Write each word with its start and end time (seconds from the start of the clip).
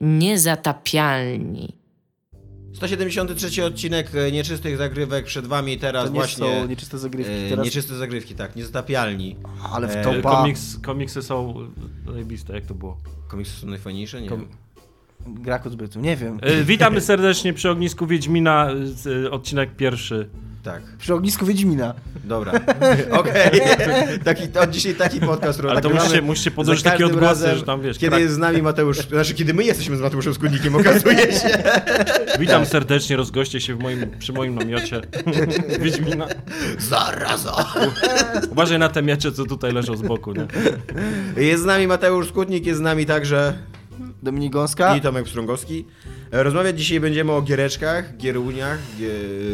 Niezatapialni. 0.00 1.80
173 2.72 3.64
odcinek 3.64 4.14
e, 4.14 4.32
Nieczystych 4.32 4.76
Zagrywek 4.76 5.24
przed 5.24 5.46
wami 5.46 5.78
teraz 5.78 6.04
To 6.04 6.08
nie 6.10 6.14
właśnie. 6.14 6.60
są 6.60 6.66
nieczyste 6.66 6.98
zagrywki. 6.98 7.32
e, 7.32 7.48
Teraz... 7.50 7.64
Nieczyste 7.64 7.94
zagrywki, 7.94 8.34
tak, 8.34 8.56
niezatapialni. 8.56 9.36
Ale 9.72 9.88
w 9.88 9.96
e, 9.96 10.04
to 10.04 10.12
ba... 10.22 10.30
Komiks, 10.36 10.78
komiksy 10.82 11.22
są 11.22 11.54
zajebiste, 12.12 12.54
jak 12.54 12.66
to 12.66 12.74
było? 12.74 12.96
Komiksy 13.28 13.60
są 13.60 13.66
najfajniejsze? 13.66 14.22
Nie. 14.22 14.28
Kom- 14.28 14.48
Gra 15.26 15.60
nie 15.96 16.16
wiem. 16.16 16.40
Witamy 16.64 17.00
serdecznie 17.00 17.52
przy 17.52 17.70
ognisku 17.70 18.06
Wiedźmina, 18.06 18.70
odcinek 19.30 19.76
pierwszy. 19.76 20.30
Tak, 20.62 20.82
Przy 20.98 21.14
ognisku 21.14 21.46
Wiedźmina. 21.46 21.94
dobra. 22.24 22.52
Okej. 23.20 23.60
Taki, 24.24 24.42
od 24.58 24.70
dzisiaj 24.70 24.94
taki 24.94 25.20
podcast, 25.20 25.60
Ale 25.60 25.68
to 25.68 25.74
nagrywamy. 25.74 26.00
musicie, 26.00 26.22
musicie 26.22 26.50
podłożyć 26.50 26.84
takie 26.84 27.06
odgłosy, 27.06 27.26
razem, 27.26 27.56
że 27.58 27.62
tam 27.62 27.82
wiesz. 27.82 27.98
Kiedy 27.98 28.16
krak- 28.16 28.20
jest 28.20 28.34
z 28.34 28.38
nami 28.38 28.62
Mateusz, 28.62 28.98
znaczy 29.08 29.34
kiedy 29.34 29.54
my 29.54 29.64
jesteśmy 29.64 29.96
z 29.96 30.00
Mateuszem 30.00 30.34
Skudnikiem, 30.34 30.74
okazuje 30.76 31.32
się. 31.32 31.62
Witam 32.38 32.66
serdecznie, 32.66 33.16
rozgoście 33.16 33.60
się 33.60 33.74
w 33.74 33.78
moim, 33.78 34.06
przy 34.18 34.32
moim 34.32 34.54
namiocie 34.54 35.00
Wiedźmina. 35.80 36.26
Zaraza. 36.78 37.66
Uważaj 38.50 38.78
na 38.78 38.88
te 38.88 39.02
miecze, 39.02 39.32
co 39.32 39.44
tutaj 39.44 39.72
leżą 39.72 39.96
z 39.96 40.02
boku, 40.02 40.32
nie? 40.32 40.46
Jest 41.42 41.62
z 41.62 41.66
nami 41.66 41.86
Mateusz 41.86 42.28
Skutnik, 42.28 42.66
jest 42.66 42.78
z 42.78 42.82
nami 42.82 43.06
także 43.06 43.52
Dominik 44.22 44.52
Gąska. 44.52 44.96
i 44.96 45.00
Tomek 45.00 45.24
Pstrągowski. 45.24 45.84
E, 46.32 46.42
Rozmawiać 46.42 46.78
dzisiaj 46.78 47.00
będziemy 47.00 47.32
o 47.32 47.42
giereczkach, 47.42 48.16
gieruniach. 48.16 48.78
Gie... 48.98 49.10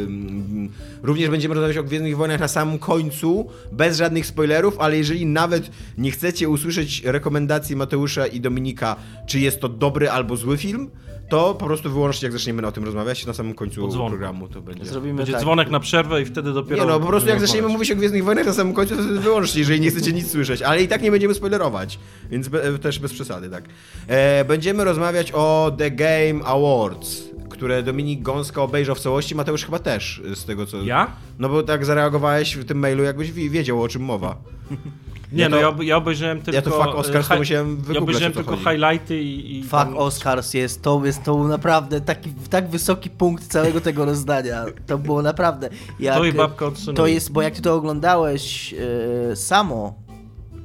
mm, 0.06 0.68
Również 1.02 1.30
będziemy 1.30 1.54
rozmawiać 1.54 1.76
o 1.76 1.82
Gwiezdnych 1.82 2.16
Wojnach 2.16 2.40
na 2.40 2.48
samym 2.48 2.78
końcu, 2.78 3.46
bez 3.72 3.96
żadnych 3.98 4.26
spoilerów, 4.26 4.78
ale 4.78 4.96
jeżeli 4.96 5.26
nawet 5.26 5.70
nie 5.98 6.10
chcecie 6.10 6.48
usłyszeć 6.48 7.02
rekomendacji 7.04 7.76
Mateusza 7.76 8.26
i 8.26 8.40
Dominika, 8.40 8.96
czy 9.26 9.40
jest 9.40 9.60
to 9.60 9.68
dobry 9.68 10.10
albo 10.10 10.36
zły 10.36 10.56
film, 10.56 10.90
to 11.28 11.54
po 11.54 11.64
prostu 11.66 11.90
wyłącznie 11.90 12.26
jak 12.26 12.32
zaczniemy 12.32 12.66
o 12.66 12.72
tym 12.72 12.84
rozmawiać 12.84 13.26
na 13.26 13.32
samym 13.34 13.54
końcu 13.54 13.88
programu 13.88 14.48
to 14.48 14.60
będzie. 14.62 14.84
Zrobimy 14.84 15.14
Będzie 15.14 15.32
tak. 15.32 15.42
dzwonek 15.42 15.70
na 15.70 15.80
przerwę 15.80 16.22
i 16.22 16.24
wtedy 16.24 16.52
dopiero... 16.52 16.84
Nie 16.84 16.90
no, 16.90 17.00
po 17.00 17.06
prostu 17.06 17.28
jak 17.28 17.40
zaczniemy 17.40 17.62
rozmawiać. 17.62 17.72
mówić 17.78 17.90
o 17.92 17.96
Gwiezdnych 17.96 18.24
Wojnach 18.24 18.46
na 18.46 18.52
samym 18.52 18.74
końcu, 18.74 18.96
to 18.96 19.02
wtedy 19.02 19.20
wyłącznie, 19.20 19.58
jeżeli 19.60 19.80
nie 19.80 19.90
chcecie 19.90 20.12
nic 20.12 20.30
słyszeć. 20.30 20.62
Ale 20.62 20.82
i 20.82 20.88
tak 20.88 21.02
nie 21.02 21.10
będziemy 21.10 21.34
spoilerować, 21.34 21.98
więc 22.30 22.48
be, 22.48 22.78
też 22.78 22.98
bez 22.98 23.12
przesady, 23.12 23.50
tak. 23.50 23.64
E, 24.06 24.44
będziemy 24.44 24.84
rozmawiać 24.84 25.32
o 25.34 25.72
The 25.78 25.90
Game 25.90 26.44
Awards, 26.44 27.22
które 27.50 27.82
Dominik 27.82 28.22
Gąska 28.22 28.62
obejrzał 28.62 28.94
w 28.94 29.00
całości, 29.00 29.34
Mateusz 29.34 29.64
chyba 29.64 29.78
też, 29.78 30.22
z 30.34 30.44
tego 30.44 30.66
co... 30.66 30.82
Ja? 30.82 31.10
No 31.38 31.48
bo 31.48 31.62
tak 31.62 31.84
zareagowałeś 31.84 32.56
w 32.56 32.64
tym 32.64 32.78
mailu, 32.78 33.02
jakbyś 33.04 33.32
wi- 33.32 33.50
wiedział 33.50 33.82
o 33.82 33.88
czym 33.88 34.02
mowa. 34.02 34.36
Nie 35.32 35.42
Ja 35.42 35.48
no, 35.48 35.56
to- 35.56 35.62
ja, 35.62 35.68
ob- 35.68 35.82
ja 35.82 35.96
obejrzałem 35.96 36.42
tylko... 36.42 36.56
Ja 36.56 36.62
to 36.62 36.70
fuck 36.70 36.94
Oscars, 36.94 37.28
to 37.28 37.34
hi- 37.34 37.38
musiałem 37.40 37.82
Ja 37.94 38.00
obejrzałem 38.00 38.32
tylko 38.32 38.50
chodzi. 38.56 38.64
highlighty 38.64 39.22
i... 39.22 39.58
i 39.58 39.62
Fuck 39.62 39.72
tam- 39.72 39.96
Oscars 39.96 40.54
jest, 40.54 40.82
to 40.82 41.02
jest 41.04 41.22
to 41.24 41.34
był 41.34 41.48
naprawdę 41.48 42.00
taki, 42.00 42.30
tak 42.50 42.68
wysoki 42.70 43.10
punkt 43.10 43.46
całego 43.46 43.80
tego 43.80 44.04
rozdania. 44.04 44.64
To 44.86 44.98
było 44.98 45.22
naprawdę. 45.22 45.68
Jak, 46.00 46.16
To 46.16 46.24
i 46.24 46.32
babka 46.32 46.66
odsunęła. 46.66 46.96
To 46.96 47.06
jest, 47.06 47.32
bo 47.32 47.42
jak 47.42 47.54
ty 47.54 47.62
to 47.62 47.74
oglądałeś 47.74 48.74
e, 49.32 49.36
samo, 49.36 49.94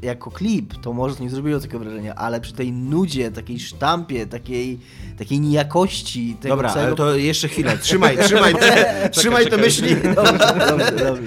jako 0.01 0.31
klip, 0.31 0.73
to 0.81 0.93
może 0.93 1.15
nie 1.19 1.29
zrobiło 1.29 1.59
takiego 1.59 1.79
wrażenia, 1.79 2.15
ale 2.15 2.41
przy 2.41 2.53
tej 2.53 2.71
nudzie, 2.71 3.31
takiej 3.31 3.59
sztampie, 3.59 4.27
takiej, 4.27 4.79
takiej 5.17 5.39
niejakości 5.39 6.35
tego 6.41 6.55
Dobra, 6.55 6.69
całego... 6.69 6.87
ale 6.87 6.95
to 6.95 7.15
jeszcze 7.15 7.47
chwilę, 7.47 7.77
trzymaj, 7.77 8.17
trzymaj, 8.17 8.55
te, 8.55 9.09
trzymaj 9.13 9.47
te 9.47 9.57
myśli. 9.57 9.95
Dobrze, 10.15 10.37
dobrze, 10.69 10.91
dobrze. 10.91 11.21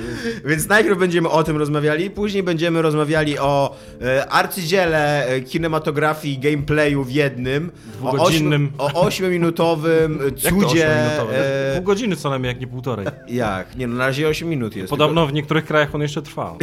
Więc 0.44 0.69
najpierw 0.69 0.98
będziemy 0.98 1.28
o 1.28 1.44
tym 1.44 1.56
rozmawiali, 1.56 2.11
później 2.11 2.42
będziemy 2.42 2.83
rozmawiali 2.83 3.39
o 3.39 3.77
e, 4.03 4.27
arcydziele 4.28 5.27
e, 5.27 5.41
kinematografii, 5.41 6.38
gameplayu 6.38 7.05
w 7.05 7.11
jednym. 7.11 7.70
Dwugodzinnym. 7.92 8.72
O, 8.78 8.86
ośmi- 8.88 8.97
o 8.97 9.00
ośmiominutowym 9.00 10.19
Jak 10.44 10.55
to 10.55 10.61
cudzie. 10.61 10.88
e, 10.91 11.75
Pół 11.75 11.84
godziny 11.84 12.16
co 12.16 12.31
najmniej, 12.31 12.48
jak 12.53 12.61
nie 12.61 12.66
półtorej. 12.66 13.06
jak? 13.28 13.77
Nie, 13.77 13.86
no 13.86 13.97
na 13.97 14.06
razie 14.06 14.28
8 14.28 14.48
minut 14.48 14.77
jest. 14.77 14.91
Podobno 14.91 15.27
w 15.27 15.33
niektórych 15.33 15.64
krajach 15.64 15.94
on 15.94 16.00
jeszcze 16.03 16.22
trwa. 16.22 16.56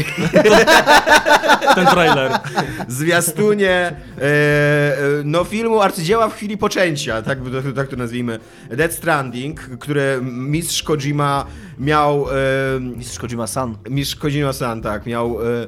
Ten 1.75 1.85
trailer. 2.01 2.39
Zwiastunie 2.87 3.69
e, 3.69 4.21
e, 4.21 4.97
no 5.23 5.43
filmu 5.43 5.81
arcydzieła 5.81 6.29
w 6.29 6.35
chwili 6.35 6.57
poczęcia, 6.57 7.21
tak, 7.21 7.39
tak 7.75 7.87
to 7.87 7.95
nazwijmy. 7.95 8.39
Dead 8.69 8.93
Stranding, 8.93 9.59
które 9.59 10.19
mistrz 10.21 10.83
Kojima 10.83 11.45
miał... 11.79 12.27
E, 12.29 12.79
Mistrz 12.79 13.19
Kojima-san. 13.19 13.77
Mistrz 13.89 14.15
Kojima-san, 14.15 14.81
tak, 14.81 15.05
miał, 15.05 15.37
e, 15.41 15.67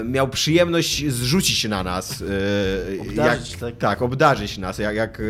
e, 0.00 0.04
miał 0.04 0.28
przyjemność 0.28 1.12
zrzucić 1.12 1.64
na 1.64 1.82
nas. 1.82 2.22
E, 2.22 3.00
Obdarzyć, 3.00 3.50
jak, 3.50 3.60
tak. 3.60 3.78
tak, 3.78 4.02
obdarzyć 4.02 4.58
nas, 4.58 4.78
jak, 4.78 4.96
jak, 4.96 5.22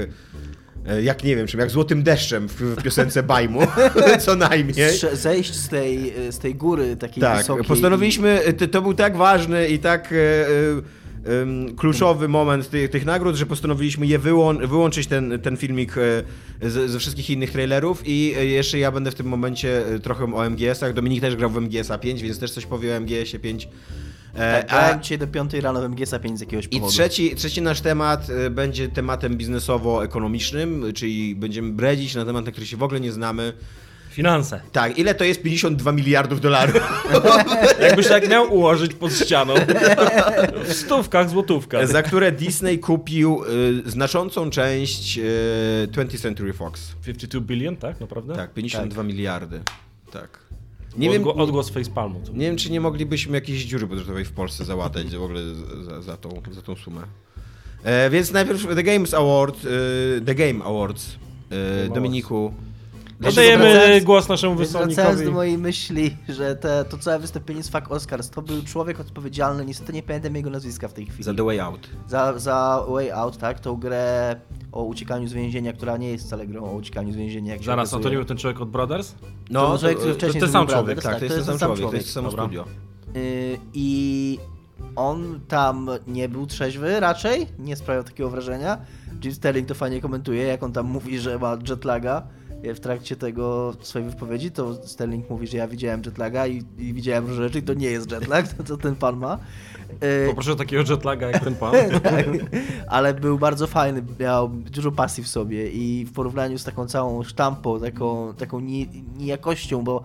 jak 1.03 1.25
nie 1.25 1.37
wiem, 1.37 1.47
czym, 1.47 1.61
jak 1.61 1.71
złotym 1.71 2.03
deszczem 2.03 2.49
w, 2.49 2.53
w 2.61 2.83
piosence 2.83 3.23
Bajmu, 3.23 3.61
co 4.25 4.35
najmniej. 4.37 4.91
Zejść 5.13 5.55
z 5.55 5.69
tej, 5.69 6.13
z 6.31 6.39
tej 6.39 6.55
góry 6.55 6.97
takiej 6.97 7.21
Tak, 7.21 7.39
wysokiej. 7.39 7.65
postanowiliśmy, 7.65 8.41
to, 8.59 8.67
to 8.69 8.83
był 8.83 8.95
tak 8.95 9.17
ważny 9.17 9.69
i 9.69 9.79
tak 9.79 10.13
e, 10.13 10.17
e, 10.17 11.75
kluczowy 11.77 12.29
moment 12.29 12.71
tych, 12.71 12.91
tych 12.91 13.05
nagród, 13.05 13.37
że 13.37 13.47
postanowiliśmy 13.47 14.07
je 14.07 14.19
wyłą- 14.19 14.67
wyłączyć 14.67 15.07
ten, 15.07 15.39
ten 15.43 15.57
filmik 15.57 15.95
e, 15.99 16.23
ze, 16.89 16.99
wszystkich 16.99 17.31
innych 17.31 17.51
trailerów 17.53 18.03
i 18.07 18.35
e, 18.39 18.47
jeszcze 18.47 18.79
ja 18.79 18.91
będę 18.93 19.11
w 19.11 19.15
tym 19.15 19.27
momencie 19.27 19.87
e, 19.87 19.99
trochę 19.99 20.25
o 20.35 20.45
MGS-ach. 20.51 20.93
Dominik 20.93 21.21
też 21.21 21.37
grał 21.37 21.51
w 21.51 21.57
MGS-a 21.61 21.99
5, 21.99 22.23
więc 22.23 22.39
też 22.39 22.51
coś 22.51 22.67
powie 22.67 22.97
o 22.97 23.01
MGS-ie 23.01 23.39
5. 23.41 23.69
E, 24.35 24.53
Tak, 24.63 24.69
grałem 24.69 25.03
dzisiaj 25.03 25.19
do 25.19 25.27
5 25.27 25.55
rano 25.55 25.81
w 25.81 25.85
MGS-a 25.91 26.19
5 26.19 26.39
z 26.39 26.41
jakiegoś 26.41 26.65
I 26.67 26.69
powodu. 26.69 26.93
trzeci, 26.93 27.35
trzeci 27.37 27.63
nasz 27.63 27.81
temat 27.81 28.31
e, 28.31 28.51
będzie 28.51 28.89
tematem 28.89 29.37
biznesowo-ekonomicznym, 29.39 30.93
czyli 30.93 31.35
będziemy 31.37 31.73
bredzić 31.73 32.15
na 32.15 32.25
temat, 32.25 32.45
na 32.45 32.51
który 32.53 32.67
się 32.67 32.77
w 32.77 32.83
ogóle 32.83 33.01
nie 33.01 33.13
znamy. 33.13 33.53
Finanse. 34.11 34.61
Tak, 34.73 34.99
ile 34.99 35.15
to 35.15 35.25
jest 35.25 35.43
52 35.43 35.93
miliardów 35.93 36.41
dolarów? 36.41 36.83
Jakbyś 37.83 38.09
tak 38.09 38.29
miał 38.29 38.55
ułożyć 38.55 38.95
pod 38.95 39.13
ścianą. 39.13 39.55
W 40.65 40.73
stówkach, 40.73 41.31
złotówkach. 41.31 41.89
za 41.89 42.03
które 42.03 42.33
Disney 42.33 42.79
kupił 42.79 43.45
y, 43.87 43.91
znaczącą 43.91 44.51
część 44.51 45.19
y, 45.19 45.89
20th 45.93 46.19
Century 46.21 46.53
Fox. 46.53 46.95
52 47.07 47.41
billion, 47.41 47.77
tak? 47.77 48.01
Naprawdę? 48.01 48.35
Tak, 48.37 48.55
52 48.55 49.03
miliardy. 49.03 49.61
Tak. 50.13 50.44
Nie 50.97 51.11
wiem, 51.11 51.23
Odgło- 51.23 51.37
odgłos 51.43 51.71
facepalmu. 51.71 52.21
nie 52.33 52.47
wiem, 52.47 52.57
czy 52.57 52.71
nie 52.71 52.81
moglibyśmy 52.81 53.35
jakiejś 53.37 53.65
dziury 53.65 53.87
budżetowej 53.87 54.25
w 54.25 54.33
Polsce 54.33 54.65
załatać 54.65 55.17
w 55.17 55.23
ogóle 55.23 55.41
za, 55.85 56.03
za, 56.03 56.17
tą, 56.17 56.43
za 56.51 56.63
tą 56.63 56.77
sumę. 56.77 57.01
E, 57.85 58.11
więc 58.11 58.33
najpierw 58.33 58.67
The 58.75 58.83
Games 58.83 59.15
Award, 59.15 59.65
y, 59.65 60.21
The 60.27 60.35
Game 60.35 60.65
Awards. 60.65 61.17
Y, 61.87 61.89
Dominiku. 61.95 62.55
Oddajemy 63.29 64.01
głos 64.01 64.29
naszemu 64.29 64.57
Więc 64.57 64.71
Wracając 64.73 64.95
wysłannikowi. 64.97 65.27
do 65.27 65.33
mojej 65.33 65.59
myśli, 65.59 66.17
że 66.29 66.57
te, 66.57 66.85
to 66.85 66.99
całe 66.99 67.19
wystąpienie 67.19 67.63
z 67.63 67.69
Fuck 67.69 67.91
Oscars 67.91 68.31
to 68.31 68.43
był 68.43 68.63
człowiek 68.63 69.01
odpowiedzialny, 69.01 69.65
niestety 69.65 69.93
nie 69.93 70.03
pamiętam 70.03 70.37
jego 70.37 70.51
nazwiska 70.51 70.89
w 70.89 70.93
tej 70.93 71.07
chwili. 71.07 71.25
Za 71.25 71.35
The 71.35 71.45
Way 71.45 71.61
Out. 71.61 71.89
za, 72.09 72.39
za 72.39 72.85
Way 72.89 73.11
Out, 73.11 73.37
tak? 73.39 73.61
Tą 73.61 73.77
grę 73.77 74.37
o 74.73 74.83
uciekaniu 74.85 75.29
z 75.29 75.33
więzienia, 75.33 75.73
która 75.73 75.97
nie 75.97 76.11
jest 76.11 76.27
wcale 76.27 76.47
grą 76.47 76.65
o 76.65 76.73
uciekaniu 76.75 77.13
z 77.13 77.17
więzienia. 77.17 77.53
Jak 77.53 77.61
się 77.63 77.67
Zaraz, 77.67 77.89
a 77.89 77.91
to 77.91 77.97
okazuje. 77.97 78.11
nie 78.13 78.17
był 78.19 78.25
ten 78.29 78.37
człowiek 78.37 78.61
od 78.61 78.71
Brothers? 78.71 79.15
No, 79.51 79.73
To 79.73 79.79
człowiek, 79.79 79.99
który 79.99 80.13
to, 80.13 80.19
wcześniej 80.19 80.41
ten 80.41 80.51
zrobił 80.51 80.69
sam 80.71 80.79
człowiek, 80.79 81.01
Brothers, 81.01 81.21
tak, 81.21 81.29
to 81.29 81.35
jest 81.35 81.47
ten 81.49 81.59
sam 81.59 81.69
człowiek, 81.69 81.91
to 81.91 81.97
jest 81.97 82.07
to 82.09 82.13
samo 82.15 82.31
studio. 82.31 82.65
Y, 83.17 83.59
I 83.75 84.39
on 84.97 85.41
tam 85.49 85.91
nie 86.07 86.29
był 86.29 86.47
trzeźwy 86.47 87.01
raczej, 87.01 87.47
nie 87.59 87.77
sprawiał 87.77 88.05
takiego 88.05 88.31
wrażenia. 88.31 88.79
Jim 89.25 89.35
Sterling 89.35 89.69
to 89.69 89.75
fajnie 89.75 90.01
komentuje, 90.01 90.43
jak 90.43 90.63
on 90.63 90.73
tam 90.73 90.87
mówi, 90.87 91.19
że 91.19 91.39
ma 91.39 91.57
jetlaga 91.69 92.23
w 92.75 92.81
trakcie 92.81 93.17
tego 93.17 93.75
swojej 93.81 94.11
wypowiedzi, 94.11 94.51
to 94.51 94.75
Sterling 94.87 95.31
mówi, 95.31 95.47
że 95.47 95.57
ja 95.57 95.69
widziałem 95.69 96.03
jetlaga 96.07 96.47
i, 96.47 96.63
i 96.79 96.95
widziałem 96.95 97.27
różne 97.27 97.45
rzeczy 97.45 97.59
i 97.59 97.63
to 97.63 97.75
nie 97.75 97.87
jest 97.87 98.11
jetlag, 98.11 98.49
to 98.53 98.65
co 98.69 98.77
ten 98.77 98.97
pan 98.97 99.17
ma. 99.17 99.39
Y, 100.25 100.27
Poproszę 100.29 100.57
takiego 100.57 100.83
jetlaga 100.93 101.27
jak 101.27 101.45
ten 101.45 101.55
pan. 101.55 101.73
tak, 102.03 102.27
ale 102.89 103.15
był 103.15 103.39
bardzo 103.39 103.67
fajny, 103.67 104.03
miał 104.21 104.49
dużo 104.49 104.93
pasji 104.93 105.25
w 105.25 105.29
sobie 105.29 105.71
i 105.71 106.05
w 106.05 106.13
porównaniu 106.13 106.59
z 106.59 106.65
taką 106.65 106.87
całą 106.87 107.23
sztampą, 107.23 107.81
taką, 107.81 108.35
taką 108.35 108.61
ni- 108.61 108.89
niejakością, 109.17 109.85
bo 109.85 110.03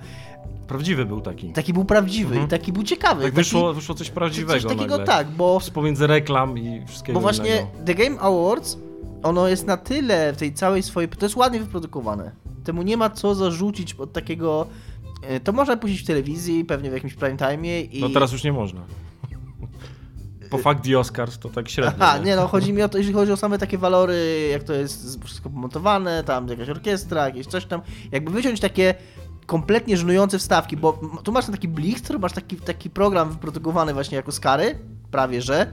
Prawdziwy 0.68 1.06
był 1.06 1.22
taki. 1.22 1.54
taki 1.54 1.74
był 1.74 1.86
prawdziwy 1.86 2.30
Mhm. 2.30 2.46
i 2.46 2.50
taki 2.50 2.74
był 2.74 2.84
ciekawy. 2.84 3.16
Tak 3.24 3.32
taki, 3.32 3.36
wyszło, 3.36 3.74
wyszło 3.74 3.96
coś 3.96 4.10
prawdziwego 4.10 4.54
Coś 4.54 4.64
takiego 4.64 4.98
nagle. 4.98 5.06
tak, 5.06 5.28
bo, 5.28 5.60
Pomiędzy 5.74 6.08
reklam 6.08 6.58
i 6.58 6.86
wszystkiego 6.88 7.14
bo 7.20 7.22
właśnie 7.22 7.50
innego. 7.50 7.68
The 7.86 7.96
Game 7.96 8.20
Awards, 8.20 8.78
ono 9.24 9.48
jest 9.48 9.66
na 9.68 9.78
tyle 9.78 10.34
w 10.34 10.38
tej 10.38 10.54
całej 10.54 10.84
swojej, 10.84 11.10
to 11.10 11.26
jest 11.26 11.36
ładnie 11.36 11.60
wyprodukowane. 11.60 12.32
Temu 12.64 12.82
nie 12.82 12.98
ma 12.98 13.10
co 13.10 13.36
zarzucić 13.36 13.94
od 13.94 14.14
takiego, 14.14 14.68
e, 15.24 15.40
to 15.40 15.52
można 15.52 15.78
puścić 15.78 16.02
w 16.02 16.06
telewizji, 16.06 16.66
pewnie 16.66 16.90
w 16.90 16.94
jakimś 16.94 17.14
prime 17.14 17.38
time 17.38 17.82
i... 17.82 18.02
No 18.02 18.10
teraz 18.10 18.32
już 18.32 18.44
nie 18.44 18.54
można. 18.54 18.82
Po 20.50 20.58
fakt 20.58 20.84
The 20.84 21.00
Oscars 21.00 21.40
to 21.40 21.50
tak 21.50 21.70
średnio. 21.70 22.06
Aha, 22.06 22.18
nie 22.18 22.36
no, 22.36 22.48
chodzi 22.48 22.74
mi 22.74 22.82
o 22.82 22.90
to, 22.90 22.98
jeśli 22.98 23.14
chodzi 23.14 23.32
o 23.32 23.38
same 23.38 23.58
takie 23.58 23.78
walory, 23.78 24.50
jak 24.52 24.64
to 24.64 24.74
jest 24.74 25.24
wszystko 25.26 25.50
pomontowane, 25.50 26.24
tam 26.24 26.48
jakaś 26.48 26.70
orkiestra, 26.70 27.26
jakieś 27.26 27.48
coś 27.48 27.66
tam, 27.66 27.82
jakby 28.12 28.32
wyciąć 28.32 28.60
takie 28.60 28.96
kompletnie 29.46 29.98
żenujące 29.98 30.40
wstawki, 30.40 30.78
bo 30.78 31.00
tu 31.24 31.32
masz 31.32 31.46
taki 31.46 31.68
blichtr, 31.68 32.20
masz 32.20 32.34
taki, 32.34 32.56
taki 32.56 32.90
program 32.90 33.30
wyprodukowany 33.30 33.94
właśnie 33.94 34.16
jako 34.16 34.32
skary, 34.32 34.80
prawie 35.12 35.42
że, 35.42 35.72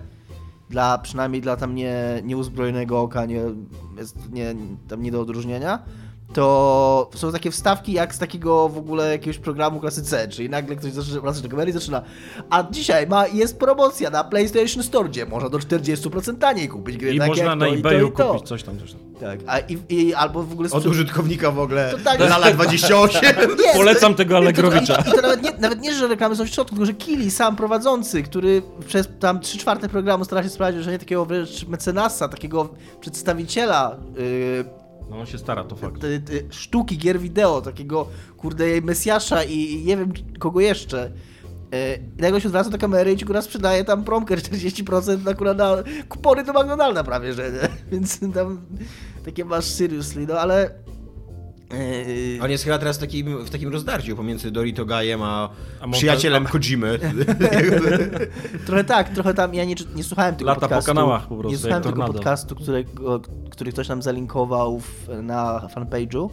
dla 0.70 0.98
przynajmniej 0.98 1.42
dla 1.42 1.56
tam 1.56 1.74
nie, 1.74 1.94
nieuzbrojonego 2.24 3.00
oka, 3.00 3.26
nie, 3.26 3.42
jest 3.98 4.32
nie, 4.32 4.54
tam 4.88 5.02
nie 5.02 5.12
do 5.12 5.20
odróżnienia, 5.20 5.78
to 6.36 7.10
są 7.14 7.32
takie 7.32 7.50
wstawki 7.50 7.92
jak 7.92 8.14
z 8.14 8.18
takiego 8.18 8.68
w 8.68 8.78
ogóle 8.78 9.12
jakiegoś 9.12 9.38
programu 9.38 9.80
klasy 9.80 10.02
C, 10.02 10.28
czyli 10.28 10.50
nagle 10.50 10.76
ktoś 10.76 10.92
zaczyna 10.92 11.20
wracać 11.20 11.42
do 11.42 11.48
kamery 11.48 11.70
i 11.70 11.74
zaczyna 11.74 12.02
a 12.50 12.64
dzisiaj 12.70 13.06
ma, 13.06 13.26
jest 13.26 13.58
promocja 13.58 14.10
na 14.10 14.24
PlayStation 14.24 14.82
Store, 14.82 15.08
gdzie 15.08 15.26
można 15.26 15.48
do 15.48 15.58
40% 15.58 16.38
taniej 16.38 16.68
kupić 16.68 16.96
gry 16.96 17.14
I 17.14 17.18
takie 17.18 17.28
można 17.28 17.44
jak 17.44 17.58
na 17.58 17.66
to, 17.66 17.72
i 17.72 17.82
to, 17.82 17.88
eBayu 17.88 18.08
i 18.08 18.12
to. 18.12 18.28
kupić 18.28 18.48
coś 18.48 18.62
tam, 18.62 18.78
coś 18.78 18.92
tam. 18.92 19.00
Tak, 19.20 19.40
a 19.46 19.58
i, 19.58 19.78
i, 19.88 20.14
albo 20.14 20.42
w 20.42 20.52
ogóle 20.52 20.70
Od 20.70 20.86
użytkownika 20.86 21.50
w 21.50 21.58
ogóle 21.58 21.90
To 21.90 21.98
tak. 21.98 22.20
Lala 22.20 22.50
28. 22.52 23.22
Nie, 23.58 23.72
Polecam 23.74 24.14
tego 24.14 24.36
Allegrowicza. 24.36 24.94
I 24.94 25.04
to, 25.04 25.10
i 25.10 25.14
to 25.14 25.22
nawet, 25.22 25.42
nie, 25.42 25.52
nawet 25.58 25.80
nie, 25.80 25.94
że 25.94 26.08
reklamy 26.08 26.36
są 26.36 26.44
w 26.44 26.48
środku, 26.48 26.74
tylko 26.76 26.86
że 26.86 26.94
Kili, 26.94 27.30
sam 27.30 27.56
prowadzący, 27.56 28.22
który 28.22 28.62
przez 28.86 29.08
tam 29.20 29.40
3 29.40 29.58
czwarte 29.58 29.88
programu 29.88 30.24
stara 30.24 30.42
się 30.42 30.48
sprawić, 30.48 30.84
że 30.84 30.90
nie 30.90 30.98
takiego 30.98 31.26
wręcz 31.26 31.66
mecenasa, 31.66 32.28
takiego 32.28 32.68
przedstawiciela 33.00 33.96
yy, 34.16 34.85
No 35.10 35.20
on 35.20 35.26
się 35.26 35.38
stara, 35.38 35.64
to 35.64 35.76
fakt. 35.76 36.00
ty, 36.00 36.20
ty, 36.20 36.46
sztuki 36.50 36.98
gier 36.98 37.20
wideo, 37.20 37.60
takiego 37.60 38.08
kurde 38.36 38.80
mesjasza 38.80 39.44
i, 39.44 39.84
nie 39.84 39.96
wiem 39.96 40.12
kogo 40.38 40.60
jeszcze. 40.60 41.10
Nagle 42.18 42.40
się 42.40 42.48
odwraca 42.48 42.70
do 42.70 42.78
kamery 42.78 43.12
i 43.12 43.16
ci 43.16 43.24
góra 43.24 43.42
sprzedaje 43.42 43.84
tam 43.84 44.04
promkę 44.04 44.36
40% 44.36 45.24
na, 45.24 45.34
kurwa, 45.34 45.54
na 45.54 45.76
kupony 46.08 46.44
do 46.44 46.52
McDonalda 46.52 47.04
prawie, 47.04 47.32
że 47.32 47.52
nie? 47.52 47.68
Więc 47.92 48.20
tam 48.34 48.60
takie 49.24 49.44
masz 49.44 49.64
seriously, 49.64 50.26
no 50.26 50.34
ale... 50.40 50.70
Yy, 51.70 52.38
On 52.42 52.50
jest 52.50 52.64
chyba 52.64 52.78
teraz 52.78 52.96
w 52.96 53.00
takim, 53.00 53.44
w 53.44 53.50
takim 53.50 53.72
rozdarciu 53.72 54.16
pomiędzy 54.16 54.50
Dorito 54.50 54.84
Gajem 54.84 55.22
a, 55.22 55.48
A 55.80 55.88
przyjacielem 55.88 56.46
a- 56.46 56.50
Kojimy. 56.50 56.98
Trochę 58.66 58.84
tak, 58.84 59.08
trochę 59.08 59.34
tam, 59.34 59.54
ja 59.54 59.64
nie, 59.64 59.74
nie 59.94 60.04
słuchałem 60.04 60.34
tego 60.36 60.46
Lata 60.46 60.60
po 60.60 60.66
podcastu. 60.66 60.86
kanałach 60.90 61.22
po 61.28 61.36
prostu, 61.36 61.50
Nie 61.52 61.58
słuchałem 61.58 61.82
tego 61.82 61.92
tornado. 61.96 62.12
podcastu, 62.12 62.54
którego, 62.56 63.20
który 63.50 63.72
ktoś 63.72 63.88
nam 63.88 64.02
zalinkował 64.02 64.80
w, 64.80 65.08
na 65.22 65.68
fanpage'u. 65.74 66.28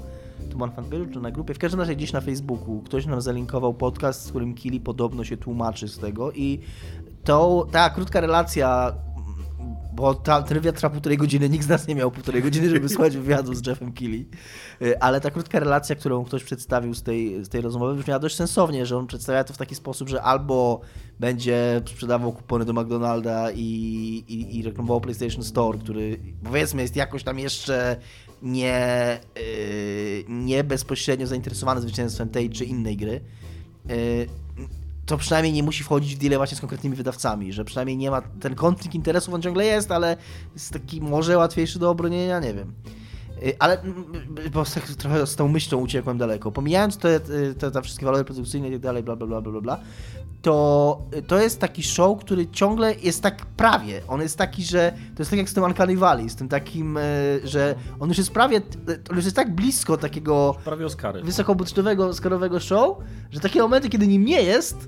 To 0.52 0.58
był 0.58 0.68
na 0.68 0.74
fanpage'u 0.74 1.14
czy 1.14 1.20
na 1.20 1.32
grupie? 1.32 1.54
W 1.54 1.60
każdym 1.60 1.80
razie 1.80 1.96
gdzieś 1.96 2.14
na 2.14 2.22
Facebooku 2.22 2.82
ktoś 2.86 3.06
nam 3.06 3.22
zalinkował 3.22 3.74
podcast, 3.74 4.26
z 4.26 4.30
którym 4.30 4.54
Kili 4.56 4.80
podobno 4.80 5.24
się 5.24 5.38
tłumaczy 5.38 5.88
z 5.88 6.00
tego 6.00 6.32
i 6.32 6.60
to, 7.24 7.68
ta 7.72 7.90
krótka 7.90 8.22
relacja 8.22 8.94
bo 9.96 10.14
ta, 10.14 10.42
ten 10.42 10.58
wywiad 10.58 10.76
trwa 10.76 10.90
półtorej 10.90 11.18
godziny, 11.18 11.50
nikt 11.50 11.66
z 11.66 11.68
nas 11.68 11.88
nie 11.88 11.96
miał 11.96 12.12
półtorej 12.12 12.42
godziny, 12.48 12.70
żeby 12.70 12.90
słuchać 12.90 13.18
wywiadu 13.18 13.54
z 13.54 13.68
Jeffem 13.68 13.94
Keighley. 13.94 14.28
Y, 14.82 15.00
Ale 15.00 15.22
ta 15.22 15.32
krótka 15.32 15.60
relacja, 15.60 15.96
którą 15.96 16.24
ktoś 16.26 16.44
przedstawił 16.44 16.94
z 16.94 17.04
tej, 17.04 17.46
z 17.46 17.50
tej 17.50 17.62
rozmowy, 17.62 17.96
brzmiała 17.96 18.20
dość 18.20 18.36
sensownie, 18.36 18.86
że 18.86 18.98
on 18.98 19.08
przedstawia 19.08 19.44
to 19.44 19.54
w 19.54 19.58
taki 19.58 19.76
sposób, 19.76 20.10
że 20.10 20.22
albo 20.22 20.82
będzie 21.20 21.82
sprzedawał 21.86 22.34
kupony 22.34 22.66
do 22.66 22.74
McDonalda 22.74 23.52
i, 23.52 23.64
i, 24.28 24.58
i 24.58 24.64
reklamował 24.64 25.02
PlayStation 25.02 25.44
Store, 25.44 25.80
który 25.80 26.20
powiedzmy 26.44 26.82
jest 26.82 26.96
jakoś 26.96 27.24
tam 27.24 27.40
jeszcze 27.40 27.96
nie, 28.42 29.20
yy, 29.36 30.26
nie 30.30 30.64
bezpośrednio 30.64 31.28
zainteresowany 31.28 31.82
zwycięstwem 31.82 32.30
tej 32.30 32.50
czy 32.50 32.66
innej 32.66 32.98
gry. 32.98 33.22
To 35.06 35.18
przynajmniej 35.18 35.54
nie 35.54 35.64
musi 35.64 35.84
wchodzić 35.84 36.16
w 36.16 36.20
deal 36.20 36.38
właśnie 36.38 36.58
z 36.58 36.62
konkretnymi 36.62 36.96
wydawcami, 36.96 37.54
że 37.54 37.66
przynajmniej 37.66 37.98
nie 37.98 38.12
ma, 38.12 38.22
ten 38.22 38.56
konflikt 38.56 38.96
interesów 38.96 39.34
on 39.34 39.42
ciągle 39.42 39.66
jest, 39.66 39.92
ale 39.92 40.18
jest 40.54 40.74
taki 40.74 41.02
może 41.02 41.38
łatwiejszy 41.38 41.80
do 41.80 41.90
obronienia, 41.90 42.40
nie 42.40 42.54
wiem. 42.54 42.74
Y, 43.44 43.56
Ale, 43.60 43.82
mm, 43.82 44.06
bo 44.54 44.64
tak 44.66 44.84
trochę 44.84 45.28
z 45.28 45.36
tą 45.36 45.48
myślą 45.48 45.78
uciekłem 45.78 46.18
daleko. 46.18 46.52
Pomijając 46.52 46.98
te, 46.98 47.20
te, 47.60 47.72
te 47.72 47.82
wszystkie 47.82 48.06
walory 48.06 48.24
produkcyjne 48.24 48.68
i 48.68 48.72
tak 48.72 48.82
dalej, 48.82 49.04
bla, 49.04 49.16
bla, 49.16 49.28
bla, 49.28 49.42
bla, 49.42 49.62
bla, 49.62 49.80
to, 50.42 51.02
to 51.28 51.42
jest 51.42 51.60
taki 51.60 51.84
show, 51.84 52.20
który 52.20 52.48
ciągle 52.48 52.96
jest 52.96 53.24
tak 53.24 53.46
prawie. 53.46 54.02
On 54.08 54.22
jest 54.22 54.38
taki, 54.38 54.64
że 54.64 54.92
to 55.16 55.22
jest 55.22 55.32
tak 55.32 55.38
jak 55.38 55.50
z 55.50 55.54
tym 55.54 55.64
Uncanny 55.64 55.98
Valley, 55.98 56.30
z 56.30 56.36
tym 56.36 56.50
takim, 56.50 56.98
y, 56.98 57.42
że 57.44 57.76
on 58.00 58.10
już 58.10 58.18
jest 58.18 58.32
prawie, 58.32 58.62
on 59.10 59.16
już 59.16 59.26
jest 59.26 59.36
tak 59.36 59.56
blisko 59.56 59.98
takiego 59.98 60.56
Prawie 60.66 60.86
Oscary. 60.86 61.24
wysokobudżetowego, 61.24 62.08
oscarowego 62.08 62.60
show, 62.60 62.98
że 63.32 63.40
takie 63.40 63.62
momenty, 63.62 63.90
kiedy 63.90 64.08
nim 64.08 64.26
nie 64.26 64.42
jest, 64.42 64.88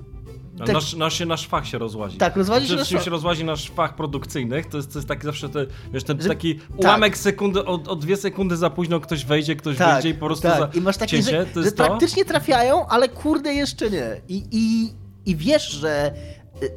tak- 0.58 0.68
Nasz, 0.74 0.94
nasz, 0.94 1.18
się 1.18 1.26
nasz 1.26 1.46
fach 1.48 1.66
się 1.66 1.78
rozłazi. 1.78 2.18
Tak, 2.18 2.36
rozłazi 2.36 2.66
się 2.66 2.68
Przede 2.68 2.82
nasz 2.82 2.92
fach. 2.92 3.04
się 3.04 3.10
rozłazi 3.10 3.44
nasz 3.44 3.70
fach 3.70 3.96
produkcyjnych, 3.96 4.66
to 4.66 4.76
jest, 4.76 4.92
to 4.92 4.98
jest 4.98 5.08
taki 5.08 5.22
zawsze 5.26 5.48
te, 5.48 5.66
wiesz, 5.92 6.04
ten 6.04 6.22
Że- 6.22 6.28
taki 6.28 6.54
tak. 6.54 6.78
ułamek 6.80 7.18
sekundy, 7.18 7.64
o, 7.64 7.72
o 7.72 7.96
dwie 7.96 8.16
sekundy 8.16 8.56
za 8.56 8.70
późno 8.70 9.00
ktoś 9.00 9.24
wejdzie, 9.24 9.56
ktoś 9.56 9.76
wyjdzie 9.76 10.08
i 10.08 10.14
po 10.14 10.26
prostu 10.26 10.48
tak. 10.48 10.58
za 10.58 10.68
I 10.78 10.80
masz 10.80 10.96
takie, 10.96 11.10
cięcie, 11.10 11.30
że, 11.30 11.46
to 11.46 11.60
że 11.60 11.64
jest 11.64 11.76
to. 11.76 11.84
praktycznie 11.84 12.24
trafiają, 12.24 12.86
ale 12.86 13.08
kurde 13.08 13.54
jeszcze 13.54 13.90
nie. 13.90 14.20
I, 14.28 14.44
i, 14.50 14.92
i 15.30 15.36
wiesz, 15.36 15.70
że, 15.70 16.12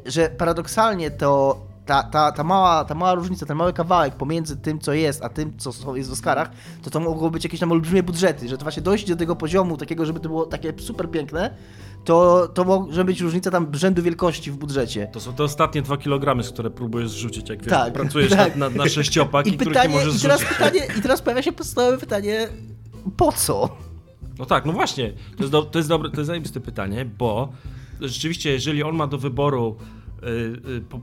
że 0.06 0.28
paradoksalnie 0.28 1.10
to 1.10 1.60
ta, 1.90 2.02
ta, 2.02 2.32
ta, 2.32 2.44
mała, 2.44 2.84
ta 2.84 2.94
mała 2.94 3.14
różnica, 3.14 3.46
ten 3.46 3.56
mały 3.56 3.72
kawałek 3.72 4.14
pomiędzy 4.14 4.56
tym, 4.56 4.78
co 4.78 4.92
jest, 4.92 5.24
a 5.24 5.28
tym, 5.28 5.58
co 5.58 5.96
jest 5.96 6.10
w 6.10 6.12
Oscarach, 6.12 6.50
to 6.82 6.90
to 6.90 7.00
mogło 7.00 7.30
być 7.30 7.44
jakieś 7.44 7.60
tam 7.60 7.72
olbrzymie 7.72 8.02
budżety, 8.02 8.48
że 8.48 8.58
to 8.58 8.62
właśnie 8.62 8.82
dojść 8.82 9.08
do 9.08 9.16
tego 9.16 9.36
poziomu 9.36 9.76
takiego, 9.76 10.06
żeby 10.06 10.20
to 10.20 10.28
było 10.28 10.46
takie 10.46 10.72
super 10.78 11.10
piękne, 11.10 11.54
to, 12.04 12.48
to 12.48 12.64
może 12.64 13.04
być 13.04 13.20
różnica 13.20 13.50
tam 13.50 13.74
rzędu 13.74 14.02
wielkości 14.02 14.50
w 14.50 14.56
budżecie. 14.56 15.08
To 15.12 15.20
są 15.20 15.32
te 15.34 15.44
ostatnie 15.44 15.82
dwa 15.82 15.96
kilogramy, 15.96 16.42
z 16.42 16.50
które 16.50 16.70
próbujesz 16.70 17.10
zrzucić, 17.10 17.48
jak 17.48 17.58
wiesz, 17.58 17.70
Tak, 17.70 17.92
pracujesz 17.92 18.30
tak. 18.36 18.56
na, 18.56 18.70
na, 18.70 18.88
sześciopak 18.88 19.46
i, 19.46 19.50
I, 19.50 19.56
których 19.56 19.74
pytanie, 19.74 19.94
nie 19.94 20.00
możesz 20.04 20.18
i, 20.18 20.22
teraz 20.22 20.40
zrzucić. 20.40 20.58
pytanie, 20.58 20.80
I 20.98 21.02
teraz 21.02 21.22
pojawia 21.22 21.42
się 21.42 21.52
podstawowe 21.52 21.98
pytanie, 21.98 22.48
po 23.16 23.32
co? 23.32 23.76
No 24.38 24.46
tak, 24.46 24.66
no 24.66 24.72
właśnie. 24.72 25.12
To 25.36 25.42
jest, 25.42 25.52
do, 25.52 25.62
to 25.62 25.78
jest 25.78 25.88
dobre, 25.88 26.10
to 26.10 26.16
jest 26.16 26.26
zajebiste 26.26 26.60
pytanie, 26.60 27.04
bo 27.18 27.52
rzeczywiście, 28.00 28.52
jeżeli 28.52 28.82
on 28.82 28.96
ma 28.96 29.06
do 29.06 29.18
wyboru 29.18 29.76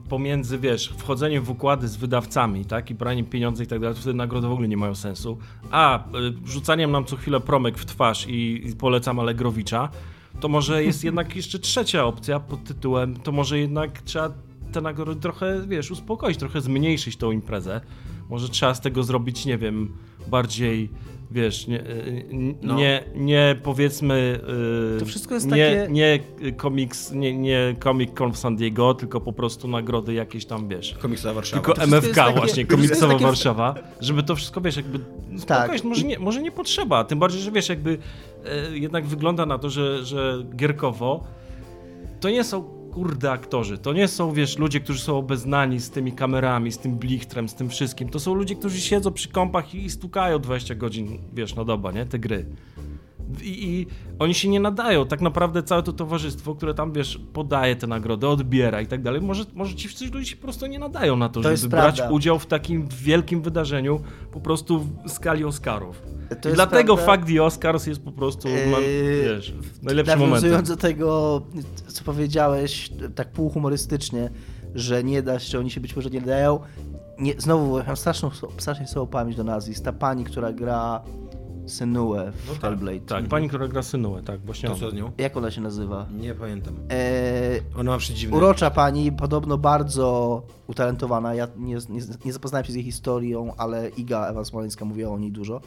pomiędzy, 0.08 0.58
wiesz, 0.58 0.92
wchodzeniem 0.96 1.42
w 1.42 1.50
układy 1.50 1.88
z 1.88 1.96
wydawcami, 1.96 2.64
tak, 2.64 2.90
i 2.90 2.94
braniem 2.94 3.26
pieniędzy 3.26 3.64
i 3.64 3.66
tak 3.66 3.80
dalej, 3.80 3.94
to 3.94 4.00
wtedy 4.00 4.16
nagrody 4.16 4.48
w 4.48 4.52
ogóle 4.52 4.68
nie 4.68 4.76
mają 4.76 4.94
sensu, 4.94 5.38
a 5.70 5.98
y, 5.98 6.02
rzucaniem 6.46 6.90
nam 6.90 7.04
co 7.04 7.16
chwilę 7.16 7.40
promek 7.40 7.78
w 7.78 7.84
twarz 7.84 8.26
i, 8.28 8.68
i 8.68 8.76
polecam 8.76 9.20
Allegrowicza, 9.20 9.88
to 10.40 10.48
może 10.48 10.84
jest 10.84 11.04
jednak 11.08 11.36
jeszcze 11.36 11.58
trzecia 11.58 12.04
opcja 12.04 12.40
pod 12.40 12.64
tytułem, 12.64 13.16
to 13.16 13.32
może 13.32 13.58
jednak 13.58 14.02
trzeba 14.02 14.30
te 14.72 14.80
nagrody 14.80 15.20
trochę, 15.20 15.66
wiesz, 15.66 15.90
uspokoić, 15.90 16.38
trochę 16.38 16.60
zmniejszyć 16.60 17.16
tą 17.16 17.30
imprezę. 17.30 17.80
Może 18.30 18.48
trzeba 18.48 18.74
z 18.74 18.80
tego 18.80 19.02
zrobić, 19.02 19.46
nie 19.46 19.58
wiem, 19.58 19.92
bardziej, 20.30 20.90
wiesz, 21.30 21.66
nie, 21.66 21.80
y, 21.80 22.24
No. 22.62 22.74
nie, 22.74 23.04
nie 23.14 23.56
powiedzmy... 23.62 24.40
y, 24.96 24.98
To 25.00 25.06
wszystko 25.06 25.34
jest 25.34 25.46
nie, 25.46 25.50
takie- 25.80 25.92
Nie 25.92 26.18
komiks, 26.56 27.12
nie, 27.12 27.38
nie 27.38 27.76
Comic 27.84 28.10
Con 28.14 28.32
w 28.32 28.38
San 28.38 28.56
Diego, 28.56 28.94
tylko 28.94 29.20
po 29.20 29.32
prostu 29.32 29.68
nagrody 29.68 30.14
jakieś 30.14 30.46
tam, 30.46 30.68
wiesz. 30.68 30.94
Komiksowa 31.02 31.34
Warszawa. 31.34 31.62
Tylko 31.62 31.82
MFK 31.82 32.14
takie- 32.14 32.38
właśnie, 32.38 32.66
komiksowa 32.66 33.12
takie- 33.12 33.24
Warszawa, 33.24 33.74
żeby 34.00 34.22
to 34.22 34.36
wszystko, 34.36 34.60
wiesz, 34.60 34.76
jakby 34.76 34.98
Tak. 35.46 35.84
może, 35.84 36.06
nie, 36.06 36.18
może 36.18 36.42
nie 36.42 36.50
potrzeba, 36.52 37.04
tym 37.04 37.18
bardziej, 37.18 37.40
że 37.42 37.50
wiesz, 37.52 37.68
jakby 37.68 37.98
e, 38.72 38.78
jednak 38.78 39.06
wygląda 39.06 39.46
na 39.46 39.58
to, 39.58 39.70
że, 39.70 40.04
że 40.04 40.44
gierkowo 40.56 41.24
to 42.20 42.30
nie 42.30 42.44
są 42.44 42.77
kurde 42.92 43.30
aktorzy, 43.30 43.78
to 43.78 43.92
nie 43.92 44.08
są, 44.08 44.32
wiesz, 44.32 44.58
ludzie, 44.58 44.80
którzy 44.80 45.00
są 45.00 45.18
obeznani 45.18 45.80
z 45.80 45.90
tymi 45.90 46.12
kamerami, 46.12 46.72
z 46.72 46.78
tym 46.78 46.96
blichtrem, 46.96 47.48
z 47.48 47.54
tym 47.54 47.68
wszystkim, 47.68 48.08
to 48.08 48.20
są 48.20 48.34
ludzie, 48.34 48.54
którzy 48.54 48.80
siedzą 48.80 49.12
przy 49.12 49.28
kąpach 49.28 49.74
i, 49.74 49.90
stukają 49.90 50.38
20 50.38 50.74
godzin, 50.74 51.18
wiesz, 51.32 51.54
na 51.54 51.64
doba, 51.64 51.92
nie, 51.92 52.06
te 52.06 52.18
gry. 52.18 52.46
I, 53.42 53.64
I 53.68 53.86
oni 54.18 54.34
się 54.34 54.48
nie 54.48 54.60
nadają. 54.60 55.06
Tak 55.06 55.20
naprawdę 55.20 55.62
całe 55.62 55.82
to 55.82 55.92
towarzystwo, 55.92 56.54
które 56.54 56.74
tam, 56.74 56.92
wiesz, 56.92 57.20
podaje 57.32 57.76
te 57.76 57.86
nagrody, 57.86 58.28
odbiera 58.28 58.80
i 58.80 58.86
tak 58.86 59.02
dalej, 59.02 59.20
może, 59.20 59.44
może 59.54 59.74
ci 59.74 59.88
wszyscy 59.88 60.06
ludzie 60.10 60.26
się 60.30 60.36
po 60.36 60.42
prostu 60.42 60.66
nie 60.66 60.78
nadają 60.78 61.16
na 61.16 61.28
to, 61.28 61.40
To 61.40 61.56
żeby 61.56 61.68
brać 61.68 61.96
prawda. 61.96 62.14
udział 62.14 62.38
w 62.38 62.46
takim 62.46 62.88
wielkim 62.88 63.42
wydarzeniu 63.42 64.00
po 64.32 64.40
prostu 64.40 64.78
w 64.78 65.10
skali 65.10 65.44
Oscarów. 65.44 66.02
To 66.42 66.50
I 66.50 66.52
dlatego 66.52 66.94
prawda. 66.96 67.12
fakt 67.12 67.28
The 67.28 67.42
Oscars 67.42 67.86
jest 67.86 68.02
po 68.02 68.12
prostu, 68.12 68.48
ma, 68.48 68.78
Yy, 68.78 69.22
wiesz, 69.24 69.52
w 69.52 69.82
najlepszym 69.82 70.20
Nawiązując 70.20 70.68
do 70.68 70.76
tego, 70.76 71.42
co 71.86 72.04
powiedziałeś, 72.04 72.90
tak 73.14 73.32
półhumorystycznie, 73.32 74.30
że 74.74 75.04
nie 75.04 75.22
da 75.22 75.38
się, 75.38 75.58
oni 75.58 75.70
się 75.70 75.80
być 75.80 75.96
może 75.96 76.10
nie 76.10 76.20
dają. 76.20 76.60
Nie, 77.18 77.34
znowu, 77.38 77.78
mam 77.86 77.96
straszną, 77.96 78.30
strasznie 78.58 78.86
słabą 78.86 79.06
pamięć 79.06 79.36
do 79.36 79.44
nazwisk. 79.44 79.84
Ta 79.84 79.92
pani, 79.92 80.24
która 80.24 80.52
gra 80.52 81.00
Senuę 81.68 82.32
w 82.32 82.46
No 82.48 82.52
tak, 82.52 82.60
Hellblade. 82.62 83.00
Tak, 83.00 83.28
pani, 83.28 83.48
która 83.48 83.68
gra 83.68 83.82
Synuę, 83.82 84.22
tak, 84.22 84.40
właśnie 84.40 84.68
To 84.68 84.74
ona. 84.74 84.80
co 84.80 84.90
z 84.90 84.94
nią? 84.94 85.12
Jak 85.18 85.36
ona 85.36 85.50
się 85.50 85.60
nazywa? 85.60 86.06
Nie 86.20 86.34
pamiętam. 86.34 86.74
Eee, 86.90 87.60
Ona 87.78 87.90
ma 87.90 87.98
przedziwne... 87.98 88.36
urocza 88.36 88.70
pani, 88.70 89.12
podobno 89.12 89.58
bardzo 89.58 90.42
utalentowana. 90.66 91.34
Ja 91.34 91.48
nie, 91.56 91.74
nie, 91.74 92.00
nie 92.24 92.32
zapoznałem 92.32 92.64
się 92.64 92.72
z 92.72 92.74
jej 92.74 92.84
historią, 92.84 93.52
ale 93.56 93.88
Iga 93.88 94.26
Ewa 94.28 94.44
Smoleńska 94.44 94.84
mówiła 94.84 95.10
o 95.12 95.18
niej 95.18 95.32
dużo. 95.32 95.60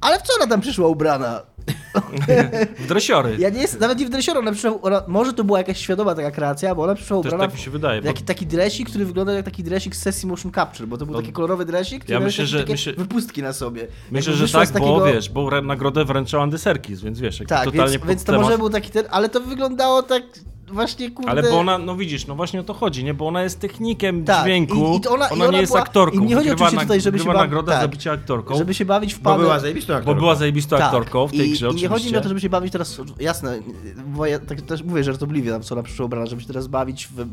Ale 0.00 0.18
w 0.18 0.22
co 0.22 0.32
ona 0.36 0.46
tam 0.46 0.60
przyszła 0.60 0.88
ubrana? 0.88 1.40
W 2.78 2.86
dresiory. 2.86 3.36
Ja 3.38 3.50
nie 3.50 3.60
jest, 3.60 3.80
nawet 3.80 3.98
nie 3.98 4.06
w 4.06 4.10
dresioru, 4.10 4.38
ona 4.40 4.52
przyszła, 4.52 4.80
ona, 4.82 5.02
może 5.08 5.32
to 5.32 5.44
była 5.44 5.58
jakaś 5.58 5.78
świadoma 5.78 6.14
taka 6.14 6.30
kreacja, 6.30 6.74
bo 6.74 6.82
ona 6.82 6.94
przyszła 6.94 7.16
Też 7.22 7.26
ubrana 7.26 7.44
tak 7.44 7.54
mi 7.54 7.60
się 7.60 7.70
wydaje. 7.70 8.00
w 8.00 8.04
Bo... 8.04 8.10
taki, 8.12 8.24
taki 8.24 8.46
dresik, 8.46 8.88
który 8.90 9.04
wygląda 9.04 9.32
jak 9.32 9.44
taki 9.44 9.62
dresik 9.64 9.96
z 9.96 10.02
sesji 10.02 10.28
motion 10.28 10.52
capture, 10.52 10.88
bo 10.88 10.98
to 10.98 11.06
był 11.06 11.14
No, 11.14 11.20
taki 11.20 11.32
kolorowy 11.32 11.64
dresik, 11.64 12.02
który 12.04 12.14
ja 12.18 12.20
myślę, 12.24 12.46
że- 12.46 12.60
takie 12.60 12.72
myślę- 12.72 12.92
wypustki 12.92 13.42
na 13.42 13.52
sobie. 13.52 13.86
Myślę, 14.10 14.32
że 14.32 14.48
tak, 14.48 14.68
z 14.68 14.72
bo 14.72 14.78
takiego- 14.78 15.04
wiesz, 15.04 15.28
bo 15.30 15.60
nagrodę 15.60 16.04
wręczał 16.04 16.40
Andy 16.40 16.58
Serkis, 16.58 17.00
więc 17.00 17.20
wiesz, 17.20 17.38
Tak, 17.48 17.64
totalnie 17.64 17.92
więc, 17.98 18.06
więc 18.06 18.24
to 18.24 18.32
temat... 18.32 18.42
może 18.46 18.58
był 18.58 18.70
taki 18.70 18.90
ten, 18.90 19.04
ale 19.10 19.28
to 19.28 19.40
wyglądało 19.40 20.02
tak 20.02 20.22
właśnie 20.72 21.10
kurde... 21.10 21.30
Ale 21.30 21.42
bo 21.42 21.58
ona, 21.60 21.78
no 21.78 21.96
widzisz, 21.96 22.26
no 22.26 22.34
właśnie 22.34 22.60
o 22.60 22.62
to 22.64 22.74
chodzi, 22.74 23.04
nie? 23.04 23.14
Bo 23.14 23.26
ona 23.28 23.42
jest 23.42 23.60
technikiem 23.60 24.24
Tak, 24.24 24.42
dźwięku, 24.44 24.74
i- 24.74 24.80
i 24.80 25.08
ona- 25.08 25.10
ona, 25.10 25.28
i 25.28 25.32
ona 25.32 25.46
nie 25.52 25.60
jest 25.60 25.72
była- 25.72 25.82
aktorką. 25.82 26.16
i 26.20 26.26
nie 26.26 26.34
chodzi 26.34 26.50
oczywiście 26.50 26.78
tutaj, 26.80 27.00
żeby 27.00 27.18
się 27.18 27.22
wygrywa 27.22 27.34
ba- 27.38 27.44
nagrodę 27.44 27.72
tak. 27.72 27.80
za 27.82 27.88
bycie 27.88 28.12
aktorką, 28.12 28.58
Żeby 28.58 28.74
się 28.74 28.84
bawić 28.84 29.14
w 29.14 29.18
Bo 29.20 29.30
pany... 29.30 29.42
była 29.42 29.58
zajebistą 29.58 29.92
bo 29.92 29.98
aktorką. 29.98 30.20
była 30.20 30.34
zajebistą 30.34 30.76
Tak. 30.76 30.86
aktorką 30.86 31.26
w 31.26 31.30
tej 31.30 31.48
I, 31.48 31.52
grze 31.52 31.68
I 31.68 31.74
nie 31.74 31.88
chodzi 31.88 32.10
mi 32.12 32.16
o 32.16 32.20
to, 32.20 32.28
żeby 32.28 32.40
się 32.40 32.48
bawić 32.50 32.72
teraz, 32.72 33.00
jasne, 33.20 33.58
bo 34.06 34.26
ja 34.26 34.38
tak 34.38 34.60
też 34.62 34.82
mówię 34.82 35.04
żartobliwie, 35.04 35.50
tam 35.50 35.62
co 35.62 35.74
ona 35.74 35.82
przyszła 35.82 36.06
ubrana, 36.06 36.26
żeby 36.26 36.42
się 36.42 36.48
teraz 36.48 36.66
bawić 36.66 37.08
w, 37.16 37.26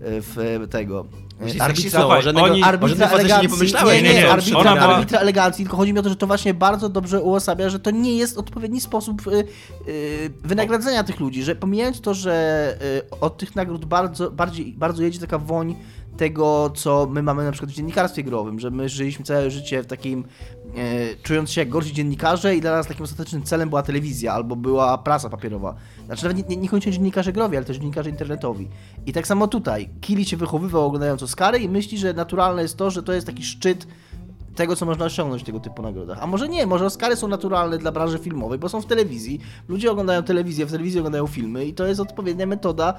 w 0.00 0.66
tego... 0.70 1.04
Myślisz, 1.42 1.62
arbitra- 1.62 2.00
oni- 2.42 2.62
Arbitra 2.62 3.08
facecie 3.08 3.16
nie 3.28 3.34
elegancji, 3.34 3.48
pomyślałeś. 3.48 4.02
nie, 4.02 4.08
nie, 4.08 4.14
nie, 4.14 4.20
nie, 4.20 4.24
ona 4.26 4.32
arbitra, 4.32 4.62
była- 4.62 4.94
arbitra 4.96 5.18
elegancji, 5.18 5.64
tylko 5.64 5.76
chodzi 5.76 5.92
mi 5.92 5.98
o 5.98 6.02
to, 6.02 6.08
że 6.08 6.16
to 6.16 6.26
właśnie 6.26 6.54
bardzo 6.54 6.88
dobrze 6.88 7.20
uosabia, 7.20 7.68
że 7.68 7.78
to 7.80 7.90
nie 7.90 8.16
jest 8.16 8.38
odpowiedni 8.38 8.80
sposób 8.80 9.26
y, 9.26 9.44
y, 9.88 10.30
wynagradzania 10.44 11.04
tych 11.04 11.20
ludzi, 11.20 11.42
że 11.42 11.54
pomijając 11.56 12.00
to, 12.00 12.14
że 12.14 12.74
y, 13.12 13.20
od 13.20 13.36
tych 13.38 13.56
nagród 13.56 13.84
bardzo, 13.84 14.30
bardziej, 14.30 14.72
bardzo 14.78 15.02
jedzie 15.02 15.20
taka 15.20 15.38
woń 15.38 15.74
tego, 16.16 16.70
co 16.74 17.06
my 17.10 17.22
mamy 17.22 17.44
na 17.44 17.52
przykład 17.52 17.70
w 17.70 17.74
dziennikarstwie 17.74 18.24
growym, 18.24 18.60
że 18.60 18.70
my 18.70 18.88
żyliśmy 18.88 19.24
całe 19.24 19.50
życie 19.50 19.82
w 19.82 19.86
takim, 19.86 20.24
e, 20.76 21.16
czując 21.22 21.50
się 21.50 21.60
jak 21.60 21.68
gorsi 21.68 21.92
dziennikarze 21.92 22.56
i 22.56 22.60
dla 22.60 22.72
nas 22.72 22.86
takim 22.86 23.04
ostatecznym 23.04 23.42
celem 23.42 23.68
była 23.68 23.82
telewizja 23.82 24.32
albo 24.32 24.56
była 24.56 24.98
prasa 24.98 25.28
papierowa. 25.28 25.74
Znaczy 26.06 26.22
nawet 26.24 26.48
nie, 26.48 26.56
nie, 26.56 26.80
dziennikarze 26.80 27.32
growi, 27.32 27.56
ale 27.56 27.66
też 27.66 27.76
dziennikarze 27.76 28.10
internetowi. 28.10 28.68
I 29.06 29.12
tak 29.12 29.26
samo 29.26 29.48
tutaj. 29.48 29.88
Kili 30.00 30.24
się 30.24 30.36
wychowywał 30.36 30.86
oglądając 30.86 31.22
Oscary 31.22 31.58
i 31.58 31.68
myśli, 31.68 31.98
że 31.98 32.12
naturalne 32.12 32.62
jest 32.62 32.76
to, 32.76 32.90
że 32.90 33.02
to 33.02 33.12
jest 33.12 33.26
taki 33.26 33.44
szczyt 33.44 33.86
tego, 34.54 34.76
co 34.76 34.86
można 34.86 35.04
osiągnąć 35.04 35.42
w 35.42 35.46
tego 35.46 35.60
typu 35.60 35.82
nagrodach. 35.82 36.18
A 36.22 36.26
może 36.26 36.48
nie, 36.48 36.66
może 36.66 36.86
Oscary 36.86 37.16
są 37.16 37.28
naturalne 37.28 37.78
dla 37.78 37.92
branży 37.92 38.18
filmowej, 38.18 38.58
bo 38.58 38.68
są 38.68 38.80
w 38.80 38.86
telewizji. 38.86 39.40
Ludzie 39.68 39.90
oglądają 39.90 40.22
telewizję, 40.22 40.66
w 40.66 40.70
telewizji 40.70 41.00
oglądają 41.00 41.26
filmy 41.26 41.66
i 41.66 41.74
to 41.74 41.86
jest 41.86 42.00
odpowiednia 42.00 42.46
metoda 42.46 42.94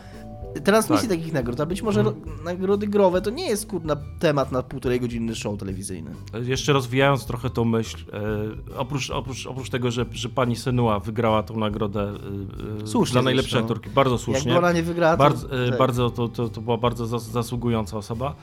transmisji 0.63 1.07
Tak. 1.09 1.17
takich 1.17 1.33
nagród. 1.33 1.59
A 1.59 1.65
być 1.65 1.81
może 1.81 2.03
ro- 2.03 2.13
nagrody 2.43 2.87
growe 2.87 3.21
to 3.21 3.29
nie 3.29 3.47
jest 3.47 3.67
kurna 3.67 3.95
temat 4.19 4.51
na 4.51 4.63
półtorej 4.63 4.99
godzinny 4.99 5.35
show 5.35 5.59
telewizyjny. 5.59 6.11
Jeszcze 6.43 6.73
rozwijając 6.73 7.25
trochę 7.25 7.49
tą 7.49 7.65
myśl, 7.65 7.97
e, 8.13 8.77
oprócz, 8.77 9.09
oprócz, 9.09 9.47
oprócz 9.47 9.69
tego, 9.69 9.91
że, 9.91 10.05
że 10.11 10.29
pani 10.29 10.55
Senua 10.55 10.99
wygrała 10.99 11.43
tą 11.43 11.57
nagrodę 11.57 12.01
e, 12.01 12.83
e, 12.83 12.87
Słusznie 12.87 13.13
dla 13.13 13.21
najlepszej 13.21 13.51
zresztą. 13.51 13.65
aktorki, 13.65 13.89
bardzo 13.89 14.17
słusznie. 14.17 14.51
Jakby 14.51 14.65
ona 14.67 14.73
nie 14.73 14.83
wygrała, 14.83 15.13
to... 15.17 15.23
bardzo, 15.23 15.63
e, 15.65 15.69
tak. 15.69 15.79
bardzo 15.79 16.09
to, 16.09 16.27
to, 16.27 16.49
to 16.49 16.61
była 16.61 16.77
bardzo 16.77 17.05
zas, 17.07 17.23
zasługująca 17.23 17.97
osoba. 17.97 18.35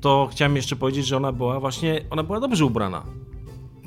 To 0.00 0.28
chciałem 0.32 0.56
jeszcze 0.56 0.76
powiedzieć, 0.76 1.06
że 1.06 1.16
ona 1.16 1.32
była 1.32 1.60
właśnie, 1.60 2.04
ona 2.10 2.22
była 2.22 2.40
dobrze 2.40 2.64
ubrana. 2.64 3.02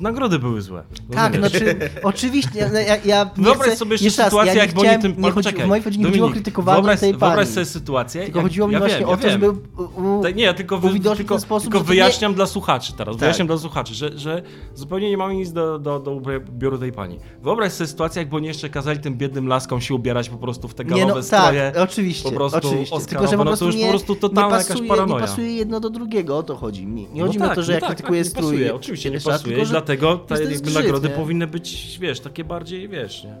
Nagrody 0.02 0.38
były 0.38 0.62
złe. 0.62 0.82
Tak, 1.14 1.36
znaczy, 1.36 1.76
oczywiście, 2.02 2.58
ja, 2.58 2.80
ja, 2.80 2.96
ja 3.04 3.30
nie 3.36 3.44
Wyobraź 3.44 3.68
chcę, 3.68 3.76
sobie 3.76 3.96
jeszcze 4.00 4.24
sytuację, 4.24 4.54
ja 4.54 4.54
nie 4.54 4.60
jak 4.60 4.70
oni 4.78 4.80
chciałem, 4.80 5.02
tym... 5.02 5.14
nie 5.22 5.30
chodzi, 5.30 5.34
poczekaj, 5.34 5.80
w 5.80 5.84
chodzi 5.84 5.98
nie 5.98 6.04
chodziło 6.04 6.26
o 6.26 6.30
krytykowanie 6.30 6.76
wyobraź, 6.76 7.00
tej 7.00 7.14
pani. 7.14 7.20
Wyobraź 7.20 7.48
sobie 7.48 7.66
sytuację... 7.66 8.22
Tylko 8.24 8.38
jak- 8.38 8.46
chodziło 8.46 8.66
mi 8.68 8.72
ja 8.72 8.78
właśnie 8.78 8.98
wiem, 8.98 9.08
o 9.08 9.10
ja 9.10 9.16
to, 9.16 9.30
żeby 9.30 9.50
u, 9.50 10.22
Tak, 10.22 10.34
nie, 10.36 10.44
ja 10.44 10.54
tylko, 10.54 10.78
wy, 10.78 11.00
tylko, 11.16 11.40
sposób, 11.40 11.62
tylko 11.62 11.78
to 11.78 11.84
nie- 11.84 11.88
wyjaśniam 11.88 12.34
dla 12.34 12.46
słuchaczy 12.46 12.92
teraz, 12.96 13.14
Tak. 13.14 13.20
wyjaśniam 13.20 13.46
dla 13.46 13.58
słuchaczy, 13.58 13.94
że, 13.94 14.18
że 14.18 14.42
zupełnie 14.74 15.10
nie 15.10 15.16
mamy 15.16 15.34
nic 15.34 15.52
do, 15.52 15.78
do, 15.78 16.00
do 16.00 16.10
ubioru 16.12 16.78
tej 16.78 16.92
pani. 16.92 17.18
Wyobraź 17.42 17.72
sobie 17.72 17.88
sytuację, 17.88 18.22
jakby 18.22 18.36
oni 18.36 18.46
jeszcze 18.46 18.68
kazali 18.68 18.98
tym 19.00 19.14
biednym 19.16 19.48
laskom 19.48 19.80
się 19.80 19.94
ubierać 19.94 20.28
po 20.28 20.36
prostu 20.36 20.68
w 20.68 20.74
te 20.74 20.84
Nie, 20.84 20.90
galowe 20.90 21.14
no, 21.14 21.22
stroje. 21.22 21.72
tak, 21.74 21.82
oczywiście, 21.82 22.30
po 22.30 22.36
prostu 22.36 22.58
oczywiście. 22.58 22.96
Oscarowe, 22.96 23.08
Tylko, 23.08 23.30
że 23.30 23.36
po 23.36 23.44
no 23.44 23.50
to 23.50 23.56
prostu 23.56 23.66
już 23.66 23.76
nie, 23.76 23.84
po 23.84 23.90
prostu 23.90 24.16
totalna 24.16 24.48
nie 24.48 24.52
jakaś 24.52 24.68
pasuje, 24.68 24.88
paranoja. 24.88 25.20
Nie 25.20 25.26
pasuje 25.28 25.54
jedno 25.56 25.80
do 25.80 25.90
drugiego, 25.90 26.38
o 26.38 26.42
to 26.42 26.56
chodzi 26.56 26.86
mi. 26.86 27.08
Nie 27.12 27.20
No 27.20 27.26
chodzi 27.26 27.38
mi 27.38 27.44
o 27.44 27.46
tak, 27.48 27.56
to, 27.56 27.62
że 27.62 27.72
no 27.72 27.74
jak 27.74 27.80
tak, 27.80 27.90
krytykuję 27.90 28.24
tak, 28.24 28.30
strój... 28.30 28.58
Nie 28.58 28.74
oczywiście 28.74 29.10
nie 29.10 29.20
pasuje, 29.20 29.66
że 29.66 29.82
dlatego 29.98 30.18
te 30.18 30.34
jest 30.34 30.52
jakby 30.52 30.70
zgrzyt, 30.70 30.84
nagrody 30.84 31.08
nie? 31.08 31.14
powinny 31.14 31.46
być, 31.46 31.98
wiesz, 32.00 32.20
takie 32.20 32.44
bardziej, 32.44 32.88
wiesz, 32.88 33.24
nie? 33.24 33.36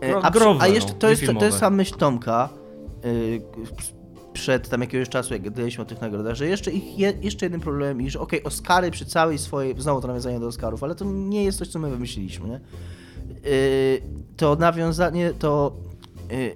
E, 0.00 0.12
Gro- 0.12 0.20
A, 0.22 0.30
growe, 0.30 0.62
a 0.62 0.66
jeszcze 0.66 0.92
no, 0.92 0.98
to, 0.98 1.10
jest, 1.10 1.22
to 1.38 1.44
jest 1.44 1.58
sama 1.58 1.76
myśl 1.76 1.94
Tomka 1.96 2.48
yy, 3.04 3.40
przed 4.32 4.68
tam 4.68 4.80
jakiegoś 4.80 5.08
czasu, 5.08 5.34
jak 5.34 5.42
gadaliśmy 5.42 5.82
o 5.82 5.86
tych 5.86 6.00
nagrodach, 6.00 6.34
że 6.34 6.46
jeszcze, 6.46 6.70
ich 6.70 6.98
je, 6.98 7.12
jeszcze 7.22 7.46
jeden 7.46 7.60
problem 7.60 8.02
i 8.02 8.10
że 8.10 8.20
okej, 8.20 8.44
Oscary 8.44 8.90
przy 8.90 9.04
całej 9.06 9.38
swojej, 9.38 9.74
znowu 9.78 10.00
to 10.00 10.08
nawiązanie 10.08 10.40
do 10.40 10.46
Oscarów, 10.46 10.84
ale 10.84 10.94
to 10.94 11.04
nie 11.04 11.44
jest 11.44 11.58
coś, 11.58 11.68
co 11.68 11.78
my 11.78 11.90
wymyśliliśmy, 11.90 12.48
nie? 12.48 12.60
Yy, 13.50 14.02
to 14.36 14.56
nawiązanie, 14.56 15.32
to 15.38 15.76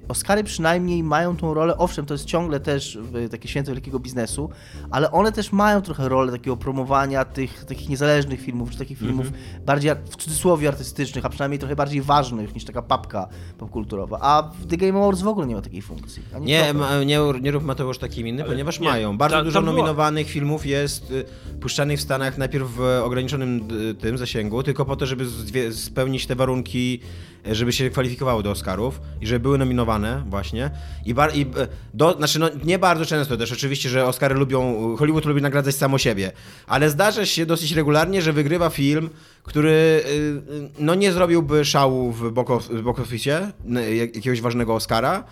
Oscary 0.09 0.45
przynajmniej 0.45 1.02
mają 1.02 1.37
tą 1.37 1.54
rolę, 1.54 1.78
owszem, 1.78 2.07
to 2.07 2.14
jest 2.14 2.25
ciągle 2.25 2.61
też 2.61 2.99
yy, 3.12 3.28
takie 3.28 3.49
święto 3.49 3.73
wielkiego 3.73 3.99
biznesu, 3.99 4.50
ale 4.90 5.11
one 5.12 5.33
też 5.33 5.52
mają 5.52 5.83
trochę 5.83 6.09
rolę 6.09 6.33
takiego 6.33 6.57
promowania 6.57 7.25
tych 7.25 7.64
takich 7.64 7.88
niezależnych 7.88 8.40
filmów, 8.40 8.71
czy 8.71 8.78
takich 8.78 8.99
filmów 8.99 9.26
Mhm. 9.26 9.45
bardziej 9.66 9.93
w 10.11 10.16
cudzysłowie 10.16 10.69
artystycznych, 10.69 11.25
a 11.25 11.28
przynajmniej 11.28 11.59
trochę 11.59 11.76
bardziej 11.76 12.02
ważnych 12.02 12.54
niż 12.54 12.64
taka 12.64 12.83
papka 12.83 13.28
popkulturowa. 13.59 14.19
A 14.21 14.50
w 14.61 14.66
The 14.66 14.76
Game 14.76 14.99
Awards 14.99 15.23
w 15.23 15.28
ogóle 15.28 15.47
nie 15.47 15.54
ma 15.54 15.62
takiej 15.62 15.83
funkcji. 15.83 16.23
Nie, 16.40 16.75
ma, 16.75 17.04
nie, 17.04 17.19
nie 17.40 17.50
rób 17.50 17.64
Mateusz 17.64 17.99
takim 17.99 18.26
inny, 18.28 18.45
ponieważ 18.45 18.81
nie, 18.81 18.88
mają. 18.88 19.19
Bardzo 19.19 19.37
ta- 19.37 19.45
dużo 19.45 19.61
była- 19.62 19.73
nominowanych 19.73 20.26
filmów 20.31 20.66
jest 20.66 21.11
y, 21.11 21.25
puszczanych 21.61 21.99
w 21.99 22.02
Stanach 22.02 22.38
najpierw 22.38 22.71
w 22.76 22.81
ograniczonym 23.04 23.69
y, 23.90 23.95
tym 23.95 24.19
zasięgu, 24.19 24.62
tylko 24.62 24.85
po 24.85 24.97
to, 24.97 25.07
żeby 25.07 25.26
zdwie- 25.26 25.73
spełnić 25.73 26.26
te 26.26 26.35
warunki, 26.35 27.00
y, 27.02 27.33
żeby 27.52 27.72
się 27.72 27.90
kwalifikowały 27.90 28.42
do 28.42 28.50
Oscarów 28.50 29.00
i 29.20 29.26
żeby 29.26 29.40
były 29.40 29.58
nominowane 29.58 30.24
właśnie. 30.26 30.70
I, 31.04 31.14
bar, 31.14 31.36
i 31.36 31.42
y, 31.42 31.46
do, 31.94 32.12
znaczy 32.12 32.38
no, 32.38 32.50
nie 32.64 32.78
bardzo 32.78 33.06
często 33.06 33.36
też 33.36 33.52
oczywiście, 33.52 33.88
że 33.88 34.06
Oscary 34.06 34.34
lubią, 34.34 34.96
Hollywood 34.96 35.24
lubi 35.24 35.42
nagradzać 35.42 35.74
samo 35.74 35.98
siebie, 35.98 36.32
ale 36.66 36.90
zdarza 36.90 37.26
się 37.26 37.46
dosyć 37.46 37.72
regularnie, 37.72 38.22
że 38.22 38.32
wygrywa 38.32 38.70
film, 38.70 39.10
który 39.44 39.70
y, 39.70 40.10
y, 40.54 40.68
no 40.78 40.94
nie 40.94 41.12
zrobiłby 41.12 41.64
szału 41.64 42.12
w 42.12 42.32
box 42.32 43.00
office, 43.00 43.52
y, 43.90 43.94
jak- 43.96 44.16
jakiegoś 44.16 44.40
ważnego 44.40 44.74
Oscara 44.74 45.24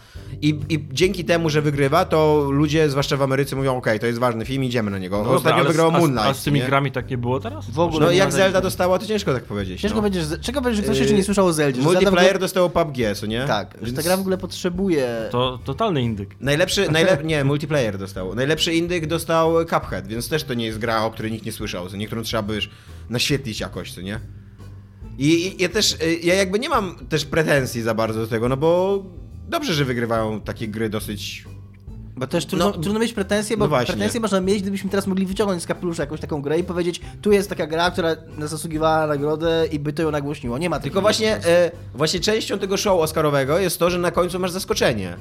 i, 0.42 0.61
i 0.69 0.88
dzięki 0.92 1.25
temu, 1.25 1.50
że 1.50 1.62
wygrywa, 1.62 2.04
to 2.04 2.47
ludzie, 2.50 2.90
zwłaszcza 2.90 3.16
w 3.16 3.23
Ameryce 3.23 3.57
mówią, 3.57 3.76
okej, 3.76 4.00
to 4.00 4.07
jest 4.07 4.19
ważny 4.19 4.45
film, 4.45 4.64
idziemy 4.64 4.90
na 4.90 4.99
niego. 4.99 5.23
No 5.25 5.31
Ostatnio 5.31 5.64
wygrał 5.64 5.92
Moonlight. 5.92 6.26
A 6.26 6.35
z 6.35 6.45
tymi 6.45 6.61
nie? 6.61 6.66
grami 6.66 6.92
tak 6.92 7.11
nie 7.11 7.19
było 7.19 7.40
teraz? 7.40 7.71
W 7.71 7.78
ogóle 7.78 8.07
No 8.07 8.12
jak 8.12 8.33
Zelda 8.33 8.61
dostała, 8.61 8.99
to 8.99 9.07
ciężko 9.07 9.35
tak 9.35 9.45
powiedzieć. 9.45 9.81
Ciężko 9.81 9.97
no. 9.97 10.02
będzie, 10.02 10.23
że- 10.23 10.40
ciekawe 10.40 10.64
będzie, 10.64 10.76
że 10.76 10.83
ktoś 10.83 10.99
jeszcze 10.99 11.14
nie 11.14 11.25
słyszał 11.25 11.47
o 11.47 11.52
Zeldzie. 11.52 11.83
Multiplayer 11.83 12.31
ogóle, 12.31 12.38
dostało 12.38 12.71
PUBG, 12.71 12.97
co 13.14 13.26
nie? 13.26 13.45
Tak, 13.47 13.69
że 13.75 13.78
ta 13.81 13.87
Więc 13.87 14.07
gra 14.07 14.16
w 14.16 14.21
ogóle 14.21 14.38
potrzebuje... 14.38 15.28
To 15.31 15.59
totalny 15.64 16.02
indyk. 16.02 16.31
Najlepszy, 16.40 16.90
najlep... 16.92 17.25
nie, 17.25 17.45
multiplayer 17.45 17.99
dostał. 17.99 18.35
Najlepszy 18.35 18.75
indyk 18.75 19.07
dostał 19.07 19.64
Cuphead, 19.64 20.07
więc 20.07 20.28
też 20.28 20.45
to 20.45 20.54
nie 20.54 20.66
jest 20.66 20.78
gra, 20.78 21.04
o 21.04 21.11
której 21.11 21.33
nikt 21.33 21.47
nie 21.47 21.52
słyszał, 21.52 21.88
co 21.88 21.97
nie, 21.97 22.07
którą 22.07 22.23
trzeba 22.23 22.42
by 22.42 22.54
już 22.54 22.71
naświetlić 23.11 23.61
jakoś, 23.61 23.92
co 23.92 24.00
nie? 24.00 24.21
I, 25.18 25.26
I 25.26 25.62
ja 25.62 25.68
też, 25.68 25.92
y, 25.92 26.14
ja 26.23 26.35
jakby 26.35 26.59
nie 26.59 26.68
mam 26.68 27.06
też 27.09 27.25
pretensji 27.25 27.82
za 27.82 27.94
bardzo 27.94 28.21
do 28.21 28.26
tego, 28.26 28.49
no 28.49 28.56
bo 28.56 29.02
dobrze, 29.49 29.75
że 29.75 29.85
wygrywają 29.85 30.40
takie 30.40 30.68
gry 30.68 30.88
dosyć... 30.88 31.44
Bo 32.16 32.26
też 32.26 32.47
trudno, 32.47 32.64
No, 32.64 32.73
trudno 32.73 33.00
mieć 33.00 33.12
pretensje, 33.12 33.56
bo 33.56 33.68
no 33.68 33.85
pretensje 33.85 34.21
można 34.21 34.40
mieć, 34.40 34.62
gdybyśmy 34.62 34.90
teraz 34.90 35.06
mogli 35.06 35.26
wyciągnąć 35.26 35.62
z 35.62 35.66
kapelusza 35.66 36.02
jakąś 36.02 36.21
taką 36.21 36.42
grę 36.42 36.59
i 36.59 36.64
powiedzieć, 36.64 37.00
tu 37.23 37.32
jest 37.32 37.49
taka 37.49 37.66
gra, 37.66 37.90
która 37.90 38.16
zasługiwała 38.38 39.00
na 39.00 39.06
nagrodę 39.06 39.66
i 39.73 39.78
by 39.78 39.92
to 39.92 40.02
ją 40.02 40.11
nagłośniło. 40.11 40.59
Nie 40.59 40.71
ma 40.71 40.80
Tylko 40.80 41.00
właśnie, 41.00 41.37
e, 41.37 41.71
właśnie 41.94 42.21
częścią 42.21 42.59
tego 42.59 42.76
show 42.76 43.00
Oscarowego 43.00 43.59
jest 43.59 43.78
to, 43.78 43.90
że 43.90 43.99
na 43.99 44.11
końcu 44.11 44.38
masz 44.38 44.50
zaskoczenie. 44.50 45.16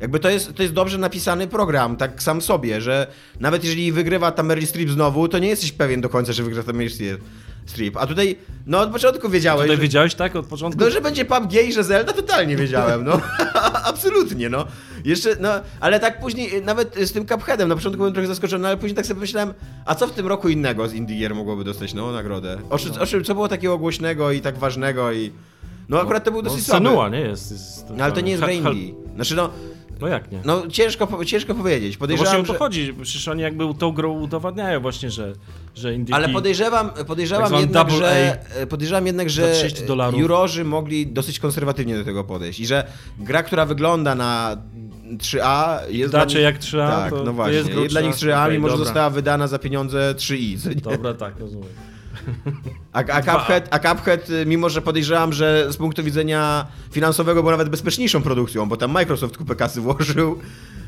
Jakby 0.00 0.20
to 0.20 0.30
jest, 0.30 0.54
to 0.54 0.62
jest 0.62 0.74
dobrze 0.74 0.98
napisany 0.98 1.46
program, 1.46 1.96
tak 1.96 2.22
sam 2.22 2.40
sobie, 2.42 2.80
że 2.80 3.06
nawet 3.40 3.64
jeżeli 3.64 3.92
wygrywa 3.92 4.32
ta 4.32 4.42
Meryl 4.42 4.66
Streep 4.66 4.90
znowu, 4.90 5.28
to 5.28 5.38
nie 5.38 5.48
jesteś 5.48 5.72
pewien 5.72 6.00
do 6.00 6.08
końca, 6.08 6.32
że 6.32 6.42
wygra 6.42 6.62
ta 6.62 6.72
Meryl 6.72 6.90
Streep. 7.66 7.96
A 7.96 8.06
tutaj, 8.06 8.36
no 8.66 8.80
od 8.80 8.90
początku 8.92 9.28
wiedziałeś, 9.28 9.62
Tutaj 9.62 9.76
że, 9.76 9.82
wiedziałeś 9.82 10.14
tak 10.14 10.36
od 10.36 10.46
początku? 10.46 10.80
no, 10.84 10.90
że 10.90 11.00
będzie 11.00 11.24
PUBG 11.24 11.52
i 11.68 11.72
że 11.72 11.84
Zelda, 11.84 12.12
totalnie 12.12 12.56
wiedziałem, 12.56 13.04
no. 13.04 13.20
Absolutnie, 13.84 14.48
no. 14.48 14.66
Jeszcze, 15.04 15.36
no, 15.40 15.48
ale 15.80 16.00
tak 16.00 16.20
później, 16.20 16.62
nawet 16.62 16.96
z 16.96 17.12
tym 17.12 17.26
Cupheadem, 17.26 17.68
na 17.68 17.74
początku 17.74 17.98
byłem 17.98 18.12
trochę 18.12 18.26
zaskoczony, 18.28 18.62
no, 18.62 18.68
ale 18.68 18.76
później 18.76 18.96
tak 18.96 19.06
sobie 19.06 19.20
myślałem, 19.20 19.54
a 19.86 19.94
co 19.94 20.06
w 20.06 20.12
tym 20.12 20.26
roku 20.26 20.48
innego 20.48 20.88
z 20.88 20.94
Indie 20.94 21.20
Gear 21.20 21.34
mogłoby 21.34 21.64
dostać, 21.64 21.94
no, 21.94 22.12
nagrodę? 22.12 22.58
O, 22.70 22.78
czym- 22.78 22.92
o 23.00 23.06
czym, 23.06 23.24
co 23.24 23.34
było 23.34 23.48
takiego 23.48 23.78
głośnego 23.78 24.32
i 24.32 24.40
tak 24.40 24.58
ważnego 24.58 25.12
i... 25.12 25.32
No 25.88 26.00
akurat 26.00 26.24
to 26.24 26.30
był 26.30 26.42
No, 26.42 26.50
dosyć 26.50 26.66
słaby. 26.66 26.86
Senua, 26.86 27.08
nie 27.08 27.20
jest. 27.20 27.50
jest 27.52 27.86
No, 27.96 28.04
ale 28.04 28.12
to 28.12 28.20
nie 28.20 28.32
jest 28.32 28.42
Ha-. 28.42 28.70
Znaczy 29.14 29.34
no, 29.34 29.50
No 30.04 30.08
jak 30.10 30.32
nie? 30.32 30.40
no 30.44 30.66
ciężko, 30.68 31.24
ciężko 31.24 31.54
powiedzieć. 31.54 31.98
No 32.00 32.06
właśnie 32.06 32.16
Podejrzewam, 32.16 32.40
o 32.40 32.46
to 32.46 32.52
że... 32.52 32.58
chodzi. 32.58 32.94
Przecież 33.02 33.28
oni 33.28 33.42
jakby 33.42 33.74
tą 33.78 33.92
grą 33.92 34.12
udowadniają 34.20 34.80
właśnie, 34.80 35.10
że, 35.10 35.32
że 35.74 35.94
indyki... 35.94 36.12
Ale 36.14 36.28
podejrzewam, 36.28 36.90
Tak 36.90 37.04
podejrzewam 37.04 37.46
zwany 37.48 37.62
jednak, 37.62 37.90
że, 37.90 38.38
podejrzewam 38.68 39.06
jednak, 39.06 39.30
że 39.30 39.52
30 39.52 39.86
dolarów. 39.86 40.20
jurorzy 40.20 40.64
mogli 40.64 41.06
dosyć 41.06 41.38
konserwatywnie 41.38 41.96
do 41.96 42.04
tego 42.04 42.24
podejść 42.24 42.60
i 42.60 42.66
że 42.66 42.86
gra, 43.18 43.42
która 43.42 43.66
wygląda 43.66 44.14
na 44.14 44.56
3A 45.18 45.78
jest 45.90 46.12
Dacie 46.12 46.26
dla 46.26 46.50
nich... 46.50 46.54
jak 46.54 46.58
3A, 46.62 46.88
tak, 46.88 47.10
to- 47.10 47.16
no 47.16 47.24
to 47.24 47.32
właśnie. 47.32 47.54
jest 47.56 47.68
jest 47.74 47.86
dla 47.88 48.00
nich 48.00 48.14
3A, 48.14 48.42
Okej, 48.44 48.52
mimo 48.52 48.68
że 48.68 48.72
dobra. 48.72 48.84
została 48.84 49.10
wydana 49.10 49.46
za 49.46 49.58
pieniądze 49.58 50.14
3i. 50.16 50.58
co 50.62 50.68
nie? 50.68 50.74
Dobra, 50.74 51.14
tak, 51.14 51.38
rozumiem. 51.40 51.68
A, 52.92 52.98
a, 52.98 53.22
Cuphead, 53.22 53.68
a 53.70 53.78
Cuphead, 53.78 54.30
y, 54.30 54.46
mimo 54.46 54.68
że 54.68 54.82
podejrzewam, 54.82 55.32
że 55.32 55.72
z 55.72 55.76
punktu 55.76 56.02
widzenia 56.04 56.66
finansowego 56.90 57.42
był 57.42 57.50
nawet 57.50 57.68
bezpieczniejszą 57.68 58.22
produkcją, 58.22 58.68
bo 58.68 58.76
tam 58.76 58.90
Microsoft 58.90 59.36
kupę 59.36 59.56
kasy 59.56 59.80
włożył, 59.80 60.38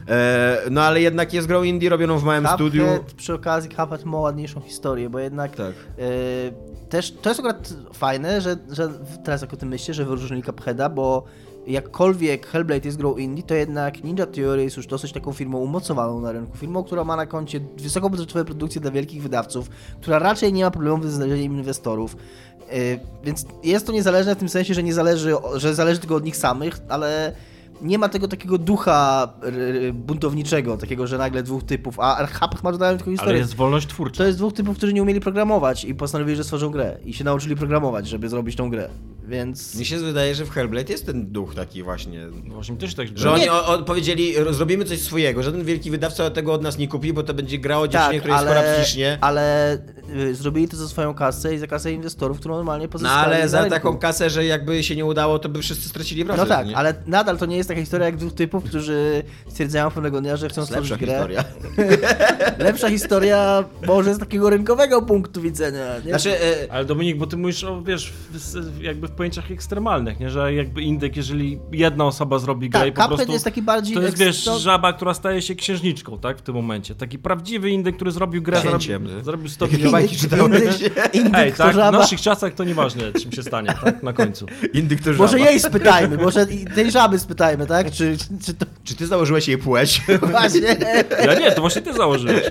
e, 0.08 0.58
no 0.70 0.82
ale 0.82 1.00
jednak 1.00 1.32
jest 1.34 1.48
grą 1.48 1.62
indie 1.62 1.88
robioną 1.88 2.18
w 2.18 2.24
małym 2.24 2.42
Cuphead, 2.44 2.58
studiu. 2.58 2.86
przy 3.16 3.34
okazji 3.34 3.70
Cuphead 3.70 4.04
ma 4.04 4.18
ładniejszą 4.18 4.60
historię, 4.60 5.10
bo 5.10 5.18
jednak 5.18 5.56
Tak. 5.56 5.72
e, 5.98 6.86
też 6.88 7.12
to 7.22 7.28
jest 7.28 7.40
akurat 7.40 7.74
fajne, 7.92 8.40
że, 8.40 8.56
że 8.70 8.88
teraz 9.24 9.42
jak 9.42 9.52
o 9.52 9.56
tym 9.56 9.68
myślę, 9.68 9.94
że 9.94 10.04
wyróżnili 10.04 10.42
Cupheada, 10.42 10.88
bo 10.88 11.24
jakkolwiek 11.66 12.46
Hellblade 12.46 12.84
jest 12.84 12.98
grą 12.98 13.16
indie, 13.16 13.42
to 13.42 13.54
jednak 13.54 14.04
Ninja 14.04 14.26
Theory 14.26 14.62
jest 14.62 14.76
już 14.76 14.86
dosyć 14.86 15.12
taką 15.12 15.32
firmą 15.32 15.58
umocowaną 15.58 16.20
na 16.20 16.32
rynku. 16.32 16.56
Firmą, 16.56 16.84
która 16.84 17.04
ma 17.04 17.16
na 17.16 17.26
koncie 17.26 17.60
wysokobudżetowe 17.76 18.44
produkcje 18.44 18.80
dla 18.80 18.90
wielkich 18.90 19.22
wydawców, 19.22 19.68
która 20.00 20.18
raczej 20.18 20.52
nie 20.52 20.64
ma 20.64 20.70
problemu 20.70 21.02
ze 21.02 21.10
znalezieniem 21.10 21.52
inwestorów. 21.52 22.16
Yy, 22.72 22.76
więc 23.24 23.46
jest 23.64 23.86
to 23.86 23.92
niezależne 23.92 24.34
w 24.34 24.38
tym 24.38 24.48
sensie, 24.48 24.74
że 24.74 24.82
nie 24.82 24.94
zależy, 24.94 25.34
że 25.54 25.74
zależy 25.74 26.00
tylko 26.00 26.14
od 26.14 26.24
nich 26.24 26.36
samych, 26.36 26.78
ale 26.88 27.32
nie 27.82 27.98
ma 27.98 28.08
tego 28.08 28.28
takiego 28.28 28.58
ducha 28.58 29.28
buntowniczego, 29.92 30.76
takiego, 30.76 31.06
że 31.06 31.18
nagle 31.18 31.42
dwóch 31.42 31.64
typów, 31.64 32.00
a 32.00 32.26
Hub 32.26 32.62
ma 32.62 32.72
dodają 32.72 32.96
tylko 32.96 33.10
historię. 33.10 33.30
Ale 33.30 33.38
jest 33.38 33.54
wolność 33.54 33.86
twórcza. 33.86 34.18
To 34.18 34.26
jest 34.26 34.38
dwóch 34.38 34.52
typów, 34.52 34.76
którzy 34.76 34.92
nie 34.92 35.02
umieli 35.02 35.20
programować 35.20 35.84
i 35.84 35.94
postanowili, 35.94 36.36
że 36.36 36.44
stworzą 36.44 36.70
grę. 36.70 36.98
I 37.04 37.14
się 37.14 37.24
nauczyli 37.24 37.56
programować, 37.56 38.08
żeby 38.08 38.28
zrobić 38.28 38.56
tą 38.56 38.70
grę. 38.70 38.88
Więc. 39.28 39.74
Mi 39.74 39.84
się 39.84 39.98
wydaje, 39.98 40.34
że 40.34 40.44
w 40.44 40.50
Hellblade 40.50 40.92
jest 40.92 41.06
ten 41.06 41.26
duch 41.32 41.54
taki 41.54 41.82
właśnie. 41.82 42.26
Właśnie 42.48 42.76
też 42.76 42.94
tak 42.94 43.06
Że 43.14 43.32
oni 43.32 43.48
o, 43.48 43.66
o, 43.66 43.82
powiedzieli, 43.82 44.34
zrobimy 44.50 44.84
coś 44.84 45.00
swojego. 45.00 45.42
Żaden 45.42 45.64
wielki 45.64 45.90
wydawca 45.90 46.30
tego 46.30 46.52
od 46.52 46.62
nas 46.62 46.78
nie 46.78 46.88
kupi, 46.88 47.12
bo 47.12 47.22
to 47.22 47.34
będzie 47.34 47.58
gra 47.58 47.78
o 47.78 47.88
dziewczynie, 47.88 48.20
która 48.20 48.34
jest 48.34 48.46
chora 48.48 48.62
psychicznie. 48.62 49.10
Tak, 49.10 49.18
ale 49.28 49.74
y, 50.16 50.34
zrobili 50.34 50.68
to 50.68 50.76
za 50.76 50.88
swoją 50.88 51.14
kasę 51.14 51.54
i 51.54 51.58
za 51.58 51.66
kasę 51.66 51.92
inwestorów, 51.92 52.38
którą 52.38 52.54
normalnie 52.56 52.84
No 52.86 52.90
pozyskali 52.92 53.24
ale 53.24 53.38
na 53.42 53.48
za 53.48 53.58
rynku. 53.60 53.74
taką 53.74 53.98
kasę, 53.98 54.30
że 54.30 54.44
jakby 54.44 54.82
się 54.82 54.96
nie 54.96 55.04
udało, 55.04 55.38
to 55.38 55.48
by 55.48 55.62
wszyscy 55.62 55.88
stracili 55.88 56.24
pracę. 56.24 56.40
No 56.42 56.46
tak, 56.48 56.66
nie? 56.66 56.76
ale 56.76 56.94
nadal 57.06 57.38
to 57.38 57.46
nie 57.46 57.56
jest 57.56 57.68
taka 57.68 57.80
historia 57.80 58.06
jak 58.06 58.16
dwóch 58.16 58.32
typów, 58.34 58.64
którzy 58.64 59.22
stwierdzają 59.48 59.90
pewnego 59.90 60.20
dnia, 60.20 60.36
że 60.36 60.48
chcą 60.48 60.66
stworzyć 60.66 60.90
lepsza 60.90 61.06
grę. 61.06 61.14
historia. 61.14 61.44
Lepsza 62.66 62.90
historia 62.90 63.64
może 63.86 64.14
z 64.14 64.18
takiego 64.18 64.50
rynkowego 64.50 65.02
punktu 65.02 65.40
widzenia. 65.42 65.86
Nie? 66.04 66.10
Znaczy, 66.10 66.30
e, 66.40 66.72
Ale 66.72 66.84
Dominik, 66.84 67.16
bo 67.18 67.26
ty 67.26 67.36
mówisz 67.36 67.64
o, 67.64 67.82
wiesz, 67.82 68.12
jakby 68.80 69.08
w 69.08 69.10
pojęciach 69.16 69.50
ekstremalnych, 69.50 70.20
nie? 70.20 70.30
Że 70.30 70.54
jakby 70.54 70.82
indyk, 70.82 71.16
jeżeli 71.16 71.58
jedna 71.72 72.04
osoba 72.04 72.38
zrobi 72.38 72.70
grę 72.70 72.80
tak, 72.80 72.88
i 72.88 72.92
po 72.92 73.02
Cuphead 73.02 73.16
prostu... 73.16 73.32
jest 73.32 73.44
taki 73.44 73.62
bardziej... 73.62 73.94
To 73.96 74.02
jest, 74.02 74.18
wiesz, 74.18 74.44
żaba, 74.58 74.92
która 74.92 75.14
staje 75.14 75.42
się 75.42 75.54
księżniczką, 75.54 76.18
tak? 76.18 76.38
W 76.38 76.42
tym 76.42 76.54
momencie. 76.54 76.94
Taki 76.94 77.18
prawdziwy 77.18 77.70
indyk, 77.70 77.96
który 77.96 78.10
zrobił 78.10 78.42
grę, 78.42 78.60
Księciem, 78.60 79.02
zrobił, 79.02 79.18
nie? 79.18 79.24
zrobił 79.24 79.48
100 79.48 79.64
Jakie 79.64 79.76
milionów. 79.76 79.92
bajki 79.92 80.16
czytałeś? 80.16 80.62
Indyk 81.12 81.34
Ej, 81.34 81.52
to 81.52 81.58
tak, 81.58 81.74
w 81.74 81.76
naszych 81.92 82.20
czasach 82.20 82.54
to 82.54 82.64
nieważne, 82.64 83.12
czym 83.12 83.32
się 83.32 83.42
stanie, 83.42 83.74
tak? 83.84 84.02
Na 84.02 84.12
końcu. 84.12 84.46
indyk 84.72 85.00
to 85.02 85.10
Może 85.12 85.38
żaba. 85.38 85.50
jej 85.50 85.60
spytajmy, 85.60 86.16
może 86.16 86.46
tej 86.74 86.90
żaby 86.90 87.18
spytajmy, 87.18 87.66
tak? 87.66 87.90
Czy, 87.90 88.16
czy, 88.18 88.26
czy 88.46 88.54
to 88.54 88.66
Czy 88.84 88.94
ty 88.96 89.06
założyłeś 89.06 89.48
jej 89.48 89.58
płeć? 89.58 90.02
właśnie... 90.22 90.76
Ja 91.26 91.34
nie, 91.34 91.52
to 91.52 91.60
właśnie 91.60 91.82
ty 91.82 91.92
założyłeś. 91.92 92.42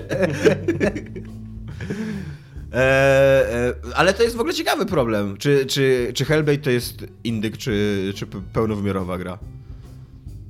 E, 2.76 2.78
e, 2.78 3.74
ale 3.94 4.14
to 4.14 4.22
jest 4.22 4.36
w 4.36 4.40
ogóle 4.40 4.54
ciekawy 4.54 4.86
problem. 4.86 5.36
Czy, 5.36 5.66
czy, 5.66 6.10
czy 6.14 6.24
Hellblade 6.24 6.58
to 6.58 6.70
jest 6.70 7.06
indyk, 7.24 7.56
czy, 7.58 8.12
czy 8.16 8.26
pe- 8.26 8.40
pełnowymiarowa 8.52 9.18
gra? 9.18 9.38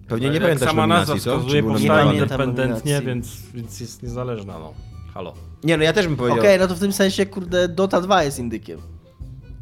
Pewnie 0.09 0.26
nie 0.28 0.35
Jak 0.35 0.42
pamiętasz 0.42 0.68
sama 0.68 0.87
nazwa 0.87 1.14
nominacji, 1.14 1.30
co? 1.30 1.38
wskazuje, 1.38 1.62
powstała 1.62 2.12
independentnie, 2.12 3.02
więc, 3.06 3.42
więc 3.54 3.80
jest 3.80 4.02
niezależna, 4.02 4.59
no. 4.59 4.75
Halo. 5.14 5.35
Nie, 5.64 5.76
no 5.76 5.85
ja 5.85 5.92
też 5.92 6.06
bym 6.06 6.16
powiedział. 6.16 6.38
Okej, 6.38 6.59
no 6.59 6.66
to 6.68 6.75
w 6.75 6.78
tym 6.80 6.92
sensie, 6.92 7.26
kurde, 7.26 7.68
Dota 7.68 8.00
2 8.00 8.23
jest 8.25 8.38
indykiem. 8.38 8.80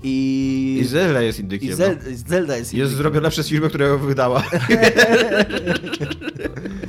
I... 0.02 0.78
I 0.80 0.84
Zelda 0.84 1.22
jest 1.22 1.40
indykiem. 1.40 1.68
I 1.68 1.70
no. 1.70 1.76
Zel... 1.76 1.98
Zelda 2.26 2.56
jest 2.56 2.72
Jest 2.74 2.74
indykiem. 2.74 2.96
zrobiona 2.96 3.30
przez 3.30 3.48
firmę, 3.48 3.68
która 3.68 3.86
ją 3.86 3.98
wydała. 3.98 4.42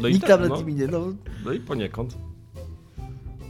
No 0.02 0.08
i, 0.08 0.14
Nikt 0.14 0.28
tak, 0.28 0.40
tam 0.40 0.50
no, 0.50 0.62
nie... 0.62 0.88
No, 0.88 1.14
no 1.46 1.52
i 1.52 1.60
poniekąd. 1.60 2.18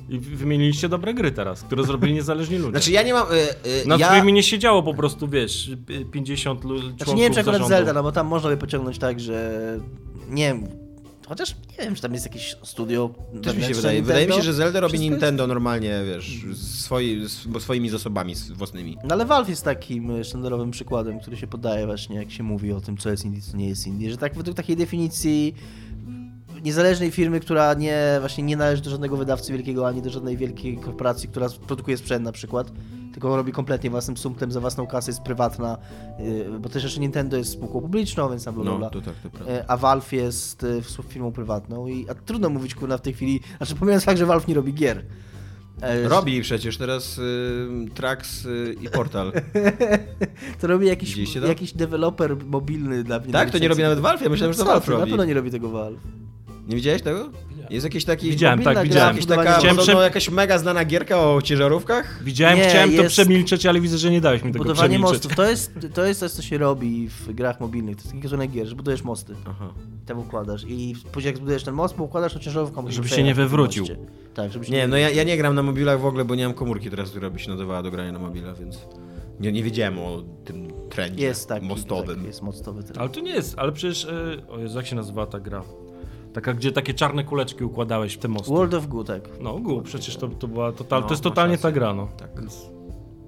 I 0.09 0.19
wy- 0.19 0.35
wymieniliście 0.35 0.89
dobre 0.89 1.13
gry 1.13 1.31
teraz, 1.31 1.61
które 1.61 1.83
zrobili 1.83 2.13
niezależni 2.13 2.57
ludzie. 2.57 2.71
Znaczy 2.71 2.91
ja 2.91 3.03
nie 3.03 3.13
mam... 3.13 3.27
E, 3.27 3.31
e, 3.31 3.85
Nad 3.87 3.99
ja... 3.99 4.07
którymi 4.07 4.33
nie 4.33 4.43
siedziało 4.43 4.83
po 4.83 4.93
prostu, 4.93 5.27
wiesz, 5.27 5.71
p- 5.87 6.05
50 6.05 6.63
lu- 6.63 6.69
członków 6.79 6.97
Znaczy 6.97 7.13
nie 7.15 7.23
wiem, 7.23 7.33
czy 7.33 7.39
akurat 7.39 7.55
zarządu. 7.61 7.75
Zelda, 7.75 7.93
no 7.93 8.03
bo 8.03 8.11
tam 8.11 8.27
można 8.27 8.49
by 8.49 8.57
pociągnąć 8.57 8.97
tak, 8.99 9.19
że... 9.19 9.79
Nie 10.29 10.47
wiem... 10.47 10.67
Chociaż 11.27 11.55
nie 11.79 11.85
wiem, 11.85 11.95
czy 11.95 12.01
tam 12.01 12.13
jest 12.13 12.25
jakieś 12.25 12.55
studio 12.63 13.09
Też 13.43 13.57
mi 13.57 13.63
się 13.63 13.73
wydaje. 13.73 14.01
Wydaje 14.01 14.25
mi 14.25 14.31
się, 14.31 14.37
Nintendo. 14.37 14.43
że 14.45 14.53
Zelda 14.53 14.79
robi 14.79 14.89
Wszystko 14.91 15.03
jest- 15.03 15.11
Nintendo 15.11 15.47
normalnie, 15.47 16.01
wiesz, 16.07 16.41
swoi, 16.55 17.21
swoimi 17.59 17.89
zasobami 17.89 18.33
własnymi. 18.53 18.97
No 19.03 19.15
ale 19.15 19.25
Valve 19.25 19.49
jest 19.49 19.63
takim 19.63 20.11
e, 20.11 20.23
sztandarowym 20.23 20.71
przykładem, 20.71 21.19
który 21.19 21.37
się 21.37 21.47
podaje 21.47 21.85
właśnie, 21.85 22.15
jak 22.15 22.31
się 22.31 22.43
mówi 22.43 22.71
o 22.71 22.81
tym, 22.81 22.97
co 22.97 23.09
jest 23.09 23.25
indie, 23.25 23.41
co 23.41 23.57
nie 23.57 23.69
jest 23.69 23.87
indie, 23.87 24.11
że 24.11 24.17
tak 24.17 24.35
według 24.35 24.57
takiej 24.57 24.75
definicji 24.75 25.55
niezależnej 26.65 27.11
firmy, 27.11 27.39
która 27.39 27.73
nie, 27.73 28.17
właśnie 28.19 28.43
nie 28.43 28.57
należy 28.57 28.81
do 28.81 28.89
żadnego 28.89 29.17
wydawcy 29.17 29.53
wielkiego, 29.53 29.87
ani 29.87 30.01
do 30.01 30.09
żadnej 30.09 30.37
wielkiej 30.37 30.77
korporacji, 30.77 31.29
która 31.29 31.47
produkuje 31.67 31.97
sprzęt 31.97 32.25
na 32.25 32.31
przykład, 32.31 32.71
tylko 33.13 33.35
robi 33.35 33.51
kompletnie 33.51 33.89
własnym 33.89 34.17
sumptem, 34.17 34.51
za 34.51 34.59
własną 34.59 34.87
kasę, 34.87 35.11
jest 35.11 35.21
prywatna, 35.21 35.77
yy, 36.19 36.59
bo 36.59 36.69
też 36.69 36.83
jeszcze 36.83 36.99
Nintendo 36.99 37.37
jest 37.37 37.51
spółką 37.51 37.81
publiczną, 37.81 38.29
więc 38.29 38.43
tam 38.45 38.55
bla, 38.55 38.63
bla, 38.63 38.77
No, 38.77 38.89
to 38.89 39.01
tak, 39.01 39.15
to 39.23 39.29
prawda. 39.29 39.51
E, 39.53 39.65
A 39.71 39.77
Valve 39.77 40.11
jest 40.13 40.65
w- 40.81 41.03
firmą 41.13 41.31
prywatną 41.31 41.87
i 41.87 42.09
a 42.09 42.13
trudno 42.13 42.49
mówić 42.49 42.75
kurna 42.75 42.97
w 42.97 43.01
tej 43.01 43.13
chwili, 43.13 43.39
znaczy 43.57 43.75
pomijając 43.75 44.03
fakt, 44.03 44.19
że 44.19 44.25
Valve 44.25 44.47
nie 44.47 44.55
robi 44.55 44.73
gier. 44.73 45.05
E, 45.81 46.07
Robi 46.09 46.41
przecież 46.41 46.77
teraz 46.77 47.17
y, 47.17 47.67
Trax 47.93 48.45
y, 48.45 48.75
i 48.81 48.89
Portal. 48.89 49.31
To 50.61 50.67
robi 50.67 50.87
jakiś, 50.87 51.33
to? 51.33 51.47
jakiś 51.47 51.73
deweloper 51.73 52.37
mobilny 52.45 53.03
dla 53.03 53.19
mnie. 53.19 53.33
tak? 53.33 53.49
To 53.49 53.57
nie 53.57 53.67
robi 53.67 53.81
nawet 53.83 53.99
Valve? 53.99 54.21
Ja 54.21 54.29
myślałem, 54.29 54.53
że 54.53 54.59
to 54.59 54.65
Valve 54.65 54.87
Na 54.87 54.93
robi. 54.95 55.11
pewno 55.11 55.25
nie 55.25 55.33
robi 55.33 55.51
tego 55.51 55.69
Valve. 55.69 55.99
Nie 56.67 56.75
widziałeś 56.75 57.01
tego? 57.01 57.29
Jest 57.69 57.83
jakiś 57.83 58.05
taki... 58.05 58.29
Widziałem, 58.29 58.63
tak, 58.63 58.73
gra, 58.73 58.83
widziałem. 58.83 59.15
Jakaś 59.15 59.25
taka, 59.25 59.57
Chciałem 59.57 59.75
podobno 59.77 59.93
prze- 59.93 60.03
jakaś 60.03 60.29
mega 60.29 60.57
znana 60.57 60.85
gierka 60.85 61.19
o 61.31 61.41
ciężarówkach? 61.41 62.23
Widziałem, 62.23 62.57
Nie, 62.59 62.65
chciałem 62.69 62.89
to 62.95 63.01
jest- 63.01 63.11
przemilczeć, 63.15 63.65
ale 63.65 63.79
widzę, 63.81 63.97
że 63.97 64.11
nie 64.11 64.21
dałeś 64.21 64.43
mi 64.43 64.51
tego 64.51 64.63
Budowanie 64.63 64.89
przemilczeć. 64.89 65.13
mostów. 65.23 65.35
To 65.35 65.49
jest, 65.49 65.71
to 65.93 66.05
jest 66.05 66.19
coś, 66.19 66.31
co 66.31 66.41
się 66.41 66.57
robi 66.57 67.09
w 67.09 67.33
grach 67.33 67.59
mobilnych. 67.59 67.95
To 67.95 67.99
jest 68.01 68.07
taki 68.11 68.21
gatunek 68.23 68.51
gier, 68.51 68.67
że 68.67 68.75
budujesz 68.75 69.03
mosty. 69.03 69.35
Aha. 69.49 69.73
Tam 70.05 70.19
układasz. 70.19 70.63
I 70.67 70.95
później 71.11 71.29
jak 71.29 71.37
zbudujesz 71.37 71.63
ten 71.63 71.73
most, 71.73 71.99
układasz 71.99 72.33
to 72.33 72.39
ciężarówką. 72.39 72.81
Żeby 72.81 72.93
się 72.93 73.01
przejechać 73.01 73.25
nie 73.27 73.35
po 73.35 73.41
wywrócił. 73.49 73.83
moście. 73.83 73.97
Tak, 74.33 74.51
żeby 74.51 74.65
się 74.65 74.71
Nie, 74.71 74.87
no 74.87 74.97
ja, 74.97 75.09
ja 75.09 75.23
nie 75.23 75.37
gram 75.37 75.55
na 75.55 75.63
mobilach 75.63 75.99
w 75.99 76.05
ogóle, 76.05 76.25
bo 76.25 76.35
nie 76.35 76.43
mam 76.45 76.53
komórki 76.53 76.89
teraz, 76.89 77.09
która 77.09 77.29
by 77.29 77.39
się 77.39 77.49
nadawała 77.51 77.83
do 77.83 77.91
grania 77.91 78.11
na 78.11 78.19
mobilach, 78.19 78.59
więc 78.59 78.79
nie, 79.39 79.51
nie 79.51 79.63
wiedziałem 79.63 79.99
o 79.99 80.23
tym 80.45 80.67
trendzie 80.89 81.23
Jest 81.25 81.49
taki. 81.49 81.65
mostowym. 81.65 82.15
Tak, 82.17 82.25
jest 82.25 82.41
mostowy 82.41 82.83
trend. 82.83 82.97
Ale 82.97 83.09
to 83.09 83.19
nie 83.19 83.31
jest, 83.31 83.53
ale 83.59 83.71
przecież... 83.71 84.05
E, 84.05 84.47
o 84.49 84.59
Jezu, 84.59 84.77
jak 84.77 84.85
się 84.87 84.95
nazywała 84.95 85.27
ta 85.27 85.39
gra? 85.39 85.63
Taka, 86.35 86.53
gdzie 86.53 86.71
takie 86.71 86.93
czarne 86.93 87.23
kuleczki 87.23 87.63
układałeś 87.63 88.13
w 88.13 88.17
te 88.17 88.27
mosty. 88.27 88.51
World 88.51 88.73
of 88.73 88.87
Goo, 88.87 89.03
tak. 89.03 89.29
No, 89.41 89.59
Gu, 89.59 89.81
przecież 89.81 90.17
to, 90.17 90.27
to 90.27 90.47
była 90.47 90.71
total, 90.71 91.01
No, 91.01 91.07
to 91.07 91.13
jest 91.13 91.23
totalnie 91.23 91.57
ta 91.57 91.71
gra, 91.71 91.93
no. 91.93 92.07
Tak. 92.17 92.29
Więc 92.39 92.61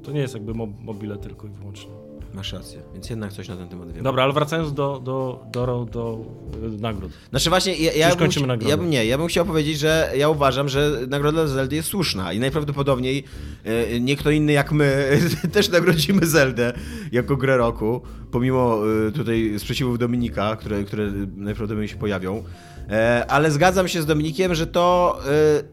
to 0.04 0.12
nie 0.12 0.20
jest 0.20 0.34
jakby 0.34 0.54
mo 0.54 0.68
mobile 0.82 1.18
tylko 1.18 1.48
i 1.48 1.50
wyłącznie. 1.50 1.92
Masz 2.34 2.54
rację, 2.54 2.82
więc 2.94 3.10
jednak 3.10 3.34
coś 3.34 3.50
na 3.50 3.58
ten 3.58 3.68
temat 3.68 3.92
wiem. 3.92 4.04
Dobra, 4.04 4.24
ale 4.24 4.34
wracając 4.34 4.74
do, 4.74 5.00
do, 5.00 5.44
do, 5.52 5.66
do, 5.66 5.86
do 5.92 6.20
y, 6.68 6.82
nagród. 6.82 7.12
Znaczy 7.30 7.50
właśnie, 7.50 7.76
ja, 7.76 7.94
ja, 7.94 8.16
bym, 8.16 8.30
ja 8.68 8.78
bym 8.78 8.90
nie, 8.90 9.06
ja 9.06 9.18
bym 9.18 9.28
chciał 9.28 9.46
powiedzieć, 9.46 9.80
że 9.80 10.12
ja 10.18 10.30
uważam, 10.30 10.70
że 10.70 11.00
nagroda 11.10 11.38
dla 11.38 11.48
Zeldy 11.48 11.76
jest 11.76 11.90
słuszna 11.90 12.34
i 12.34 12.40
najprawdopodobniej 12.40 13.24
e, 13.64 14.00
nie 14.00 14.16
kto 14.16 14.32
inny 14.32 14.52
jak 14.52 14.72
my 14.72 15.20
też 15.54 15.70
nagrodzimy 15.70 16.26
Zeldę 16.26 16.74
jako 17.12 17.38
grę 17.38 17.58
roku, 17.58 18.02
pomimo 18.32 18.80
e, 19.08 19.12
tutaj 19.12 19.54
sprzeciwów 19.58 20.00
Dominika, 20.00 20.56
które, 20.56 20.84
które 20.84 21.12
najprawdopodobniej 21.36 21.88
się 21.88 21.98
pojawią. 21.98 22.44
E, 22.90 23.26
ale 23.30 23.52
zgadzam 23.52 23.88
się 23.88 24.02
z 24.02 24.06
Dominikiem, 24.06 24.56
że 24.56 24.68
to 24.68 25.18
e, 25.28 25.64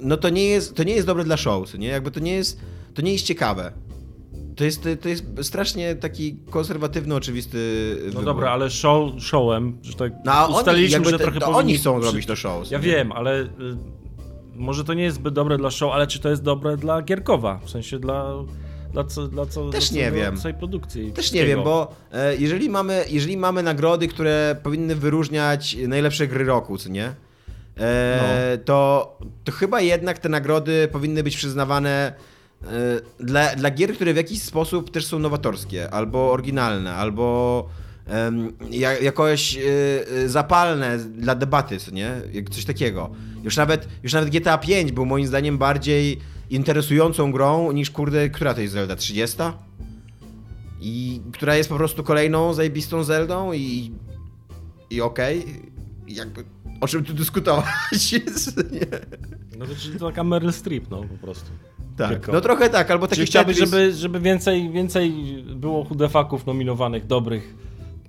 no 0.00 0.16
to 0.16 0.28
nie 0.28 0.44
jest, 0.44 0.74
to 0.76 0.82
nie 0.84 0.94
jest 0.94 1.06
dobre 1.06 1.24
dla 1.24 1.36
shows, 1.36 1.74
nie? 1.74 1.88
Jakby 1.88 2.10
to 2.10 2.20
nie 2.20 2.32
jest, 2.34 2.60
to 2.94 3.02
nie 3.02 3.12
jest 3.12 3.24
ciekawe. 3.24 3.72
To 4.56 4.64
jest, 4.64 4.88
to 5.00 5.08
jest 5.08 5.24
strasznie 5.42 5.94
taki 5.96 6.36
konserwatywny, 6.50 7.14
oczywisty 7.14 7.58
No 7.98 8.06
wybór. 8.10 8.24
dobra, 8.24 8.50
ale 8.50 8.70
show, 8.70 9.12
showem, 9.22 9.78
że 9.82 9.94
tak 9.94 10.12
No, 10.24 10.46
oni, 10.46 10.54
ustaliliśmy, 10.54 10.92
jakby 10.96 11.10
że 11.10 11.18
te, 11.18 11.24
trochę 11.24 11.40
to 11.40 11.46
powinni 11.46 11.60
oni 11.62 11.78
chcą 11.78 11.98
przy- 12.00 12.06
robić 12.10 12.26
to 12.26 12.36
show. 12.36 12.70
Ja 12.70 12.78
nie? 12.78 12.84
wiem, 12.84 13.12
ale 13.12 13.40
y, 13.42 13.48
może 14.54 14.84
to 14.84 14.94
nie 14.94 15.02
jest 15.02 15.16
zbyt 15.16 15.34
dobre 15.34 15.58
dla 15.58 15.70
show, 15.70 15.92
ale 15.92 16.06
czy 16.06 16.18
to 16.20 16.28
jest 16.28 16.42
dobre 16.42 16.76
dla 16.76 17.02
Gierkowa? 17.02 17.60
W 17.64 17.70
sensie 17.70 17.98
dla, 17.98 18.34
dla, 18.92 19.04
co, 19.04 19.28
dla 19.28 19.46
co, 19.46 19.70
Też 19.70 19.88
dla 19.90 19.98
nie 19.98 20.04
całego- 20.04 20.22
wiem. 20.24 20.36
całej 20.36 20.54
produkcji. 20.54 21.12
Też 21.12 21.32
nie 21.32 21.46
wiem, 21.46 21.62
bo 21.64 21.94
e, 22.12 22.36
jeżeli, 22.36 22.70
mamy, 22.70 23.04
jeżeli 23.08 23.36
mamy 23.36 23.62
nagrody, 23.62 24.08
które 24.08 24.56
powinny 24.62 24.96
wyróżniać 24.96 25.76
najlepsze 25.88 26.26
gry 26.26 26.44
roku, 26.44 26.78
co 26.78 26.88
nie? 26.88 27.12
E, 27.80 28.58
to, 28.64 29.18
to 29.44 29.52
chyba 29.52 29.80
jednak 29.80 30.18
te 30.18 30.28
nagrody 30.28 30.88
powinny 30.92 31.22
być 31.22 31.36
przyznawane 31.36 32.12
e, 32.62 32.66
dla, 33.20 33.56
dla 33.56 33.70
gier, 33.70 33.94
które 33.94 34.12
w 34.14 34.16
jakiś 34.16 34.42
sposób 34.42 34.90
też 34.90 35.06
są 35.06 35.18
nowatorskie, 35.18 35.90
albo 35.90 36.32
oryginalne, 36.32 36.94
albo 36.94 37.68
jakoś 39.02 39.56
e, 39.56 39.60
e, 40.24 40.28
zapalne 40.28 40.98
dla 40.98 41.34
debaty, 41.34 41.78
co 41.78 41.90
nie? 41.90 42.10
Coś 42.50 42.64
takiego. 42.64 43.10
Już 43.44 43.56
nawet, 43.56 43.88
już 44.02 44.12
nawet 44.12 44.30
GTA 44.30 44.58
5 44.58 44.92
był 44.92 45.06
moim 45.06 45.26
zdaniem 45.26 45.58
bardziej 45.58 46.18
interesującą 46.54 47.32
grą 47.32 47.72
niż 47.72 47.90
kurde, 47.90 48.30
która 48.30 48.54
to 48.54 48.60
jest 48.60 48.72
Zelda? 48.72 48.96
30? 48.96 49.36
I 50.80 51.20
która 51.32 51.56
jest 51.56 51.68
po 51.68 51.76
prostu 51.76 52.02
kolejną 52.02 52.54
zajebistą 52.54 53.04
Zeldą 53.04 53.52
i, 53.52 53.92
i 54.90 55.00
okej, 55.00 55.44
I 56.06 56.14
jakby 56.14 56.44
o 56.80 56.88
czym 56.88 57.04
tu 57.04 57.14
dyskutować? 57.14 58.14
No 59.58 59.66
to 59.66 59.74
czyli 59.74 59.98
taka 59.98 60.24
Meryl 60.24 60.52
Streep, 60.52 60.90
no 60.90 61.02
po 61.02 61.26
prostu. 61.26 61.50
Tak, 61.96 62.10
Gierkowa. 62.10 62.32
no 62.32 62.40
trochę 62.40 62.70
tak, 62.70 62.90
albo 62.90 63.06
taki 63.06 63.16
Czyli 63.16 63.26
chciałbyś, 63.26 63.58
żeby, 63.58 63.92
żeby 63.92 64.20
więcej, 64.20 64.70
więcej 64.70 65.12
było 65.56 65.84
chudefaków 65.84 66.46
nominowanych, 66.46 67.06
dobrych, 67.06 67.54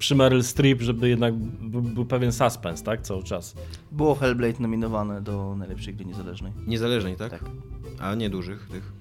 przy 0.03 0.15
Meryl 0.15 0.43
Streep, 0.43 0.81
żeby 0.81 1.09
jednak 1.09 1.33
był, 1.61 1.81
był 1.81 2.05
pewien 2.05 2.31
suspens, 2.31 2.83
tak, 2.83 3.01
cały 3.01 3.23
czas. 3.23 3.55
Było 3.91 4.15
Hellblade 4.15 4.59
nominowane 4.59 5.21
do 5.21 5.55
najlepszej 5.55 5.93
gry 5.93 6.05
niezależnej. 6.05 6.51
Niezależnej, 6.67 7.15
tak? 7.15 7.31
Tak. 7.31 7.43
A 7.99 8.15
nie 8.15 8.29
dużych 8.29 8.67
tych. 8.67 8.91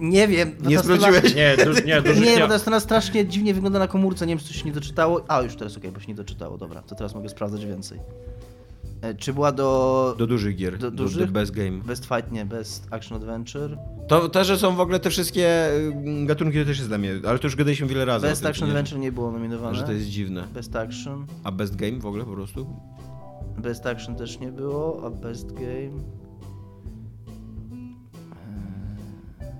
Nie 0.00 0.28
wiem. 0.28 0.52
bo 0.60 0.70
Nie 0.70 0.78
sprawdziłeś? 0.78 1.34
Nie, 1.34 1.56
du, 1.56 1.72
nie, 1.86 2.02
dużych 2.02 2.24
Nie, 2.24 2.36
nie. 2.36 2.40
bo 2.40 2.48
ta 2.48 2.58
strona 2.58 2.80
strasznie 2.80 3.26
dziwnie 3.26 3.54
wygląda 3.54 3.78
na 3.78 3.88
komórce, 3.88 4.26
nie 4.26 4.30
wiem, 4.30 4.38
czy 4.38 4.46
coś 4.46 4.56
się 4.56 4.64
nie 4.64 4.72
doczytało. 4.72 5.24
A, 5.28 5.42
już 5.42 5.56
teraz 5.56 5.76
okej, 5.76 5.92
bo 5.92 6.00
się 6.00 6.08
nie 6.08 6.14
doczytało, 6.14 6.58
dobra, 6.58 6.82
to 6.82 6.94
teraz 6.94 7.14
mogę 7.14 7.28
sprawdzać 7.28 7.66
więcej. 7.66 7.98
E, 9.02 9.14
czy 9.14 9.32
była 9.32 9.52
do... 9.52 10.14
Do 10.18 10.26
dużych 10.26 10.56
gier. 10.56 10.78
Do 10.78 10.90
Do, 10.90 10.96
dużych? 10.96 11.26
The 11.26 11.32
best 11.32 11.52
game. 11.52 11.78
Best 11.78 12.06
Fight, 12.06 12.32
nie, 12.32 12.44
Best 12.44 12.88
Action 12.90 13.16
Adventure. 13.16 13.78
To, 14.08 14.28
to, 14.28 14.44
że 14.44 14.58
są 14.58 14.76
w 14.76 14.80
ogóle 14.80 15.00
te 15.00 15.10
wszystkie 15.10 15.70
y, 15.74 16.26
gatunki, 16.26 16.58
to 16.58 16.64
też 16.64 16.76
jest 16.78 16.90
dla 16.90 16.98
mnie, 16.98 17.14
ale 17.28 17.38
to 17.38 17.46
już 17.46 17.56
gadaliśmy 17.56 17.86
wiele 17.86 18.04
razy. 18.04 18.26
Best 18.26 18.42
tym, 18.42 18.50
Action 18.50 18.68
nie? 18.68 18.72
Adventure 18.72 18.98
nie 18.98 19.12
było 19.12 19.32
nominowane. 19.32 19.74
Że 19.74 19.82
to 19.82 19.92
jest 19.92 20.06
dziwne. 20.06 20.44
Best 20.54 20.76
Action. 20.76 21.26
A 21.44 21.52
best 21.52 21.76
game 21.76 21.98
w 21.98 22.06
ogóle 22.06 22.24
po 22.24 22.32
prostu? 22.32 22.66
Best 23.58 23.86
Action 23.86 24.16
też 24.16 24.40
nie 24.40 24.52
było, 24.52 25.06
a 25.06 25.10
Best 25.10 25.52
Game... 25.52 26.02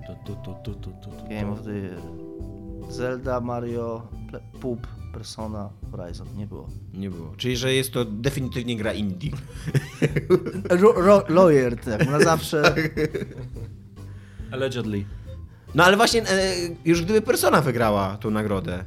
Tu, 0.07 0.13
tu, 0.25 0.35
tu, 0.43 0.55
tu, 0.63 0.73
tu, 0.79 0.91
tu, 0.91 1.09
tu. 1.17 1.29
Game 1.29 1.51
of 1.51 1.63
the 1.63 1.77
Year. 1.77 2.01
Zelda, 2.89 3.41
Mario, 3.41 4.07
Poop, 4.61 4.87
Persona, 5.13 5.69
Horizon. 5.91 6.27
Nie 6.37 6.47
było. 6.47 6.69
Nie 6.93 7.09
było. 7.09 7.33
Czyli, 7.37 7.57
że 7.57 7.73
jest 7.73 7.91
to 7.93 8.05
definitywnie 8.05 8.77
gra 8.77 8.93
indie. 8.93 9.31
Ro- 10.81 10.93
ro- 11.01 11.23
lawyer, 11.29 11.77
tak, 11.79 12.07
na 12.09 12.19
zawsze. 12.19 12.75
Allegedly. 14.51 15.05
No 15.75 15.83
ale 15.83 15.97
właśnie, 15.97 16.21
e, 16.29 16.53
już 16.85 17.01
gdyby 17.01 17.21
Persona 17.21 17.61
wygrała 17.61 18.17
tą 18.17 18.29
nagrodę, 18.31 18.83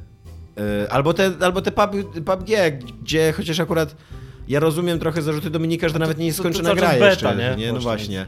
e, 0.57 0.91
albo 0.91 1.13
te, 1.13 1.31
albo 1.41 1.61
te 1.61 1.71
pub, 1.71 1.91
PUBG, 2.25 2.49
gdzie 3.03 3.33
chociaż 3.37 3.59
akurat 3.59 3.95
ja 4.47 4.59
rozumiem 4.59 4.99
trochę 4.99 5.21
zarzuty 5.21 5.49
Dominika, 5.49 5.87
że 5.87 5.93
to 5.93 5.99
nawet 5.99 6.17
nie 6.17 6.25
jest 6.25 6.37
to- 6.37 6.43
to 6.43 6.49
skończona 6.49 6.75
gra 6.75 6.89
beta, 6.89 7.05
jeszcze. 7.09 7.35
nie? 7.35 7.55
nie? 7.65 7.73
No 7.73 7.79
Właśnie. 7.79 7.83
właśnie. 8.17 8.27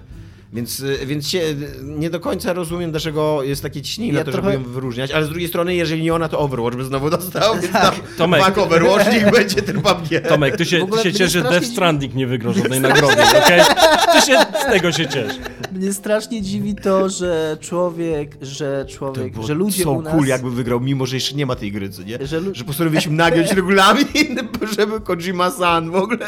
Więc, 0.54 0.80
y, 0.80 1.06
więc 1.06 1.28
się 1.28 1.42
nie 1.84 2.10
do 2.10 2.20
końca 2.20 2.54
rozumiem, 2.54 2.92
dlaczego 2.92 3.44
jest 3.44 3.62
takie 3.62 3.82
ciśnienie 3.82 4.14
Ja 4.14 4.20
na 4.20 4.26
to, 4.26 4.32
trochę- 4.32 4.52
żeby 4.52 4.64
ją 4.64 4.70
wyróżniać, 4.72 5.12
ale 5.12 5.26
z 5.26 5.30
drugiej 5.30 5.48
strony, 5.48 5.76
jeżeli 5.76 6.04
nie 6.04 6.14
ona, 6.14 6.30
to 6.30 6.40
Overwatch 6.40 6.78
by 6.78 6.84
znowu 6.86 7.10
dostał, 7.10 7.54
więc 7.60 7.72
tam 7.74 7.94
Tomek. 8.18 8.58
Overwatch, 8.58 9.12
niech 9.12 9.32
będzie 9.32 9.62
ten 9.62 9.82
PUBG. 9.82 10.28
Tomek, 10.30 10.58
ty 10.58 10.66
się, 10.66 10.88
ty 10.88 10.98
się 10.98 11.10
mnie 11.10 11.14
ciesz, 11.14 11.32
że 11.32 11.42
Death 11.42 11.66
Stranding 11.66 12.16
nie 12.16 12.28
wygrał 12.28 12.54
żadnej 12.54 12.80
nagrody, 12.82 13.22
okej? 13.46 13.62
Ty 14.14 14.22
się 14.28 14.38
z 14.62 14.72
tego 14.72 14.92
się 14.92 15.08
ciesz. 15.08 15.34
Mnie 15.72 15.94
strasznie 15.94 16.42
dziwi 16.42 16.76
to, 16.76 17.10
że 17.10 17.58
człowiek, 17.62 18.38
że 18.42 18.86
człowiek, 18.90 19.34
że 19.48 19.54
ludzie 19.54 19.84
so 19.84 19.92
u 19.92 20.02
nas... 20.02 20.14
cool, 20.14 20.26
jakby 20.28 20.52
wygrał, 20.52 20.80
mimo 20.80 21.06
że 21.06 21.16
jeszcze 21.16 21.36
nie 21.36 21.46
ma 21.46 21.56
tej 21.56 21.72
gry, 21.72 21.90
co 21.90 22.04
nie? 22.04 22.28
Że 22.28 22.40
lu- 22.40 22.56
Że 22.56 22.64
postanowiliśmy 22.64 23.14
nagiąć 23.14 23.52
regulamin, 23.52 24.50
żeby 24.78 25.00
Kojima-san 25.02 25.92
w 25.92 25.96
ogóle... 25.96 26.28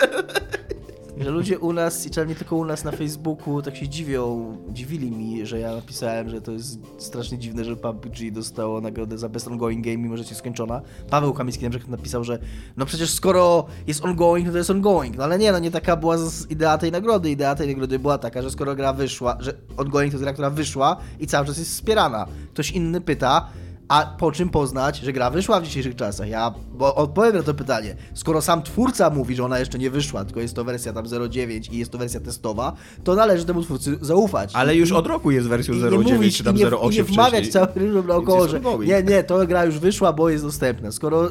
Że 1.18 1.30
ludzie 1.30 1.60
u 1.60 1.74
nas, 1.74 2.06
i 2.06 2.10
czasem 2.10 2.30
nie 2.30 2.36
tylko 2.36 2.56
u 2.56 2.66
nas 2.66 2.84
na 2.84 2.92
Facebooku, 2.92 3.62
tak 3.62 3.76
się 3.76 3.90
dziwią, 3.90 4.58
dziwili 4.70 5.12
mi, 5.12 5.46
że 5.46 5.60
ja 5.60 5.76
napisałem, 5.76 6.30
że 6.30 6.42
to 6.42 6.52
jest 6.52 6.80
strasznie 6.98 7.38
dziwne, 7.38 7.66
że 7.66 7.76
PUBG 7.76 8.32
dostało 8.32 8.82
nagrodę 8.82 9.18
za 9.18 9.30
Best 9.30 9.48
Ongoing 9.48 9.86
Game, 9.86 9.98
mimo 9.98 10.18
że 10.18 10.24
jest 10.24 10.36
skończona. 10.36 10.82
Paweł 11.10 11.34
Kamiński 11.34 11.64
na 11.64 11.70
przykład 11.70 11.90
napisał, 11.90 12.24
że 12.24 12.40
no 12.78 12.86
przecież 12.86 13.14
skoro 13.14 13.66
jest 13.88 14.06
ongoing, 14.06 14.52
to 14.52 14.58
jest 14.58 14.70
ongoing. 14.70 15.18
No 15.18 15.24
ale 15.24 15.40
nie, 15.40 15.52
no 15.52 15.60
nie 15.60 15.72
taka 15.72 15.96
była 15.96 16.18
idea 16.50 16.78
tej 16.78 16.92
nagrody. 16.92 17.32
Idea 17.32 17.56
tej 17.56 17.68
nagrody 17.68 18.00
była 18.00 18.18
taka, 18.18 18.42
że 18.42 18.52
skoro 18.52 18.76
gra 18.76 18.94
wyszła, 18.94 19.38
że 19.40 19.54
ongoing 19.78 20.12
to 20.12 20.16
jest 20.16 20.24
gra, 20.24 20.34
która 20.34 20.50
wyszła 20.50 20.98
i 21.20 21.28
cały 21.28 21.48
czas 21.48 21.58
jest 21.58 21.72
wspierana. 21.72 22.26
Ktoś 22.54 22.72
inny 22.72 23.02
pyta, 23.02 23.50
a 23.92 24.06
po 24.06 24.32
czym 24.32 24.50
poznać, 24.50 25.00
że 25.00 25.14
gra 25.14 25.30
wyszła 25.30 25.60
w 25.60 25.64
dzisiejszych 25.64 25.96
czasach? 25.96 26.30
Ja 26.30 26.54
bo 26.74 26.96
odpowiem 26.96 27.36
na 27.36 27.44
to 27.44 27.54
pytanie. 27.54 27.96
Skoro 28.14 28.42
sam 28.42 28.64
twórca 28.64 29.10
mówi, 29.10 29.36
że 29.36 29.44
ona 29.46 29.60
jeszcze 29.60 29.80
nie 29.80 29.90
wyszła, 29.90 30.26
tylko 30.26 30.40
jest 30.40 30.56
to 30.56 30.64
wersja 30.64 30.94
tam 30.94 31.06
0.9 31.06 31.74
i 31.74 31.78
jest 31.78 31.92
to 31.92 31.98
wersja 31.98 32.20
testowa, 32.20 32.74
to 33.04 33.16
należy 33.16 33.46
temu 33.46 33.64
twórcy 33.64 33.98
zaufać. 34.02 34.52
Ale 34.54 34.76
już 34.76 34.92
od 34.92 35.08
roku 35.08 35.32
jest 35.32 35.48
wersją 35.48 35.74
I 35.74 35.78
nie 35.78 35.84
0.9 35.84 36.14
mówić, 36.14 36.38
czy 36.38 36.44
tam 36.44 36.56
nie, 36.56 36.66
0.8 36.66 36.94
i 36.94 36.96
nie 36.96 37.04
wmawiać 37.04 37.48
całym 37.48 38.08
naokoło, 38.08 38.48
że 38.48 38.62
nie, 38.80 39.04
nie, 39.04 39.24
to 39.24 39.48
gra 39.48 39.66
już 39.66 39.80
wyszła, 39.80 40.14
bo 40.14 40.30
jest 40.30 40.44
dostępna. 40.44 40.92
Skoro 40.92 41.30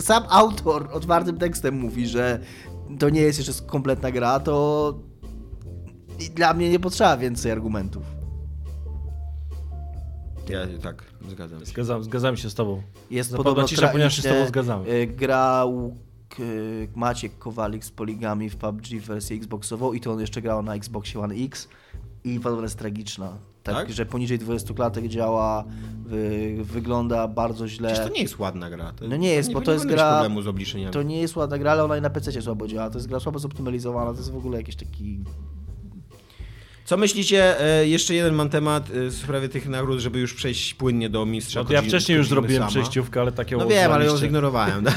sam 0.00 0.22
autor 0.28 0.88
otwartym 0.92 1.38
tekstem 1.38 1.78
mówi, 1.78 2.06
że 2.06 2.38
to 2.98 3.10
nie 3.10 3.20
jest 3.20 3.38
jeszcze 3.38 3.62
kompletna 3.66 4.10
gra, 4.10 4.40
to 4.40 4.94
dla 6.34 6.54
mnie 6.54 6.70
nie 6.70 6.78
potrzeba 6.78 7.16
więcej 7.16 7.52
argumentów. 7.52 8.21
Ja 10.52 10.78
tak, 10.82 11.04
zgadzam 11.28 11.60
się. 11.60 11.66
Zgadzam, 11.66 12.04
zgadzam 12.04 12.36
się 12.36 12.50
z 12.50 12.54
tobą. 12.54 12.82
Jest 13.10 13.30
Zapadła 13.30 13.50
podobno 13.50 13.68
cisza, 13.68 13.88
ponieważ 13.88 14.16
się 14.16 14.22
z 14.22 14.24
tobą 14.24 14.46
zgadzamy. 14.46 14.88
y, 14.90 15.06
Grał 15.06 15.96
Maciek 16.94 17.38
Kowalik 17.38 17.84
z 17.84 17.90
poligami 17.90 18.50
w 18.50 18.56
PUBG 18.56 18.86
w 18.86 19.04
wersję 19.04 19.36
Xboxową 19.36 19.92
i 19.92 20.00
to 20.00 20.12
on 20.12 20.20
jeszcze 20.20 20.42
grał 20.42 20.62
na 20.62 20.74
Xboxie 20.74 21.20
One 21.20 21.34
X 21.34 21.68
i 22.24 22.40
podobno 22.40 22.62
jest 22.62 22.78
tragiczna. 22.78 23.38
Tak, 23.62 23.74
Tak? 23.74 23.92
że 23.92 24.06
poniżej 24.06 24.38
20 24.38 24.74
klatek 24.74 25.08
działa, 25.08 25.64
wy, 26.06 26.56
wygląda 26.62 27.28
bardzo 27.28 27.68
źle. 27.68 27.88
Przecież 27.92 28.08
to 28.08 28.14
nie 28.14 28.22
jest 28.22 28.38
ładna 28.38 28.70
gra. 28.70 28.92
To, 28.92 29.08
No 29.08 29.16
nie 29.16 29.28
jest, 29.28 29.48
nie 29.48 29.54
bo 29.54 29.60
to 29.60 29.72
jest 29.72 29.86
gra- 29.86 30.10
problemu 30.12 30.42
z 30.42 30.46
obliczeniami. 30.48 30.92
To 30.92 31.02
nie 31.02 31.20
jest 31.20 31.36
ładna 31.36 31.58
gra, 31.58 31.72
ale 31.72 31.84
ona 31.84 31.96
i 31.96 32.00
na 32.00 32.10
PC 32.10 32.42
słabo 32.42 32.68
działa. 32.68 32.90
To 32.90 32.98
jest 32.98 33.08
gra 33.08 33.20
słabo 33.20 33.38
zoptymalizowana, 33.38 34.12
to 34.12 34.16
jest 34.18 34.32
w 34.32 34.36
ogóle 34.36 34.56
jakiś 34.58 34.76
taki... 34.76 35.20
Co 36.84 36.96
myślicie, 36.96 37.60
e, 37.80 37.88
jeszcze 37.88 38.14
jeden 38.14 38.34
mam 38.34 38.48
temat 38.48 38.90
e, 38.90 39.06
w 39.10 39.14
sprawie 39.14 39.48
tych 39.48 39.68
nagród, 39.68 40.00
żeby 40.00 40.18
już 40.20 40.34
przejść 40.34 40.74
płynnie 40.74 41.10
do 41.10 41.26
mistrza 41.26 41.60
No 41.60 41.66
to 41.66 41.72
ja 41.72 41.82
wcześniej 41.82 42.18
już 42.18 42.28
zrobiłem 42.28 42.60
sama. 42.62 42.70
przejściówkę, 42.70 43.20
ale 43.20 43.32
takie 43.32 43.56
No 43.56 43.66
wiem, 43.66 43.92
ale 43.92 44.04
ją 44.06 44.16
zignorowałem. 44.18 44.84
tak? 44.84 44.94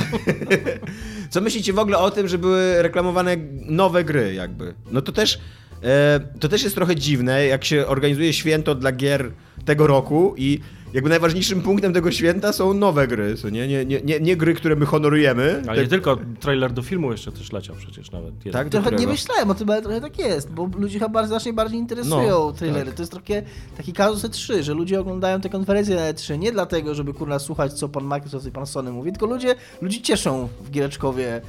Co 1.30 1.42
myślicie 1.42 1.74
w 1.74 1.80
ogóle 1.80 1.98
o 1.98 2.12
tym, 2.12 2.28
że 2.28 2.38
były 2.38 2.82
reklamowane 2.82 3.38
nowe 3.66 4.04
gry 4.04 4.34
jakby? 4.34 4.74
No 4.92 5.02
to 5.02 5.12
też, 5.12 5.40
e, 5.84 6.20
to 6.40 6.50
też 6.50 6.64
jest 6.64 6.76
trochę 6.76 6.96
dziwne, 6.96 7.46
jak 7.46 7.66
się 7.66 7.88
organizuje 7.88 8.34
święto 8.34 8.76
dla 8.76 8.92
gier 8.92 9.32
tego 9.66 9.88
roku 9.88 10.36
i 10.38 10.60
jakby 10.96 11.10
najważniejszym 11.10 11.62
punktem 11.62 11.94
tego 11.94 12.12
święta 12.12 12.54
są 12.54 12.74
nowe 12.74 13.08
gry, 13.08 13.36
co 13.36 13.50
nie? 13.50 13.68
Nie, 13.68 13.86
nie, 13.86 14.02
nie, 14.02 14.20
nie 14.20 14.38
gry, 14.38 14.54
które 14.54 14.76
my 14.76 14.86
honorujemy. 14.86 15.62
Ale 15.68 15.76
Te- 15.76 15.82
nie 15.84 15.88
tylko, 15.88 16.18
trailer 16.40 16.74
do 16.74 16.82
filmu 16.82 17.12
jeszcze 17.12 17.32
też 17.32 17.52
leciał 17.52 17.76
przecież 17.76 18.12
nawet. 18.12 18.46
jeden. 18.46 18.52
Tak? 18.52 18.70
Trochę 18.70 18.92
nie 18.96 19.08
myślałem 19.08 19.52
o 19.52 19.56
tym, 19.56 19.70
ale 19.70 19.82
trochę 19.82 20.02
tak 20.02 20.20
jest, 20.20 20.52
bo 20.52 20.70
ludzie 20.78 21.00
chyba 21.00 21.28
znacznie 21.28 21.54
bardziej 21.54 21.80
interesują 21.80 22.30
No, 22.30 22.52
trailery. 22.54 22.86
tak. 22.86 22.96
To 22.96 23.02
jest 23.02 23.12
trochę 23.12 23.44
taki 23.78 23.94
kazus 23.94 24.24
E3, 24.24 24.62
że 24.62 24.74
ludzie 24.74 25.00
oglądają 25.00 25.42
te 25.42 25.50
konferencje 25.50 25.96
na 25.96 26.14
E3 26.14 26.40
nie 26.40 26.52
dlatego, 26.52 26.96
żeby 26.96 27.14
kurna 27.14 27.40
słuchać, 27.40 27.74
co 27.74 27.90
pan 27.90 28.04
Microsoft 28.04 28.46
i 28.48 28.52
pan 28.52 28.66
Sony 28.66 28.92
mówi, 28.92 29.12
tylko 29.12 29.26
ludzie, 29.26 29.56
ludzi 29.82 30.02
cieszą 30.02 30.50
w 30.66 30.72
Giereczkowie 30.72 31.42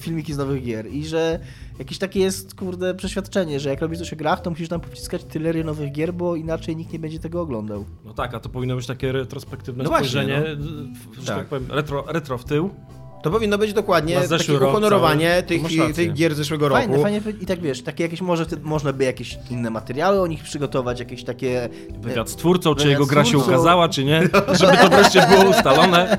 filmiki 0.00 0.32
z 0.34 0.38
nowych 0.38 0.62
gier 0.64 0.86
i 0.86 1.06
że 1.06 1.40
jakieś 1.78 1.98
takie 1.98 2.20
jest, 2.20 2.54
kurde, 2.54 2.94
przeświadczenie, 2.94 3.60
że 3.60 3.70
jak 3.70 3.80
robisz 3.80 3.98
coś 3.98 4.12
o 4.12 4.16
grach, 4.16 4.40
to 4.40 4.50
musisz 4.50 4.68
tam 4.68 4.80
powciskać 4.80 5.24
tylerię 5.24 5.64
nowych 5.64 5.92
gier, 5.92 6.14
bo 6.14 6.36
inaczej 6.36 6.76
nikt 6.76 6.92
nie 6.92 6.98
będzie 6.98 7.18
tego 7.18 7.40
oglądał. 7.40 7.84
No 8.04 8.14
tak, 8.14 8.34
a 8.34 8.40
to 8.40 8.48
powinno 8.48 8.76
być 8.76 8.86
takie 8.86 9.12
retrospektywne 9.12 9.84
No 9.84 9.90
właśnie, 9.90 10.08
spojrzenie, 10.08 10.42
no. 10.58 10.66
w- 11.12 11.20
że 11.20 11.26
Tak. 11.26 11.36
tak 11.38 11.46
powiem, 11.46 11.66
retro, 11.70 12.04
retro 12.08 12.38
w 12.38 12.44
tył. 12.44 12.70
To 13.22 13.30
powinno 13.30 13.58
być 13.58 13.72
dokładnie 13.72 14.20
takie 14.28 14.52
uhonorowanie 14.54 15.42
tych, 15.42 15.62
tych 15.94 16.12
gier 16.12 16.34
z 16.34 16.36
zeszłego 16.36 16.68
roku. 16.68 16.80
Fajne, 16.80 16.98
fajnie 17.00 17.20
i 17.40 17.46
tak 17.46 17.60
wiesz, 17.60 17.82
takie 17.82 18.02
jakieś 18.04 18.20
może 18.20 18.46
można 18.62 18.92
by 18.92 19.04
jakieś 19.04 19.38
inne 19.50 19.70
materiały 19.70 20.20
o 20.20 20.26
nich 20.26 20.42
przygotować, 20.42 21.00
jakieś 21.00 21.24
takie 21.24 21.68
Wywiad 22.00 22.30
z 22.30 22.36
twórcą, 22.36 22.74
czy 22.74 22.88
jego 22.88 23.06
gra 23.06 23.24
się 23.24 23.38
ukazała, 23.38 23.88
czy 23.88 24.04
nie. 24.04 24.22
Żeby 24.60 24.76
to 24.76 24.88
wreszcie 24.88 25.26
było 25.30 25.50
ustalone. 25.50 26.18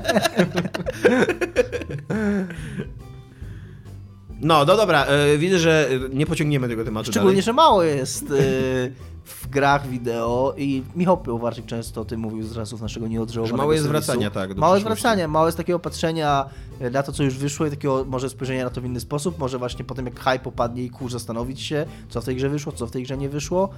No, 4.42 4.64
no 4.64 4.76
dobra, 4.76 5.04
e, 5.04 5.38
widzę, 5.38 5.58
że 5.58 5.88
e, 5.90 6.14
nie 6.14 6.26
pociągniemy 6.26 6.68
tego 6.68 6.84
tematu 6.84 7.10
Szczególnie, 7.10 7.34
dalej. 7.34 7.42
że 7.42 7.52
mało 7.52 7.82
jest 7.82 8.22
y, 8.30 8.92
w 9.24 9.48
grach 9.48 9.88
wideo 9.88 10.54
i 10.56 10.82
Michał 10.96 11.18
Piłowarczyk 11.18 11.66
często 11.66 12.00
o 12.00 12.04
tym 12.04 12.20
mówił 12.20 12.42
z 12.42 12.54
czasów 12.54 12.80
naszego 12.80 13.08
nieodżałowanego 13.08 13.56
mało 13.62 13.72
jest 13.72 13.84
serwisu. 13.84 14.06
wracania, 14.06 14.30
tak, 14.30 14.56
Mało 14.56 14.74
jest 14.74 14.86
wracania, 14.86 15.28
mało 15.28 15.46
jest 15.46 15.58
takiego 15.58 15.78
patrzenia 15.78 16.44
na 16.92 17.02
to, 17.02 17.12
co 17.12 17.22
już 17.22 17.38
wyszło 17.38 17.66
i 17.66 17.70
takiego 17.70 18.04
może 18.08 18.30
spojrzenia 18.30 18.64
na 18.64 18.70
to 18.70 18.80
w 18.80 18.84
inny 18.84 19.00
sposób, 19.00 19.38
może 19.38 19.58
właśnie 19.58 19.84
potem 19.84 20.06
jak 20.06 20.20
hype 20.20 20.44
opadnie 20.44 20.82
i 20.84 20.90
kurz 20.90 21.12
zastanowić 21.12 21.60
się, 21.60 21.86
co 22.08 22.20
w 22.20 22.24
tej 22.24 22.36
grze 22.36 22.48
wyszło, 22.48 22.72
co 22.72 22.86
w 22.86 22.90
tej 22.90 23.02
grze 23.02 23.16
nie 23.16 23.28
wyszło 23.28 23.68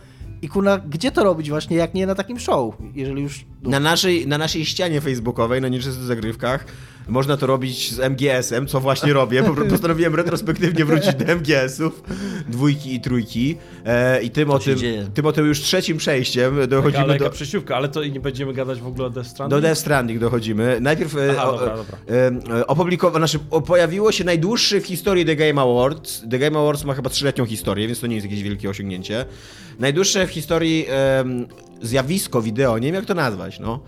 i 0.42 0.48
kurna, 0.48 0.78
gdzie 0.78 1.12
to 1.12 1.24
robić 1.24 1.50
właśnie, 1.50 1.76
jak 1.76 1.94
nie 1.94 2.06
na 2.06 2.14
takim 2.14 2.38
show, 2.40 2.74
jeżeli 2.94 3.22
już... 3.22 3.44
Na 3.62 3.80
naszej, 3.80 4.26
na 4.28 4.38
naszej 4.38 4.64
ścianie 4.64 5.00
facebookowej, 5.00 5.60
na 5.60 5.68
nieczystych 5.68 6.04
zagrywkach, 6.04 6.64
można 7.08 7.36
to 7.36 7.46
robić 7.46 7.92
z 7.92 7.98
MGS-em, 8.00 8.66
co 8.66 8.80
właśnie 8.80 9.12
robię. 9.12 9.42
Po 9.42 9.54
prostu 9.54 9.70
Postanowiłem 9.74 10.14
retrospektywnie 10.14 10.84
wrócić 10.84 11.14
do 11.14 11.24
MGS-ów, 11.36 12.02
dwójki 12.48 12.94
i 12.94 13.00
trójki. 13.00 13.56
E, 13.86 14.22
I 14.22 14.30
tym 14.30 14.50
o 14.50 14.58
tym, 14.58 14.78
dzieje? 14.78 15.06
tym 15.14 15.26
o 15.26 15.32
tym 15.32 15.46
już 15.46 15.60
trzecim 15.60 15.96
przejściem 15.96 16.54
Taka 16.54 16.66
dochodzimy 16.66 17.06
lekka 17.06 17.24
do, 17.24 17.30
przesiówka, 17.30 17.76
ale 17.76 17.88
to 17.88 18.02
i 18.02 18.12
nie 18.12 18.20
będziemy 18.20 18.52
gadać 18.52 18.80
w 18.80 18.86
ogóle 18.86 19.06
o 19.06 19.10
Death 19.10 19.28
Stranding? 19.28 19.50
do 19.60 19.68
Death 19.68 19.80
Stranding. 19.80 20.20
Dochodzimy. 20.20 20.78
Najpierw 20.80 21.16
e, 21.16 21.20
Aha, 21.30 21.50
o- 21.50 21.58
dobra, 21.58 21.76
dobra. 21.76 21.98
e, 22.08 22.26
e, 22.60 22.66
opublikowa- 22.66 23.16
znaczy, 23.16 23.38
pojawiło 23.66 24.12
się 24.12 24.24
najdłuższy 24.24 24.80
w 24.80 24.86
historii 24.86 25.24
The 25.24 25.36
Game 25.36 25.62
Awards. 25.62 26.22
The 26.30 26.38
Game 26.38 26.58
Awards 26.58 26.84
ma 26.84 26.94
chyba 26.94 27.10
trzyletnią 27.10 27.46
historię, 27.46 27.86
więc 27.86 28.00
to 28.00 28.06
nie 28.06 28.14
jest 28.14 28.26
jakieś 28.26 28.42
wielkie 28.42 28.70
osiągnięcie. 28.70 29.24
Najdłuższe 29.78 30.26
w 30.26 30.30
historii 30.30 30.86
zjawisko 31.82 32.42
wideo, 32.42 32.78
nie 32.78 32.86
wiem 32.86 32.94
jak 32.94 33.04
to 33.04 33.14
nazwać, 33.14 33.60
no. 33.60 33.80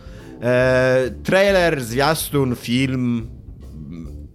E, 0.43 1.11
trailer, 1.25 1.85
zwiastun, 1.85 2.57
film, 2.57 3.27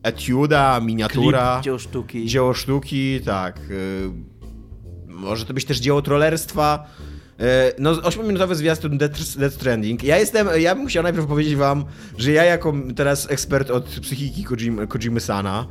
etiuda, 0.04 0.80
miniatura, 0.80 1.54
Klip, 1.54 1.64
dzieło 1.64 1.80
sztuki. 1.80 2.26
dzieło 2.26 2.54
sztuki, 2.54 3.20
tak. 3.26 3.60
y, 3.60 4.10
Może 5.08 5.46
to 5.46 5.54
być 5.54 5.66
też 5.66 5.80
dzieło 5.80 6.02
trollerstwa. 6.02 6.88
Y, 7.40 7.44
No, 7.80 7.94
8-minutowy 7.94 8.56
zwiastun 8.56 8.98
Death, 8.98 9.38
Death 9.38 9.56
Stranding. 9.56 10.04
Ja 10.04 10.18
jestem, 10.18 10.48
ja 10.58 10.76
bym 10.76 10.88
chciał 10.88 11.04
najpierw 11.04 11.26
powiedzieć 11.28 11.56
wam, 11.56 11.86
że 12.18 12.32
ja 12.32 12.44
jako 12.44 12.74
teraz 12.96 13.32
ekspert 13.32 13.72
od 13.72 13.86
psychiki 13.86 14.44
Kojimy, 14.44 14.88
Kojimy 14.88 15.20
Sana, 15.20 15.68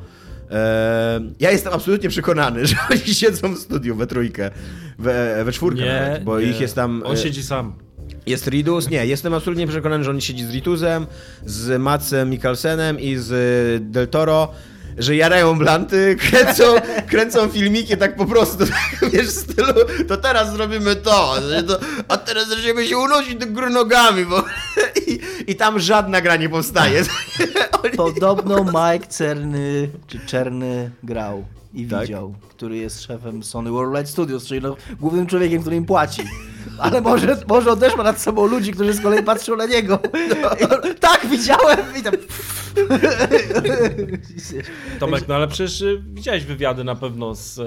e, 0.51 1.21
ja 1.41 1.51
jestem 1.51 1.73
absolutnie 1.73 2.09
przekonany, 2.09 2.67
że 2.67 2.77
oni 2.91 3.15
siedzą 3.15 3.55
w 3.55 3.59
studiu 3.59 3.97
we 3.97 4.07
trójkę, 4.07 4.51
we, 4.99 5.45
we 5.45 5.53
czwórkę 5.53 5.87
nawet, 5.87 6.25
bo 6.25 6.41
nie. 6.41 6.47
ich 6.47 6.61
jest 6.61 6.75
tam... 6.75 7.03
On 7.07 7.13
e, 7.13 7.17
siedzi 7.17 7.43
sam. 7.43 7.75
Jest 8.27 8.47
Ridus? 8.47 8.91
Nie, 8.91 9.07
jestem 9.07 9.35
absolutnie 9.35 9.67
przekonany, 9.67 10.05
że 10.05 10.11
on 10.11 10.21
siedzi 10.21 10.45
z 10.45 10.51
Ritusem, 10.51 11.07
z 11.47 11.81
Matsem 11.81 12.31
Mikkelsenem 12.31 13.01
i 13.01 13.17
z 13.17 13.31
Del 13.93 14.09
Toro, 14.09 14.49
że 14.99 15.17
jarają 15.17 15.59
blanty, 15.59 16.17
kręcą, 16.31 16.65
kręcą 17.09 17.49
filmiki 17.49 17.97
tak 17.97 18.17
po 18.17 18.27
prostu, 18.27 18.59
tak, 18.67 18.97
wiesz, 19.13 19.27
w 19.27 19.31
stylu, 19.31 19.73
to 20.09 20.17
teraz 20.17 20.53
zrobimy 20.53 20.97
to, 20.97 21.35
to 21.69 21.81
a 22.09 22.17
teraz 22.17 22.49
zaczniemy 22.49 22.87
się 22.87 22.99
unosić 22.99 23.35
do 23.35 23.47
góry 23.47 23.71
nogami, 23.71 24.25
bo 24.27 24.45
i, 25.07 25.21
i 25.47 25.57
tam 25.57 25.79
żadna 25.81 26.21
gra 26.21 26.37
nie 26.37 26.49
powstaje. 26.49 27.03
Oni- 27.83 27.97
Podobno 27.97 28.65
Mike 28.65 29.07
Cerny, 29.07 29.89
czy 30.07 30.19
Czerny 30.27 30.91
grał 31.03 31.45
i 31.75 31.87
Tak? 31.87 32.01
widział, 32.01 32.35
który 32.49 32.77
jest 32.77 33.03
szefem 33.03 33.43
Sony 33.43 33.71
Worldwide 33.71 34.07
Studios, 34.07 34.47
czyli 34.47 34.61
no, 34.61 34.77
głównym 35.01 35.27
człowiekiem, 35.27 35.61
który 35.61 35.77
im 35.77 35.85
płaci. 35.85 36.23
Ale 36.81 37.01
może, 37.01 37.37
może 37.49 37.97
ma 37.97 38.03
nad 38.03 38.21
sobą 38.21 38.47
ludzi, 38.47 38.73
którzy 38.73 38.93
z 38.93 39.01
kolei 39.01 39.23
patrzą 39.23 39.57
na 39.57 39.67
niego. 39.67 39.99
I 40.61 40.65
on, 40.75 40.95
tak, 41.01 41.27
widziałem! 41.31 41.79
I 41.99 42.03
tam... 42.03 42.13
Tomek, 45.01 45.25
no 45.29 45.35
ale 45.35 45.49
przecież 45.49 45.81
y, 45.81 46.03
widziałeś 46.13 46.45
wywiady 46.45 46.85
na 46.85 46.95
pewno 46.95 47.35
z, 47.35 47.59
e, 47.59 47.63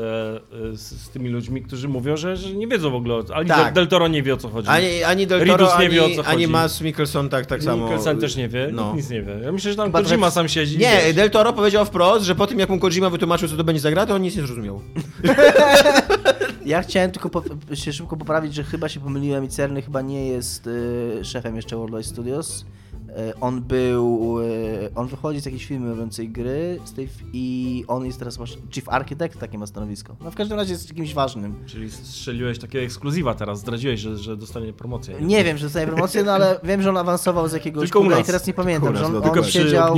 z, 0.77 0.81
z 0.81 1.09
tymi 1.09 1.29
ludźmi, 1.29 1.61
którzy 1.61 1.87
mówią, 1.87 2.17
że, 2.17 2.37
że 2.37 2.53
nie 2.55 2.67
wiedzą 2.67 2.91
w 2.91 2.95
ogóle, 2.95 3.15
o- 3.15 3.35
ani 3.35 3.49
Tak. 3.49 3.73
Del, 3.73 3.87
Toro 3.87 4.07
nie 4.07 4.23
wie 4.23 4.33
o 4.33 4.37
co 4.37 4.49
chodzi. 4.49 4.69
Ani, 4.69 5.03
ani 5.03 5.27
Del 5.27 5.39
Ridus 5.39 5.57
Toro, 5.57 5.69
nie 5.79 5.85
ani, 5.85 5.89
wie, 5.89 6.03
o 6.03 6.09
co 6.09 6.25
ani 6.29 6.43
chodzi. 6.43 6.47
Mats 6.47 6.81
Mikkelson 6.81 7.29
tak, 7.29 7.45
tak 7.45 7.63
samo. 7.63 7.83
Mikkelsen 7.83 8.19
też 8.19 8.35
nie 8.35 8.47
wie, 8.49 8.69
No. 8.71 8.93
nic 8.95 9.09
nie 9.09 9.21
wie. 9.21 9.33
Ja 9.43 9.51
myślę, 9.51 9.71
że 9.71 9.77
tam 9.77 9.85
Chyba 9.85 9.99
Kojima 10.01 10.17
trochę- 10.17 10.31
sam 10.31 10.47
siedzi. 10.49 10.77
Nie, 10.77 11.01
wiesz. 11.05 11.13
Del 11.15 11.29
Toro 11.31 11.53
powiedział 11.53 11.85
wprost, 11.85 12.25
że 12.25 12.35
po 12.35 12.47
tym 12.47 12.59
jak 12.59 12.69
mu 12.69 12.79
Kojima 12.79 13.09
wytłumaczył, 13.09 13.47
co 13.49 13.57
to 13.57 13.63
będzie 13.63 13.81
za 13.81 13.91
gra, 13.91 14.05
to 14.05 14.15
on 14.15 14.21
nic 14.21 14.35
nie 14.35 14.41
zrozumiał. 14.47 14.81
Ja 16.65 16.81
chciałem 16.81 17.11
tylko 17.11 17.29
po, 17.29 17.43
się 17.75 17.93
szybko 17.93 18.17
poprawić, 18.17 18.53
że 18.53 18.63
chyba 18.63 18.89
się 18.89 18.99
pomyliłem 18.99 19.43
i 19.45 19.47
Cerny 19.47 19.81
chyba 19.81 20.01
nie 20.01 20.27
jest 20.27 20.67
y, 20.67 21.19
szefem 21.23 21.55
jeszcze 21.55 21.75
Worldwide 21.77 22.03
Studios. 22.03 22.65
Y, 23.29 23.39
on 23.41 23.61
był, 23.61 24.39
y, 24.41 24.89
on 24.95 25.07
wychodzi 25.07 25.39
z 25.41 25.45
jakiejś 25.45 25.65
firmy 25.65 25.89
robiącej 25.89 26.29
gry 26.29 26.79
f- 26.97 27.09
i 27.33 27.83
on 27.87 28.05
jest 28.05 28.19
teraz 28.19 28.37
właśnie 28.37 28.61
Chief 28.71 28.89
Architect, 28.89 29.39
takie 29.39 29.57
ma 29.57 29.67
stanowisko. 29.67 30.15
No 30.23 30.31
w 30.31 30.35
każdym 30.35 30.57
razie 30.57 30.71
jest 30.71 30.95
kimś 30.95 31.13
ważnym. 31.13 31.55
Czyli 31.65 31.91
strzeliłeś 31.91 32.59
takiego 32.59 32.85
ekskluzywa 32.85 33.33
teraz, 33.35 33.59
zdradziłeś, 33.59 33.99
że, 33.99 34.17
że 34.17 34.37
dostanie 34.37 34.73
promocję. 34.73 35.15
Nie 35.21 35.43
wiem, 35.43 35.57
czy 35.57 35.63
dostaje 35.63 35.87
promocję, 35.87 36.23
no 36.23 36.31
ale 36.31 36.59
wiem, 36.63 36.81
że 36.81 36.89
on 36.89 36.97
awansował 36.97 37.47
z 37.47 37.53
jakiegoś 37.53 37.83
Tylko 37.83 37.99
u 37.99 38.03
kura 38.03 38.19
i 38.19 38.23
teraz 38.23 38.47
nie 38.47 38.53
pamiętam, 38.53 38.93
Tylko 38.93 38.99
że 38.99 39.05
on, 39.05 39.11
no, 39.11 39.17
on 39.17 39.23
tylko 39.23 39.41
przy 39.41 39.51
siedział, 39.51 39.95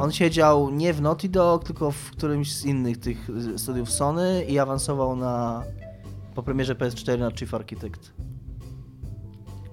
on 0.00 0.12
siedział 0.12 0.70
nie 0.70 0.92
w 0.92 1.00
Naughty 1.00 1.28
Dog, 1.28 1.64
tylko 1.64 1.90
w 1.90 2.10
którymś 2.10 2.52
z 2.54 2.64
innych 2.64 2.96
tych 3.00 3.28
studiów 3.56 3.90
Sony 3.90 4.44
i 4.48 4.58
awansował 4.58 5.16
na 5.16 5.62
po 6.38 6.42
premierze 6.42 6.74
PS4 6.74 7.18
na 7.18 7.30
Chief 7.30 7.54
Architect. 7.54 8.12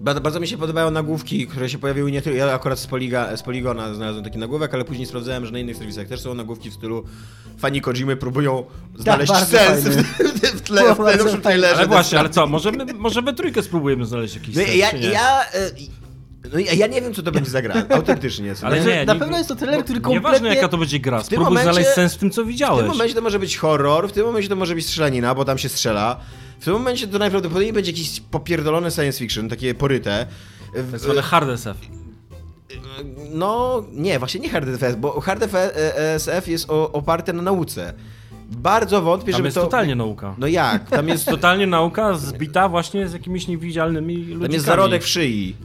Bardzo, 0.01 0.21
bardzo 0.21 0.39
mi 0.39 0.47
się 0.47 0.58
podobają 0.58 0.91
nagłówki, 0.91 1.47
które 1.47 1.69
się 1.69 1.78
pojawiły 1.78 2.12
nie 2.12 2.21
tylko. 2.21 2.38
Ja 2.38 2.54
akurat 2.54 2.80
z, 2.80 2.88
Poliga, 2.88 3.38
z 3.38 3.43
Poligona 3.43 3.93
znalazłem 3.93 4.23
taki 4.23 4.38
nagłówek, 4.38 4.73
ale 4.73 4.86
później 4.86 5.08
sprawdzałem, 5.08 5.45
że 5.45 5.51
na 5.51 5.60
innych 5.60 5.78
serwisach 5.78 6.08
też 6.08 6.21
są 6.21 6.34
nagłówki 6.34 6.69
w 6.69 6.73
stylu 6.73 7.04
fani 7.58 7.82
Kojimy 7.82 8.15
próbują 8.15 8.63
znaleźć 8.95 9.32
bardzo 9.32 9.58
sens 9.58 9.84
w, 9.84 10.04
w, 10.04 10.58
w 10.58 10.62
tle, 10.62 10.95
w 10.95 10.99
najnowszym 10.99 11.41
trailerze. 11.41 11.75
Ale 11.75 11.88
właśnie, 11.88 12.19
ale 12.19 12.30
co, 12.30 12.47
może 12.47 12.71
my, 12.71 12.93
może 12.93 13.21
we 13.21 13.34
trójkę 13.34 13.63
spróbujemy 13.63 14.06
znaleźć 14.06 14.36
jakiś 14.36 14.56
No, 14.56 14.62
sens, 14.62 14.75
ja, 14.75 14.89
czy 14.89 14.99
nie? 14.99 15.08
ja, 15.08 15.41
e, 15.45 15.71
no, 16.54 16.60
ja, 16.60 16.74
ja 16.74 16.88
nie 16.88 17.02
wiem, 17.02 17.14
co 17.14 17.24
to 17.24 17.32
będzie 17.32 17.50
za 17.52 17.62
gra. 17.62 17.76
Autentycznie. 17.96 18.54
Ale 18.62 18.80
nie? 18.80 18.86
nie, 18.86 19.06
Na 19.06 19.14
nie- 19.14 19.20
pewno 19.20 19.38
jest 19.38 19.50
to 19.50 19.56
trailer, 19.56 19.84
który 19.84 20.00
Nieważne 20.00 20.22
kompletnie- 20.40 20.56
jaka 20.56 20.68
to 20.68 20.78
będzie 20.78 21.00
gra, 21.00 21.18
tym 21.18 21.26
spróbuj 21.26 21.46
momencie- 21.46 21.64
znaleźć 21.72 21.90
sens 21.90 22.14
w 22.16 22.18
tym, 22.18 22.32
co 22.32 22.44
W 22.44 22.48
widziałeś. 22.48 22.80
tym 22.80 22.88
momencie 22.88 23.16
to 23.16 23.22
może 23.22 23.40
być 23.40 23.58
horror, 23.58 24.10
w 24.10 24.12
tym 24.12 24.26
momencie 24.26 24.50
to 24.50 24.56
może 24.56 24.76
być 24.76 24.86
strzelanina, 24.86 25.36
bo 25.36 25.46
tam 25.46 25.58
się 25.58 25.70
strzela. 25.70 26.20
W 26.60 26.66
tym 26.66 26.74
momencie 26.74 27.08
to 27.08 27.18
najprawdopodobniej 27.20 27.74
będzie 27.74 27.92
jakiś 27.92 28.20
popierdolony 28.32 28.92
science 28.92 29.20
fiction, 29.20 29.50
takie 29.50 29.74
poryte. 29.74 30.28
W- 30.76 30.92
Tak 30.92 31.00
zwane 31.00 31.22
hard 31.22 31.50
SF. 31.50 31.78
No, 33.32 33.84
nie, 33.92 34.20
właśnie 34.20 34.40
nie 34.40 34.50
Hard 34.50 34.68
SF, 34.68 34.96
bo 34.96 35.22
Hard 35.22 35.44
SF 36.16 36.48
jest 36.48 36.70
o, 36.70 36.92
oparte 36.92 37.34
na 37.34 37.42
nauce. 37.42 37.94
Bardzo 38.52 39.02
wątpię, 39.02 39.32
Tam 39.32 39.38
żeby 39.38 39.48
jest 39.48 39.56
to... 39.56 39.62
totalnie 39.62 39.96
nauka. 39.96 40.36
No 40.38 40.48
jak? 40.48 40.90
Tam 40.90 41.08
jest, 41.10 41.26
Totalnie 41.26 41.68
nauka 41.68 42.14
zbita 42.14 42.70
właśnie 42.70 43.08
z 43.08 43.14
jakimiś 43.14 43.48
niewidzialnymi 43.48 44.16
ludźmi. 44.18 44.42
tam 44.42 44.52
jest 44.52 44.66
zarodek 44.66 45.04
w 45.04 45.08
szyi. 45.08 45.56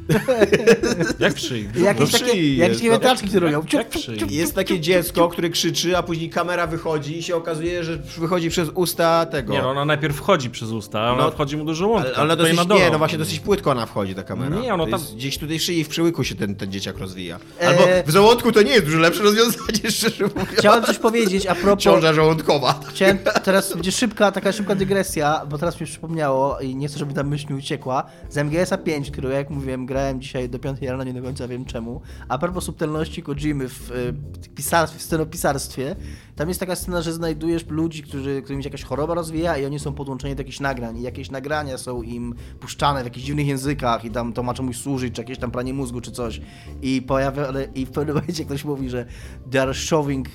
Jak 1.19 1.35
w 1.35 1.39
szyi? 1.41 1.69
Jakieś 1.83 2.13
No 2.13 2.19
takie, 2.19 2.31
szyi 2.33 2.57
jakieś 2.57 2.81
jest, 2.83 3.03
no. 3.05 3.29
które 3.29 3.47
robią. 3.51 3.61
Ciup, 3.69 3.73
Jak 3.73 3.91
w 3.91 3.99
szyi? 3.99 4.19
Jest 4.37 4.55
takie 4.55 4.81
dziecko, 4.81 5.29
które 5.29 5.51
krzyczy, 5.51 5.97
a 5.97 6.03
później 6.03 6.31
kamera 6.31 6.67
wychodzi 6.67 7.19
i 7.19 7.23
się 7.23 7.37
okazuje, 7.37 7.85
że 7.85 7.97
wychodzi 7.97 8.51
przez 8.51 8.69
usta 8.75 9.27
tego. 9.27 9.53
Nie, 9.53 9.63
no 9.63 9.71
ona 9.71 9.85
najpierw 9.85 10.17
wchodzi 10.17 10.51
przez 10.51 10.71
usta, 10.71 11.01
a 11.01 11.13
ona 11.13 11.23
No, 11.25 11.31
wchodzi 11.31 11.57
mu 11.57 11.65
do 11.65 11.75
żołądka. 11.75 12.11
Ale 12.15 12.23
ona 12.25 12.37
dosyć, 12.37 12.67
dole. 12.67 12.81
nie, 12.81 12.91
no 12.91 12.99
właśnie 12.99 13.19
dosyć 13.19 13.41
płytko 13.41 13.71
ona 13.71 13.87
wchodzi, 13.87 14.15
ta 14.15 14.23
kamera. 14.23 14.57
Nie, 14.57 14.75
ono 14.75 14.87
tam- 14.87 15.01
Gdzieś 15.17 15.39
tutaj 15.39 15.59
w 15.59 15.63
szyi, 15.63 15.85
w 15.85 15.89
przełyku 15.89 16.25
się 16.25 16.35
ten, 16.35 16.55
ten 16.57 16.73
dzieciak 16.73 16.99
rozwija. 16.99 17.39
E- 17.61 17.69
Albo 17.69 17.83
w 18.07 18.11
żołądku 18.11 18.53
to 18.53 18.63
nie 18.63 18.71
jest 18.71 18.85
dużo 18.85 18.99
lepsze 18.99 19.23
rozwiązanie, 19.23 19.91
szczerze 19.97 20.25
mówiąc. 20.25 20.49
Chciałem 20.49 20.85
coś 20.85 20.99
powiedzieć 20.99 21.47
a 21.47 21.55
propos... 21.55 21.85
Ciąża 21.85 22.13
żołądkowa. 22.13 22.70
Chciałem, 22.89 23.19
teraz 23.45 23.75
będzie 23.75 23.93
szybka, 23.93 24.33
taka 24.33 24.53
szybka 24.53 24.75
dygresja, 24.75 25.47
bo 25.47 25.59
teraz 25.59 25.81
mi 25.81 25.87
przypomniało 25.87 26.61
i 26.61 26.77
nie 26.77 26.89
chcę, 26.89 26.99
żeby 26.99 27.15
ta 27.15 27.23
myśl 27.23 27.53
mi 27.53 27.59
uciekła. 27.59 28.05
Z 28.29 28.37
MGS-a 28.37 28.79
5, 28.79 29.11
którego 29.11 29.35
jak 29.35 29.51
mówiłem, 29.51 29.87
grałem 29.87 30.21
dzisiaj 30.21 30.49
do 30.49 30.59
5 30.59 30.83
rano, 30.83 31.05
nie 31.05 31.15
do 31.15 31.23
końca 31.23 31.49
wiem 31.49 31.65
czemu. 31.65 32.01
A 32.29 32.39
propos 32.39 32.65
subtelności 32.65 33.23
Kojimy 33.23 33.69
w 33.69 33.91
y, 33.91 34.15
pisarstwie, 34.55 34.99
w 34.99 35.03
scenopisarstwie, 35.03 35.97
tam 36.37 36.49
jest 36.49 36.61
taka 36.61 36.77
scena, 36.77 37.03
że 37.03 37.13
znajdujesz 37.13 37.67
ludzi, 37.67 38.03
którzy, 38.03 38.43
którym 38.43 38.63
się 38.63 38.69
jakaś 38.69 38.83
choroba 38.83 39.15
rozwija 39.15 39.57
i 39.57 39.67
oni 39.67 39.79
są 39.79 39.93
podłączeni 39.93 40.35
do 40.35 40.41
jakichś 40.41 40.61
nagrań 40.61 40.99
i 40.99 41.03
jakieś 41.03 41.31
nagrania 41.31 41.79
są 41.79 42.03
im 42.03 42.35
puszczane 42.61 43.03
w 43.03 43.05
jakichś 43.05 43.27
dziwnych 43.27 43.47
językach 43.47 44.05
i 44.05 44.11
tam 44.11 44.33
to 44.33 44.43
ma 44.43 44.55
czemuś 44.55 44.77
służyć, 44.77 45.15
czy 45.15 45.21
jakieś 45.21 45.39
tam 45.39 45.51
pranie 45.51 45.75
mózgu, 45.75 46.01
czy 46.01 46.13
coś. 46.13 46.41
I 46.83 47.03
pojawia, 47.03 47.49
ale, 47.49 47.65
i 47.65 47.87
w 47.87 47.91
pewnym 47.91 48.17
momencie 48.17 48.45
ktoś 48.45 48.65
mówi, 48.65 48.91
że 48.91 49.07
they 49.51 49.63
are 49.63 49.75
shoving 49.75 50.29
y, 50.29 50.31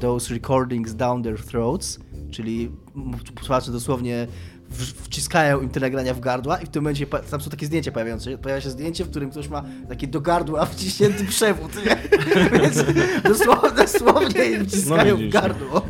those 0.00 0.34
recordings 0.34 0.94
down 0.94 1.22
their 1.22 1.42
throats, 1.44 1.98
czyli 2.30 2.70
tłumaczę 3.34 3.72
dosłownie 3.72 4.26
wciskają 5.02 5.60
im 5.60 5.68
te 5.68 5.80
nagrania 5.80 6.14
w 6.14 6.20
gardła 6.20 6.58
i 6.58 6.66
w 6.66 6.68
tym 6.68 6.82
momencie 6.82 7.06
tam 7.06 7.40
są 7.40 7.50
takie 7.50 7.66
zdjęcia 7.66 7.92
pojawiające 7.92 8.30
się. 8.30 8.38
Pojawia 8.38 8.60
się 8.60 8.70
zdjęcie, 8.70 9.04
w 9.04 9.10
którym 9.10 9.30
ktoś 9.30 9.48
ma 9.48 9.64
takie 9.88 10.06
do 10.06 10.20
gardła 10.20 10.66
wciśnięty 10.74 11.24
przewód, 11.24 11.72
nie? 11.86 11.96
Więc 12.60 12.84
dosłownie, 13.22 13.70
dosłownie 13.76 14.44
im 14.44 14.66
wciskają 14.66 15.18
No 15.18 15.28
w 15.28 15.30
gardło. 15.30 15.82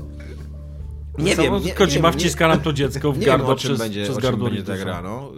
Nie 1.19 1.37
wiem, 1.37 1.55
nie, 1.65 1.73
Kojima 1.73 1.97
nie, 1.97 2.03
wiem, 2.03 2.13
wciska 2.13 2.49
nam 2.49 2.61
to 2.61 2.73
dziecko 2.73 3.13
w 3.13 3.19
wiem, 3.19 3.27
gardło 3.27 3.49
o 3.49 3.57
czym 3.57 3.69
przez, 3.69 3.79
będzie, 3.79 4.03
przez 4.05 4.17
o 4.17 4.21
czym 4.21 4.31
gardło 4.31 4.49
będzie 4.49 4.63
ta 4.63 4.77
gra, 4.77 5.03
no. 5.03 5.33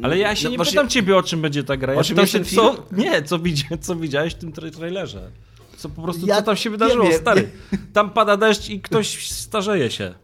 Y, 0.00 0.04
Ale 0.04 0.18
ja 0.18 0.36
się 0.36 0.44
no 0.44 0.50
nie 0.50 0.56
właśnie- 0.56 0.72
pytam 0.72 0.88
ciebie, 0.88 1.16
o 1.16 1.22
czym 1.22 1.42
będzie 1.42 1.64
ta 1.64 1.76
gra. 1.76 1.92
Ja 1.92 2.00
O 2.00 2.04
czym 2.04 2.16
pytam 2.16 2.26
się, 2.26 2.38
ten 2.38 2.44
co... 2.44 2.72
film? 2.72 2.84
Nie, 2.92 3.22
co, 3.22 3.38
co 3.80 3.96
widziałeś 3.96 4.34
w 4.34 4.38
tym 4.38 4.52
tra- 4.52 4.70
trailerze. 4.70 5.30
Co 5.82 5.88
po 5.88 6.02
prostu, 6.02 6.26
Ja 6.26 6.36
co 6.36 6.42
tam 6.42 6.56
się 6.56 6.70
wydarzyło, 6.70 7.04
wiem. 7.04 7.20
stary. 7.20 7.50
Tam 7.92 8.10
pada 8.10 8.36
deszcz 8.36 8.70
i 8.70 8.80
ktoś 8.80 9.30
starzeje 9.30 9.90
się. 9.90 10.14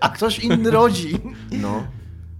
A 0.00 0.08
ktoś 0.08 0.38
inny 0.38 0.70
rodzi. 0.70 1.18
No. 1.52 1.86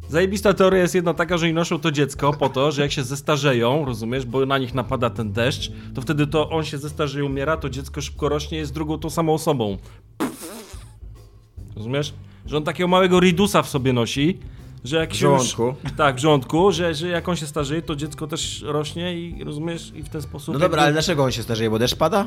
Zajebista 0.09 0.55
teoria 0.55 0.81
jest 0.81 0.95
jedna 0.95 1.15
taka, 1.15 1.39
że 1.39 1.47
oni 1.47 1.55
noszą 1.55 1.79
to 1.79 1.91
dziecko 1.91 2.33
po 2.33 2.49
to, 2.49 2.73
że 2.73 2.83
jak 2.83 2.93
się 2.93 3.05
zestarzeją, 3.05 3.85
rozumiesz, 3.85 4.27
bo 4.27 4.47
na 4.47 4.59
nich 4.59 4.75
napada 4.75 5.11
ten 5.11 5.33
deszcz, 5.33 5.73
to 5.95 6.03
wtedy 6.03 6.27
to 6.27 6.51
on 6.51 6.65
się 6.65 6.79
zestarzeje, 6.79 7.25
umiera, 7.25 7.57
to 7.57 7.71
dziecko 7.71 8.01
szybko 8.01 8.29
rośnie, 8.29 8.59
jest 8.59 8.73
drugą 8.73 8.99
tą 8.99 9.11
samą 9.11 9.35
osobą. 9.35 9.79
Rozumiesz? 11.77 12.15
Że 12.47 12.57
on 12.57 12.65
takiego 12.65 12.89
małego 12.89 13.21
ridusa 13.21 13.63
w 13.63 13.69
sobie 13.69 13.93
nosi, 13.93 14.39
że 14.85 14.97
jak 14.97 15.11
W 15.11 15.17
się 15.17 15.27
już- 15.29 15.43
żołądku. 15.57 15.89
Tak, 15.97 16.17
w 16.17 16.19
żołądku, 16.19 16.73
że, 16.73 16.95
że 16.95 17.09
jak 17.09 17.29
on 17.29 17.37
się 17.37 17.47
starzeje, 17.47 17.83
to 17.83 17.97
dziecko 17.97 18.27
też 18.27 18.63
rośnie 18.63 19.15
i 19.21 19.45
rozumiesz, 19.45 19.93
i 19.95 20.03
w 20.03 20.09
ten 20.09 20.23
sposób... 20.23 20.55
No 20.55 20.61
dobra, 20.61 20.79
ale 20.83 20.87
jakby- 20.89 20.93
dlaczego 21.03 21.25
on 21.25 21.33
się 21.33 21.43
starzeje, 21.43 21.71
bo 21.71 21.79
deszcz 21.79 21.97
pada? 21.97 22.27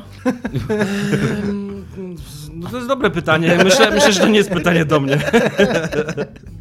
No 2.54 2.68
to 2.70 2.76
jest 2.76 2.88
dobre 2.88 3.10
pytanie. 3.10 3.58
Myślę, 3.64 3.90
myślę 3.90 4.12
że 4.12 4.20
to 4.20 4.28
nie 4.28 4.38
jest 4.38 4.50
pytanie 4.50 4.84
do 4.84 5.00
mnie. 5.00 5.18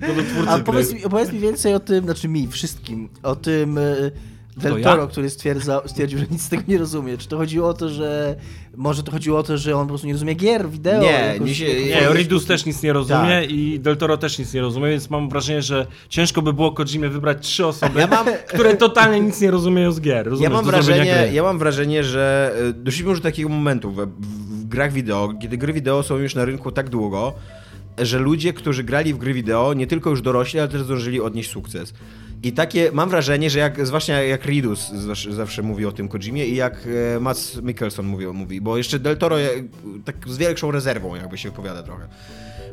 To 0.07 0.13
do 0.15 0.21
twórcy 0.23 0.49
A 0.51 0.59
powiedz 0.59 0.93
mi, 0.93 1.05
opowiedz 1.05 1.31
mi 1.31 1.39
więcej 1.39 1.73
o 1.73 1.79
tym, 1.79 2.05
znaczy 2.05 2.27
mi, 2.27 2.47
wszystkim, 2.47 3.09
o 3.23 3.35
tym 3.35 3.77
y, 3.77 4.11
Del 4.57 4.79
ja? 4.79 4.83
Toro, 4.83 5.07
który 5.07 5.29
stwierdza, 5.29 5.81
stwierdził, 5.85 6.19
że 6.19 6.25
nic 6.31 6.41
z 6.41 6.49
tego 6.49 6.63
nie 6.67 6.77
rozumie. 6.77 7.17
Czy 7.17 7.27
to 7.27 7.37
chodziło 7.37 7.69
o 7.69 7.73
to, 7.73 7.89
że... 7.89 8.35
Może 8.77 9.03
to 9.03 9.11
chodziło 9.11 9.39
o 9.39 9.43
to, 9.43 9.57
że 9.57 9.75
on 9.75 9.81
po 9.81 9.87
prostu 9.87 10.07
nie 10.07 10.13
rozumie 10.13 10.33
gier, 10.33 10.69
wideo? 10.69 11.01
Nie, 11.01 11.07
jakoś- 11.33 11.49
mi 11.49 11.55
się- 11.55 11.65
Nie, 11.85 12.07
Ridus 12.13 12.45
też 12.45 12.65
nic 12.65 12.83
nie 12.83 12.93
rozumie 12.93 13.41
Tak. 13.41 13.51
i 13.51 13.79
Del 13.79 13.97
Toro 13.97 14.17
też 14.17 14.39
nic 14.39 14.53
nie 14.53 14.61
rozumie, 14.61 14.89
więc 14.89 15.09
mam 15.09 15.29
wrażenie, 15.29 15.61
że 15.61 15.87
ciężko 16.09 16.41
by 16.41 16.53
było 16.53 16.71
Kojimie 16.71 17.09
wybrać 17.09 17.37
trzy 17.47 17.65
osoby, 17.65 17.99
Ja 17.99 18.07
mam- 18.07 18.25
które 18.47 18.75
totalnie 18.77 19.19
nic 19.19 19.41
nie 19.41 19.51
rozumieją 19.51 19.91
z 19.91 20.01
gier. 20.01 20.15
Ja 20.17 20.23
Rozumiesz, 20.23 20.51
mam, 20.51 20.65
do 20.65 20.71
zrobienia 20.71 21.03
wrażenie, 21.13 21.33
ja 21.33 21.43
mam 21.43 21.59
wrażenie, 21.59 22.03
że 22.03 22.53
y, 22.69 22.73
doszliśmy 22.73 23.09
już 23.09 23.19
do 23.19 23.23
takiego 23.23 23.49
momentu 23.49 23.91
w, 23.91 23.95
w 24.19 24.65
grach 24.67 24.91
wideo, 24.93 25.33
kiedy 25.41 25.57
gry 25.57 25.73
wideo 25.73 26.03
są 26.03 26.17
już 26.17 26.35
na 26.35 26.45
rynku 26.45 26.71
tak 26.71 26.89
długo, 26.89 27.33
że 27.97 28.19
ludzie, 28.19 28.53
którzy 28.53 28.83
grali 28.83 29.13
w 29.13 29.17
gry 29.17 29.33
wideo, 29.33 29.73
nie 29.73 29.87
tylko 29.87 30.09
już 30.09 30.21
dorośli, 30.21 30.59
ale 30.59 30.69
też 30.69 30.81
zdążyli 30.81 31.21
odnieść 31.21 31.49
sukces. 31.51 31.93
I 32.43 32.51
takie, 32.51 32.91
mam 32.91 33.09
wrażenie, 33.09 33.49
że 33.49 33.59
jak, 33.59 33.87
zwłaszcza 33.87 34.13
jak 34.13 34.45
Ridus 34.45 34.91
zawsze, 35.29 35.61
mówi 35.61 35.85
o 35.85 35.91
tym 35.91 36.07
Kojimie 36.07 36.45
i 36.45 36.55
jak 36.55 36.87
e, 37.15 37.19
Mats 37.19 37.61
Mikkelson 37.61 38.05
mówi, 38.05 38.27
mówi, 38.27 38.61
bo 38.61 38.77
jeszcze 38.77 38.99
Del 38.99 39.17
Toro 39.17 39.41
e, 39.41 39.49
tak 40.05 40.15
z 40.27 40.37
większą 40.37 40.71
rezerwą 40.71 41.15
jakby 41.15 41.37
się 41.37 41.49
wypowiada 41.49 41.83
trochę. 41.83 42.07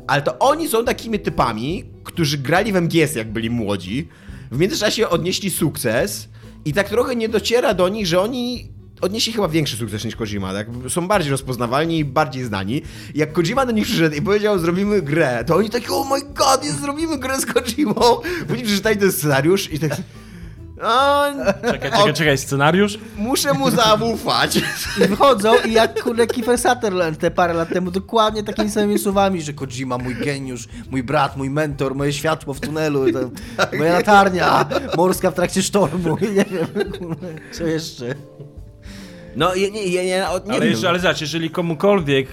Ale 0.07 0.21
to 0.21 0.39
oni 0.39 0.67
są 0.67 0.85
takimi 0.85 1.19
typami, 1.19 1.85
którzy 2.03 2.37
grali 2.37 2.71
w 2.71 2.75
MGS 2.75 3.15
jak 3.15 3.31
byli 3.31 3.49
młodzi, 3.49 4.07
w 4.51 4.59
międzyczasie 4.59 5.09
odnieśli 5.09 5.49
sukces 5.49 6.29
i 6.65 6.73
tak 6.73 6.89
trochę 6.89 7.15
nie 7.15 7.29
dociera 7.29 7.73
do 7.73 7.89
nich, 7.89 8.07
że 8.07 8.21
oni 8.21 8.71
odnieśli 9.01 9.33
chyba 9.33 9.47
większy 9.47 9.77
sukces 9.77 10.05
niż 10.05 10.15
Kojima, 10.15 10.53
tak? 10.53 10.67
Są 10.89 11.07
bardziej 11.07 11.31
rozpoznawalni 11.31 11.99
i 11.99 12.05
bardziej 12.05 12.43
znani. 12.43 12.81
Jak 13.15 13.33
Kojima 13.33 13.65
do 13.65 13.71
nich 13.71 13.85
przyszedł 13.85 14.15
i 14.15 14.21
powiedział, 14.21 14.59
zrobimy 14.59 15.01
grę, 15.01 15.43
to 15.47 15.55
oni 15.55 15.69
takie, 15.69 15.87
oh 15.89 16.15
my 16.15 16.21
god, 16.33 16.65
jest, 16.65 16.81
zrobimy 16.81 17.17
grę 17.17 17.39
z 17.39 17.45
Kojimą. 17.45 18.01
Później 18.47 18.65
przeczytali 18.65 18.97
ten 18.97 19.11
scenariusz 19.11 19.73
i 19.73 19.79
tak... 19.79 19.91
O, 20.83 21.25
Czekaj, 21.71 21.91
czekaj, 21.91 22.13
czekaj, 22.13 22.37
scenariusz? 22.37 22.99
muszę 23.17 23.53
mu 23.53 23.69
zaufać. 23.71 24.57
I 24.57 25.07
wychodzą 25.07 25.53
i 25.65 25.73
jak 25.73 26.03
kurde 26.03 26.27
Kiefer 26.27 26.57
Sutherland 26.57 27.17
te 27.19 27.31
parę 27.31 27.53
lat 27.53 27.69
temu 27.69 27.91
dokładnie 27.91 28.43
takimi 28.43 28.69
samymi 28.69 28.99
słowami, 28.99 29.41
że 29.41 29.53
Kojima, 29.53 29.97
mój 29.97 30.15
geniusz, 30.15 30.67
mój 30.91 31.03
brat, 31.03 31.37
mój 31.37 31.49
mentor, 31.49 31.95
moje 31.95 32.13
światło 32.13 32.53
w 32.53 32.59
tunelu, 32.59 33.13
to, 33.13 33.19
moja 33.77 33.93
latarnia 33.93 34.65
morska 34.97 35.31
w 35.31 35.33
trakcie 35.33 35.63
sztormu, 35.63 36.17
nie 36.37 36.45
wiem, 36.45 36.91
kurde, 36.99 37.27
co 37.51 37.63
jeszcze. 37.63 38.15
No, 39.35 39.55
nie, 39.55 39.71
nie, 39.71 39.85
nie, 39.85 39.91
nie, 39.91 40.03
nie 40.05 40.27
Ale, 40.27 40.41
wiem. 40.59 40.69
jeszcze, 40.69 40.89
ale 40.89 40.99
zobacz, 40.99 41.21
jeżeli 41.21 41.49
komukolwiek 41.49 42.27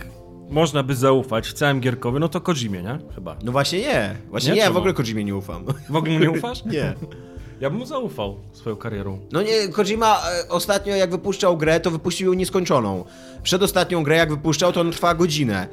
można 0.49 0.83
by 0.83 0.95
zaufać 0.95 1.49
w 1.49 1.53
całym 1.53 1.81
Gierkowie, 1.81 2.19
no 2.19 2.29
to 2.29 2.41
Kojimie, 2.41 2.83
nie? 2.83 2.99
Chyba. 3.15 3.37
No 3.45 3.53
właśnie 3.53 3.79
nie. 3.81 4.17
Właśnie 4.31 4.51
Nie? 4.51 4.57
nie, 4.57 4.63
ja 4.63 4.71
w 4.71 4.77
ogóle 4.77 4.95
Kojimie 4.95 5.25
nie 5.25 5.37
ufam. 5.37 5.65
W 5.91 5.97
ogóle 5.97 6.13
mu 6.13 6.19
nie 6.21 6.31
ufasz? 6.31 6.65
Nie. 6.75 6.95
Ja 7.61 7.71
bym 7.71 7.79
mu 7.79 7.87
zaufał 7.87 8.37
swoją 8.53 8.77
karierą. 8.77 9.19
No 9.33 9.43
nie, 9.43 9.69
Kojima 9.69 10.23
e, 10.45 10.49
ostatnio 10.49 10.97
jak 10.97 11.11
wypuszczał 11.11 11.57
grę, 11.57 11.81
to 11.81 11.91
wypuścił 11.91 12.27
ją 12.33 12.39
nieskończoną. 12.39 13.05
Przedostatnią 13.43 14.03
grę 14.03 14.17
jak 14.17 14.31
wypuszczał, 14.31 14.73
to 14.73 14.81
on 14.81 14.93
trwa 14.93 15.15
godzinę. 15.15 15.69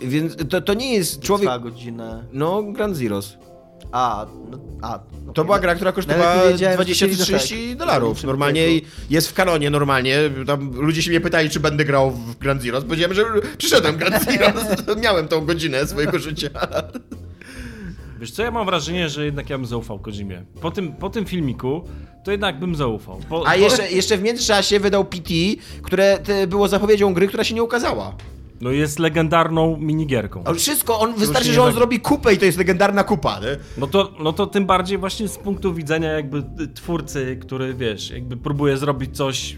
Więc 0.00 0.36
to, 0.50 0.60
to 0.60 0.74
nie 0.74 0.94
jest 0.94 1.20
człowiek... 1.22 1.48
Trwa 1.48 1.58
godzinę. 1.58 2.24
No, 2.32 2.62
Grand 2.62 2.96
Zeroes. 2.96 3.38
A, 3.92 4.26
no, 4.50 4.58
a. 4.82 4.98
To 4.98 5.30
okej. 5.30 5.44
była 5.44 5.58
gra, 5.58 5.74
która 5.74 5.92
kosztowała 5.92 6.34
Nawet 6.34 6.44
nie 6.44 6.52
wiedziałem, 6.52 6.72
że 6.72 6.84
20 6.84 7.06
chcieli 7.06 7.12
czy 7.24 7.32
do 7.32 7.38
30 7.38 7.68
tak. 7.68 7.78
dolarów. 7.78 8.16
Przy 8.16 8.26
Normalnie 8.26 8.66
jest 9.10 9.28
w 9.28 9.34
kanonie 9.34 9.70
normalnie. 9.70 10.16
Tam 10.46 10.70
ludzie 10.74 11.02
się 11.02 11.10
mnie 11.10 11.20
pytali, 11.20 11.50
czy 11.50 11.60
będę 11.60 11.84
grał 11.84 12.10
w 12.10 12.38
Grand 12.38 12.62
Zeroes. 12.62 12.84
Powiedziałem, 12.84 13.14
że 13.14 13.24
przyszedłem 13.58 13.96
Grand 13.96 14.24
Zeroes. 14.24 14.66
Miałem 15.02 15.28
tą 15.28 15.46
godzinę 15.46 15.86
swojego 15.86 16.18
życia. 16.18 16.48
Wiesz 18.20 18.30
co, 18.30 18.42
ja 18.42 18.50
mam 18.50 18.66
wrażenie, 18.66 19.08
że 19.08 19.24
jednak 19.24 19.50
ja 19.50 19.58
bym 19.58 19.66
zaufał 19.66 19.98
Kojimie. 19.98 20.42
Po 20.60 20.70
tym, 20.70 20.92
po 20.92 21.10
tym 21.10 21.24
filmiku, 21.24 21.84
to 22.24 22.30
jednak 22.30 22.58
bym 22.58 22.74
zaufał. 22.74 23.20
Po, 23.28 23.46
A 23.46 23.50
po- 23.50 23.56
jeszcze, 23.56 23.90
jeszcze 23.90 24.16
w 24.18 24.22
międzyczasie 24.22 24.80
wydał 24.80 25.04
PT, 25.04 25.34
które 25.82 26.18
było 26.48 26.68
zapowiedzią 26.68 27.14
gry, 27.14 27.28
która 27.28 27.44
się 27.44 27.54
nie 27.54 27.62
ukazała. 27.62 28.16
No 28.60 28.70
jest 28.70 28.98
legendarną 28.98 29.76
minigierką. 29.76 30.44
On 30.44 30.54
wszystko, 30.56 31.00
on 31.00 31.14
wystarczy, 31.14 31.52
że 31.52 31.62
on 31.62 31.68
tak- 31.68 31.74
zrobi 31.74 32.00
kupę 32.00 32.34
i 32.34 32.38
to 32.38 32.44
jest 32.44 32.58
legendarna 32.58 33.04
kupa, 33.04 33.40
nie? 33.40 33.56
No 33.78 33.86
to, 33.86 34.12
no 34.20 34.32
to 34.32 34.46
tym 34.46 34.66
bardziej 34.66 34.98
właśnie 34.98 35.28
z 35.28 35.38
punktu 35.38 35.74
widzenia 35.74 36.12
jakby 36.12 36.42
twórcy, 36.74 37.38
który 37.40 37.74
wiesz, 37.74 38.10
jakby 38.10 38.36
próbuje 38.36 38.76
zrobić 38.76 39.16
coś 39.16 39.52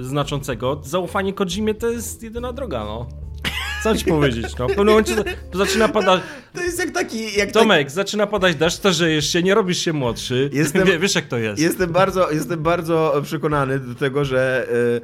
e, 0.00 0.04
znaczącego, 0.04 0.80
zaufanie 0.84 1.32
Kojimie 1.32 1.74
to 1.74 1.88
jest 1.90 2.22
jedyna 2.22 2.52
droga, 2.52 2.84
no. 2.84 3.06
Co 3.84 3.96
ci 3.96 4.04
powiedzieć, 4.04 4.56
no. 4.58 4.64
W 4.66 4.68
pewnym 4.68 4.86
momencie 4.86 5.14
zaczyna 5.54 5.88
padać... 5.88 6.20
To 6.54 6.60
jest 6.62 6.78
jak 6.78 6.90
taki... 6.90 7.38
Jak 7.38 7.52
Tomek, 7.52 7.90
zaczyna 7.90 8.26
padać 8.26 8.56
deszcz, 8.56 8.76
starzejesz 8.76 9.32
się, 9.32 9.42
nie 9.42 9.54
robisz 9.54 9.78
się 9.78 9.92
młodszy. 9.92 10.50
Jestem- 10.52 10.86
Wie, 10.86 10.98
wiesz 10.98 11.14
jak 11.14 11.26
to 11.26 11.38
jest. 11.38 11.62
Jestem 11.62 11.92
bardzo, 11.92 12.30
jestem 12.30 12.62
bardzo 12.62 13.20
przekonany 13.22 13.78
do 13.78 13.94
tego, 13.94 14.24
że 14.24 14.66
y, 14.72 15.00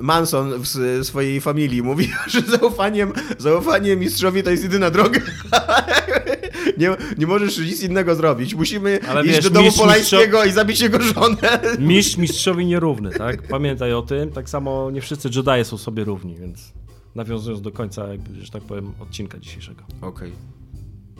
Manson 0.00 0.52
w 0.62 0.66
swojej 1.06 1.40
familii 1.40 1.82
mówi, 1.82 2.10
że 2.32 2.40
zaufaniem, 2.40 3.12
zaufanie 3.38 3.96
mistrzowi 3.96 4.42
to 4.42 4.50
jest 4.50 4.62
jedyna 4.62 4.90
droga. 4.90 5.20
nie, 6.78 6.90
nie 7.18 7.26
możesz 7.26 7.58
nic 7.58 7.82
innego 7.82 8.14
zrobić. 8.14 8.54
Musimy 8.54 9.00
Ale 9.08 9.24
iść 9.24 9.34
wiesz, 9.34 9.44
do 9.44 9.50
domu 9.50 9.68
mistrz- 9.68 9.78
Polańskiego 9.78 10.44
i 10.44 10.52
zabić 10.52 10.80
jego 10.80 11.00
żonę. 11.02 11.60
Mistrz 11.78 12.16
mistrzowi 12.16 12.66
nierówny, 12.66 13.10
tak? 13.10 13.42
Pamiętaj 13.48 13.92
o 13.92 14.02
tym. 14.02 14.30
Tak 14.30 14.48
samo 14.48 14.90
nie 14.90 15.00
wszyscy 15.00 15.28
Jedi 15.28 15.64
są 15.64 15.78
sobie 15.78 16.04
równi, 16.04 16.36
więc 16.36 16.72
nawiązując 17.14 17.62
do 17.62 17.72
końca, 17.72 18.08
jakby, 18.08 18.44
że 18.44 18.50
tak 18.50 18.62
powiem, 18.62 18.92
odcinka 19.00 19.38
dzisiejszego. 19.38 19.84
Okej. 20.00 20.32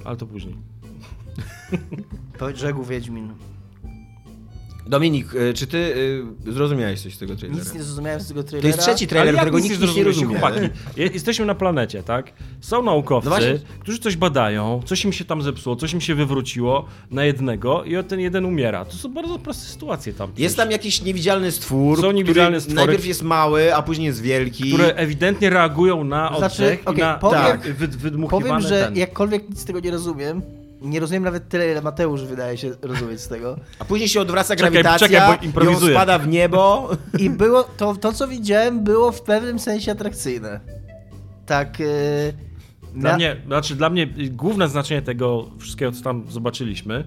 Ale 0.04 0.16
to 0.16 0.26
później. 0.26 0.56
Po 2.38 2.46
brzegu 2.48 2.84
Wiedźmin. 2.84 3.32
Dominik, 4.90 5.34
y, 5.34 5.54
czy 5.54 5.66
ty 5.66 5.76
y, 6.48 6.52
zrozumiałeś 6.52 7.00
coś 7.02 7.14
z 7.14 7.18
tego 7.18 7.36
trailera? 7.36 7.64
Nic 7.64 7.74
nie 7.74 7.82
zrozumiałem 7.82 8.20
z 8.20 8.28
tego 8.28 8.42
To 8.42 8.48
trailera. 8.48 8.68
jest 8.68 8.80
trzeci 8.80 9.06
trailer, 9.06 9.34
którego 9.36 9.58
nikt 9.58 9.70
nie 9.70 9.76
zrozumieliście, 9.76 10.22
rozumie. 10.22 10.40
Chłopaki, 10.40 10.60
Je- 10.96 11.06
jesteśmy 11.06 11.46
na 11.46 11.54
planecie, 11.54 12.02
tak? 12.02 12.32
Są 12.60 12.82
naukowcy, 12.82 13.30
No 13.30 13.36
właśnie. 13.36 13.58
którzy 13.80 13.98
coś 13.98 14.16
badają, 14.16 14.82
coś 14.86 15.04
im 15.04 15.12
się 15.12 15.24
tam 15.24 15.42
zepsuło, 15.42 15.76
coś 15.76 15.92
im 15.92 16.00
się 16.00 16.14
wywróciło 16.14 16.84
na 17.10 17.24
jednego 17.24 17.84
i 17.84 18.04
ten 18.04 18.20
jeden 18.20 18.44
umiera. 18.44 18.84
To 18.84 18.96
są 18.96 19.14
bardzo 19.14 19.38
proste 19.38 19.64
sytuacje 19.72 20.12
tam. 20.12 20.32
Jest 20.38 20.56
tam 20.56 20.70
jakiś 20.70 21.02
niewidzialny 21.02 21.52
stwór, 21.52 22.00
Są 22.00 22.12
niewidzialne 22.12 22.58
który 22.58 22.60
stwory. 22.60 22.86
najpierw 22.86 23.06
jest 23.06 23.22
mały, 23.22 23.74
a 23.74 23.82
później 23.82 24.06
jest 24.06 24.22
wielki. 24.22 24.72
które 24.72 24.94
ewidentnie 24.94 25.50
reagują 25.50 26.04
na 26.04 26.38
Znaczy, 26.38 26.64
oddech 26.64 26.80
okej, 26.84 26.98
i 26.98 27.00
na 27.00 27.14
powiem- 27.14 27.40
tak, 27.42 27.60
wy, 27.60 27.86
wydmuchiwane 27.88 28.44
Powiem, 28.48 28.60
że 28.60 28.84
ten. 28.84 28.96
jakkolwiek 28.96 29.48
nic 29.48 29.58
z 29.60 29.64
tego 29.64 29.80
nie 29.80 29.90
rozumiem, 29.90 30.42
nie 30.80 31.00
rozumiem 31.00 31.22
nawet 31.22 31.48
tyle, 31.48 31.70
ile 31.72 31.82
Mateusz 31.82 32.24
wydaje 32.24 32.58
się 32.58 32.70
rozumieć 32.82 33.20
z 33.20 33.28
tego. 33.28 33.56
A 33.78 33.84
później 33.84 34.08
się 34.08 34.20
odwraca 34.20 34.56
Czekaj, 34.56 34.72
grawitacja, 34.72 35.08
czekaj, 35.08 35.28
bo 35.28 35.34
i 35.34 35.38
on 35.38 35.44
improwizuję. 35.44 35.94
spada 35.94 36.18
w 36.18 36.28
niebo. 36.28 36.90
I 37.18 37.30
było, 37.30 37.62
to, 37.76 37.94
to 37.96 38.12
co 38.12 38.28
widziałem 38.28 38.84
było 38.84 39.12
w 39.12 39.22
pewnym 39.22 39.58
sensie 39.58 39.92
atrakcyjne. 39.92 40.60
Tak... 41.46 41.80
Yy, 41.80 41.86
Dla 42.94 43.10
mia- 43.12 43.16
mnie, 43.16 43.36
znaczy 43.46 43.74
dla 43.74 43.90
mnie 43.90 44.06
główne 44.30 44.68
znaczenie 44.68 45.02
tego 45.02 45.50
wszystkiego, 45.58 45.92
co 45.92 46.02
tam 46.02 46.24
zobaczyliśmy 46.30 47.04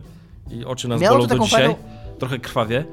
i 0.52 0.66
oczy 0.66 0.88
nas 0.88 1.02
Miało 1.02 1.18
bolą 1.18 1.28
do 1.28 1.40
dzisiaj, 1.40 1.64
fajną- 1.68 1.76
trochę 2.20 2.40
krwawie. 2.40 2.86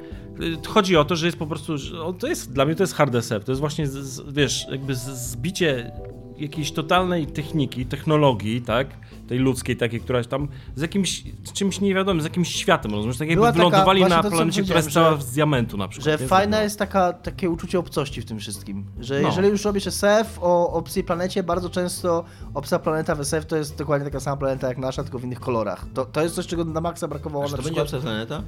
Y, 0.43 0.69
Chodzi 0.69 0.97
o 0.97 1.05
to, 1.05 1.17
że 1.17 1.27
jest 1.27 1.39
po 1.39 1.47
prostu, 1.47 1.73
to 2.19 2.27
jest, 2.27 2.53
dla 2.53 2.65
mnie 2.65 2.75
to 2.75 2.83
jest 2.83 2.95
hard 2.95 3.15
SF, 3.15 3.45
to 3.45 3.53
jest 3.53 3.61
właśnie, 3.61 3.87
z, 3.87 3.93
z, 3.93 4.33
wiesz, 4.33 4.67
jakby 4.71 4.95
z- 4.95 5.01
zbicie 5.31 5.93
jakiejś 6.41 6.73
totalnej 6.73 7.27
techniki, 7.27 7.87
technologii, 7.87 8.63
tak, 8.63 8.87
tej 9.29 9.39
ludzkiej 9.39 9.77
takiej, 9.77 10.01
która 10.01 10.25
tam 10.25 10.49
z 10.77 10.83
jakimś, 10.83 11.25
z 11.45 11.53
czymś 11.53 11.81
niewiadomym, 11.81 12.21
z 12.21 12.25
jakimś 12.25 12.55
światem, 12.55 12.93
rozumiesz, 12.93 13.19
tak 13.19 13.29
jakby 13.29 13.41
Była 13.41 13.53
wylądowali 13.53 14.05
na 14.05 14.23
planecie, 14.23 14.63
która 14.63 14.83
cała 14.83 15.17
z 15.17 15.33
diamentu 15.33 15.77
na 15.77 15.89
przykład. 15.89 16.05
Że 16.05 16.23
nie? 16.25 16.29
fajne 16.29 16.45
Zrobiona. 16.47 16.63
jest 16.63 16.79
taka, 16.79 17.13
takie 17.13 17.51
uczucie 17.51 17.79
obcości 17.79 18.21
w 18.23 18.25
tym 18.25 18.39
wszystkim. 18.39 18.85
Że 19.01 19.21
No. 19.21 19.29
jeżeli 19.29 19.49
już 19.49 19.65
robisz 19.65 19.87
SF 19.87 20.39
o 20.41 20.73
obcej 20.73 21.05
planecie, 21.05 21.43
bardzo 21.43 21.71
często 21.71 22.25
obca 22.55 22.79
planeta 22.79 23.15
w 23.15 23.21
SF 23.21 23.47
to 23.47 23.57
jest 23.57 23.79
dokładnie 23.79 24.05
taka 24.05 24.21
sama 24.21 24.37
planeta 24.37 24.69
jak 24.69 24.79
nasza, 24.79 25.03
tylko 25.03 25.19
w 25.19 25.25
innych 25.25 25.41
kolorach. 25.41 25.87
To, 25.95 26.05
to 26.05 26.23
jest 26.23 26.35
coś, 26.35 26.47
czego 26.47 26.65
na 26.65 26.81
maksa 26.81 27.09
brakowało 27.09 27.45
Aż 27.45 27.51
na 27.51 27.57
to 27.57 27.63
będzie 27.63 27.83
przykład... 27.85 28.01
obca 28.01 28.07
planeta? 28.11 28.43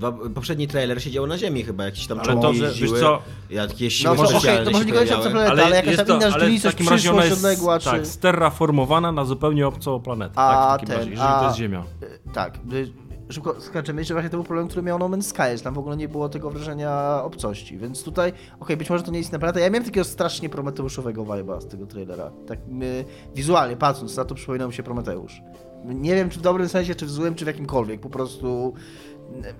Dwa, 0.00 0.12
poprzedni 0.34 0.68
trailer 0.68 1.02
siedział 1.02 1.26
na 1.26 1.38
ziemi 1.38 1.62
chyba, 1.64 1.84
jakiś 1.84 2.06
tam 2.06 2.18
Ale 2.20 2.26
czołgi 2.26 2.60
to, 2.60 2.66
że- 2.66 2.72
wiesz 2.80 3.00
co? 3.00 3.22
jakieś 3.50 4.04
No 4.04 4.14
siły 4.14 4.28
to 4.28 4.36
okej, 4.36 4.40
specjalne 4.40 4.64
to 4.64 4.70
się 4.70 4.72
może 4.94 5.04
nie 5.04 5.14
o 5.14 5.18
obca 5.18 5.30
planeta, 5.30 5.64
ale 5.64 5.76
jakaś 5.76 5.86
jest 5.86 6.06
tam 6.06 6.16
inna, 6.16 6.26
ale 6.26 6.44
ona 6.44 6.72
przyszłość 6.74 7.04
jest 7.04 7.32
odległa, 7.32 7.78
tak, 7.78 8.00
czy... 8.00 8.06
sterraformowana 8.06 9.12
na 9.12 9.24
zupełnie 9.24 9.66
obcą 9.66 10.00
planetę, 10.00 10.32
A 10.38 10.52
tak, 10.52 10.68
w 10.68 10.72
takim 10.72 10.88
ten, 10.88 10.96
razie, 10.98 11.10
jeżeli 11.10 11.28
a- 11.28 11.38
to 11.40 11.44
jest 11.46 11.58
Ziemia. 11.58 11.84
Y, 12.02 12.32
Tak, 12.32 12.58
y, 12.72 13.32
szybko 13.32 13.60
skaczemy, 13.60 14.04
że 14.04 14.14
właśnie 14.14 14.30
to 14.30 14.36
był 14.36 14.44
problem, 14.44 14.68
który 14.68 14.82
miał 14.82 14.98
No 14.98 15.08
Man's 15.08 15.22
Sky, 15.22 15.56
że 15.58 15.62
tam 15.64 15.74
w 15.74 15.78
ogóle 15.78 15.96
nie 15.96 16.08
było 16.08 16.28
tego 16.28 16.50
wrażenia 16.50 17.20
obcości, 17.24 17.78
więc 17.78 18.02
tutaj, 18.02 18.32
okej, 18.60 18.76
być 18.76 18.90
może 18.90 19.02
to 19.04 19.10
nie 19.10 19.18
jest 19.18 19.32
naprawdę, 19.32 19.60
ja 19.60 19.70
miałem 19.70 19.84
takiego 19.84 20.04
strasznie 20.04 20.48
prometeuszowego 20.48 21.22
vibe'a 21.24 21.60
z 21.60 21.66
tego 21.66 21.86
trailera, 21.86 22.30
tak 22.46 22.58
y, 22.82 23.04
wizualnie 23.34 23.76
patrząc 23.76 24.16
na 24.16 24.24
to 24.24 24.34
przypominał 24.34 24.68
mi 24.68 24.74
się 24.74 24.82
Prometeusz. 24.82 25.42
Nie 25.84 26.14
wiem, 26.14 26.30
czy 26.30 26.38
w 26.38 26.42
dobrym 26.42 26.68
sensie, 26.68 26.94
czy 26.94 27.06
w 27.06 27.10
złym, 27.10 27.34
czy 27.34 27.44
w 27.44 27.46
jakimkolwiek, 27.46 28.00
po 28.00 28.10
prostu 28.10 28.74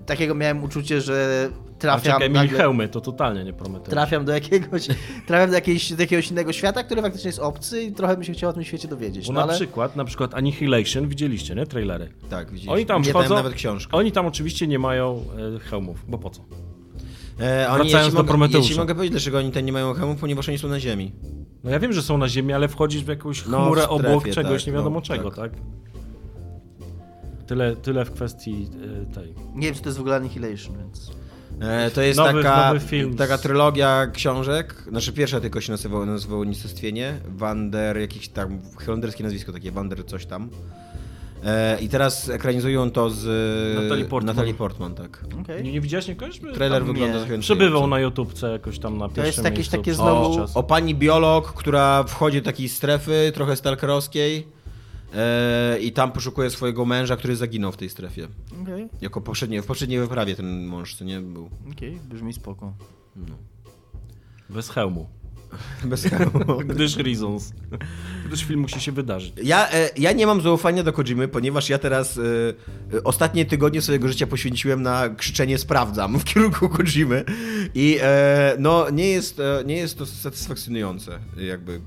takiego 0.07 0.35
miałem 0.35 0.64
uczucie, 0.64 1.01
że 1.01 1.49
trafiam 1.79 2.12
czekaj, 2.12 2.31
nagle- 2.31 2.57
hełmy, 2.59 2.89
to 2.89 3.01
totalnie 3.01 3.45
nie 3.45 3.53
Prometeusz. 3.53 3.89
Trafiam 3.91 4.25
do 4.25 4.33
jakiegoś, 4.33 4.89
trafiam 5.27 5.49
do, 5.51 5.55
jakiejś, 5.55 5.93
do 5.93 6.03
jakiegoś 6.03 6.31
innego 6.31 6.53
świata, 6.53 6.83
który 6.85 7.03
faktycznie 7.03 7.29
jest 7.29 7.39
obcy 7.39 7.83
i 7.83 7.93
trochę 7.93 8.14
bym 8.14 8.25
się 8.25 8.33
chciał 8.33 8.51
o 8.51 8.53
tym 8.53 8.64
świecie 8.64 8.89
dowiedzieć. 8.89 9.27
Bo 9.27 9.33
No, 9.33 9.41
na 9.41 9.45
ale... 9.45 9.55
przykład, 9.55 9.97
na 9.97 10.05
przykład 10.05 10.35
Annihilation, 10.35 11.09
widzieliście, 11.09 11.55
nie? 11.55 11.66
Trailery. 11.66 12.09
Tak, 12.31 12.51
widzisz. 12.51 12.68
Oni 12.68 12.87
tam 12.87 13.05
wchodzą, 13.05 13.35
nawet 13.35 13.55
książkę. 13.55 13.97
oni 13.97 14.12
tam 14.12 14.27
oczywiście 14.27 14.66
nie 14.66 14.79
mają 14.79 15.25
e, 15.57 15.59
hełmów, 15.59 16.05
bo 16.09 16.18
po 16.18 16.31
co? 16.31 16.43
E, 17.41 17.68
oni, 17.71 17.79
Wracając 17.79 17.93
ja 17.93 18.05
ci 18.05 18.11
do 18.11 18.16
mogę, 18.18 18.29
Prometeusza. 18.29 18.68
Ci 18.68 18.79
mogę 18.79 18.95
powiedzieć, 18.95 19.12
dlaczego 19.12 19.39
oni 19.39 19.53
tam 19.53 19.64
nie 19.64 19.73
mają 19.73 19.95
hełmów, 19.95 20.21
ponieważ 20.21 20.49
oni 20.49 20.59
są 20.59 20.68
na 20.68 20.81
ziemi. 20.81 21.12
No 21.64 21.71
ja 21.71 21.79
wiem, 21.79 21.93
że 21.93 22.03
są 22.03 22.18
na 22.18 22.29
ziemi, 22.29 22.53
ale 22.53 22.68
wchodzisz 22.68 23.05
w 23.05 23.09
jakąś 23.09 23.47
No, 23.47 23.64
chmurę 23.64 23.83
w 23.83 23.85
strefie, 23.85 24.09
obok 24.09 24.29
czegoś, 24.29 24.62
tak, 24.64 24.66
nie 24.66 24.73
wiadomo 24.73 24.97
no, 24.97 25.03
czego, 25.03 25.31
tak. 25.31 25.53
tak? 25.53 25.61
Tyle, 27.51 27.77
tyle 27.77 28.05
w 28.05 28.13
kwestii 28.13 28.69
e, 29.11 29.15
tej. 29.15 29.35
Nie 29.55 29.67
wiem, 29.67 29.75
czy 29.75 29.83
to 29.83 29.89
jest 29.89 29.99
w 29.99 30.01
ogóle 30.01 30.17
Annihilation, 30.17 30.77
więc... 30.79 31.11
E, 31.61 31.91
to 31.91 32.03
jest 32.03 32.19
Nowy- 32.19 32.43
taka, 32.43 32.73
nowy 32.73 32.87
film. 32.87 33.17
taka 33.17 33.39
trylogia 33.39 34.07
książek. 34.07 34.85
Znaczy 34.89 35.13
pierwsza 35.13 35.41
tylko 35.41 35.61
się 35.61 35.73
nazywało, 35.73 36.07
nazywało 36.07 36.45
Nicestwienie. 36.45 37.17
Wander, 37.29 37.99
jakieś 37.99 38.29
tam 38.29 38.61
holenderskie 38.87 39.25
nazwisko 39.25 39.53
takie, 39.53 39.73
Wander 39.73 40.07
coś 40.07 40.27
tam. 40.27 40.49
E, 41.45 41.81
I 41.81 41.89
teraz 41.89 42.29
ekranizują 42.29 42.91
to 42.91 43.11
z 43.11 43.27
Natalie 43.83 44.05
Portman. 44.05 44.37
Natalie 44.37 44.55
Portman 44.55 44.95
tak. 44.95 45.25
Okej. 45.43 45.65
Nie, 45.65 45.73
nie 45.73 45.81
widziałeś? 45.81 46.07
Trailer 46.55 46.83
Tam 46.83 46.87
wygląda 46.93 47.27
nie. 47.27 47.39
Przebywał 47.39 47.87
na 47.87 48.01
YouTubce 48.01 48.51
jakoś 48.53 48.79
tam 48.79 48.99
na 48.99 49.09
pierwszym 49.09 49.25
jest 49.27 49.39
jakieś 49.45 49.59
miejscu 49.59 49.77
takie 49.77 49.95
znowu- 49.95 50.37
czas. 50.37 50.57
O 50.57 50.63
pani 50.63 50.95
biolog, 50.95 51.53
która 51.53 52.05
wchodzi 52.05 52.39
do 52.39 52.45
takiej 52.45 52.69
strefy, 52.69 53.33
trochę 53.35 53.57
stalkerowskiej 53.57 54.60
e, 55.15 55.79
i 55.81 55.93
tam 55.93 56.13
poszukuje 56.13 56.51
swojego 56.51 56.85
męża, 56.85 57.17
który 57.17 57.37
zaginął 57.37 57.73
w 57.73 57.77
tej 57.77 57.89
strefie. 57.91 58.29
Okej, 58.63 58.89
Jako 59.01 59.21
poprzednie, 59.21 59.63
w 59.63 59.67
poprzedniej 59.67 60.01
wyprawie 60.01 60.37
ten 60.37 60.67
mąż, 60.67 60.95
co 60.95 61.05
nie 61.05 61.21
był. 61.21 61.51
okej, 61.73 61.99
brzmi 62.11 62.33
spoko. 62.33 62.73
Bez 64.51 64.69
hełmu. 64.71 65.07
Bez 65.85 66.05
hełmu. 66.05 66.59
Gdyż 66.75 66.97
reasons. 66.97 67.53
Gdyż 68.27 68.45
film 68.45 68.61
musi 68.61 68.81
się 68.81 68.93
wydarzyć. 68.93 69.33
Ja, 69.43 69.71
e, 69.73 69.91
ja 69.97 70.13
nie 70.13 70.27
mam 70.27 70.41
zaufania 70.41 70.83
do 70.83 70.93
Kojimy, 70.93 71.29
ponieważ 71.29 71.69
ja 71.69 71.79
teraz 71.79 72.19
e, 72.19 72.23
e, 72.97 73.05
ostatnie 73.05 73.45
tygodnie 73.45 73.83
swojego 73.83 74.09
życia 74.09 74.27
poświęciłem 74.27 74.83
na 74.83 75.09
krzyczenie 75.09 75.59
sprawdzam 75.59 76.19
w 76.19 76.25
kierunku 76.25 76.69
Kojimy 76.69 77.25
i 77.75 77.99
e, 78.03 78.57
no 78.59 78.91
nie 78.91 79.09
jest, 79.09 79.41
e, 79.41 79.63
nie 79.67 79.77
jest 79.77 79.99
to 79.99 80.07
satysfakcjonujące 80.07 81.19
jakby. 81.37 81.81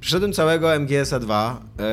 Przeszedłem 0.00 0.32
całego 0.32 0.74
MGS-a 0.74 1.18
2 1.18 1.62
e, 1.78 1.84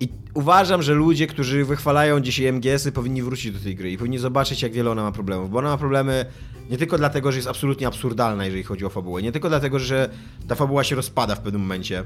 i 0.00 0.08
uważam, 0.34 0.82
że 0.82 0.94
ludzie, 0.94 1.26
którzy 1.26 1.64
wychwalają 1.64 2.20
dzisiaj 2.20 2.52
MGS-y 2.52 2.92
powinni 2.92 3.22
wrócić 3.22 3.52
do 3.52 3.60
tej 3.60 3.76
gry 3.76 3.92
i 3.92 3.98
powinni 3.98 4.18
zobaczyć 4.18 4.62
jak 4.62 4.72
wiele 4.72 4.90
ona 4.90 5.02
ma 5.02 5.12
problemów, 5.12 5.50
bo 5.50 5.58
ona 5.58 5.68
ma 5.68 5.78
problemy 5.78 6.26
nie 6.70 6.78
tylko 6.78 6.98
dlatego, 6.98 7.32
że 7.32 7.38
jest 7.38 7.48
absolutnie 7.48 7.86
absurdalna, 7.86 8.44
jeżeli 8.44 8.62
chodzi 8.62 8.84
o 8.84 8.88
fabułę, 8.88 9.22
nie 9.22 9.32
tylko 9.32 9.48
dlatego, 9.48 9.78
że 9.78 10.08
ta 10.48 10.54
fabuła 10.54 10.84
się 10.84 10.96
rozpada 10.96 11.34
w 11.34 11.40
pewnym 11.40 11.62
momencie, 11.62 12.04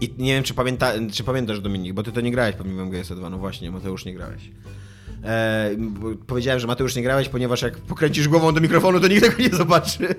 i 0.00 0.14
nie 0.18 0.34
wiem, 0.34 0.44
czy, 0.44 0.54
pamięta, 0.54 0.92
czy 1.12 1.24
pamiętasz, 1.24 1.60
Dominik, 1.60 1.92
bo 1.92 2.02
ty 2.02 2.12
to 2.12 2.20
nie 2.20 2.30
grałeś 2.30 2.56
w 2.56 2.64
MGS 2.64 3.08
2. 3.08 3.30
No 3.30 3.38
właśnie, 3.38 3.70
Mateusz 3.70 4.04
nie 4.04 4.14
grałeś. 4.14 4.50
E, 5.24 5.70
bo 5.78 6.08
powiedziałem, 6.26 6.60
że 6.60 6.66
Mateusz 6.66 6.96
nie 6.96 7.02
grałeś, 7.02 7.28
ponieważ 7.28 7.62
jak 7.62 7.76
pokręcisz 7.76 8.28
głową 8.28 8.54
do 8.54 8.60
mikrofonu, 8.60 9.00
to 9.00 9.08
nikt 9.08 9.22
tego 9.22 9.42
nie 9.42 9.58
zobaczy. 9.58 10.08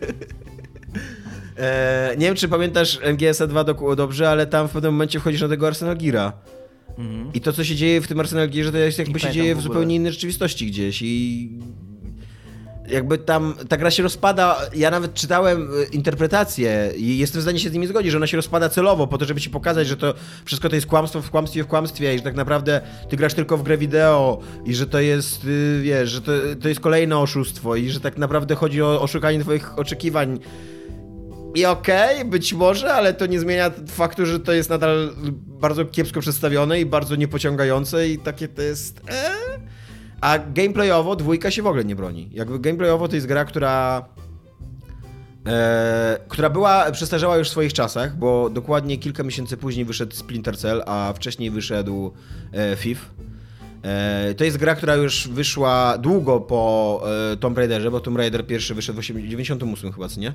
E, 1.59 2.15
nie 2.17 2.25
wiem, 2.25 2.35
czy 2.35 2.47
pamiętasz 2.47 2.99
MGS 3.13 3.41
2 3.47 3.63
do, 3.63 3.95
dobrze, 3.95 4.29
ale 4.29 4.47
tam 4.47 4.67
w 4.67 4.71
pewnym 4.71 4.93
momencie 4.93 5.19
wchodzisz 5.19 5.41
na 5.41 5.47
tego 5.47 5.67
Arsenal 5.67 5.97
Gira. 5.97 6.33
I 7.33 7.41
to, 7.41 7.53
co 7.53 7.63
się 7.63 7.75
dzieje 7.75 8.01
w 8.01 8.07
tym 8.07 8.19
Arsenal 8.19 8.49
Gearze, 8.49 8.71
to 8.71 8.77
jest 8.77 8.99
jakby 8.99 9.19
się 9.19 9.31
dzieje 9.31 9.55
w 9.55 9.57
w 9.57 9.61
zupełnie 9.61 9.95
innej 9.95 10.11
rzeczywistości 10.11 10.67
gdzieś 10.67 11.01
i 11.01 11.49
jakby 12.89 13.17
tam 13.17 13.53
ta 13.69 13.77
gra 13.77 13.91
się 13.91 14.03
rozpada. 14.03 14.57
Ja 14.75 14.91
nawet 14.91 15.13
czytałem 15.13 15.61
e, 15.61 15.83
interpretacje 15.83 16.91
i 16.97 17.17
jestem 17.17 17.41
w 17.41 17.43
stanie 17.43 17.59
się 17.59 17.69
z 17.69 17.73
nimi 17.73 17.87
zgodzić, 17.87 18.11
że 18.11 18.17
ona 18.17 18.27
się 18.27 18.37
rozpada 18.37 18.69
celowo, 18.69 19.07
po 19.07 19.17
to, 19.17 19.25
żeby 19.25 19.41
ci 19.41 19.49
pokazać, 19.49 19.87
że 19.87 19.97
to 19.97 20.13
wszystko 20.45 20.69
to 20.69 20.75
jest 20.75 20.87
kłamstwo 20.87 21.21
w 21.21 21.29
kłamstwie 21.31 21.63
w 21.63 21.67
kłamstwie 21.67 22.15
i 22.15 22.17
że 22.17 22.23
tak 22.23 22.35
naprawdę 22.35 22.81
ty 23.09 23.17
grasz 23.17 23.33
tylko 23.33 23.57
w 23.57 23.63
grę 23.63 23.77
wideo 23.77 24.39
i 24.65 24.75
że 24.75 24.87
to 24.87 24.99
jest, 24.99 25.45
y, 25.45 25.81
wiesz, 25.81 26.09
że 26.09 26.21
to, 26.21 26.31
to 26.61 26.69
jest 26.69 26.79
kolejne 26.79 27.17
oszustwo 27.17 27.75
i 27.75 27.89
że 27.89 27.99
tak 27.99 28.17
naprawdę 28.17 28.55
chodzi 28.55 28.81
o 28.81 29.01
oszukanie 29.01 29.39
twoich 29.39 29.79
oczekiwań. 29.79 30.39
I 31.55 31.65
okej, 31.65 32.25
być 32.25 32.53
może, 32.53 32.93
ale 32.93 33.13
to 33.13 33.25
nie 33.25 33.39
zmienia 33.39 33.71
faktu, 33.87 34.25
że 34.25 34.39
to 34.39 34.53
jest 34.53 34.69
nadal 34.69 35.13
bardzo 35.45 35.85
kiepsko 35.85 36.19
przedstawione 36.19 36.81
i 36.81 36.85
bardzo 36.85 37.15
niepociągające 37.15 38.09
i 38.09 38.19
takie 38.19 38.47
to 38.47 38.61
jest... 38.61 39.01
E? 39.09 39.31
A 40.21 40.39
gameplayowo 40.39 41.15
dwójka 41.15 41.51
się 41.51 41.61
w 41.61 41.67
ogóle 41.67 41.85
nie 41.85 41.95
broni. 41.95 42.29
Jakby 42.33 42.59
gameplayowo 42.59 43.07
to 43.07 43.15
jest 43.15 43.27
gra, 43.27 43.45
która... 43.45 44.05
E, 45.47 46.19
która 46.27 46.49
była, 46.49 46.91
przestarzała 46.91 47.37
już 47.37 47.47
w 47.47 47.51
swoich 47.51 47.73
czasach, 47.73 48.17
bo 48.17 48.49
dokładnie 48.49 48.97
kilka 48.97 49.23
miesięcy 49.23 49.57
później 49.57 49.85
wyszedł 49.85 50.15
Splinter 50.15 50.57
Cell, 50.57 50.83
a 50.85 51.13
wcześniej 51.15 51.51
wyszedł 51.51 52.13
e, 52.53 52.75
FIF. 52.75 53.09
E, 53.83 54.33
to 54.33 54.43
jest 54.43 54.57
gra, 54.57 54.75
która 54.75 54.95
już 54.95 55.27
wyszła 55.27 55.97
długo 55.97 56.39
po 56.39 57.03
e, 57.33 57.37
Tomb 57.37 57.57
Raiderze, 57.57 57.91
bo 57.91 57.99
Tomb 57.99 58.17
Raider 58.17 58.47
pierwszy 58.47 58.75
wyszedł 58.75 59.01
w 59.01 59.03
98 59.03 59.91
chyba, 59.91 60.07
co 60.07 60.19
nie? 60.19 60.33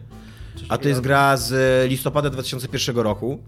A 0.68 0.78
to 0.78 0.88
jest 0.88 1.00
gra 1.00 1.36
z 1.36 1.90
listopada 1.90 2.30
2001 2.30 2.96
roku. 2.96 3.38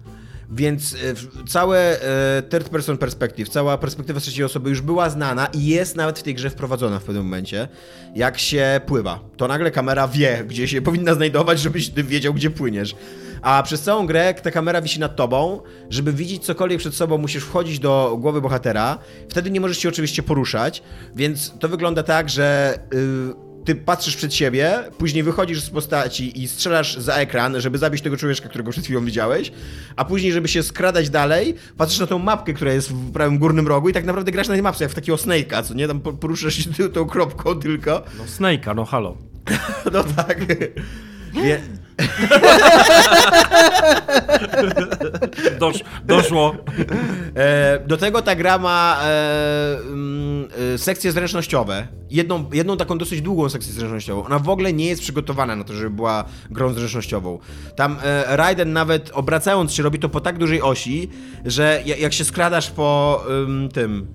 Więc 0.51 0.95
e, 0.95 1.47
całe 1.49 2.03
e, 2.03 2.43
third 2.43 2.69
person 2.69 2.99
perspective, 2.99 3.49
cała 3.49 3.79
perspektywa 3.79 4.21
trzeciej 4.21 4.45
osoby 4.45 4.71
już 4.71 4.81
była 4.81 5.11
znana 5.11 5.47
i 5.47 5.67
jest 5.67 5.97
nawet 5.97 6.19
w 6.19 6.23
tej 6.23 6.35
grze 6.35 6.51
wprowadzona 6.51 6.99
w 6.99 7.05
pewnym 7.05 7.25
momencie. 7.25 7.69
Jak 8.15 8.39
się 8.39 8.81
pływa, 8.87 9.21
to 9.37 9.49
nagle 9.49 9.71
kamera 9.71 10.09
wie, 10.09 10.45
gdzie 10.49 10.69
się 10.69 10.83
powinna 10.83 11.15
znajdować, 11.15 11.61
żebyś 11.61 11.89
ty 11.89 12.05
wiedział, 12.05 12.35
gdzie 12.35 12.51
płyniesz. 12.51 12.97
A 13.43 13.63
przez 13.63 13.83
całą 13.83 14.07
grę 14.07 14.35
ta 14.35 14.51
kamera 14.51 14.83
wisi 14.83 15.01
nad 15.01 15.17
tobą, 15.17 15.61
żeby 15.91 16.13
widzieć 16.13 16.45
cokolwiek 16.45 16.79
przed 16.79 16.95
sobą, 16.95 17.19
musisz 17.19 17.45
wchodzić 17.45 17.79
do 17.79 18.17
głowy 18.21 18.41
bohatera. 18.41 18.99
Wtedy 19.29 19.51
nie 19.51 19.61
możesz 19.61 19.79
się 19.79 19.89
oczywiście 19.89 20.23
poruszać, 20.23 20.83
więc 21.17 21.59
to 21.59 21.69
wygląda 21.69 22.03
tak, 22.03 22.31
że 22.31 22.79
y, 22.95 23.46
ty 23.67 23.75
patrzysz 23.75 24.17
przed 24.17 24.35
siebie, 24.35 24.79
później 24.99 25.23
wychodzisz 25.23 25.61
z 25.61 25.71
postaci 25.71 26.43
i 26.43 26.49
strzelasz 26.49 26.97
za 26.97 27.15
ekran, 27.15 27.61
żeby 27.61 27.79
zabić 27.79 28.03
tego 28.03 28.17
człowieka, 28.17 28.49
którego 28.49 28.71
przed 28.71 28.85
chwilą 28.85 29.05
widziałeś, 29.05 29.53
a 29.97 30.05
później, 30.05 30.33
żeby 30.33 30.49
się 30.49 30.63
skradać 30.63 31.11
dalej, 31.11 31.55
patrzysz 31.77 32.01
na 32.01 32.07
tą 32.07 32.19
mapkę, 32.19 32.53
która 32.53 32.73
jest 32.73 32.91
w 32.93 33.13
prawym 33.13 33.39
górnym 33.39 33.69
rogu 33.69 33.89
i 33.89 33.93
tak 33.93 34.05
naprawdę 34.05 34.33
grasz 34.33 34.49
na 34.49 34.55
tej 34.55 34.63
mapce 34.63 34.85
jak 34.85 34.93
w 34.93 34.95
takiego 34.95 35.17
Snake'a, 35.17 35.63
co 35.63 35.75
nie? 35.75 35.89
Tam 35.89 36.01
po- 36.01 36.13
poruszasz 36.13 36.55
się 36.55 36.89
tą 36.95 37.07
kropką 37.07 37.55
tylko. 37.55 38.03
No 38.19 38.25
Snake'a, 38.25 38.77
no 38.77 38.85
halo. 38.85 39.17
No 39.93 40.05
tak. 40.05 40.39
Wie, 41.35 41.61
Dosz, 45.61 45.77
doszło. 46.05 46.55
E, 47.35 47.79
do 47.87 47.97
tego 47.97 48.23
ta 48.23 48.35
gra 48.37 48.59
ma 48.59 48.99
e, 49.03 49.79
mm, 49.79 50.49
e, 50.75 50.79
sekcje 50.79 51.13
zręcznościowe. 51.13 51.87
Jedną, 52.11 52.51
jedną 52.53 52.77
taką 52.77 52.99
dosyć 52.99 53.23
długą 53.23 53.49
sekcję 53.49 53.73
zręcznościową. 53.73 54.25
Ona 54.25 54.39
w 54.39 54.49
ogóle 54.49 54.73
nie 54.73 54.87
jest 54.87 55.03
przygotowana 55.03 55.57
na 55.57 55.65
to, 55.65 55.75
żeby 55.75 55.91
była 55.91 56.25
grą 56.51 56.73
zręcznościową. 56.73 57.39
Tam 57.77 57.97
Raiden 58.27 58.73
nawet 58.73 59.11
obracając 59.15 59.73
się 59.73 59.83
robi 59.83 59.99
to 59.99 60.09
po 60.09 60.21
tak 60.21 60.39
dużej 60.39 60.63
osi, 60.63 61.11
że 61.45 61.83
ja- 61.87 61.97
jak 61.97 62.13
się 62.13 62.25
skradasz 62.25 62.71
po 62.71 63.23
ym, 63.31 63.69
tym, 63.73 64.07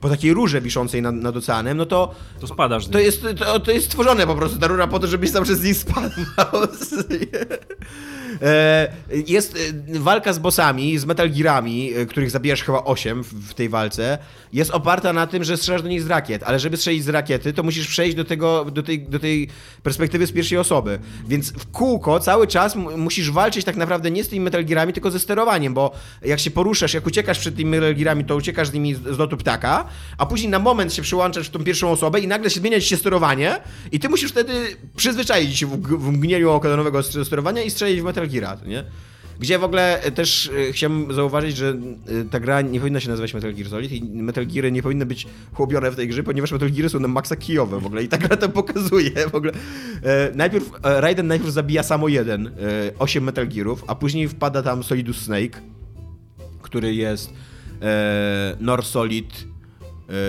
po 0.00 0.08
takiej 0.08 0.34
rurze 0.34 0.60
wiszącej 0.60 1.02
nad, 1.02 1.14
nad 1.14 1.36
oceanem, 1.36 1.76
no 1.76 1.86
to 1.86 2.14
To 2.40 2.46
spadasz 2.46 2.86
z 2.86 2.90
to 2.90 2.98
jest, 2.98 3.26
to, 3.38 3.60
to 3.60 3.70
jest 3.72 3.86
stworzone 3.86 4.26
po 4.26 4.34
prostu 4.34 4.58
ta 4.58 4.66
rura 4.66 4.86
po 4.86 4.98
to, 4.98 5.06
żebyś 5.06 5.32
tam 5.32 5.44
przez 5.44 5.62
nich 5.62 5.76
spadał. 5.76 6.10
E, 6.38 6.68
Jest 9.26 9.56
e, 9.94 9.98
walka 9.98 10.32
z 10.32 10.38
bossami, 10.38 10.98
z 10.98 11.04
Metal 11.04 11.30
Gearami, 11.30 11.92
e, 11.94 12.06
których 12.06 12.30
zabijasz 12.30 12.62
chyba 12.62 12.84
8 12.84 13.24
w, 13.24 13.54
tej 13.54 13.68
walce. 13.68 14.18
Jest 14.52 14.70
oparta 14.70 15.12
na 15.12 15.26
tym, 15.26 15.44
że 15.44 15.56
strzelasz 15.56 15.82
do 15.82 15.88
nich 15.88 16.02
z 16.02 16.06
rakiet, 16.06 16.42
ale 16.42 16.58
żeby 16.58 16.76
strzelić 16.76 17.04
z 17.04 17.08
rakiety, 17.08 17.52
to 17.52 17.62
musisz 17.62 17.86
przejść 17.86 18.16
do, 18.16 18.24
tego, 18.24 18.64
do, 18.64 18.82
tej, 18.82 19.02
do 19.02 19.18
tej 19.18 19.48
perspektywy 19.82 20.26
z 20.26 20.32
pierwszej 20.32 20.58
osoby. 20.58 20.98
Więc 21.28 21.52
w 21.52 21.70
kółko 21.70 22.20
cały 22.20 22.46
czas 22.46 22.76
musisz 22.76 23.30
walczyć 23.30 23.64
tak 23.64 23.76
naprawdę 23.76 24.10
nie 24.10 24.24
z 24.24 24.28
tymi 24.28 24.40
Metal 24.40 24.64
Gearami, 24.64 24.92
tylko 24.92 25.10
ze 25.10 25.18
sterowaniem, 25.18 25.74
bo 25.74 25.92
jak 26.22 26.40
się 26.40 26.50
poruszasz, 26.50 26.94
jak 26.94 27.06
uciekasz 27.06 27.38
przed 27.38 27.56
tymi 27.56 27.70
Metal 27.70 27.94
Gearami, 27.94 28.24
to 28.24 28.36
uciekasz 28.36 28.68
z 28.68 28.72
nimi 28.72 28.94
z, 28.94 29.18
lotu 29.18 29.36
ptaka, 29.36 29.84
a 30.18 30.26
później 30.26 30.50
na 30.50 30.58
moment 30.58 30.94
się 30.94 31.02
przyłączasz 31.02 31.48
w 31.48 31.50
tą 31.50 31.64
pierwszą 31.64 31.90
osobę 31.90 32.20
i 32.20 32.26
nagle 32.26 32.50
się 32.50 32.60
zmienia 32.60 32.80
się 32.80 32.96
sterowanie 32.96 33.60
i 33.92 34.00
ty 34.00 34.08
musisz 34.08 34.30
wtedy 34.30 34.76
przyzwyczaić 34.96 35.58
się 35.58 35.66
w, 35.66 35.80
w 35.80 36.08
mgnieniu 36.12 36.50
oka 36.50 36.68
do 36.68 36.76
nowego 36.76 37.02
st- 37.02 37.26
sterowania 37.26 37.62
i 37.62 37.70
strzelić 37.70 38.00
w 38.00 38.04
Metal 38.04 38.19
Geara, 38.28 38.56
to 38.56 38.66
nie? 38.66 38.84
Gdzie 39.40 39.58
w 39.58 39.64
ogóle 39.64 40.02
e, 40.02 40.10
też 40.10 40.50
e, 40.68 40.72
chciałem 40.72 41.14
zauważyć, 41.14 41.56
że 41.56 41.68
e, 41.68 42.24
ta 42.30 42.40
gra 42.40 42.60
nie 42.60 42.80
powinna 42.80 43.00
się 43.00 43.08
nazywać 43.08 43.34
Metal 43.34 43.54
Gear 43.54 43.68
Solid 43.68 43.92
i 43.92 44.02
Metal 44.04 44.46
Geary 44.46 44.72
nie 44.72 44.82
powinny 44.82 45.06
być 45.06 45.26
chłopione 45.52 45.90
w 45.90 45.96
tej 45.96 46.08
grze, 46.08 46.22
ponieważ 46.22 46.52
Metal 46.52 46.70
Geary 46.70 46.88
są 46.88 47.00
na 47.00 47.08
maksa 47.08 47.36
kijowe 47.36 47.80
w 47.80 47.86
ogóle 47.86 48.04
i 48.04 48.08
ta 48.08 48.18
gra 48.18 48.36
to 48.36 48.48
pokazuje 48.48 49.10
w 49.30 49.34
ogóle. 49.34 49.52
Najpierw, 50.34 50.70
Raiden 50.82 51.26
najpierw 51.26 51.52
zabija 51.52 51.82
samo 51.82 52.08
jeden, 52.08 52.50
8 52.98 53.24
Metal 53.24 53.48
Gearów, 53.48 53.84
a 53.86 53.94
później 53.94 54.28
wpada 54.28 54.62
tam 54.62 54.82
Solidus 54.82 55.16
Snake, 55.16 55.60
który 56.62 56.94
jest 56.94 57.32
nor 58.60 58.84
solid, 58.84 59.44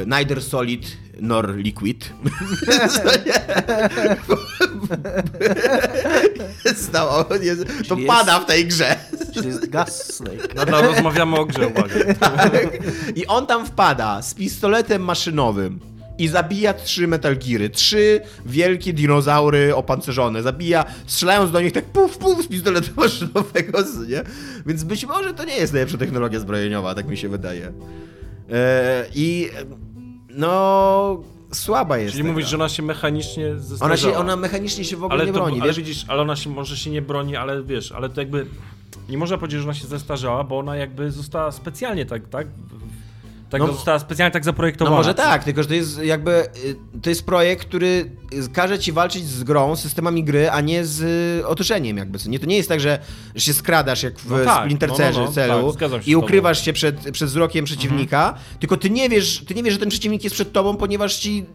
neither 0.06 0.42
solid 0.42 0.98
nor 1.22 1.56
liquid. 1.56 2.14
Stało, 6.76 7.26
jest, 7.42 7.66
to 7.88 7.96
Czyli 7.96 8.08
pada 8.08 8.34
jest- 8.34 8.44
w 8.44 8.48
tej 8.48 8.68
grze. 8.68 8.96
Czyli 9.34 9.48
jest 9.48 9.70
Gas 9.70 10.14
Snake. 10.14 10.56
Nadal 10.56 10.84
rozmawiamy 10.84 11.40
o 11.40 11.46
grze, 11.46 11.68
uwaga. 11.68 11.96
I 13.20 13.28
on 13.28 13.48
tam 13.48 13.66
wpada 13.66 14.22
z 14.22 14.34
pistoletem 14.34 15.04
maszynowym 15.04 15.80
i 16.18 16.28
zabija 16.28 16.74
trzy 16.74 17.08
Metal 17.08 17.38
Geary, 17.38 17.70
trzy 17.70 18.22
wielkie 18.46 18.94
dinozaury 18.94 19.76
opancerzone. 19.76 20.44
Zabija, 20.44 20.86
strzelając 21.06 21.52
do 21.52 21.62
nich 21.62 21.74
tak 21.74 21.86
puf, 21.86 22.18
puf 22.18 22.44
z 22.46 22.48
pistoletu 22.48 22.90
maszynowego, 23.02 23.80
nie? 24.08 24.24
Więc 24.66 24.84
być 24.84 25.06
może 25.06 25.34
to 25.34 25.46
nie 25.46 25.56
jest 25.56 25.74
najlepsza 25.74 25.98
technologia 25.98 26.40
zbrojeniowa, 26.40 26.96
tak 26.96 27.08
mi 27.08 27.18
się 27.18 27.30
wydaje. 27.30 27.72
E, 28.52 29.06
I 29.16 29.50
no, 30.36 31.22
słaba 31.52 31.98
jest. 31.98 32.12
Czyli 32.12 32.24
mówisz, 32.24 32.48
że 32.50 32.56
ona 32.56 32.70
się 32.70 32.84
mechanicznie 32.84 33.52
ona, 33.52 33.60
zestarzała. 33.60 34.14
się, 34.14 34.20
ona 34.20 34.36
mechanicznie 34.36 34.84
się 34.84 34.98
w 34.98 35.04
ogóle 35.04 35.16
ale 35.20 35.26
nie 35.26 35.34
to, 35.34 35.40
broni, 35.40 35.62
ale 35.62 35.70
wiesz? 35.70 35.78
widzisz, 35.78 36.06
ale 36.08 36.22
ona 36.22 36.36
się 36.36 36.50
może 36.50 36.78
się 36.78 36.90
nie 36.92 37.02
broni, 37.02 37.36
ale 37.36 37.64
wiesz, 37.64 37.92
ale 37.92 38.10
to 38.10 38.22
jakby 38.22 38.46
nie 39.10 39.18
można 39.18 39.38
powiedzieć, 39.38 39.60
że 39.60 39.66
ona 39.66 39.74
się 39.74 39.88
zestarzała, 39.88 40.44
bo 40.44 40.60
ona 40.60 40.76
jakby 40.76 41.12
została 41.12 41.52
specjalnie 41.52 42.06
tak, 42.06 42.30
tak? 42.30 42.48
Tak 43.52 43.62
No- 43.62 43.68
została 43.74 44.00
specjalnie 44.00 44.32
tak 44.32 44.44
No 44.44 44.46
zaprojektowana. 44.46 44.98
może 44.98 45.14
tak, 45.14 45.44
tylko 45.44 45.64
że 45.64 45.68
to 45.70 45.74
jest 45.76 46.04
jakby, 46.04 46.32
y, 46.66 46.76
to 47.02 47.10
jest 47.10 47.26
projekt, 47.26 47.68
który 47.68 48.12
każe 48.54 48.80
ci 48.80 48.92
walczyć 48.92 49.26
z 49.28 49.44
grą, 49.44 49.76
z 49.76 49.80
systemami 49.82 50.24
gry, 50.24 50.50
a 50.50 50.62
nie 50.62 50.86
z 50.86 51.02
y, 51.42 51.48
otoczeniem 51.48 51.98
jakby. 51.98 52.20
co 52.20 52.30
Nie, 52.30 52.40
to 52.40 52.46
nie 52.46 52.58
jest 52.58 52.70
tak, 52.70 52.80
że 52.80 53.00
się 53.36 53.54
skradasz 53.54 54.04
jak 54.04 54.20
w 54.20 54.30
No 54.32 54.38
tak, 54.46 54.64
Splinter 54.64 54.90
no, 54.90 54.96
no, 55.14 55.22
no, 55.26 55.32
celu 55.32 55.74
tak, 55.74 56.08
i 56.08 56.12
tobą. 56.12 56.26
ukrywasz 56.26 56.66
się 56.66 56.74
przed, 56.74 57.12
przed 57.12 57.30
wzrokiem 57.30 57.66
przeciwnika, 57.66 58.34
tylko 58.60 58.78
ty 58.78 58.90
nie 58.90 59.10
wiesz, 59.10 59.44
ty 59.48 59.56
nie 59.56 59.64
wiesz, 59.64 59.74
że 59.74 59.80
ten 59.80 59.90
przeciwnik 59.90 60.24
jest 60.24 60.34
przed 60.34 60.52
tobą, 60.52 60.78
ponieważ 60.78 61.16
ci 61.16 61.46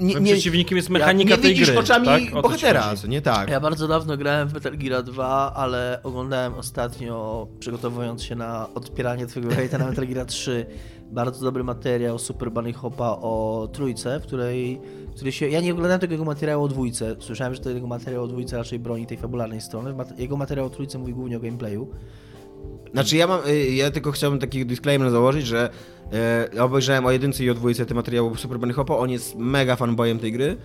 nie, 0.00 0.14
nie, 0.14 0.32
przeciwnikiem 0.32 0.76
jest 0.76 0.90
mechanika 0.90 1.36
nie 1.36 1.42
tej 1.42 1.50
widzisz 1.50 1.70
gry. 1.70 1.78
oczami 1.78 2.06
tak? 2.06 2.42
Bohatera, 2.42 2.94
nie 3.08 3.22
tak. 3.22 3.50
Ja 3.50 3.60
bardzo 3.60 3.88
dawno 3.88 4.16
grałem 4.16 4.48
w 4.48 4.52
Metal 4.54 4.78
Gear 4.78 5.02
2, 5.04 5.52
ale 5.54 6.00
oglądałem 6.02 6.54
ostatnio, 6.54 7.46
przygotowując 7.60 8.22
się 8.22 8.34
na 8.36 8.68
odpieranie 8.74 9.26
twojego 9.26 9.54
hejta 9.54 9.78
na 9.78 9.86
Metal 9.86 10.06
Gear 10.06 10.26
3, 10.26 10.66
bardzo 11.10 11.44
dobry 11.44 11.64
materiał 11.64 12.18
Super 12.18 12.50
Bunny 12.50 12.72
Hopa 12.72 13.08
o 13.20 13.68
trójce, 13.72 14.20
w 14.20 14.22
której, 14.22 14.80
który 15.16 15.32
się... 15.32 15.48
Ja 15.48 15.60
nie 15.60 15.72
oglądałem 15.72 16.00
tego 16.00 16.12
jego 16.12 16.24
materiału 16.24 16.64
o 16.64 16.68
dwójce. 16.68 17.16
Słyszałem, 17.18 17.54
że 17.54 17.60
to 17.60 17.70
jego 17.70 17.86
materiał 17.86 18.24
o 18.24 18.26
dwójce 18.26 18.56
raczej 18.56 18.78
broni 18.78 19.06
tej 19.06 19.16
fabularnej 19.16 19.60
strony. 19.60 19.94
Jego 20.18 20.36
materiał 20.36 20.66
o 20.66 20.70
trójce 20.70 20.98
mówi 20.98 21.14
głównie 21.14 21.36
o 21.36 21.40
gameplayu. 21.40 21.88
Znaczy 22.92 23.16
ja 23.16 23.26
mam, 23.26 23.40
y, 23.48 23.74
ja 23.74 23.90
tylko 23.90 24.12
chciałbym 24.12 24.40
taki 24.40 24.66
disclaimer 24.66 25.10
założyć, 25.10 25.46
że 25.46 25.70
e, 26.56 26.62
obejrzałem 26.62 27.06
o 27.06 27.10
jedynce 27.10 27.44
i 27.44 27.50
o 27.50 27.54
dwójce 27.54 27.86
te 27.86 27.94
materiały 27.94 28.36
Super 28.36 28.58
Bunny 28.58 28.72
Hopa, 28.72 28.94
on 28.94 29.10
jest 29.10 29.36
mega 29.36 29.76
fanboyem 29.76 30.18
tej 30.18 30.32
gry. 30.32 30.56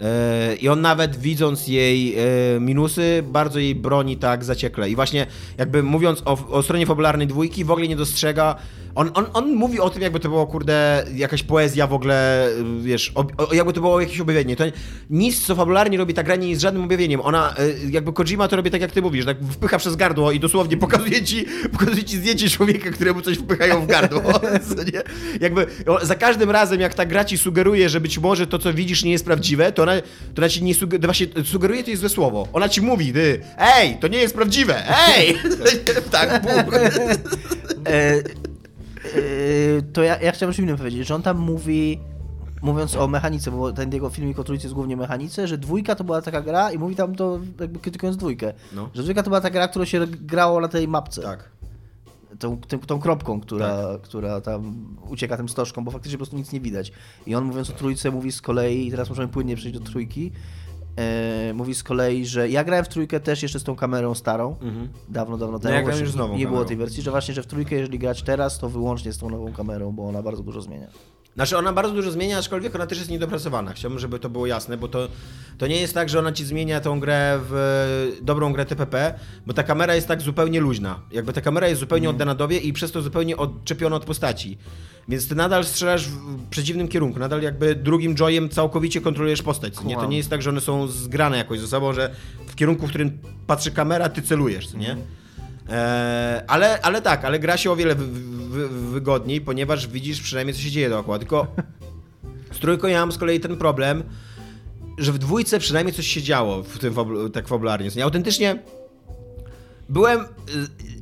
E, 0.00 0.56
I 0.56 0.68
on 0.68 0.80
nawet 0.80 1.16
widząc 1.16 1.68
jej 1.68 2.16
minusy, 2.60 3.22
bardzo 3.26 3.58
jej 3.58 3.74
broni 3.74 4.16
tak 4.16 4.44
zaciekle. 4.44 4.90
I 4.90 4.94
właśnie 4.94 5.26
jakby 5.58 5.82
mówiąc 5.82 6.22
o, 6.24 6.38
o 6.50 6.62
stronie 6.62 6.86
fabularnej 6.86 7.26
dwójki, 7.26 7.64
w 7.64 7.70
ogóle 7.70 7.88
nie 7.88 7.96
dostrzega. 7.96 8.56
On, 8.94 9.10
on, 9.14 9.26
on 9.32 9.54
mówi 9.54 9.80
o 9.80 9.90
tym, 9.90 10.02
jakby 10.02 10.20
to 10.20 10.28
było, 10.28 10.46
kurde, 10.46 11.04
jakaś 11.14 11.42
poezja 11.42 11.86
w 11.86 11.92
ogóle, 11.92 12.48
y, 12.48 12.82
wiesz, 12.82 13.12
ob, 13.14 13.32
o, 13.36 13.54
jakby 13.54 13.72
to 13.72 13.80
było 13.80 14.00
jakieś 14.00 14.20
objawienie. 14.20 14.56
To 14.56 14.64
nic, 15.10 15.46
co 15.46 15.54
fabularnie 15.54 15.98
robi 15.98 16.14
ta 16.14 16.22
gra, 16.22 16.36
nie 16.36 16.50
jest 16.50 16.62
żadnym 16.62 16.84
objawieniem. 16.84 17.20
Ona, 17.20 17.54
y, 17.58 17.90
jakby 17.90 18.12
Kojima 18.12 18.48
to 18.48 18.56
robi 18.56 18.70
tak, 18.70 18.80
jak 18.80 18.92
ty 18.92 19.02
mówisz, 19.02 19.24
tak 19.24 19.36
wpycha 19.50 19.78
przez 19.78 19.96
gardło 19.96 20.32
i 20.32 20.40
dosłownie 20.40 20.76
pokazuje 20.76 21.22
ci, 21.22 21.46
pokazuje 21.78 22.04
ci 22.04 22.16
zdjęcie 22.16 22.50
człowieka, 22.50 22.90
któremu 22.90 23.22
coś 23.22 23.38
wpychają 23.38 23.80
w 23.80 23.86
gardło. 23.86 24.22
Nie? 24.92 25.02
Jakby 25.40 25.66
za 26.02 26.14
każdym 26.14 26.50
razem, 26.50 26.80
jak 26.80 26.94
ta 26.94 27.06
gra 27.06 27.24
ci 27.24 27.38
sugeruje, 27.38 27.88
że 27.88 28.00
być 28.00 28.18
może 28.18 28.46
to, 28.46 28.58
co 28.58 28.74
widzisz, 28.74 29.04
nie 29.04 29.12
jest 29.12 29.24
prawdziwe, 29.24 29.72
to 29.72 29.82
ona, 29.82 30.00
to 30.34 30.38
ona 30.38 30.48
ci 30.48 30.64
nie 30.64 30.74
sugeruje, 30.74 31.06
właśnie 31.06 31.26
sugeruje 31.44 31.84
to 31.84 31.90
jest 31.90 32.00
złe 32.00 32.08
słowo. 32.08 32.48
Ona 32.52 32.68
ci 32.68 32.82
mówi, 32.82 33.12
ty, 33.12 33.40
ej, 33.58 33.96
to 34.00 34.08
nie 34.08 34.18
jest 34.18 34.34
prawdziwe, 34.34 34.82
ej! 35.08 35.38
tak, 36.10 36.42
bum. 36.42 36.74
E, 39.16 39.82
to 39.82 40.02
ja, 40.02 40.20
ja 40.20 40.32
chciałem 40.32 40.50
już 40.50 40.58
innym 40.58 40.76
powiedzieć, 40.76 41.06
że 41.06 41.14
on 41.14 41.22
tam 41.22 41.38
mówi, 41.38 42.00
mówiąc 42.62 42.96
o 42.96 43.08
mechanice, 43.08 43.50
bo 43.50 43.72
ten 43.72 43.92
jego 43.92 44.10
filmik 44.10 44.38
o 44.38 44.44
trójce 44.44 44.64
jest 44.66 44.74
głównie 44.74 44.96
mechanice, 44.96 45.48
że 45.48 45.58
dwójka 45.58 45.94
to 45.94 46.04
była 46.04 46.22
taka 46.22 46.42
gra 46.42 46.72
i 46.72 46.78
mówi 46.78 46.96
tam 46.96 47.14
to 47.14 47.40
jakby 47.60 47.78
krytykując 47.78 48.16
dwójkę, 48.16 48.52
No. 48.72 48.90
że 48.94 49.02
dwójka 49.02 49.22
to 49.22 49.30
była 49.30 49.40
ta 49.40 49.50
gra, 49.50 49.68
którą 49.68 49.84
się 49.84 50.06
grało 50.06 50.60
na 50.60 50.68
tej 50.68 50.88
mapce. 50.88 51.22
Tak. 51.22 51.54
Tą, 52.38 52.56
tą, 52.60 52.78
tą 52.78 53.00
kropką, 53.00 53.40
która, 53.40 53.78
która 54.02 54.40
tam 54.40 54.86
ucieka 55.10 55.36
tym 55.36 55.48
stożką, 55.48 55.84
bo 55.84 55.90
faktycznie 55.90 56.18
po 56.18 56.18
prostu 56.18 56.36
nic 56.36 56.52
nie 56.52 56.60
widać. 56.60 56.92
I 57.26 57.34
on 57.34 57.44
mówiąc 57.44 57.70
o 57.70 57.72
trójce 57.72 58.10
mówi 58.10 58.32
z 58.32 58.40
kolei, 58.40 58.86
i 58.86 58.90
teraz 58.90 59.08
możemy 59.08 59.28
płynnie 59.28 59.56
przejść 59.56 59.78
do 59.78 59.84
trójki, 59.84 60.32
e, 60.96 61.54
mówi 61.54 61.74
z 61.74 61.82
kolei, 61.82 62.26
że 62.26 62.48
ja 62.48 62.64
grałem 62.64 62.84
w 62.84 62.88
trójkę 62.88 63.20
też 63.20 63.42
jeszcze 63.42 63.60
z 63.60 63.64
tą 63.64 63.76
kamerą 63.76 64.14
starą, 64.14 64.56
dawno, 65.08 65.38
dawno 65.38 65.58
temu. 65.58 65.74
ja 65.74 65.82
grałem 65.82 66.00
już 66.00 66.10
z 66.12 66.16
nową 66.16 66.36
Nie 66.36 66.46
było 66.46 66.64
tej 66.64 66.76
wersji, 66.76 67.02
że 67.02 67.10
właśnie, 67.10 67.34
że 67.34 67.42
w 67.42 67.46
trójkę 67.46 67.76
jeżeli 67.76 67.98
grać 67.98 68.22
teraz, 68.22 68.58
to 68.58 68.68
wyłącznie 68.68 69.12
z 69.12 69.18
tą 69.18 69.30
nową 69.30 69.52
kamerą, 69.52 69.92
bo 69.92 70.08
ona 70.08 70.22
bardzo 70.22 70.42
dużo 70.42 70.60
zmienia. 70.60 70.86
Znaczy 71.34 71.58
ona 71.58 71.72
bardzo 71.72 71.94
dużo 71.94 72.10
zmienia, 72.10 72.38
aczkolwiek 72.38 72.74
ona 72.74 72.86
też 72.86 72.98
jest 72.98 73.10
niedopracowana. 73.10 73.72
Chciałbym, 73.72 73.98
żeby 73.98 74.18
to 74.18 74.30
było 74.30 74.46
jasne, 74.46 74.76
bo 74.76 74.88
to, 74.88 75.08
to 75.58 75.66
nie 75.66 75.80
jest 75.80 75.94
tak, 75.94 76.08
że 76.08 76.18
ona 76.18 76.32
ci 76.32 76.44
zmienia 76.44 76.80
tą 76.80 77.00
grę 77.00 77.40
w 77.42 78.18
dobrą 78.22 78.52
grę 78.52 78.66
TPP, 78.66 79.14
bo 79.46 79.52
ta 79.52 79.62
kamera 79.62 79.94
jest 79.94 80.08
tak 80.08 80.22
zupełnie 80.22 80.60
luźna. 80.60 81.00
Jakby 81.12 81.32
ta 81.32 81.40
kamera 81.40 81.68
jest 81.68 81.80
zupełnie 81.80 82.10
oddana 82.10 82.34
tobie 82.34 82.58
i 82.58 82.72
przez 82.72 82.92
to 82.92 83.02
zupełnie 83.02 83.36
odczepiona 83.36 83.96
od 83.96 84.04
postaci. 84.04 84.58
Więc 85.08 85.28
ty 85.28 85.34
nadal 85.34 85.64
strzelasz 85.64 86.08
w 86.08 86.48
przeciwnym 86.50 86.88
kierunku, 86.88 87.18
nadal 87.18 87.42
jakby 87.42 87.74
drugim 87.74 88.14
joyem 88.14 88.48
całkowicie 88.48 89.00
kontrolujesz 89.00 89.42
postać. 89.42 89.84
Nie? 89.84 89.94
To 89.94 90.06
nie 90.06 90.16
jest 90.16 90.30
tak, 90.30 90.42
że 90.42 90.50
one 90.50 90.60
są 90.60 90.86
zgrane 90.86 91.36
jakoś 91.36 91.60
ze 91.60 91.66
sobą, 91.66 91.92
że 91.92 92.10
w 92.46 92.54
kierunku, 92.54 92.86
w 92.86 92.88
którym 92.88 93.18
patrzy 93.46 93.70
kamera, 93.70 94.08
ty 94.08 94.22
celujesz, 94.22 94.74
nie? 94.74 94.96
Eee, 95.68 96.42
ale, 96.46 96.82
ale 96.82 97.02
tak, 97.02 97.24
ale 97.24 97.38
gra 97.38 97.56
się 97.56 97.70
o 97.70 97.76
wiele 97.76 97.94
wy, 97.94 98.06
wy, 98.48 98.68
wygodniej, 98.68 99.40
ponieważ 99.40 99.88
widzisz 99.88 100.20
przynajmniej 100.20 100.54
co 100.54 100.62
się 100.62 100.70
dzieje 100.70 100.88
dookoła. 100.88 101.18
Tylko 101.18 101.46
z 102.52 102.58
trójką 102.58 102.88
ja 102.88 103.00
mam 103.00 103.12
z 103.12 103.18
kolei 103.18 103.40
ten 103.40 103.56
problem, 103.56 104.02
że 104.98 105.12
w 105.12 105.18
dwójce 105.18 105.58
przynajmniej 105.58 105.94
coś 105.94 106.06
się 106.06 106.22
działo 106.22 106.62
w 106.62 106.78
tym 106.78 106.94
tak 107.32 107.48
fabularnie. 107.48 107.90
nie? 107.96 108.04
Autentycznie 108.04 108.62
byłem 109.88 110.20
y, 110.20 110.26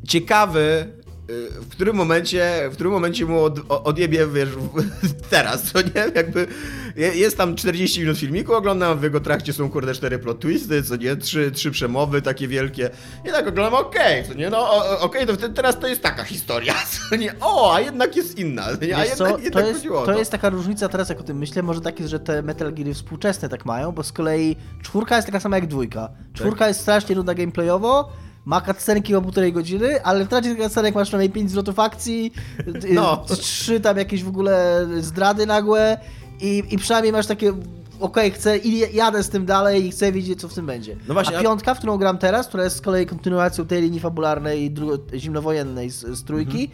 ciekawy, 0.09 0.93
w 1.61 1.69
którym 1.69 1.97
momencie, 1.97 2.69
w 2.71 2.75
którym 2.75 2.93
momencie 2.93 3.27
mu 3.27 3.45
od, 3.45 3.59
odjebie, 3.69 4.27
wiesz, 4.27 4.49
teraz, 5.31 5.63
co 5.63 5.83
nie? 5.83 6.13
Jakby 6.15 6.47
je- 6.97 7.15
jest 7.15 7.37
tam 7.37 7.57
40 7.57 8.01
minut 8.01 8.19
filmiku, 8.19 8.55
oglądam, 8.55 8.99
w 8.99 9.03
jego 9.03 9.21
trakcie 9.21 9.53
są 9.53 9.71
kurde 9.71 9.95
cztery 9.95 10.19
plot 10.19 10.41
twisty, 10.41 10.83
co 10.83 10.97
nie? 10.97 11.17
Trzy, 11.17 11.51
trzy 11.51 11.71
przemowy 11.71 12.23
takie 12.23 12.49
wielkie. 12.49 12.91
I 13.25 13.29
tak 13.29 13.49
oglądam, 13.49 13.75
okej, 13.81 14.25
co 14.29 14.35
nie? 14.35 14.51
No 14.51 14.71
okej, 15.01 15.27
to 15.27 15.35
wtedy, 15.35 15.55
teraz 15.55 15.79
to 15.79 15.87
jest 15.87 16.03
taka 16.03 16.25
historia, 16.25 16.75
co 17.11 17.17
nie? 17.17 17.35
O, 17.41 17.75
a 17.75 17.81
jednak 17.81 18.17
jest 18.17 18.39
inna, 18.39 18.63
co 18.77 18.85
nie? 18.87 18.97
A 18.97 19.05
jednak, 19.05 19.19
co, 19.19 19.25
to, 19.25 19.39
jednak 19.39 19.67
jest, 19.67 19.79
chodziło 19.79 20.03
o 20.03 20.07
to 20.07 20.19
jest 20.19 20.31
taka 20.31 20.51
różnica 20.51 20.89
teraz, 20.89 21.09
jak 21.09 21.21
o 21.21 21.23
tym 21.23 21.39
myślę, 21.39 21.63
może 21.63 21.81
tak 21.81 21.99
jest, 22.01 22.11
że 22.11 22.21
te 22.21 22.43
Metal 22.43 22.75
Geary 22.75 22.95
współczesne 22.95 23.49
tak 23.49 23.65
mają, 23.67 23.93
bo 23.93 24.03
z 24.03 24.13
kolei 24.13 24.57
czwórka 24.83 25.17
jest 25.17 25.27
taka 25.27 25.41
sama 25.41 25.57
jak 25.57 25.67
dwójka. 25.67 26.09
Czwórka 26.35 26.59
Tak. 26.59 26.69
jest 26.69 26.81
strasznie 26.81 27.17
nudna 27.17 27.35
gameplayowo, 27.35 28.13
ma 28.45 28.61
cutscenki 28.61 29.15
o 29.15 29.23
półtorej 29.23 29.53
godziny, 29.53 30.03
ale 30.05 30.25
w 30.25 30.29
trakcie 30.29 30.51
tych 30.55 30.63
cutscenek 30.65 30.95
masz 30.95 31.09
przynajmniej 31.09 31.31
5 31.35 31.51
zwrotów 31.51 31.79
akcji, 31.79 32.33
y, 32.85 32.95
No. 32.95 33.25
trzy 33.29 33.81
tam 33.81 33.99
jakieś 33.99 34.25
w 34.25 34.29
ogóle 34.29 34.87
zdrady 35.01 35.47
nagłe 35.47 35.99
i, 36.41 36.63
i 36.71 36.79
przynajmniej 36.79 37.13
masz 37.13 37.27
takie 37.27 37.53
okej, 38.01 38.31
chcę 38.31 38.59
i 38.59 38.97
jadę 38.97 39.23
z 39.23 39.29
tym 39.29 39.47
dalej 39.47 39.87
i 39.87 39.91
chcę 39.91 40.13
wiedzieć, 40.13 40.41
co 40.41 40.49
w 40.49 40.55
tym 40.55 40.67
będzie. 40.67 40.97
No 41.09 41.15
właśnie, 41.15 41.39
a 41.39 41.43
piątka, 41.43 41.75
w 41.75 41.79
którą 41.79 41.97
gram 41.97 42.19
teraz, 42.19 42.49
która 42.49 42.65
jest 42.65 42.77
z 42.77 42.81
kolei 42.81 43.07
kontynuacją 43.07 43.67
tej 43.67 43.83
linii 43.83 44.01
fabularnej 44.01 44.75
zimnowojennej 45.15 45.91
z, 45.91 46.01
z 46.01 46.25
trójki, 46.25 46.71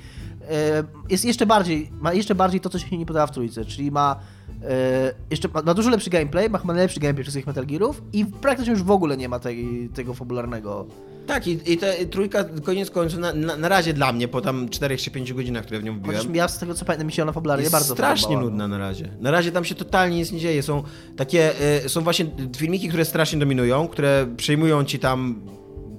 e, 0.50 0.84
jest 1.10 1.24
jeszcze 1.24 1.46
bardziej, 1.46 1.90
ma 2.00 2.12
jeszcze 2.12 2.34
bardziej 2.34 2.60
to, 2.60 2.68
co 2.68 2.78
się 2.78 2.98
nie 2.98 3.06
podoba 3.06 3.26
w 3.26 3.30
trójce, 3.30 3.64
czyli 3.64 3.90
ma 3.90 4.16
e, 4.64 5.12
jeszcze 5.30 5.48
ma, 5.54 5.62
ma 5.62 5.74
dużo 5.74 5.90
lepszy 5.90 6.10
gameplay, 6.10 6.50
ma 6.50 6.58
chyba 6.58 6.72
najlepszy 6.72 7.00
gameplay 7.00 7.24
wszystkich 7.24 7.46
Metal 7.46 7.66
Gearów 7.66 8.02
i 8.12 8.26
praktycznie 8.26 8.72
już 8.72 8.82
w 8.82 8.90
ogóle 8.90 9.16
nie 9.16 9.28
ma 9.28 9.38
tej, 9.38 9.88
tego 9.94 10.14
fabularnego. 10.14 10.86
Tak, 11.28 11.46
i, 11.46 11.72
i 11.72 11.76
ta 11.78 11.86
trójka 12.10 12.44
koniec 12.44 12.90
końców, 12.90 13.18
na, 13.18 13.32
na, 13.32 13.56
na 13.56 13.68
razie 13.68 13.92
dla 13.92 14.12
mnie, 14.12 14.28
po 14.28 14.40
tam 14.40 14.68
4 14.68 14.96
czy 14.96 15.10
5 15.10 15.32
godzinach, 15.32 15.64
które 15.64 15.80
w 15.80 15.84
nią 15.84 16.00
Chociaż 16.06 16.20
wbiłem, 16.20 16.36
ja 16.36 16.48
z 16.48 16.58
tego 16.58 16.74
co 16.74 16.84
pamiętam, 16.84 17.06
mi 17.06 17.12
się 17.12 17.22
ona 17.22 17.32
fabularnie 17.32 17.62
jest 17.62 17.72
bardzo 17.72 17.94
strasznie 17.94 18.26
podobała. 18.26 18.50
nudna 18.50 18.68
na 18.68 18.78
razie. 18.78 19.08
Na 19.20 19.30
razie 19.30 19.52
tam 19.52 19.64
się 19.64 19.74
totalnie 19.74 20.16
nic 20.16 20.32
nie 20.32 20.38
dzieje. 20.40 20.62
Są 20.62 20.82
takie, 21.16 21.60
e, 21.84 21.88
są 21.88 22.00
właśnie 22.00 22.26
filmiki, 22.56 22.88
które 22.88 23.04
strasznie 23.04 23.38
dominują, 23.38 23.88
które 23.88 24.26
przejmują 24.36 24.84
ci 24.84 24.98
tam 24.98 25.42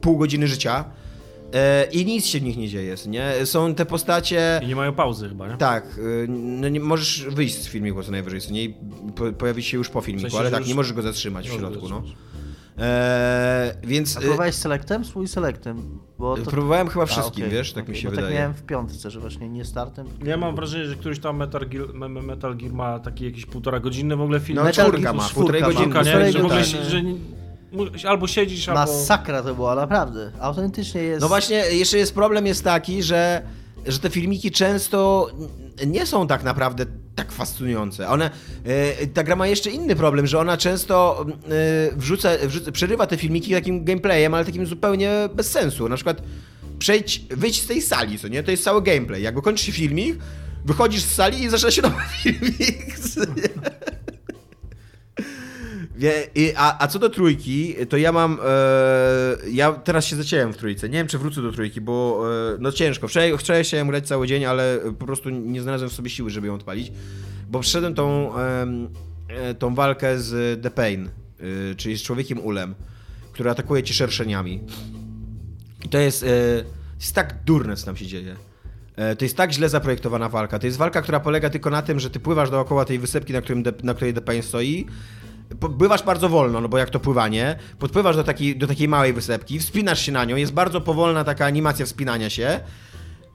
pół 0.01 0.17
godziny 0.17 0.47
życia 0.47 0.86
e, 1.53 1.84
i 1.91 2.05
nic 2.05 2.25
się 2.25 2.39
w 2.39 2.43
nich 2.43 2.57
nie 2.57 2.69
dzieje, 2.69 2.95
nie? 3.07 3.45
Są 3.45 3.75
te 3.75 3.86
postacie... 3.86 4.61
I 4.63 4.67
nie 4.67 4.75
mają 4.75 4.93
pauzy 4.93 5.30
chyba, 5.30 5.47
nie? 5.47 5.57
Tak, 5.57 5.97
y, 5.97 6.25
no 6.30 6.69
nie, 6.69 6.80
możesz 6.80 7.25
wyjść 7.30 7.61
z 7.61 7.67
filmiku 7.67 8.03
co 8.03 8.11
najwyżej, 8.11 8.41
co 8.41 8.51
nie? 8.51 8.63
I 8.63 8.75
po, 9.15 9.32
pojawić 9.32 9.65
się 9.65 9.77
już 9.77 9.89
po 9.89 10.01
filmiku, 10.01 10.21
sensie, 10.30 10.39
ale 10.39 10.51
tak, 10.51 10.59
już- 10.59 10.69
nie 10.69 10.75
możesz 10.75 10.93
go 10.93 11.01
zatrzymać 11.01 11.49
w 11.49 11.51
Nie 11.51 11.57
środku, 11.57 11.89
no. 11.89 12.03
Eee, 12.82 13.71
więc 13.84 14.17
A 14.17 14.19
y, 14.19 14.21
próbowałeś 14.23 14.55
selectem? 14.55 15.05
Swój 15.05 15.27
selectem. 15.27 15.99
Bo 16.19 16.38
to... 16.38 16.51
próbowałem 16.51 16.88
chyba 16.88 17.03
A, 17.03 17.05
wszystkim, 17.07 17.45
okej, 17.45 17.57
wiesz, 17.57 17.73
tak 17.73 17.84
mi 17.88 17.89
okej, 17.91 18.01
się 18.01 18.07
bo 18.07 18.15
wydaje. 18.15 18.27
Tak 18.27 18.38
miałem 18.38 18.53
w 18.53 18.63
piątce, 18.63 19.11
że 19.11 19.19
właśnie 19.19 19.49
nie 19.49 19.65
startem. 19.65 20.07
Ja 20.23 20.38
mam 20.38 20.55
wrażenie, 20.55 20.86
że 20.86 20.95
któryś 20.95 21.19
tam 21.19 21.38
Metal 21.38 21.69
Gear, 21.69 21.93
Me- 21.93 22.09
Me- 22.09 22.21
Metal 22.21 22.57
Gear 22.57 22.73
ma 22.73 22.99
taki 22.99 23.25
jakiś 23.25 23.45
półtora 23.45 23.80
godzinny 23.80 24.15
w 24.15 24.21
ogóle 24.21 24.39
film. 24.39 24.55
No, 24.55 24.63
Metal 24.63 24.88
czwórka 24.91 25.13
ma, 25.13 25.23
półtorej 25.34 25.61
ma. 25.61 25.67
godziny. 25.67 25.84
Czwórka, 25.86 26.01
nie? 26.01 26.11
Półtorej 26.11 26.32
Że 26.34 26.39
w 26.39 26.45
ogóle 26.45 26.59
godziny. 26.59 26.84
się, 26.84 26.89
że 26.89 28.09
albo 28.09 28.27
siedzisz, 28.27 28.69
albo... 28.69 28.80
Masakra 28.82 29.43
to 29.43 29.55
była, 29.55 29.75
naprawdę. 29.75 30.32
Autentycznie 30.39 31.01
jest... 31.01 31.21
No 31.21 31.27
właśnie, 31.27 31.55
jeszcze 31.57 31.97
jest 31.97 32.13
problem 32.13 32.45
jest 32.45 32.63
taki, 32.63 33.03
że, 33.03 33.41
że 33.88 33.99
te 33.99 34.09
filmiki 34.09 34.51
często 34.51 35.30
nie 35.88 36.05
są 36.05 36.27
tak 36.27 36.43
naprawdę 36.43 36.86
tak 37.20 37.32
fascynujące. 37.32 38.07
One, 38.07 38.32
e, 38.65 39.07
ta 39.07 39.24
gra 39.24 39.36
ma 39.36 39.47
jeszcze 39.47 39.70
inny 39.70 39.95
problem, 39.95 40.28
że 40.28 40.39
ona 40.39 40.57
często 40.57 41.26
e, 41.30 41.95
wrzuca, 41.95 42.30
wrzuca, 42.47 42.72
przerywa 42.72 43.07
te 43.07 43.17
filmiki 43.17 43.51
takim 43.51 43.86
gameplayem, 43.86 44.34
ale 44.34 44.45
takim 44.45 44.65
zupełnie 44.65 45.11
bez 45.36 45.51
sensu. 45.51 45.89
Na 45.89 45.95
przykład 45.95 46.22
przejdź, 46.80 47.22
wyjdź 47.30 47.61
z 47.61 47.67
tej 47.67 47.82
sali, 47.82 48.20
co 48.20 48.28
nie? 48.28 48.43
To 48.43 48.51
jest 48.51 48.63
cały 48.63 48.82
gameplay. 48.82 49.22
Jakby 49.22 49.41
kończy 49.41 49.65
się 49.65 49.72
filmik, 49.72 50.20
wychodzisz 50.65 51.01
z 51.01 51.15
sali 51.15 51.43
i 51.43 51.49
zaczyna 51.49 51.72
się 51.72 51.82
nowy 51.82 52.01
filmik. 52.24 52.99
co 52.99 53.20
nie? 53.20 53.49
Wie, 55.26 55.89
i, 55.89 55.89
a, 56.58 56.84
a 56.84 56.88
co 56.88 57.00
do 57.00 57.10
trójki, 57.10 57.76
to 57.89 57.97
ja 57.97 58.12
mam. 58.12 58.39
E, 58.45 59.50
ja 59.52 59.72
teraz 59.72 60.06
się 60.06 60.16
zaciąłem 60.16 60.54
w 60.54 60.58
trójce. 60.58 60.89
Nie 60.89 60.97
wiem, 60.97 61.08
czy 61.08 61.18
wrócę 61.18 61.41
do 61.41 61.52
trójki, 61.52 61.82
bo 61.82 62.24
e, 62.54 62.58
no 62.60 62.72
ciężko. 62.72 63.08
Wczoraj, 63.08 63.38
wczoraj 63.38 63.64
chciałem 63.64 63.88
grać 63.88 64.08
cały 64.08 64.28
dzień, 64.28 64.45
ale 64.45 64.80
po 65.00 65.06
prostu 65.06 65.30
nie 65.30 65.62
znalazłem 65.62 65.89
w 65.89 65.93
sobie 65.93 66.10
siły, 66.10 66.30
żeby 66.30 66.47
ją 66.47 66.56
odpalić. 66.56 66.91
Bo 67.50 67.60
przeszedłem 67.60 67.93
tą, 67.93 68.38
e, 68.38 69.54
tą 69.60 69.76
walkę 69.76 70.20
z 70.20 70.62
The 70.64 70.72
Pain, 70.72 71.10
e, 71.72 71.76
czyli 71.76 71.97
z 71.97 72.04
człowiekiem 72.04 72.39
ulem, 72.39 72.76
który 73.32 73.50
atakuje 73.50 73.84
cię 73.84 73.93
szerszeniami. 73.93 74.62
I 75.86 75.89
to 75.89 75.97
jest, 75.97 76.24
e, 76.24 76.28
jest 77.00 77.16
tak 77.16 77.36
durne, 77.45 77.76
co 77.76 77.86
tam 77.86 77.97
się 77.97 78.06
dzieje. 78.06 78.36
E, 78.95 79.16
To 79.16 79.26
jest 79.26 79.38
tak 79.38 79.52
źle 79.52 79.70
zaprojektowana 79.70 80.30
walka. 80.30 80.60
To 80.60 80.66
jest 80.66 80.78
walka, 80.78 81.02
która 81.02 81.20
polega 81.20 81.50
tylko 81.50 81.70
na 81.70 81.82
tym, 81.82 82.00
że 82.00 82.10
ty 82.10 82.20
pływasz 82.20 82.50
dookoła 82.50 82.86
tej 82.86 83.00
wysepki, 83.00 83.34
na, 83.34 83.41
którym 83.41 83.64
de, 83.64 83.74
na 83.84 83.93
której 83.93 84.14
The 84.14 84.22
Pain 84.22 84.43
stoi. 84.43 84.86
Pływasz 85.78 86.04
bardzo 86.04 86.30
wolno, 86.30 86.62
no 86.62 86.70
bo 86.70 86.78
jak 86.78 86.89
to 86.89 87.00
pływanie. 87.00 87.56
Podpływasz 87.80 88.16
do 88.16 88.24
takiej, 88.24 88.58
do 88.58 88.68
takiej 88.68 88.88
małej 88.88 89.14
wysepki, 89.14 89.60
wspinasz 89.60 90.02
się 90.02 90.12
na 90.12 90.26
nią, 90.26 90.36
jest 90.36 90.54
bardzo 90.54 90.82
powolna 90.82 91.24
taka 91.24 91.45
animacja 91.45 91.86
wspinania 91.86 92.30
się. 92.30 92.60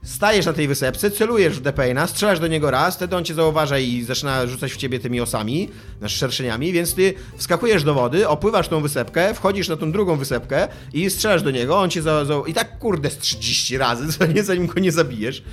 Stajesz 0.03 0.45
na 0.45 0.53
tej 0.53 0.67
wysepce, 0.67 1.11
celujesz 1.11 1.59
w 1.59 1.61
Depaina, 1.61 2.07
strzelasz 2.07 2.39
do 2.39 2.47
niego 2.47 2.71
raz, 2.71 2.95
wtedy 2.95 3.15
on 3.15 3.25
cię 3.25 3.33
zauważa 3.33 3.79
i 3.79 4.03
zaczyna 4.03 4.47
rzucać 4.47 4.73
w 4.73 4.77
ciebie 4.77 4.99
tymi 4.99 5.21
osami, 5.21 5.69
znaczy 5.99 6.17
szerszeniami, 6.17 6.71
więc 6.71 6.93
ty 6.93 7.13
wskakujesz 7.37 7.83
do 7.83 7.93
wody, 7.93 8.27
opływasz 8.27 8.67
tą 8.67 8.81
wysepkę, 8.81 9.33
wchodzisz 9.33 9.69
na 9.69 9.77
tą 9.77 9.91
drugą 9.91 10.17
wysepkę 10.17 10.67
i 10.93 11.09
strzelasz 11.09 11.43
do 11.43 11.51
niego, 11.51 11.77
on 11.77 11.89
cię 11.89 12.01
za, 12.01 12.25
za, 12.25 12.33
i 12.47 12.53
tak 12.53 12.79
kurde 12.79 13.09
z 13.09 13.17
30 13.17 13.77
razy, 13.77 14.05
zanim 14.43 14.67
go 14.67 14.79
nie 14.79 14.91
zabijesz. 14.91 15.43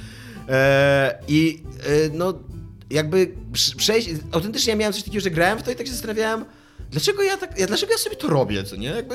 Eee, 0.49 1.13
I 1.29 1.63
e, 1.81 2.09
no, 2.13 2.35
jakby 2.93 3.35
prz- 3.53 3.77
przejść, 3.77 4.09
autentycznie 4.33 4.71
ja 4.71 4.77
miałem 4.77 4.93
coś 4.93 5.03
takiego, 5.03 5.23
że 5.25 5.31
grałem 5.31 5.59
w 5.59 5.63
to 5.63 5.71
i 5.71 5.77
tak 5.77 5.87
się 5.87 5.93
zastanawiałem, 5.93 6.45
dlaczego 6.91 7.23
ja 7.23 7.37
tak, 7.37 7.59
ja, 7.59 7.67
dlaczego 7.67 7.93
ja 7.93 7.99
sobie 7.99 8.17
to 8.17 8.29
robię, 8.29 8.65
co 8.65 8.77
nie, 8.77 8.89
jakby... 8.89 9.15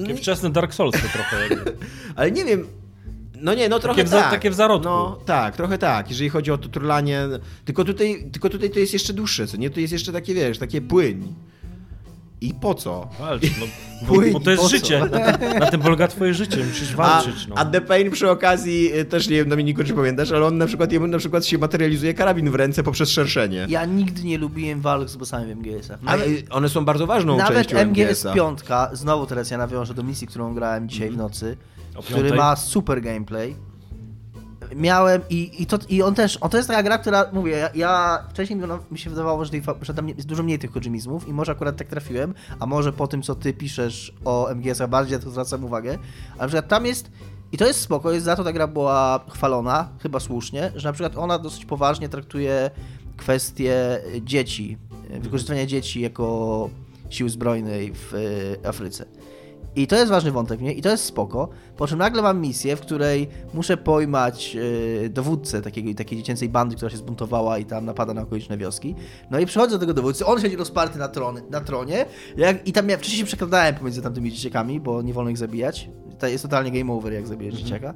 Takie 0.00 0.14
wczesne 0.16 0.50
Dark 0.50 0.74
Souls 0.74 0.92
to 0.94 1.08
trochę 1.12 1.48
jakby. 1.48 1.76
Ale 2.16 2.30
nie 2.30 2.44
wiem. 2.44 2.66
No 3.40 3.54
nie, 3.54 3.68
no 3.68 3.78
trochę 3.78 4.04
w 4.04 4.08
za- 4.08 4.20
tak. 4.20 4.30
takie 4.30 4.50
w 4.50 4.54
zarodku. 4.54 4.88
No 4.88 5.20
tak, 5.26 5.56
trochę 5.56 5.78
tak, 5.78 6.10
jeżeli 6.10 6.30
chodzi 6.30 6.50
o 6.50 6.58
to 6.58 6.68
turlanie. 6.68 7.28
Tylko 7.64 7.84
tutaj, 7.84 8.30
tylko 8.32 8.50
tutaj 8.50 8.70
to 8.70 8.78
jest 8.78 8.92
jeszcze 8.92 9.12
dłuższe, 9.12 9.46
co 9.46 9.56
nie? 9.56 9.70
To 9.70 9.80
jest 9.80 9.92
jeszcze 9.92 10.12
takie, 10.12 10.34
wiesz, 10.34 10.58
takie 10.58 10.80
płyń. 10.80 11.34
I 12.40 12.54
po 12.54 12.74
co? 12.74 13.08
Walcz, 13.20 13.42
no, 13.60 13.66
Płyń, 14.06 14.32
bo 14.36 14.40
to 14.40 14.50
jest 14.50 14.70
życie. 14.70 15.00
Na, 15.00 15.58
na 15.60 15.66
tym 15.70 15.80
polega 15.80 16.08
twoje 16.08 16.34
życie, 16.34 16.64
musisz 16.64 16.92
A, 16.92 16.96
walczyć. 16.96 17.46
No. 17.46 17.54
a 17.58 17.64
The 17.64 17.80
Pain 17.80 18.10
przy 18.10 18.30
okazji, 18.30 18.98
y, 18.98 19.04
też 19.04 19.28
nie 19.28 19.36
wiem 19.36 19.48
Dominiku, 19.48 19.84
czy 19.84 19.94
pamiętasz, 19.94 20.32
ale 20.32 20.46
on 20.46 20.58
na 20.58 20.66
przykład, 20.66 20.92
jemu 20.92 21.06
na 21.06 21.18
przykład 21.18 21.46
się 21.46 21.58
materializuje 21.58 22.14
karabin 22.14 22.50
w 22.50 22.54
ręce 22.54 22.82
poprzez 22.82 23.10
szerszenie. 23.10 23.66
Ja 23.68 23.84
nigdy 23.84 24.24
nie 24.24 24.38
lubiłem 24.38 24.80
walk 24.80 25.08
z 25.08 25.16
bossami 25.16 25.54
w 25.54 25.56
MGS-ach. 25.58 25.98
Ale 26.06 26.24
one 26.50 26.68
są 26.68 26.84
bardzo 26.84 27.06
ważną 27.06 27.36
Nawet 27.36 27.66
częścią 27.68 27.86
MGS 27.86 28.00
MGS-a. 28.08 28.32
5, 28.32 28.58
znowu 28.92 29.26
teraz 29.26 29.50
ja 29.50 29.58
nawiążę 29.58 29.94
do 29.94 30.02
misji, 30.02 30.26
którą 30.26 30.54
grałem 30.54 30.88
dzisiaj 30.88 31.08
Mhm. 31.08 31.28
w 31.28 31.30
nocy, 31.32 31.56
O 31.96 32.02
który 32.02 32.34
ma 32.34 32.56
super 32.56 33.02
gameplay. 33.02 33.56
Miałem 34.74 35.22
i, 35.30 35.62
i, 35.62 35.66
to, 35.66 35.78
i 35.88 36.02
on 36.02 36.14
też, 36.14 36.38
on 36.40 36.50
to 36.50 36.56
jest 36.56 36.68
taka 36.68 36.82
gra, 36.82 36.98
która, 36.98 37.30
mówię, 37.32 37.56
ja, 37.56 37.70
ja 37.74 38.24
wcześniej 38.30 38.60
mi, 38.90 38.98
się 38.98 39.10
wydawało, 39.10 39.44
że, 39.44 39.50
tej, 39.50 39.62
że 39.82 39.94
tam 39.94 40.08
jest 40.08 40.26
dużo 40.26 40.42
mniej 40.42 40.58
tych 40.58 40.70
kojimizmów 40.70 41.28
i 41.28 41.32
może 41.32 41.52
akurat 41.52 41.76
tak 41.76 41.88
trafiłem, 41.88 42.34
a 42.60 42.66
może 42.66 42.92
po 42.92 43.06
tym, 43.06 43.22
co 43.22 43.34
ty 43.34 43.52
piszesz 43.52 44.14
o 44.24 44.48
MGS-ach 44.54 44.90
bardziej, 44.90 45.18
to 45.18 45.30
zwracam 45.30 45.64
uwagę, 45.64 45.98
ale 46.38 46.48
przykład 46.48 46.68
tam 46.68 46.86
jest, 46.86 47.10
i 47.52 47.56
to 47.56 47.66
jest 47.66 47.80
spoko, 47.80 48.12
jest 48.12 48.24
za 48.24 48.36
to 48.36 48.44
ta 48.44 48.52
gra 48.52 48.66
była 48.66 49.24
chwalona, 49.30 49.88
chyba 50.02 50.20
słusznie, 50.20 50.72
że 50.76 50.88
na 50.88 50.92
przykład 50.92 51.16
ona 51.16 51.38
dosyć 51.38 51.64
poważnie 51.64 52.08
traktuje 52.08 52.70
kwestie 53.16 54.00
dzieci, 54.22 54.78
wykorzystywania 55.20 55.66
dzieci 55.66 56.00
jako 56.00 56.70
siły 57.10 57.30
zbrojnej 57.30 57.92
w 57.94 58.14
e, 58.14 58.68
Afryce. 58.68 59.04
I 59.76 59.86
to 59.86 59.96
jest 59.96 60.10
ważny 60.10 60.30
wątek, 60.30 60.60
nie? 60.60 60.72
I 60.72 60.82
to 60.82 60.88
jest 60.88 61.04
spoko. 61.04 61.48
Po 61.76 61.86
czym 61.86 61.98
nagle 61.98 62.22
mam 62.22 62.40
misję, 62.40 62.76
w 62.76 62.80
której 62.80 63.28
muszę 63.54 63.76
pojmać 63.76 64.56
e, 65.04 65.08
dowódcę 65.08 65.62
takiego, 65.62 65.94
takiej 65.94 66.18
dziecięcej 66.18 66.48
bandy, 66.48 66.76
która 66.76 66.90
się 66.90 66.96
zbuntowała 66.96 67.58
i 67.58 67.64
tam 67.64 67.84
napada 67.84 68.14
na 68.14 68.22
okoliczne 68.22 68.58
wioski. 68.58 68.94
No 69.30 69.38
i 69.38 69.46
przychodzę 69.46 69.70
do 69.70 69.78
tego 69.78 69.94
dowódcy, 69.94 70.26
on 70.26 70.40
siedzi 70.40 70.56
rozparty 70.56 70.98
na, 70.98 71.08
tron, 71.08 71.40
na 71.50 71.60
tronie 71.60 72.06
jak, 72.36 72.68
i 72.68 72.72
tam 72.72 72.88
ja 72.88 72.96
wcześniej 72.96 73.20
się 73.20 73.26
przekradałem 73.26 73.74
pomiędzy 73.74 74.02
tamtymi 74.02 74.32
dzieciakami, 74.32 74.80
bo 74.80 75.02
nie 75.02 75.12
wolno 75.12 75.30
ich 75.30 75.38
zabijać. 75.38 75.90
To 76.18 76.26
jest 76.26 76.42
totalnie 76.42 76.70
game 76.70 76.92
over, 76.92 77.12
jak 77.12 77.26
zabijesz 77.26 77.54
dzieciaka. 77.54 77.94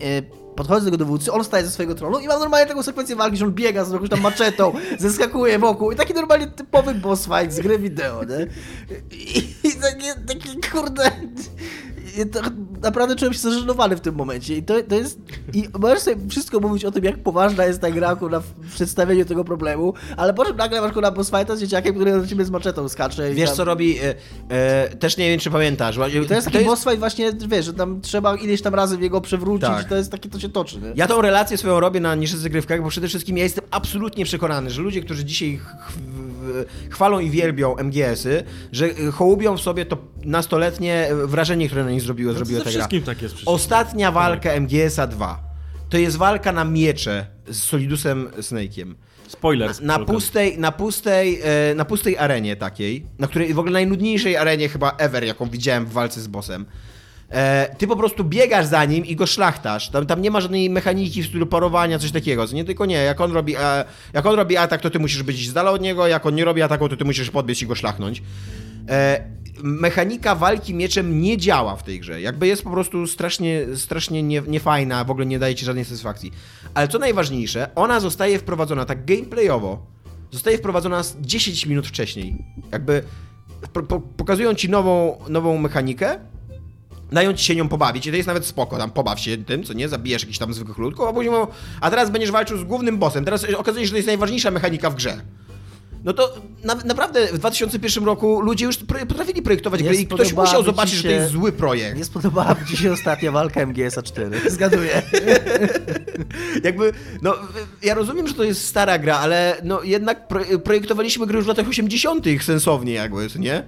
E, 0.00 0.44
Podchodzę 0.56 0.84
do 0.84 0.90
tego 0.90 0.96
dowódcy, 0.96 1.32
on 1.32 1.44
staje 1.44 1.64
ze 1.64 1.70
swojego 1.70 1.94
tronu 1.94 2.18
i 2.18 2.28
mam 2.28 2.40
normalnie 2.40 2.66
taką 2.66 2.82
sekwencję 2.82 3.16
walki, 3.16 3.36
że 3.36 3.44
on 3.44 3.52
biega 3.52 3.84
z 3.84 3.92
jakąś 3.92 4.08
tam 4.08 4.20
maczetą, 4.20 4.72
zeskakuje 4.98 5.58
wokół 5.58 5.92
i 5.92 5.96
taki 5.96 6.14
normalnie 6.14 6.46
typowy 6.46 6.94
boss 6.94 7.24
fight 7.24 7.52
z 7.52 7.60
gry 7.60 7.78
wideo, 7.78 8.24
nie? 8.24 8.46
I, 9.10 9.38
i 9.38 9.72
takie, 9.80 10.14
takie 10.26 10.70
kurde... 10.72 11.10
To, 12.32 12.40
naprawdę 12.82 13.16
czułem 13.16 13.32
się 13.32 13.38
zażenowany 13.38 13.96
w 13.96 14.00
tym 14.00 14.14
momencie 14.14 14.56
i 14.56 14.62
to, 14.62 14.74
to 14.88 14.94
jest... 14.94 15.18
I 15.52 15.64
możesz 15.78 15.98
sobie 15.98 16.16
wszystko 16.28 16.60
mówić 16.60 16.84
o 16.84 16.90
tym, 16.90 17.04
jak 17.04 17.22
poważna 17.22 17.64
jest 17.64 17.80
ta 17.80 17.90
gra 17.90 18.16
na 18.30 18.42
przedstawieniu 18.74 19.24
tego 19.24 19.44
problemu, 19.44 19.94
ale 20.16 20.34
potem 20.34 20.56
nagle 20.56 20.80
masz 20.80 20.96
na 20.96 21.10
boss 21.10 21.30
fighta 21.30 21.56
z 21.56 21.60
dzieciakiem, 21.60 21.94
który 21.94 22.12
do 22.12 22.26
ciebie 22.26 22.44
z 22.44 22.50
maczetą 22.50 22.88
skacze. 22.88 23.34
Wiesz 23.34 23.48
tam- 23.48 23.56
co 23.56 23.64
robi, 23.64 23.98
e, 23.98 24.14
e, 24.48 24.96
też 24.96 25.16
nie 25.16 25.28
wiem 25.30 25.40
czy 25.40 25.50
pamiętasz. 25.50 25.96
to 26.28 26.34
jest 26.34 26.50
taki 26.50 26.64
boss 26.64 26.84
fight 26.84 26.98
właśnie, 26.98 27.32
wiesz, 27.48 27.64
że 27.64 27.72
tam 27.72 28.00
trzeba 28.00 28.36
ileś 28.36 28.62
tam 28.62 28.74
razy 28.74 28.96
w 28.96 29.02
jego 29.02 29.20
przewrócić 29.20 29.68
Tak. 29.68 29.88
to 29.88 29.96
jest 29.96 30.10
takie, 30.10 30.28
to 30.28 30.40
się 30.40 30.48
toczy, 30.48 30.80
nie? 30.80 30.92
Ja 30.94 31.06
tą 31.06 31.20
relację 31.22 31.56
swoją 31.56 31.80
robię 31.80 32.00
na 32.00 32.14
niższych 32.14 32.38
zagrywkach, 32.38 32.82
bo 32.82 32.88
przede 32.88 33.08
wszystkim 33.08 33.38
ja 33.38 33.44
jestem 33.44 33.64
absolutnie 33.70 34.24
przekonany, 34.24 34.70
że 34.70 34.82
ludzie, 34.82 35.00
którzy 35.00 35.24
dzisiaj 35.24 35.60
chwalą 36.90 37.18
i 37.18 37.30
wielbią 37.30 37.76
MGS-y, 37.76 38.44
że 38.72 38.86
y, 38.86 39.12
hołubią 39.12 39.56
w 39.56 39.60
sobie 39.60 39.86
to 39.86 39.98
nastoletnie 40.24 41.08
wrażenie, 41.24 41.66
które 41.66 41.84
na 41.84 41.90
nich 41.90 42.02
zrobiło, 42.02 42.34
ta 42.34 42.44
gra. 42.44 42.64
wszystkim 42.64 43.02
tak 43.02 43.22
jest. 43.22 43.36
Ostatnia 43.46 44.12
walka 44.12 44.50
MGS-a 44.52 45.06
2 45.06 45.54
to 45.94 45.98
jest 45.98 46.16
walka 46.16 46.52
na 46.52 46.64
miecze 46.64 47.26
z 47.46 47.62
Solidusem 47.62 48.28
Snake'iem. 48.38 48.94
Spoiler. 49.28 49.82
Na 49.82 49.94
okazji. 49.94 50.14
pustej, 50.14 50.58
na 50.58 50.72
pustej, 50.72 51.40
e, 51.42 51.74
na 51.74 51.84
pustej 51.84 52.18
arenie 52.18 52.56
takiej, 52.56 53.06
na 53.18 53.26
której 53.26 53.54
w 53.54 53.58
ogóle 53.58 53.72
najnudniejszej 53.72 54.36
arenie 54.36 54.68
chyba 54.68 54.96
ever, 54.98 55.24
jaką 55.24 55.48
widziałem 55.48 55.86
w 55.86 55.92
walce 55.92 56.20
z 56.20 56.26
bossem. 56.26 56.66
E, 57.34 57.74
ty 57.78 57.86
po 57.86 57.96
prostu 57.96 58.24
biegasz 58.24 58.66
za 58.66 58.84
nim 58.84 59.06
i 59.06 59.16
go 59.16 59.26
szlachtasz. 59.26 59.88
Tam, 59.90 60.06
tam 60.06 60.22
nie 60.22 60.30
ma 60.30 60.40
żadnej 60.40 60.70
mechaniki 60.70 61.22
w 61.22 61.26
stylu 61.26 61.46
parowania, 61.46 61.98
coś 61.98 62.12
takiego. 62.12 62.46
Nie 62.52 62.64
tylko 62.64 62.86
nie. 62.86 62.96
Jak 62.96 63.20
on, 63.20 63.32
robi, 63.32 63.56
e, 63.56 63.84
jak 64.12 64.26
on 64.26 64.34
robi 64.34 64.56
atak, 64.56 64.80
to 64.80 64.90
ty 64.90 64.98
musisz 64.98 65.22
być 65.22 65.48
z 65.48 65.52
dala 65.52 65.70
od 65.70 65.80
niego. 65.80 66.06
Jak 66.06 66.26
on 66.26 66.34
nie 66.34 66.44
robi 66.44 66.62
ataku, 66.62 66.88
to 66.88 66.96
ty 66.96 67.04
musisz 67.04 67.30
podbiec 67.30 67.62
i 67.62 67.66
go 67.66 67.74
szlachnąć. 67.74 68.22
E, 68.88 69.24
mechanika 69.62 70.34
walki 70.34 70.74
mieczem 70.74 71.20
nie 71.20 71.38
działa 71.38 71.76
w 71.76 71.82
tej 71.82 72.00
grze. 72.00 72.20
Jakby 72.20 72.46
jest 72.46 72.62
po 72.62 72.70
prostu 72.70 73.06
strasznie, 73.06 73.66
strasznie 73.76 74.22
nie, 74.22 74.42
niefajna, 74.46 75.04
w 75.04 75.10
ogóle 75.10 75.26
nie 75.26 75.38
daje 75.38 75.54
ci 75.54 75.64
żadnej 75.64 75.84
satysfakcji. 75.84 76.32
Ale 76.74 76.88
co 76.88 76.98
najważniejsze, 76.98 77.70
ona 77.74 78.00
zostaje 78.00 78.38
wprowadzona 78.38 78.84
tak 78.84 79.04
gameplayowo, 79.04 79.86
zostaje 80.30 80.58
wprowadzona 80.58 81.02
z 81.02 81.16
10 81.20 81.66
minut 81.66 81.86
wcześniej. 81.86 82.44
Jakby 82.72 83.02
po, 83.72 83.82
po, 83.82 84.00
pokazują 84.00 84.54
ci 84.54 84.70
nową, 84.70 85.18
nową 85.28 85.58
mechanikę, 85.58 86.18
dają 87.14 87.32
ci 87.32 87.44
się 87.44 87.56
nią 87.56 87.68
pobawić 87.68 88.06
i 88.06 88.10
to 88.10 88.16
jest 88.16 88.26
nawet 88.26 88.46
spoko, 88.46 88.78
tam 88.78 88.90
pobaw 88.90 89.20
się 89.20 89.36
tym, 89.36 89.64
co 89.64 89.72
nie, 89.72 89.88
zabijesz 89.88 90.22
jakiś 90.22 90.38
tam 90.38 90.54
zwykłych 90.54 90.78
ludków, 90.78 91.06
a 91.08 91.12
później 91.12 91.30
mówią, 91.30 91.46
a 91.80 91.90
teraz 91.90 92.10
będziesz 92.10 92.30
walczył 92.30 92.58
z 92.58 92.64
głównym 92.64 92.98
bossem, 92.98 93.24
teraz 93.24 93.46
okazuje 93.56 93.84
się, 93.84 93.86
że 93.86 93.92
to 93.92 93.96
jest 93.96 94.06
najważniejsza 94.06 94.50
mechanika 94.50 94.90
w 94.90 94.94
grze. 94.94 95.20
No 96.04 96.12
to 96.12 96.34
na, 96.64 96.74
naprawdę 96.74 97.26
w 97.26 97.38
2001 97.38 98.04
roku 98.04 98.40
ludzie 98.40 98.64
już 98.64 98.76
potrafili 99.08 99.42
projektować 99.42 99.80
Nie 99.80 99.88
gry 99.88 99.96
i 99.96 100.06
ktoś 100.06 100.28
spodobałaby 100.28 100.50
musiał 100.50 100.64
zobaczyć, 100.64 100.94
że 100.94 101.02
to 101.02 101.08
się- 101.08 101.14
jest 101.14 101.32
zły 101.32 101.52
projekt. 101.52 101.98
Nie 101.98 102.04
spodobała 102.04 102.56
mi 102.70 102.76
się 102.76 102.92
ostatnia 102.92 103.32
walka 103.32 103.66
MGS-a 103.66 104.02
4. 104.02 104.40
Zgaduję. 104.50 105.02
Jakby, 106.64 106.92
no 107.22 107.34
ja 107.82 107.94
rozumiem, 107.94 108.28
że 108.28 108.34
to 108.34 108.44
jest 108.44 108.66
stara 108.66 108.98
gra, 108.98 109.18
ale 109.18 109.56
no 109.64 109.82
jednak 109.82 110.28
pro, 110.28 110.40
projektowaliśmy 110.64 111.26
gry 111.26 111.36
już 111.36 111.44
w 111.44 111.48
latach 111.48 111.68
80. 111.68 112.26
sensownie 112.42 112.92
jakby, 112.92 113.28
nie? 113.38 113.64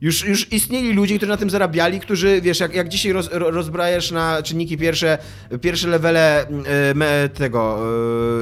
Już, 0.00 0.24
już 0.24 0.52
istnieli 0.52 0.92
ludzie, 0.92 1.16
którzy 1.16 1.30
na 1.30 1.36
tym 1.36 1.50
zarabiali, 1.50 2.00
którzy, 2.00 2.40
wiesz, 2.40 2.60
jak, 2.60 2.74
jak 2.74 2.88
dzisiaj 2.88 3.12
roz, 3.12 3.28
ro- 3.32 3.50
rozbrajesz 3.50 4.10
na 4.10 4.42
czynniki 4.42 4.76
pierwsze, 4.78 5.18
pierwsze 5.60 5.88
levele 5.88 6.46
e, 6.48 6.94
me, 6.94 7.28
tego, 7.34 7.78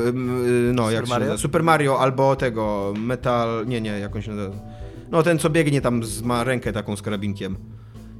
e, 0.06 0.08
e, 0.08 0.12
no 0.72 0.90
jak 0.90 1.04
się 1.04 1.10
Mario? 1.10 1.26
nazywa? 1.26 1.42
Super 1.42 1.62
Mario 1.62 2.00
albo 2.00 2.36
tego, 2.36 2.94
Metal, 2.98 3.66
nie, 3.66 3.80
nie, 3.80 3.90
jakąś. 3.98 4.24
No 5.10 5.22
ten, 5.22 5.38
co 5.38 5.50
biegnie 5.50 5.80
tam, 5.80 6.04
z, 6.04 6.22
ma 6.22 6.44
rękę 6.44 6.72
taką 6.72 6.96
z 6.96 7.02
karabinkiem 7.02 7.56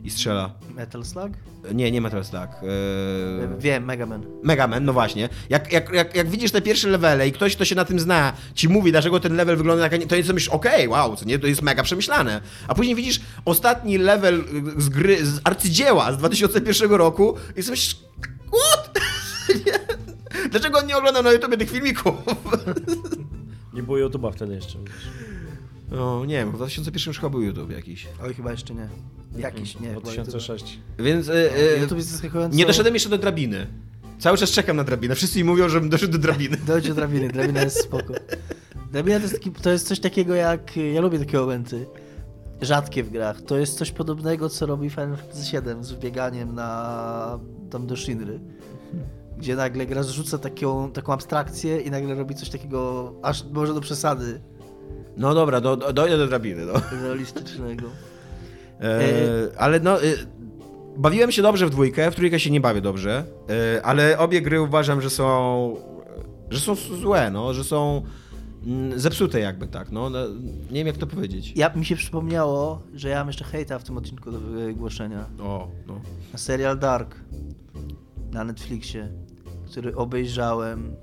i 0.07 0.11
strzela. 0.11 0.51
Metal 0.75 1.05
Slug? 1.05 1.31
Nie, 1.75 1.93
nie 1.93 2.01
Metal 2.01 2.25
Slug. 2.25 2.43
E, 2.43 3.59
Wiem, 3.59 3.85
Mega 3.85 4.07
Man. 4.07 4.27
Mega 4.43 4.67
Man, 4.67 4.85
no 4.85 4.93
właśnie. 4.93 5.29
Jak, 5.49 5.73
jak, 5.73 5.93
jak, 5.93 6.17
jak 6.17 6.31
widzisz 6.31 6.51
te 6.51 6.63
pierwsze 6.63 6.89
levele 6.89 7.29
i 7.29 7.33
ktoś, 7.33 7.57
kto 7.57 7.65
się 7.65 7.75
na 7.75 7.85
tym 7.85 8.01
zna, 8.01 8.33
ci 8.55 8.69
mówi, 8.69 8.91
dlaczego 8.93 9.21
ten 9.21 9.37
level 9.37 9.57
wygląda 9.57 9.89
tak, 9.89 10.01
nie, 10.01 10.07
to 10.07 10.17
jest 10.17 10.33
myślisz, 10.33 10.49
okej, 10.49 10.89
wow, 10.89 11.17
co 11.17 11.25
nie, 11.25 11.39
to 11.39 11.47
jest 11.47 11.63
mega 11.63 11.83
przemyślane. 11.83 12.41
A 12.69 12.75
później 12.75 12.95
widzisz 12.95 13.21
ostatni 13.45 13.99
level 13.99 14.45
z 14.77 14.89
gry, 14.89 15.27
z 15.27 15.41
arcydzieła 15.45 16.13
z 16.13 16.19
2001 16.19 16.91
roku 16.91 17.37
i 17.57 17.63
sobie 17.63 17.71
myślisz, 17.71 17.97
what? 18.47 18.99
Nie? 19.67 19.73
Dlaczego 20.51 20.79
on 20.79 20.87
nie 20.87 20.97
oglądał 20.97 21.23
na 21.23 21.33
YouTube 21.33 21.57
tych 21.57 21.71
filmików? 21.71 22.15
Nie 23.75 23.83
było 23.83 23.99
YouTube'a 23.99 24.33
wtedy 24.33 24.55
jeszcze. 24.55 24.79
wiesz. 24.79 25.36
No, 25.91 26.25
nie 26.25 26.35
wiem, 26.35 26.53
w 26.53 26.55
2001 26.55 27.11
już 27.11 27.19
chyba 27.19 27.31
był 27.31 27.43
YouTube 27.43 27.71
jakiś. 27.71 28.09
Oj, 28.23 28.35
chyba 28.35 28.51
jeszcze 28.51 28.75
nie. 28.75 28.89
Jakiś, 29.39 29.81
nie. 29.81 29.89
chyba 29.89 30.01
2006. 30.01 30.79
Więc 30.99 31.29
e, 31.29 31.33
e, 31.33 31.81
YouTube 31.81 31.99
jest 31.99 32.11
zaskakująco... 32.11 32.57
nie 32.57 32.67
doszedłem 32.67 32.95
jeszcze 32.95 33.09
do 33.09 33.19
drabiny. 33.19 33.67
Cały 34.19 34.39
czas 34.39 34.51
czekam 34.51 34.77
na 34.77 34.85
drabinę. 34.85 35.15
Wszyscy 35.15 35.39
mi 35.39 35.45
mówią, 35.45 35.69
żebym 35.69 35.89
doszedł 35.89 36.13
do 36.13 36.19
drabiny. 36.19 36.57
Dojdź 36.67 36.89
do 36.89 36.95
drabiny, 36.95 37.29
drabina 37.29 37.63
jest 37.63 37.83
spoko. 37.83 38.15
Drabina 38.93 39.17
to 39.17 39.23
jest, 39.23 39.35
taki, 39.35 39.51
to 39.51 39.71
jest 39.71 39.89
coś 39.89 40.01
takiego 40.01 40.35
jak... 40.35 40.77
Ja 40.77 41.01
lubię 41.01 41.19
takie 41.19 41.39
momenty. 41.39 41.87
Rzadkie 42.63 43.05
w 43.05 43.11
grach. 43.11 43.43
To 43.43 43.59
jest 43.59 43.79
coś 43.79 43.91
podobnego, 43.91 44.49
co 44.49 44.67
robi 44.67 44.91
Final 44.91 45.17
Fantasy 45.17 45.63
VII 45.63 45.85
z 45.85 45.93
wbieganiem 45.93 46.55
na... 46.55 47.39
tam 47.71 47.87
do 47.87 47.97
Shinry. 47.97 48.41
Gdzie 49.39 49.57
nagle 49.57 49.87
gra 49.87 50.03
zrzuca 50.03 50.39
taką, 50.39 50.93
taką 50.93 51.13
abstrakcję 51.13 51.81
i 51.81 51.91
nagle 51.91 52.15
robi 52.15 52.35
coś 52.35 52.51
takiego 52.51 53.13
aż 53.23 53.45
może 53.45 53.75
do 53.75 53.81
przesady 53.81 54.41
No 55.17 55.35
dobra, 55.35 55.61
do, 55.61 55.77
do, 55.77 55.93
dojdę 55.93 56.19
do 56.19 56.27
drabiny, 56.27 56.67
no. 56.67 56.73
realistycznego. 57.03 57.87
E, 58.81 59.49
ale 59.59 59.81
no, 59.81 60.03
e, 60.03 60.07
bawiłem 60.97 61.33
się 61.33 61.43
dobrze 61.43 61.67
w 61.67 61.71
dwójkę, 61.71 62.11
w 62.11 62.15
trójkę 62.15 62.41
się 62.41 62.51
nie 62.51 62.61
bawię 62.61 62.81
dobrze, 62.81 63.25
e, 63.77 63.83
ale 63.83 64.19
obie 64.19 64.43
gry 64.43 64.61
uważam, 64.61 65.01
że 65.01 65.11
są, 65.11 65.77
że 66.51 66.61
są 66.61 66.75
złe, 66.75 67.31
no, 67.31 67.55
że 67.55 67.65
są 67.65 68.03
mm, 68.67 69.01
zepsute 69.01 69.41
jakby 69.41 69.67
tak, 69.67 69.93
no, 69.93 70.11
no 70.11 70.19
nie 70.71 70.81
wiem 70.81 70.87
jak 70.87 70.97
to 70.97 71.07
powiedzieć. 71.07 71.53
Ja, 71.57 71.71
mi 71.75 71.85
się 71.85 71.97
przypomniało, 71.97 72.83
że 72.95 73.09
ja 73.09 73.19
mam 73.19 73.27
jeszcze 73.27 73.45
hejta 73.45 73.79
w 73.79 73.85
tym 73.85 73.99
odcinku 73.99 74.33
do 74.33 74.41
wygłoszenia. 74.41 75.27
O, 75.41 75.69
no. 75.87 76.01
Na 76.33 76.39
serial 76.39 76.79
Dark 76.79 77.17
na 78.33 78.45
Netflixie, 78.45 79.09
który 79.71 79.97
obejrzałem. 79.97 80.97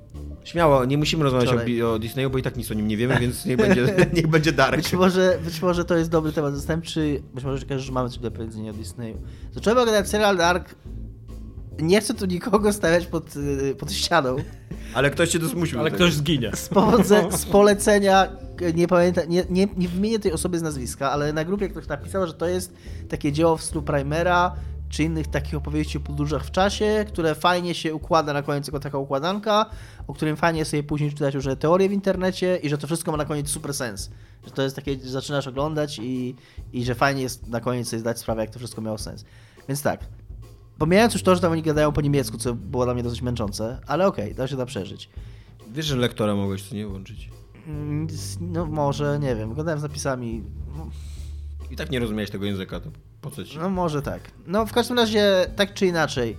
Śmiało, 0.44 0.86
nie 0.86 0.98
musimy 0.98 1.24
rozmawiać 1.24 1.50
o, 1.82 1.94
o 1.94 2.00
Disneyu, 2.00 2.30
bo 2.30 2.38
i 2.38 2.42
tak 2.42 2.58
nic 2.58 2.72
o 2.72 2.74
nim 2.74 2.88
nie 2.88 2.98
wiemy, 2.98 3.20
więc 3.20 3.46
niech 3.46 3.58
będzie, 3.58 3.96
niech 4.14 4.28
będzie 4.28 4.52
Dark. 4.52 4.76
Być 4.76 4.94
może, 4.94 5.40
być 5.46 5.62
może 5.62 5.86
to 5.86 5.98
jest 5.98 6.10
dobry 6.10 6.32
temat 6.32 6.56
zastępczy, 6.56 7.24
być 7.34 7.44
może 7.44 7.66
każesz, 7.66 7.86
że 7.86 7.92
mamy 7.92 8.10
coś 8.10 8.20
do 8.20 8.32
powiedzenia 8.32 8.72
o 8.72 8.74
Disneyu. 8.74 9.18
Zacząłem 9.52 9.80
oglądać 9.80 10.10
serial 10.10 10.38
Dark. 10.38 10.76
Nie 11.80 12.02
chcę 12.02 12.14
tu 12.14 12.26
nikogo 12.26 12.74
stawiać 12.74 13.06
pod, 13.06 13.36
y, 13.36 13.76
pod 13.76 13.92
ścianą. 13.92 14.36
Ale 14.94 15.10
ktoś 15.10 15.30
cię 15.30 15.40
to 15.40 15.48
zmusił 15.48 15.80
Ale 15.80 15.92
ktoś 15.92 16.14
zginie. 16.14 16.52
Z, 16.56 16.70
powodze, 16.70 17.28
z 17.38 17.46
polecenia, 17.46 18.28
nie 18.76 18.88
pamiętam, 18.88 19.30
nie, 19.30 19.46
nie, 19.50 19.68
nie 19.78 19.88
wymienię 19.88 20.20
tej 20.20 20.32
osoby 20.32 20.60
z 20.60 20.62
nazwiska, 20.62 21.12
ale 21.12 21.34
na 21.34 21.46
grupie 21.46 21.70
ktoś 21.70 21.88
napisał, 21.88 22.28
że 22.28 22.34
to 22.34 22.48
jest 22.48 22.74
takie 23.10 23.32
dzieło 23.32 23.58
w 23.58 23.64
stylu 23.64 23.82
Primera, 23.82 24.56
czy 24.94 25.04
innych 25.04 25.28
takich 25.28 25.56
opowieści 25.56 25.98
o 25.98 26.02
podróżach 26.02 26.46
w 26.46 26.52
czasie, 26.52 27.06
które 27.08 27.36
fajnie 27.36 27.74
się 27.76 27.96
układa 27.96 28.34
na 28.34 28.42
koniec 28.42 28.68
jako 28.68 28.80
taka 28.80 28.98
układanka, 28.98 29.66
o 30.08 30.14
którym 30.14 30.36
fajnie 30.38 30.66
sobie 30.66 30.84
później 30.84 31.10
czytać 31.14 31.36
różne 31.36 31.56
teorie 31.56 31.90
w 31.90 31.92
internecie 31.92 32.58
i 32.64 32.70
że 32.70 32.78
to 32.78 32.88
wszystko 32.88 33.12
ma 33.12 33.18
na 33.18 33.26
koniec 33.26 33.50
super 33.50 33.74
sens. 33.74 34.12
Że 34.46 34.52
to 34.52 34.62
jest 34.62 34.76
takie, 34.76 35.00
że 35.00 35.10
zaczynasz 35.10 35.48
oglądać 35.48 36.00
i, 36.00 36.36
i 36.74 36.84
że 36.86 36.96
fajnie 36.96 37.22
jest 37.22 37.48
na 37.48 37.60
koniec 37.62 37.88
sobie 37.88 38.00
zdać 38.00 38.20
sprawę, 38.20 38.42
jak 38.42 38.50
to 38.50 38.60
wszystko 38.60 38.82
miało 38.82 38.98
sens. 38.98 39.26
Więc 39.68 39.82
tak, 39.82 40.06
pomijając 40.78 41.14
już 41.14 41.24
to, 41.24 41.36
że 41.36 41.42
tam 41.42 41.52
oni 41.52 41.62
gadają 41.62 41.92
po 41.92 42.02
niemiecku, 42.02 42.38
co 42.38 42.54
było 42.54 42.86
dla 42.86 42.94
mnie 42.94 43.04
dosyć 43.04 43.22
męczące, 43.22 43.80
ale 43.88 44.08
okej, 44.08 44.36
da 44.36 44.48
się 44.48 44.58
to 44.58 44.66
przeżyć. 44.66 45.10
Wiesz, 45.72 45.86
że 45.86 45.96
lektora 45.96 46.36
mogłeś 46.36 46.64
tu 46.70 46.76
nie 46.76 46.88
włączyć. 46.88 47.30
Mm, 47.68 48.08
No 48.42 48.66
może, 48.66 49.20
nie 49.20 49.36
wiem, 49.36 49.52
oglądałem 49.52 49.80
z 49.80 49.84
napisami. 49.84 50.44
I 51.72 51.76
tak 51.76 51.92
nie 51.92 52.00
rozumiałeś 52.00 52.30
tego 52.30 52.46
języka, 52.46 52.80
to 52.80 52.90
po 53.24 53.32
co 53.32 53.44
ci? 53.44 53.58
No 53.58 53.70
może 53.70 54.02
tak. 54.02 54.32
No 54.48 54.66
w 54.66 54.74
każdym 54.74 54.98
razie, 54.98 55.46
tak 55.56 55.74
czy 55.74 55.86
inaczej. 55.86 56.38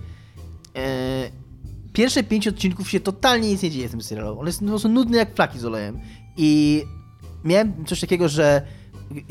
E, 0.75 1.29
pierwsze 1.93 2.23
pięć 2.23 2.47
odcinków 2.47 2.89
się 2.89 2.99
totalnie 2.99 3.49
nic 3.49 3.63
nie 3.63 3.71
dzieje 3.71 3.87
w 3.87 3.91
tym 3.91 4.01
serialu. 4.01 4.39
On 4.39 4.47
jest 4.47 4.59
po 4.59 4.65
prostu 4.65 4.89
nudny 4.89 5.17
jak 5.17 5.35
flaki 5.35 5.59
z 5.59 5.65
olejem. 5.65 5.99
I 6.37 6.83
miałem 7.43 7.85
coś 7.85 7.99
takiego, 7.99 8.29
że 8.29 8.61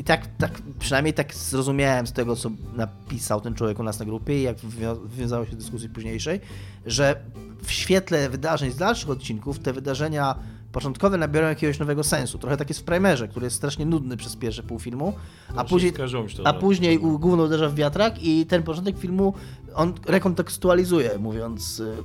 tak, 0.05 0.27
tak, 0.37 0.61
przynajmniej 0.79 1.13
tak 1.13 1.35
zrozumiałem 1.35 2.07
z 2.07 2.13
tego, 2.13 2.35
co 2.35 2.51
napisał 2.75 3.41
ten 3.41 3.55
człowiek 3.55 3.79
u 3.79 3.83
nas 3.83 3.99
na 3.99 4.05
grupie 4.05 4.39
i 4.39 4.41
jak 4.41 4.57
wywiązało 5.05 5.45
się 5.45 5.51
z 5.51 5.57
dyskusji 5.57 5.89
późniejszej, 5.89 6.41
że 6.85 7.21
w 7.63 7.71
świetle 7.71 8.29
wydarzeń 8.29 8.71
z 8.71 8.75
dalszych 8.75 9.09
odcinków 9.09 9.59
te 9.59 9.73
wydarzenia 9.73 10.35
początkowe 10.75 11.17
nabiorą 11.17 11.47
jakiegoś 11.47 11.79
nowego 11.79 12.03
sensu. 12.03 12.37
Trochę 12.37 12.57
tak 12.57 12.69
jest 12.69 12.79
w 12.81 12.83
Primerze, 12.83 13.27
który 13.27 13.45
jest 13.45 13.55
strasznie 13.55 13.85
nudny 13.85 14.17
przez 14.17 14.35
pierwsze 14.35 14.63
pół 14.63 14.79
filmu, 14.79 15.13
a 15.49 15.53
Znaczy, 15.53 15.69
później, 15.69 15.93
a 16.43 16.51
razu. 16.51 16.59
później 16.59 16.99
gówno 16.99 17.43
uderza 17.43 17.69
w 17.69 17.75
wiatrak 17.75 18.23
i 18.23 18.45
ten 18.45 18.63
początek 18.63 18.97
filmu 18.97 19.33
on 19.75 19.93
rekontekstualizuje, 20.05 21.19
mówiąc 21.19 21.79
y, 21.79 21.95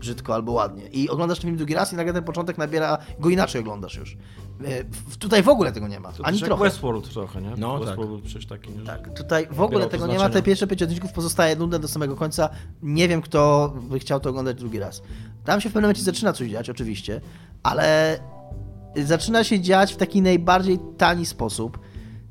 brzydko 0.00 0.34
albo 0.34 0.52
ładnie. 0.52 0.86
I 0.86 1.08
oglądasz 1.10 1.38
ten 1.38 1.48
film 1.48 1.56
drugi 1.56 1.74
raz 1.74 1.92
i 1.92 1.96
nagle 1.96 2.12
ten 2.12 2.24
początek 2.24 2.58
nabiera, 2.58 2.98
go 3.20 3.30
inaczej 3.30 3.60
oglądasz 3.60 3.96
już. 3.96 4.12
Y, 4.12 5.16
Tutaj 5.18 5.42
w 5.42 5.48
ogóle 5.48 5.72
tego 5.72 5.88
nie 5.88 6.00
ma, 6.00 6.12
To 6.12 6.26
ani 6.26 6.40
trochę. 6.40 6.64
Westworld 6.64 7.12
trochę, 7.12 7.42
nie? 7.42 7.52
No, 7.56 7.78
Westworld 7.78 8.12
tak. 8.12 8.22
przecież 8.24 8.46
taki, 8.46 8.72
Tak, 8.72 9.14
tutaj 9.18 9.48
w 9.50 9.60
ogóle 9.60 9.86
tego 9.86 10.06
nie 10.06 10.18
ma. 10.18 10.28
Te 10.28 10.42
pierwsze 10.42 10.66
pięć 10.66 10.82
odcinków 10.82 11.12
pozostaje 11.12 11.56
nudne 11.56 11.78
do 11.78 11.88
samego 11.88 12.16
końca. 12.16 12.48
Nie 12.82 13.08
wiem, 13.08 13.22
kto 13.22 13.72
by 13.82 13.98
chciał 13.98 14.20
to 14.20 14.30
oglądać 14.30 14.56
drugi 14.56 14.78
raz. 14.78 15.02
Tam 15.44 15.60
się 15.60 15.68
w 15.68 15.72
pewnym 15.72 15.82
momencie 15.88 16.02
zaczyna 16.02 16.32
coś 16.32 16.50
dziać, 16.50 16.70
oczywiście, 16.70 17.20
ale 17.62 18.18
zaczyna 19.04 19.44
się 19.44 19.60
dziać 19.60 19.92
w 19.94 19.96
taki 19.96 20.22
najbardziej 20.22 20.78
tani 20.98 21.26
sposób. 21.26 21.78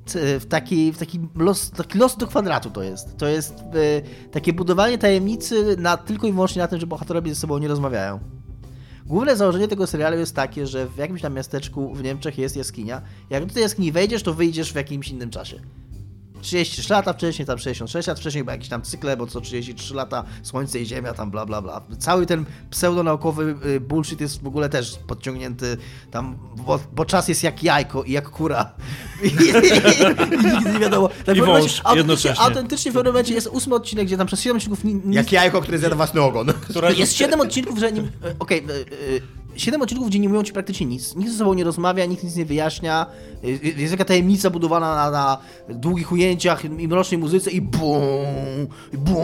W 0.08 0.46
taki, 0.50 0.92
w 0.92 0.98
taki, 0.98 1.20
los, 1.36 1.72
taki 1.72 1.98
los 1.98 2.18
do 2.18 2.28
kwadratu 2.28 2.70
to 2.70 2.84
jest. 2.84 3.18
To 3.18 3.28
jest 3.28 3.54
y, 3.60 4.32
takie 4.32 4.54
budowanie 4.54 4.98
tajemnicy 4.98 5.76
na, 5.80 5.98
tylko 5.98 6.28
i 6.28 6.32
wyłącznie 6.32 6.62
na 6.62 6.68
tym, 6.68 6.80
że 6.80 6.88
bohaterowie 6.88 7.34
ze 7.34 7.42
sobą 7.42 7.58
nie 7.58 7.68
rozmawiają. 7.68 8.20
Główne 9.06 9.36
założenie 9.36 9.68
tego 9.68 9.88
serialu 9.88 10.18
jest 10.18 10.36
takie, 10.36 10.68
że 10.68 10.88
w 10.88 10.98
jakimś 10.98 11.22
tam 11.22 11.34
miasteczku 11.34 11.94
w 11.94 12.04
Niemczech 12.04 12.38
jest 12.38 12.56
jaskinia. 12.56 13.02
Jak 13.30 13.46
do 13.46 13.54
tej 13.54 13.64
jaskini 13.64 13.92
wejdziesz, 13.92 14.24
to 14.24 14.34
wyjdziesz 14.34 14.74
w 14.74 14.76
jakimś 14.76 15.10
innym 15.10 15.30
czasie. 15.30 15.60
33 16.46 16.94
lata 16.94 17.14
wcześniej, 17.14 17.46
tam 17.46 17.58
66 17.60 18.08
lat 18.08 18.20
wcześniej, 18.20 18.44
bo 18.44 18.52
jakieś 18.52 18.70
tam 18.70 18.82
cykle, 18.82 19.18
bo 19.18 19.28
co 19.28 19.42
33 19.42 19.94
lata 19.94 20.24
Słońce 20.44 20.80
i 20.80 20.86
Ziemia, 20.86 21.14
tam 21.14 21.32
bla 21.32 21.46
bla 21.46 21.62
bla. 21.62 21.82
Cały 22.00 22.26
ten 22.26 22.46
pseudonaukowy 22.70 23.56
y, 23.66 23.80
bullshit 23.80 24.22
jest 24.22 24.44
w 24.44 24.48
ogóle 24.48 24.70
też 24.70 25.00
podciągnięty 25.08 25.78
tam, 26.12 26.38
bo, 26.58 26.80
bo 26.94 27.06
czas 27.06 27.28
jest 27.28 27.44
jak 27.44 27.64
jajko 27.64 28.04
i 28.04 28.12
jak 28.12 28.30
kura. 28.30 28.72
I, 29.24 29.28
i 29.28 29.30
nigdy 30.56 30.72
nie 30.74 30.80
wiadomo. 30.80 31.08
Tak 31.08 31.18
pewnym 31.26 31.46
wąż 31.46 31.56
momencie- 31.56 31.82
autentycznie, 31.84 31.98
jednocześnie. 31.98 32.44
autentycznie 32.46 32.92
w 32.92 32.94
pewnym 32.94 33.14
momencie 33.14 33.34
jest 33.34 33.48
ósmy 33.48 33.76
odcinek, 33.76 34.06
gdzie 34.06 34.18
tam 34.18 34.28
przez 34.28 34.42
7 34.42 34.58
odcinków 34.58 34.84
ni- 34.84 35.02
Jak 35.16 35.32
jajko, 35.32 35.62
które 35.62 35.78
zjada 35.80 35.96
własny 35.96 36.22
ogon. 36.22 36.48
Która 36.70 36.92
jest 36.92 37.14
siedem 37.14 37.42
odcinków, 37.42 37.80
że. 37.80 37.88
e, 37.88 37.92
Okej, 38.40 38.60
e, 38.60 38.62
e, 38.72 39.45
siedem 39.58 39.82
odcinków, 39.82 40.08
gdzie 40.10 40.20
nie 40.20 40.30
mówią 40.30 40.44
ci 40.44 40.54
praktycznie 40.54 40.86
nic. 40.86 41.16
Nikt 41.16 41.32
ze 41.32 41.38
sobą 41.38 41.54
nie 41.54 41.64
rozmawia, 41.64 42.06
nikt 42.06 42.24
nic 42.24 42.36
nie 42.36 42.46
wyjaśnia. 42.46 43.06
E, 43.44 43.50
Jest 43.82 43.92
jaka 43.92 44.06
tajemnica 44.06 44.50
budowana 44.50 44.96
na, 44.96 45.12
na 45.12 45.38
długich 45.70 46.12
ujęciach 46.12 46.66
i 46.66 46.88
mrocznej 46.88 47.18
muzyce 47.18 47.52
i 47.52 47.62
bum, 47.62 48.02
i 48.94 48.98
bum. 48.98 49.16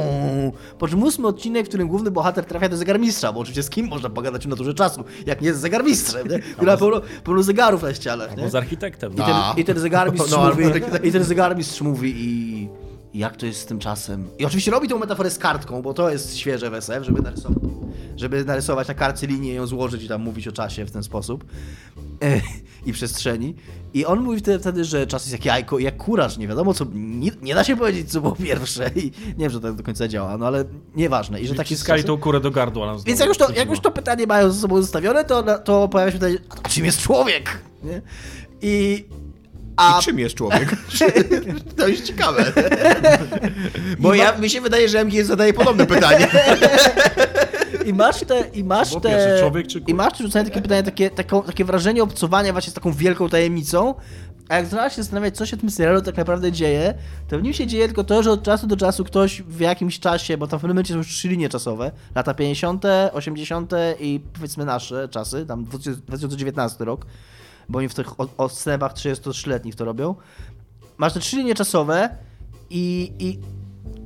Po 0.79 0.87
czym 0.87 1.03
ósmy 1.03 1.27
odcinek, 1.27 1.65
w 1.65 1.69
którym 1.69 1.87
główny 1.87 2.11
bohater 2.11 2.45
trafia 2.45 2.69
do 2.69 2.77
zegarmistrza, 2.77 3.33
bo 3.33 3.39
oczywiście 3.39 3.63
z 3.63 3.69
kim 3.69 3.87
można 3.87 4.09
pogadać 4.09 4.45
o 4.45 4.49
naturze 4.49 4.73
czasu, 4.73 5.03
jak 5.25 5.41
nie 5.41 5.53
z 5.53 5.57
zegarmistrzem, 5.59 6.27
nie? 6.27 6.39
który 6.55 6.71
ma 6.71 6.77
pełno, 6.77 7.01
pełno 7.23 7.43
zegarów 7.43 7.83
na 7.83 7.93
ścianach. 7.93 8.37
Nie? 8.37 8.43
Bo 8.43 8.49
z 8.49 8.55
architektem. 8.55 9.13
I 9.13 9.15
No. 9.15 9.25
ten. 9.25 9.35
I 9.61 9.65
ten 9.65 9.79
zegarmistrz 9.79 10.31
No, 10.31 10.49
mówi, 10.49 10.63
albo- 10.65 10.97
i 11.03 11.11
ten 11.11 11.23
zegarmistrz 11.23 11.81
mówi 11.81 12.13
i 12.17 12.67
jak 13.13 13.37
to 13.37 13.45
jest 13.45 13.59
z 13.59 13.65
tym 13.65 13.79
czasem. 13.79 14.27
I 14.39 14.45
oczywiście 14.45 14.71
robi 14.71 14.87
tą 14.87 14.99
metaforę 14.99 15.29
z 15.29 15.37
kartką, 15.37 15.81
bo 15.81 15.93
to 15.93 16.09
jest 16.09 16.37
świeże 16.37 16.69
w 16.69 16.73
SF, 16.73 17.03
żeby 17.03 17.21
narysować, 17.21 17.57
żeby 18.17 18.45
narysować 18.45 18.87
na 18.87 18.93
kartce 18.93 19.27
linię, 19.27 19.53
ją 19.53 19.67
złożyć 19.67 20.03
i 20.03 20.07
tam 20.07 20.21
mówić 20.21 20.47
o 20.47 20.51
czasie 20.51 20.85
w 20.85 20.91
ten 20.91 21.03
sposób. 21.03 21.45
E, 22.23 22.41
I 22.85 22.93
przestrzeni. 22.93 23.55
I 23.93 24.05
on 24.05 24.19
mówi 24.19 24.39
wtedy, 24.39 24.59
wtedy, 24.59 24.85
że 24.85 25.07
czas 25.07 25.23
jest 25.23 25.33
jak 25.33 25.45
jajko 25.45 25.79
i 25.79 25.83
jak 25.83 25.97
kuraż, 25.97 26.37
nie 26.37 26.47
wiadomo 26.47 26.73
co, 26.73 26.85
nie, 26.93 27.31
nie 27.41 27.55
da 27.55 27.63
się 27.63 27.77
powiedzieć 27.77 28.11
co 28.11 28.21
było 28.21 28.35
pierwsze 28.35 28.91
i 28.95 29.11
nie 29.27 29.35
wiem, 29.37 29.49
że 29.49 29.59
to 29.59 29.67
tak 29.67 29.77
do 29.77 29.83
końca 29.83 30.07
działa, 30.07 30.37
no 30.37 30.47
ale 30.47 30.65
nieważne. 30.95 31.41
I 31.41 31.47
że 31.47 31.55
tak 31.55 31.71
jest 31.71 31.85
czasem. 31.85 32.03
tą 32.03 32.17
kurę 32.17 32.39
do 32.39 32.51
gardła. 32.51 32.97
Więc 33.05 33.19
jak 33.19 33.29
już, 33.29 33.37
to, 33.37 33.51
jak 33.51 33.69
już 33.69 33.79
to 33.79 33.91
pytanie 33.91 34.27
mają 34.27 34.51
ze 34.51 34.61
sobą 34.61 34.81
zostawione, 34.81 35.25
to, 35.25 35.59
to 35.59 35.87
pojawia 35.87 36.11
się 36.11 36.17
pytanie, 36.19 36.37
a 36.63 36.69
czym 36.69 36.85
jest 36.85 36.99
człowiek? 36.99 37.59
Nie? 37.83 38.01
I... 38.61 39.05
A 39.75 39.99
I 39.99 40.03
czym 40.03 40.19
jest 40.19 40.35
człowiek? 40.35 40.75
To 41.77 41.87
jest 41.87 42.05
ciekawe. 42.05 42.53
Bo 43.99 44.13
ja, 44.13 44.37
mi 44.37 44.49
się 44.49 44.61
wydaje, 44.61 44.89
że 44.89 44.99
MG 44.99 45.23
zadaje 45.23 45.53
podobne 45.53 45.85
pytanie. 45.85 46.27
I 47.85 47.93
masz 47.93 48.19
te. 48.19 48.43
I 48.53 48.63
masz 48.63 48.95
te. 48.95 49.39
człowiek 49.39 49.67
czy 49.67 49.79
I 49.87 49.93
masz 49.93 50.17
rzucanie 50.17 50.49
takie 50.49 50.61
pytanie, 50.61 50.83
takie, 50.83 51.09
taką, 51.09 51.43
takie 51.43 51.65
wrażenie 51.65 52.03
obcowania 52.03 52.51
właśnie 52.51 52.71
z 52.71 52.73
taką 52.73 52.91
wielką 52.91 53.29
tajemnicą. 53.29 53.95
A 54.49 54.55
jak 54.55 54.65
zaczynasz 54.65 54.95
się 54.95 55.03
zastanawiać, 55.03 55.37
co 55.37 55.45
się 55.45 55.57
w 55.57 55.59
tym 55.59 55.71
serialu 55.71 56.01
tak 56.01 56.17
naprawdę 56.17 56.51
dzieje, 56.51 56.93
to 57.27 57.39
w 57.39 57.43
nim 57.43 57.53
się 57.53 57.67
dzieje 57.67 57.85
tylko 57.85 58.03
to, 58.03 58.23
że 58.23 58.31
od 58.31 58.43
czasu 58.43 58.67
do 58.67 58.77
czasu 58.77 59.03
ktoś 59.03 59.41
w 59.41 59.59
jakimś 59.59 59.99
czasie, 59.99 60.37
bo 60.37 60.47
tam 60.47 60.59
w 60.59 60.61
pewnym 60.61 60.75
momencie 60.75 60.93
są 60.93 60.97
już 60.97 61.07
trzy 61.07 61.27
linie 61.27 61.49
czasowe, 61.49 61.91
lata 62.15 62.33
50., 62.33 62.83
80. 63.13 63.71
i 63.99 64.19
powiedzmy 64.33 64.65
nasze 64.65 65.09
czasy, 65.09 65.45
tam 65.45 65.65
2019 65.65 66.85
rok, 66.85 67.05
bo 67.69 67.79
oni 67.79 67.89
w 67.89 67.93
tych 67.93 68.39
odstępach 68.39 68.93
33-letnich 68.93 69.75
to 69.75 69.85
robią. 69.85 70.15
Masz 70.97 71.13
te 71.13 71.19
trzy 71.19 71.37
linie 71.37 71.55
czasowe 71.55 72.09
i, 72.69 73.13
i, 73.19 73.39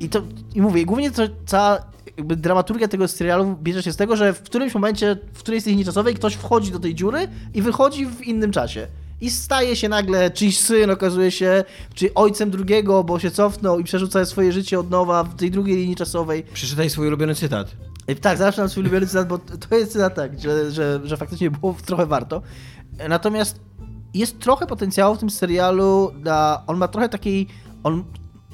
i 0.05 0.09
to 0.09 0.21
i 0.55 0.61
mówię, 0.61 0.85
głównie 0.85 1.11
to, 1.11 1.23
cała 1.45 1.79
jakby 2.17 2.35
dramaturgia 2.35 2.87
tego 2.87 3.07
serialu 3.07 3.57
bierze 3.63 3.83
się 3.83 3.91
z 3.91 3.95
tego, 3.97 4.15
że 4.15 4.33
w 4.33 4.41
którymś 4.41 4.73
momencie, 4.73 5.17
w 5.33 5.39
którejś 5.39 5.61
z 5.61 5.63
tych 5.63 5.71
linii 5.71 5.85
czasowej 5.85 6.15
ktoś 6.15 6.33
wchodzi 6.33 6.71
do 6.71 6.79
tej 6.79 6.95
dziury 6.95 7.27
i 7.53 7.61
wychodzi 7.61 8.05
w 8.05 8.21
innym 8.21 8.51
czasie. 8.51 8.87
I 9.21 9.29
staje 9.29 9.75
się 9.75 9.89
nagle 9.89 10.31
czyjś 10.31 10.59
syn, 10.59 10.89
okazuje 10.89 11.31
się, 11.31 11.63
czy 11.93 12.13
ojcem 12.13 12.51
drugiego, 12.51 13.03
bo 13.03 13.19
się 13.19 13.31
cofnął 13.31 13.79
i 13.79 13.83
przerzuca 13.83 14.25
swoje 14.25 14.51
życie 14.51 14.79
od 14.79 14.89
nowa 14.89 15.23
w 15.23 15.35
tej 15.35 15.51
drugiej 15.51 15.77
linii 15.77 15.95
czasowej. 15.95 16.43
Przeczytaj 16.53 16.89
swój 16.89 17.07
ulubiony 17.07 17.35
cytat. 17.35 17.67
E, 18.07 18.15
Tak, 18.15 18.37
zawsze 18.37 18.61
mam 18.61 18.69
swój 18.69 18.81
ulubiony 18.81 19.07
cytat, 19.07 19.27
bo 19.27 19.37
to 19.37 19.75
jest 19.75 19.91
cytat 19.91 20.15
tak, 20.15 20.39
że, 20.39 20.71
że, 20.71 20.99
że 21.03 21.17
faktycznie 21.17 21.51
było 21.51 21.75
trochę 21.85 22.05
warto. 22.05 22.41
Natomiast 23.09 23.59
jest 24.13 24.39
trochę 24.39 24.67
potencjału 24.67 25.15
w 25.15 25.19
tym 25.19 25.29
serialu, 25.29 26.11
na, 26.23 26.63
on 26.67 26.77
ma 26.77 26.87
trochę 26.87 27.09
takiej, 27.09 27.47
on 27.83 28.03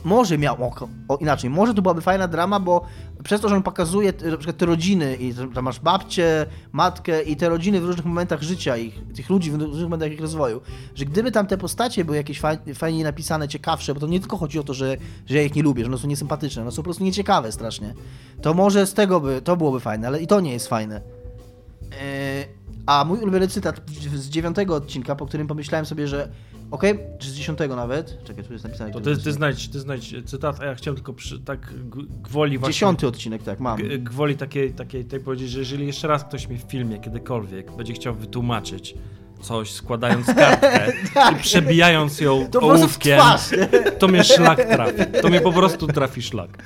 może 0.03 0.37
miał, 0.37 0.63
o, 0.63 0.87
o, 1.07 1.17
inaczej, 1.17 1.49
może 1.49 1.73
to 1.73 1.81
byłaby 1.81 2.01
fajna 2.01 2.27
drama, 2.27 2.59
bo 2.59 2.85
przez 3.23 3.41
to, 3.41 3.49
że 3.49 3.55
on 3.55 3.63
pokazuje 3.63 4.13
na 4.31 4.37
przykład 4.37 4.57
te 4.57 4.65
rodziny 4.65 5.15
i 5.15 5.33
tam 5.53 5.65
masz 5.65 5.79
babcię, 5.79 6.45
matkę 6.71 7.23
i 7.23 7.35
te 7.35 7.49
rodziny 7.49 7.81
w 7.81 7.85
różnych 7.85 8.05
momentach 8.05 8.41
życia 8.41 8.77
ich, 8.77 9.01
tych 9.15 9.29
ludzi 9.29 9.51
w 9.51 9.61
różnych 9.61 9.83
momentach 9.83 10.11
ich 10.11 10.21
rozwoju, 10.21 10.61
że 10.95 11.05
gdyby 11.05 11.31
tam 11.31 11.47
te 11.47 11.57
postacie 11.57 12.05
były 12.05 12.17
jakieś 12.17 12.39
faj, 12.39 12.57
fajnie 12.75 13.03
napisane, 13.03 13.47
ciekawsze, 13.47 13.93
bo 13.93 13.99
to 13.99 14.07
nie 14.07 14.19
tylko 14.19 14.37
chodzi 14.37 14.59
o 14.59 14.63
to, 14.63 14.73
że, 14.73 14.97
że 15.25 15.37
ja 15.37 15.43
ich 15.43 15.55
nie 15.55 15.63
lubię, 15.63 15.83
że 15.83 15.89
one 15.89 15.97
są 15.97 16.07
niesympatyczne, 16.07 16.61
one 16.61 16.71
są 16.71 16.77
po 16.77 16.83
prostu 16.83 17.03
nieciekawe 17.03 17.51
strasznie, 17.51 17.93
to 18.41 18.53
może 18.53 18.87
z 18.87 18.93
tego 18.93 19.19
by, 19.19 19.41
to 19.41 19.57
byłoby 19.57 19.79
fajne, 19.79 20.07
ale 20.07 20.21
i 20.21 20.27
to 20.27 20.39
nie 20.39 20.53
jest 20.53 20.67
fajne. 20.67 21.01
Eee, 22.01 22.60
A 22.85 23.05
mój 23.05 23.19
ulubiony 23.19 23.47
cytat 23.47 23.81
z 24.15 24.29
dziewiątego 24.29 24.75
odcinka, 24.75 25.15
po 25.15 25.25
którym 25.25 25.47
pomyślałem 25.47 25.85
sobie, 25.85 26.07
że 26.07 26.29
okej, 26.71 26.99
czy 27.19 27.29
z 27.29 27.33
dziesiątego 27.33 27.75
nawet, 27.75 28.23
czekaj, 28.23 28.43
tu 28.43 28.53
jest 28.53 28.65
napisane. 28.65 28.91
To 28.91 29.01
ty, 29.01 29.17
ty, 29.17 29.31
znajdź, 29.31 29.69
ty 29.69 29.79
znajdź 29.79 30.15
cytat, 30.25 30.61
a 30.61 30.65
ja 30.65 30.75
chciałem 30.75 30.95
tylko 30.95 31.13
przy, 31.13 31.39
tak 31.39 31.73
gwoli 32.21 32.57
właśnie... 32.57 32.73
Dziesiąty 32.73 33.07
odcinek, 33.07 33.43
tak, 33.43 33.59
mam. 33.59 33.79
Gwoli 33.99 34.37
takiej, 34.37 34.73
takiej, 34.73 35.05
takiej 35.05 35.19
powiedzieć, 35.19 35.49
że 35.49 35.59
jeżeli 35.59 35.87
jeszcze 35.87 36.07
raz 36.07 36.23
ktoś 36.23 36.47
mi 36.47 36.57
w 36.57 36.61
filmie 36.61 36.99
kiedykolwiek 36.99 37.71
będzie 37.77 37.93
chciał 37.93 38.15
wytłumaczyć 38.15 38.95
coś, 39.41 39.71
składając 39.71 40.27
kartkę 40.35 40.91
i 41.31 41.35
przebijając 41.35 42.19
ją 42.21 42.47
To 42.51 42.59
ołówkiem, 42.59 43.19
twarz, 43.19 43.49
to 43.99 44.07
mnie 44.07 44.23
szlak 44.23 44.65
trafi. 44.65 45.01
To 45.21 45.29
mnie 45.29 45.41
po 45.41 45.51
prostu 45.51 45.87
trafi 45.87 46.21
szlak. 46.21 46.63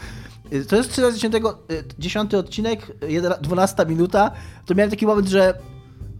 Y, 0.53 0.65
To 0.65 0.75
jest 0.75 0.91
30, 0.91 1.27
dziesiąty 1.99 2.37
odcinek, 2.37 2.91
jedna- 3.07 3.37
12 3.41 3.85
minuta. 3.85 4.31
To 4.65 4.75
miałem 4.75 4.89
taki 4.91 5.05
moment, 5.05 5.27
że 5.27 5.53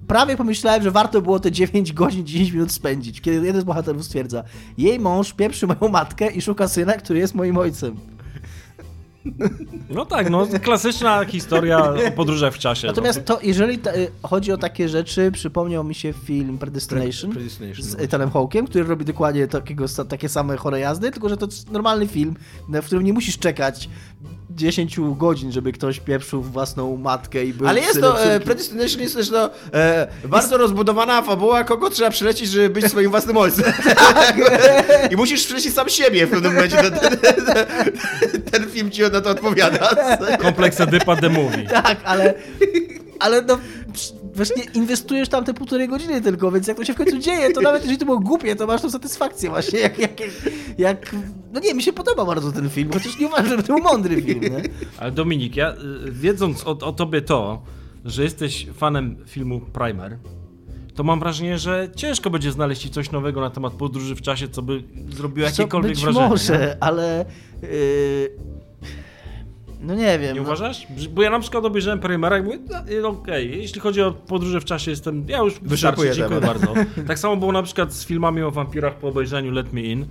prawie 0.08 0.38
pomyślałem, 0.38 0.84
że 0.84 0.92
warto 0.92 1.22
było 1.22 1.40
te 1.40 1.52
9 1.52 1.94
godzin, 1.94 2.26
10 2.26 2.52
minut 2.52 2.72
spędzić, 2.72 3.22
kiedy 3.22 3.46
jeden 3.46 3.62
z 3.62 3.64
bohaterów 3.64 4.06
stwierdza, 4.06 4.44
jej 4.78 5.00
mąż 5.00 5.34
pieprzy 5.34 5.68
moją 5.68 5.92
matkę 5.92 6.32
i 6.32 6.42
szuka 6.42 6.68
syna, 6.68 6.94
który 6.94 7.20
jest 7.20 7.36
moim 7.36 7.58
ojcem. 7.58 7.96
No 9.90 10.06
tak, 10.06 10.30
no 10.30 10.48
klasyczna 10.64 11.26
historia 11.26 11.94
o 11.94 12.12
podróżach 12.16 12.54
w 12.54 12.58
czasie. 12.58 12.88
no. 12.88 12.92
Natomiast 12.92 13.26
to, 13.26 13.40
jeżeli 13.44 13.78
ta, 13.78 13.96
y, 13.96 14.12
chodzi 14.24 14.52
o 14.52 14.58
takie 14.58 14.90
rzeczy, 14.90 15.32
przypomniał 15.32 15.84
mi 15.84 15.96
się 15.96 16.14
film 16.14 16.58
Predestination, 16.58 17.32
Predestination, 17.32 17.86
z 17.86 17.94
no. 17.94 18.00
Ethanem 18.00 18.30
Hawke'em, 18.30 18.68
który 18.68 18.84
robi 18.84 19.06
dokładnie 19.06 19.48
takiego, 19.48 19.86
takie 20.10 20.30
same 20.30 20.58
chore 20.58 20.80
jazdy, 20.80 21.12
tylko 21.12 21.30
że 21.30 21.38
to 21.38 21.46
jest 21.46 21.72
normalny 21.72 22.08
film, 22.08 22.36
w 22.70 22.86
którym 22.86 23.04
nie 23.04 23.14
musisz 23.14 23.38
czekać 23.38 23.90
10 24.56 24.96
godzin, 25.18 25.52
żeby 25.52 25.72
ktoś 25.72 26.00
pieprzył 26.00 26.42
własną 26.42 26.98
matkę 26.98 27.46
i 27.46 27.54
był 27.54 27.68
Ale 27.68 27.82
jest 27.82 28.02
to, 28.02 28.24
e. 28.24 28.40
Predestination 28.40 29.02
jest 29.02 29.16
też 29.16 29.30
to 29.30 29.50
e, 29.74 30.08
bardzo 30.28 30.58
rozbudowana 30.58 31.22
fabuła, 31.22 31.64
kogo 31.64 31.90
trzeba 31.90 32.10
przylecieć, 32.10 32.50
żeby 32.50 32.70
być 32.70 32.86
swoim 32.86 33.12
własnym 33.12 33.38
ojcem. 33.38 33.74
I 35.12 35.16
musisz 35.16 35.46
przylecieć 35.46 35.74
sam 35.74 35.90
siebie 35.90 36.28
w 36.28 36.30
pewnym 36.30 36.54
momencie. 36.54 36.78
Ten, 36.78 36.94
ten, 36.94 37.18
ten, 37.18 38.42
ten 38.42 38.70
film 38.70 38.92
ci 38.92 39.02
na 39.02 39.22
to 39.22 39.30
odpowiada. 39.30 39.90
Kompleks 40.42 40.82
Edypa 40.82 41.16
The 41.16 41.30
Movie. 41.30 41.64
Tak, 41.64 41.98
ale, 42.04 42.34
ale 43.20 43.42
no, 43.42 43.58
psz, 43.94 44.14
właśnie 44.36 44.64
inwestujesz 44.74 45.30
tam 45.30 45.44
te 45.44 45.54
półtorej 45.54 45.88
godziny 45.88 46.22
tylko, 46.22 46.52
więc 46.52 46.68
jak 46.68 46.78
to 46.78 46.86
się 46.86 46.94
w 46.94 46.98
końcu 46.98 47.18
dzieje, 47.18 47.52
to 47.54 47.62
nawet 47.62 47.82
jeżeli 47.82 47.98
to 47.98 48.06
było 48.06 48.20
głupie, 48.20 48.56
to 48.56 48.68
masz 48.68 48.82
tą 48.82 48.90
satysfakcję 48.90 49.50
właśnie, 49.50 49.80
jak, 49.80 50.00
jak, 50.00 50.12
jak 50.78 51.16
no 51.54 51.60
nie, 51.60 51.74
mi 51.74 51.84
się 51.84 51.94
podoba 51.94 52.26
bardzo 52.26 52.52
ten 52.52 52.70
film, 52.70 52.90
chociaż 52.94 53.20
nie 53.20 53.28
uważam, 53.28 53.58
że 53.58 53.64
to 53.64 53.74
był 53.74 53.84
mądry 53.84 54.22
film, 54.22 54.42
nie? 54.42 54.62
Ale 54.98 55.12
Dominik, 55.12 55.56
ja 55.56 55.74
y, 55.74 56.12
wiedząc 56.12 56.68
o, 56.68 56.72
o 56.72 56.92
tobie 56.94 57.22
to, 57.22 57.62
że 58.06 58.24
jesteś 58.24 58.68
fanem 58.74 59.18
filmu 59.26 59.62
Primer, 59.74 60.18
to 60.96 61.04
mam 61.04 61.20
wrażenie, 61.20 61.58
że 61.58 61.90
ciężko 61.96 62.30
będzie 62.30 62.52
znaleźć 62.52 62.82
ci 62.82 62.90
coś 62.90 63.12
nowego 63.12 63.42
na 63.42 63.50
temat 63.50 63.74
podróży 63.74 64.16
w 64.16 64.22
czasie, 64.22 64.48
co 64.48 64.62
by 64.62 64.84
zrobiło 65.10 65.50
Co, 65.50 65.62
jakiekolwiek 65.62 65.92
być 65.92 66.02
wrażenie. 66.02 66.28
może, 66.30 66.60
nie? 66.60 66.84
ale... 66.84 67.26
Yy, 67.62 68.56
no 69.82 69.96
nie 69.96 70.20
wiem. 70.20 70.36
Nie 70.36 70.42
no. 70.42 70.48
uważasz? 70.48 70.88
Bo 71.14 71.22
ja 71.22 71.30
na 71.30 71.40
przykład 71.40 71.66
obejrzałem 71.66 72.00
Primera 72.00 72.38
i 72.38 72.42
mówię, 72.42 72.60
no, 73.02 73.08
okej, 73.08 73.62
jeśli 73.62 73.82
chodzi 73.82 74.02
o 74.02 74.12
podróże 74.12 74.62
w 74.62 74.66
czasie, 74.66 74.92
jestem, 74.92 75.26
ja 75.28 75.38
już 75.38 75.60
wystarczy, 75.62 76.12
dziękuję 76.14 76.40
temat. 76.42 76.60
bardzo. 76.62 76.74
Tak 77.08 77.20
samo 77.20 77.38
było 77.38 77.52
na 77.52 77.64
przykład 77.64 77.94
z 77.94 78.06
filmami 78.06 78.42
o 78.42 78.52
wampirach 78.52 78.96
po 78.96 79.08
obejrzeniu 79.08 79.52
Let 79.52 79.74
Me 79.74 79.82
In. 79.82 80.06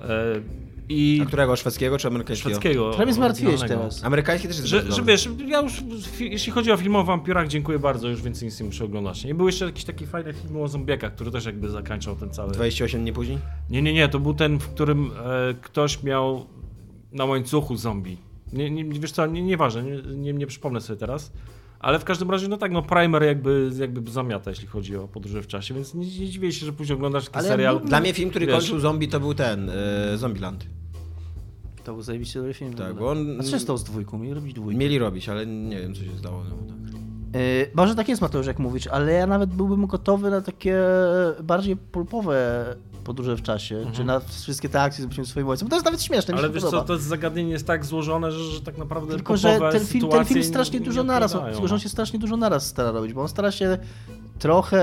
E, 0.00 0.40
I 0.88 1.20
A 1.22 1.26
którego? 1.26 1.56
Szwedzkiego 1.56 1.98
czy 1.98 2.08
amerykańskiego? 2.08 2.50
szwedzkiego. 2.50 2.90
Prawie 2.90 3.12
zmartwiłeś 3.12 3.60
teraz. 3.60 4.04
Amerykański 4.04 4.48
też 4.48 4.56
jest 4.56 4.68
Że, 4.68 4.92
że 4.92 5.02
wiesz, 5.02 5.28
ja 5.46 5.60
już, 5.60 5.82
jeśli 6.20 6.52
chodzi 6.52 6.72
o 6.72 6.76
film 6.76 6.96
o 6.96 7.04
wampirach, 7.04 7.48
dziękuję 7.48 7.78
bardzo, 7.78 8.08
już 8.08 8.22
więcej 8.22 8.48
nic 8.48 8.60
nie 8.60 8.66
muszę 8.66 8.84
oglądać. 8.84 9.24
I 9.24 9.34
był 9.34 9.46
jeszcze 9.46 9.64
jakiś 9.64 9.84
taki 9.84 10.06
fajny 10.06 10.32
film 10.32 10.56
o 10.56 10.68
zombiekach, 10.68 11.14
który 11.14 11.30
też 11.30 11.44
jakby 11.44 11.68
zakończał 11.68 12.16
ten 12.16 12.30
cały... 12.30 12.52
28 12.52 13.02
dni 13.02 13.12
później? 13.12 13.38
Nie, 13.70 13.82
nie, 13.82 13.92
nie, 13.92 14.08
to 14.08 14.20
był 14.20 14.34
ten, 14.34 14.58
w 14.58 14.68
którym 14.68 15.10
e, 15.24 15.54
ktoś 15.60 16.02
miał 16.02 16.46
na 17.12 17.24
łańcuchu 17.24 17.76
zombie. 17.76 18.27
Nie, 18.52 18.70
nie, 18.70 18.84
wiesz 18.84 19.12
co, 19.12 19.26
nie, 19.26 19.42
nieważne, 19.42 19.82
nie, 19.82 20.02
nie, 20.16 20.32
nie 20.32 20.46
przypomnę 20.46 20.80
sobie 20.80 20.98
teraz. 20.98 21.32
Ale 21.80 21.98
w 21.98 22.04
każdym 22.04 22.30
razie, 22.30 22.48
no 22.48 22.56
tak, 22.56 22.72
no 22.72 22.82
Primer 22.82 23.22
jakby, 23.22 23.70
jakby 23.78 24.10
zamiata, 24.10 24.50
jeśli 24.50 24.66
chodzi 24.66 24.96
o 24.96 25.08
podróże 25.08 25.42
w 25.42 25.46
czasie, 25.46 25.74
więc 25.74 25.94
nie, 25.94 26.06
nie 26.06 26.28
dziwię 26.28 26.52
się, 26.52 26.66
że 26.66 26.72
później 26.72 26.96
oglądasz 26.96 27.24
taki 27.24 27.38
Ale 27.38 27.48
serial. 27.48 27.80
Dla 27.80 28.00
mnie 28.00 28.12
film, 28.14 28.30
który 28.30 28.46
Wiesz. 28.46 28.56
kończył 28.56 28.80
zombie, 28.80 29.08
to 29.08 29.20
był 29.20 29.34
ten, 29.34 29.70
e, 29.70 30.16
Zombieland. 30.18 30.66
To 31.84 31.92
był 31.92 32.02
zajebiście 32.02 32.38
dobry 32.38 32.54
film. 32.54 32.74
Tak, 32.74 32.90
ogóle. 32.90 33.00
bo 33.00 33.10
on- 33.10 33.40
A 33.40 33.42
co 33.42 33.50
się 33.50 33.58
stało 33.58 33.78
z 33.78 33.84
dwójką? 33.84 34.18
Mieli 34.18 34.34
robić 34.34 34.54
dwójkę. 34.54 34.78
Mieli 34.78 34.98
robić, 34.98 35.28
ale 35.28 35.46
nie 35.46 35.80
wiem, 35.80 35.94
co 35.94 36.04
się 36.04 36.18
stało. 36.18 36.44
No, 36.50 36.56
tak. 36.68 36.78
Yy, 37.40 37.70
może 37.74 37.94
tak 37.94 38.08
jest, 38.08 38.22
Mateusz, 38.22 38.46
jak 38.46 38.58
mówisz, 38.58 38.86
ale 38.86 39.12
ja 39.12 39.26
nawet 39.26 39.50
byłbym 39.50 39.86
gotowy 39.86 40.30
na 40.30 40.40
takie 40.40 40.78
bardziej 41.42 41.76
pulpowe 41.76 42.64
podróże 43.08 43.36
w 43.36 43.42
czasie, 43.42 43.86
czy 43.92 44.04
na 44.04 44.20
wszystkie 44.20 44.68
te 44.68 44.82
akcje 44.82 45.04
z 45.04 45.06
byciem 45.06 45.26
swoim 45.26 45.48
ojcem. 45.48 45.68
To 45.68 45.76
jest 45.76 45.84
nawet 45.84 46.02
śmieszne, 46.02 46.34
mi 46.34 46.40
Ale 46.40 46.50
wiesz 46.50 46.62
podoba. 46.62 46.82
co, 46.82 46.86
to 46.86 46.98
zagadnienie 46.98 47.50
jest 47.50 47.66
tak 47.66 47.84
złożone, 47.84 48.32
że, 48.32 48.44
że 48.44 48.60
tak 48.60 48.78
naprawdę 48.78 49.14
Tylko, 49.14 49.36
że 49.36 49.58
ten 49.72 49.86
film, 49.86 50.08
ten 50.08 50.24
film 50.24 50.40
nie- 50.40 50.46
strasznie 50.46 50.78
nie 50.78 50.84
dużo 50.84 51.04
naraz, 51.04 51.32
że 51.32 51.52
no. 51.62 51.74
on 51.74 51.78
się 51.78 51.88
strasznie 51.88 52.18
dużo 52.18 52.36
naraz 52.36 52.66
stara 52.66 52.90
robić, 52.90 53.12
bo 53.12 53.20
on 53.22 53.28
stara 53.28 53.50
się 53.50 53.78
trochę 54.38 54.78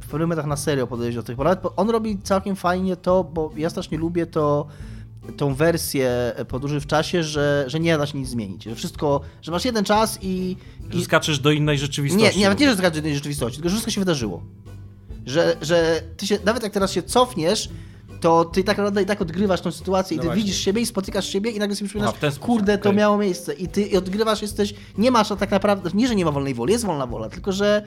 w 0.00 0.06
pewnych 0.10 0.20
momentach 0.20 0.46
na 0.46 0.56
serio 0.56 0.86
podejść 0.86 1.16
do 1.16 1.22
tych, 1.22 1.38
nawet 1.38 1.60
on 1.76 1.90
robi 1.90 2.18
całkiem 2.22 2.56
fajnie 2.56 2.96
to, 2.96 3.24
bo 3.24 3.50
ja 3.56 3.70
strasznie 3.70 3.98
lubię 3.98 4.26
to, 4.26 4.66
tą 5.36 5.54
wersję 5.54 6.32
podróży 6.48 6.80
w 6.80 6.86
czasie, 6.86 7.22
że, 7.22 7.64
że 7.66 7.80
nie 7.80 7.98
da 7.98 8.06
się 8.06 8.18
nic 8.18 8.28
zmienić, 8.28 8.64
że 8.64 8.74
wszystko, 8.74 9.20
że 9.42 9.52
masz 9.52 9.64
jeden 9.64 9.84
czas 9.84 10.18
i... 10.22 10.56
Że 10.90 10.98
i 10.98 11.04
skaczesz 11.04 11.38
do 11.38 11.50
innej 11.50 11.74
nie, 11.76 11.80
rzeczywistości. 11.80 12.38
nie, 12.38 12.44
nawet 12.44 12.60
nie, 12.60 12.70
że 12.70 12.76
zgadza 12.76 13.02
tej 13.02 13.14
rzeczywistości, 13.14 13.56
tylko 13.56 13.68
że 13.68 13.72
wszystko 13.74 13.90
się 13.90 14.00
wydarzyło. 14.00 14.42
Że, 15.28 15.56
że 15.62 16.02
ty 16.16 16.26
się, 16.26 16.38
nawet 16.44 16.62
jak 16.62 16.72
teraz 16.72 16.92
się 16.92 17.02
cofniesz, 17.02 17.68
to 18.20 18.44
ty 18.44 18.64
tak 18.64 18.78
naprawdę 18.78 19.02
i 19.02 19.06
tak 19.06 19.22
odgrywasz 19.22 19.60
tą 19.60 19.72
sytuację 19.72 20.14
i 20.14 20.16
No 20.16 20.22
ty 20.22 20.26
właśnie. 20.28 20.42
widzisz 20.42 20.60
siebie 20.60 20.82
i 20.82 20.86
spotykasz 20.86 21.28
siebie 21.28 21.50
i 21.50 21.58
nagle 21.58 21.76
sobie 21.76 21.88
przypominasz, 21.88 22.16
sposób, 22.16 22.38
kurde, 22.38 22.78
to 22.78 22.88
okej. 22.88 22.98
miało 22.98 23.18
miejsce 23.18 23.54
i 23.54 23.68
ty 23.68 23.82
i 23.82 23.96
odgrywasz, 23.96 24.42
jesteś, 24.42 24.74
nie 24.98 25.10
masz 25.10 25.28
tak 25.38 25.50
naprawdę, 25.50 25.90
nie, 25.94 26.08
że 26.08 26.14
nie 26.14 26.24
ma 26.24 26.30
wolnej 26.30 26.54
woli, 26.54 26.72
jest 26.72 26.84
wolna 26.86 27.06
wola, 27.06 27.28
tylko 27.28 27.52
że 27.52 27.82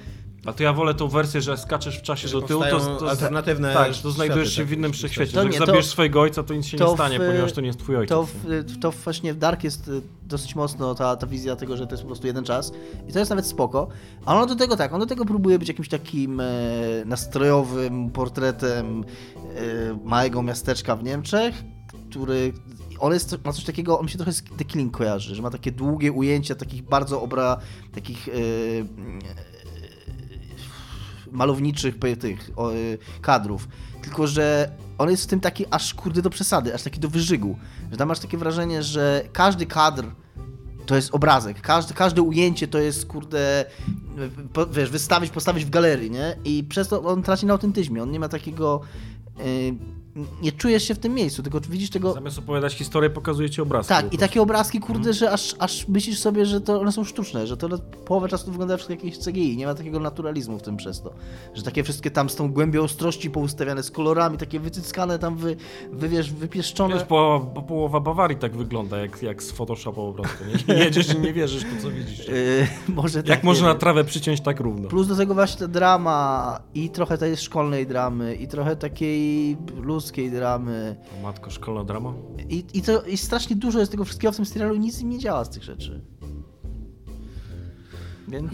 A 0.46 0.54
to 0.54 0.64
ja 0.64 0.74
wolę 0.74 0.94
tą 0.94 1.08
wersję, 1.08 1.42
że 1.42 1.58
skaczesz 1.58 2.00
w 2.00 2.02
czasie 2.02 2.28
Że 2.28 2.42
do 2.42 2.48
tyłu, 2.48 2.64
to, 2.72 2.96
to 2.96 3.10
alternatywne 3.10 3.74
Tak, 3.74 3.94
że 3.94 4.02
to 4.02 4.12
znajdujesz 4.12 4.48
światy, 4.48 4.56
się 4.56 4.62
tak, 4.62 4.70
w 4.70 4.78
innym 4.80 4.92
w 4.92 4.96
wszechświecie. 4.96 5.34
To 5.34 5.44
nie, 5.44 5.50
jak 5.50 5.60
to- 5.60 5.66
zabijesz 5.66 5.86
swojego 5.86 6.22
ojca, 6.22 6.44
to 6.44 6.54
nic 6.54 6.66
się 6.66 6.78
to 6.78 6.86
nie 6.86 6.92
w- 6.92 6.96
stanie, 6.96 7.20
ponieważ 7.20 7.54
to 7.54 7.62
nie 7.62 7.68
jest 7.68 7.80
twój 7.80 7.96
ojciec. 7.98 8.10
to, 8.10 8.24
w, 8.24 8.80
to 8.82 8.92
właśnie 8.92 9.34
w 9.34 9.38
Dark 9.38 9.64
jest 9.64 9.88
y, 9.88 10.02
dosyć 10.24 10.56
mocno 10.56 10.96
ta, 10.96 11.16
ta 11.16 11.28
wizja 11.28 11.56
tego, 11.56 11.78
że 11.78 11.88
to 11.88 11.94
jest 11.94 12.04
po 12.04 12.08
prostu 12.08 12.28
jeden 12.28 12.44
czas 12.44 12.72
i 13.08 13.14
to 13.14 13.20
jest 13.20 13.30
nawet 13.30 13.46
spoko, 13.46 13.88
a 14.26 14.42
on 14.42 14.48
do 14.48 14.56
tego 14.56 14.78
tak, 14.78 14.94
on 14.94 15.00
do 15.00 15.06
tego 15.06 15.26
próbuje 15.26 15.60
być 15.60 15.68
jakimś 15.68 15.90
takim 15.90 16.40
e, 16.40 16.46
nastrojowym 17.06 18.10
portretem 18.10 19.04
e, 19.04 20.00
małego 20.04 20.44
miasteczka 20.44 20.96
w 20.96 21.04
Niemczech, 21.04 21.56
który 22.10 22.54
on 23.00 23.14
jest, 23.14 23.46
ma 23.46 23.54
coś 23.54 23.64
takiego, 23.64 24.00
on 24.00 24.06
mi 24.06 24.12
się 24.12 24.18
trochę 24.18 24.34
z 24.34 24.44
The 24.58 24.66
Killing 24.66 24.98
kojarzy, 24.98 25.36
że 25.36 25.42
ma 25.42 25.50
takie 25.50 25.72
długie 25.72 26.12
ujęcia 26.12 26.56
takich 26.56 26.84
bardzo 26.84 27.22
obra, 27.22 27.58
takich 27.94 28.28
e, 28.28 28.32
malowniczych 31.32 31.96
tych 32.20 32.52
o, 32.56 32.74
y, 32.74 32.98
kadrów. 33.22 33.68
Tylko, 34.02 34.28
że 34.28 34.72
on 34.98 35.10
jest 35.10 35.24
w 35.24 35.28
tym 35.28 35.40
taki 35.40 35.66
aż 35.72 35.94
kurde 35.94 36.22
do 36.22 36.30
przesady, 36.30 36.74
aż 36.74 36.84
taki 36.84 37.00
do 37.00 37.10
wyżygu. 37.10 37.58
Że 37.92 37.98
tam 37.98 38.08
masz 38.08 38.20
takie 38.20 38.38
wrażenie, 38.38 38.84
że 38.84 39.24
każdy 39.34 39.66
kadr 39.66 40.06
to 40.86 40.96
jest 40.96 41.16
obrazek, 41.16 41.62
każde, 41.62 41.94
każde 41.94 42.22
ujęcie 42.22 42.68
to 42.68 42.78
jest 42.78 43.06
kurde, 43.06 43.66
po, 44.54 44.68
wiesz, 44.68 44.90
wystawić, 44.90 45.32
postawić 45.32 45.66
w 45.66 45.70
galerii, 45.70 46.12
nie? 46.12 46.36
I 46.46 46.64
przez 46.64 46.88
to 46.88 47.04
on 47.04 47.24
traci 47.24 47.46
na 47.46 47.54
autentyczmie, 47.54 48.04
on 48.04 48.12
nie 48.12 48.20
ma 48.20 48.30
takiego... 48.30 48.82
y, 49.40 50.01
nie 50.42 50.52
czujesz 50.52 50.84
się 50.84 50.96
w 50.96 51.00
tym 51.00 51.14
miejscu, 51.14 51.44
tylko 51.44 51.60
widzisz 51.70 51.90
tego... 51.90 52.14
Zamiast 52.14 52.40
opowiadać 52.40 52.74
historię, 52.74 53.10
pokazuje 53.10 53.50
ci 53.50 53.62
obrazki. 53.62 53.94
Tak, 53.94 54.14
i 54.14 54.18
takie 54.18 54.42
obrazki, 54.42 54.80
kurde, 54.80 54.98
Mhm. 54.98 55.14
że 55.16 55.32
aż, 55.32 55.56
aż 55.60 55.88
myślisz 55.88 56.20
sobie, 56.20 56.46
że 56.46 56.62
to 56.62 56.82
one 56.82 56.92
są 56.92 57.04
sztuczne, 57.04 57.48
że 57.48 57.58
to 57.58 57.70
połowę 58.06 58.28
czasu 58.30 58.52
wygląda 58.52 58.78
wszystko 58.78 58.94
jak 58.94 59.04
jakieś 59.04 59.26
CGI, 59.26 59.58
nie 59.58 59.66
ma 59.66 59.74
takiego 59.76 60.00
naturalizmu 60.00 60.60
w 60.60 60.62
tym 60.62 60.78
przez 60.78 61.02
to. 61.02 61.14
Że 61.54 61.64
takie 61.64 61.84
wszystkie 61.84 62.12
tam 62.12 62.30
z 62.30 62.36
tą 62.36 62.52
głębią 62.52 62.84
ostrości 62.84 63.30
poustawiane, 63.30 63.84
z 63.84 63.92
kolorami, 63.92 64.38
takie 64.38 64.60
wycyckane 64.60 65.20
tam, 65.20 65.36
wy, 65.38 65.56
wy 65.92 66.10
wiesz, 66.10 66.32
wypieszczone. 66.34 66.94
Wiesz, 66.96 67.04
połowa, 67.04 67.46
bo 67.46 67.62
połowa 67.62 68.00
Bawarii 68.00 68.38
tak 68.38 68.58
wygląda, 68.58 68.98
jak, 68.98 69.22
jak 69.24 69.44
z 69.44 69.52
Photoshopa 69.52 70.02
po 70.02 70.14
prostu. 70.14 70.44
Nie, 70.68 70.74
jedziesz 70.74 71.14
i 71.14 71.20
nie 71.20 71.34
wierzysz 71.34 71.64
to, 71.64 71.82
co 71.82 71.92
widzisz. 71.92 72.28
Yy, 72.28 72.68
może 72.88 73.24
tak, 73.24 73.30
Jak 73.30 73.44
nie 73.44 73.50
można 73.50 73.76
trawę 73.76 74.04
przyciąć 74.04 74.42
tak 74.42 74.60
równo? 74.60 74.90
Plus 74.90 75.08
do 75.08 75.16
tego 75.16 75.34
właśnie 75.34 75.60
ta 75.60 75.68
drama 75.68 76.60
i 76.74 76.90
trochę 76.90 77.18
tej 77.18 77.38
szkolnej 77.38 77.88
dramy 77.88 78.36
i 78.36 78.48
trochę 78.48 78.76
takiej 78.76 79.58
ludzkiej 80.02 80.32
dramy 80.32 80.96
O 81.20 81.24
Matko, 81.24 81.50
szkolna 81.52 81.84
drama? 81.84 82.14
i, 82.50 82.64
i 82.74 82.82
to 82.82 83.02
i 83.02 83.18
strasznie 83.18 83.56
dużo 83.56 83.80
jest 83.80 83.92
tego 83.92 84.06
wszystkiego 84.06 84.32
w 84.32 84.36
tym 84.36 84.46
serialu 84.46 84.76
i 84.76 84.80
nic 84.80 85.02
im 85.02 85.10
nie 85.10 85.20
działa 85.20 85.46
z 85.46 85.50
tych 85.50 85.64
rzeczy. 85.64 86.02
Więc 88.28 88.52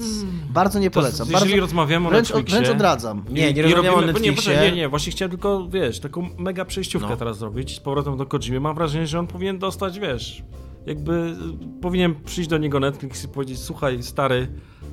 bardzo 0.49 0.79
nie 0.79 0.83
Hmm. 0.89 0.91
To, 0.91 0.99
polecam. 0.99 1.27
jeżeli 1.31 1.51
bardzo, 1.51 1.61
rozmawiamy 1.61 2.07
o 2.07 2.09
wręcz, 2.09 2.29
Netflixie... 2.29 2.59
wręcz 2.59 2.75
odradzam. 2.75 3.25
Nie, 3.29 3.53
nie 3.53 3.61
rozmawiamy 3.63 3.89
o 3.89 4.01
robimy- 4.01 4.01
nie, 4.01 4.13
Netflixie. 4.13 4.33
poczekaj, 4.35 4.71
nie, 4.71 4.77
nie, 4.77 4.89
właśnie 4.89 5.11
chciałem 5.11 5.29
tylko, 5.29 5.67
wiesz, 5.69 5.99
taką 5.99 6.29
mega 6.37 6.65
przejściówkę 6.65 7.09
No. 7.09 7.17
teraz 7.17 7.37
zrobić 7.37 7.75
z 7.75 7.79
powrotem 7.79 8.17
do 8.17 8.25
Kojimy. 8.25 8.59
Mam 8.59 8.75
wrażenie, 8.75 9.07
że 9.07 9.19
on 9.19 9.27
powinien 9.27 9.59
dostać, 9.59 9.99
wiesz, 9.99 10.43
jakby 10.87 11.11
y, 11.11 11.81
powinien 11.81 12.15
przyjść 12.25 12.49
do 12.49 12.57
niego 12.57 12.79
Netflix 12.79 13.23
i 13.23 13.27
powiedzieć, 13.27 13.59
słuchaj, 13.59 14.03
stary, 14.03 14.47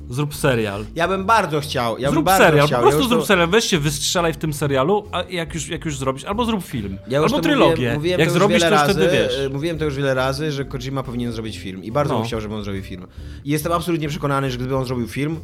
zrób 0.09 0.35
serial. 0.35 0.85
Ja 0.95 1.07
bym 1.07 1.25
bardzo 1.25 1.59
chciał, 1.59 1.99
ja 1.99 2.11
zrób 2.11 2.25
bardzo 2.25 2.43
serial, 2.43 2.67
chciał. 2.67 2.79
po 2.79 2.83
prostu 2.87 3.01
ja 3.03 3.07
zrób 3.09 3.19
to- 3.21 3.25
serial, 3.25 3.47
weź 3.47 3.65
się, 3.65 3.79
wystrzelaj 3.79 4.33
w 4.33 4.37
tym 4.37 4.53
serialu, 4.53 5.03
a 5.11 5.23
jak 5.29 5.53
już, 5.53 5.67
jak 5.69 5.85
już 5.85 5.97
zrobisz, 5.97 6.23
albo 6.23 6.45
zrób 6.45 6.63
film, 6.63 6.97
Ja 7.07 7.19
albo 7.21 7.39
trylogię. 7.41 7.71
Mówiłem, 7.71 7.95
mówiłem 7.95 8.19
jak 8.19 8.29
to 8.29 8.33
zrobisz, 8.35 8.61
to 8.61 8.69
razy, 8.69 8.93
wtedy 8.93 9.09
wiesz. 9.11 9.39
e, 9.39 9.49
Mówiłem 9.49 9.77
to 9.77 9.85
już 9.85 9.95
wiele 9.95 10.13
razy, 10.13 10.51
że 10.51 10.65
Kojima 10.65 11.03
powinien 11.03 11.31
zrobić 11.31 11.57
film 11.59 11.83
i 11.83 11.91
bardzo 11.91 12.13
No. 12.13 12.19
bym 12.19 12.27
chciał, 12.27 12.41
żeby 12.41 12.55
on 12.55 12.63
zrobił 12.63 12.83
film. 12.83 13.07
I 13.45 13.49
jestem 13.49 13.71
absolutnie 13.71 14.09
przekonany, 14.09 14.51
że 14.51 14.57
gdyby 14.57 14.75
on 14.77 14.85
zrobił 14.85 15.07
film, 15.07 15.39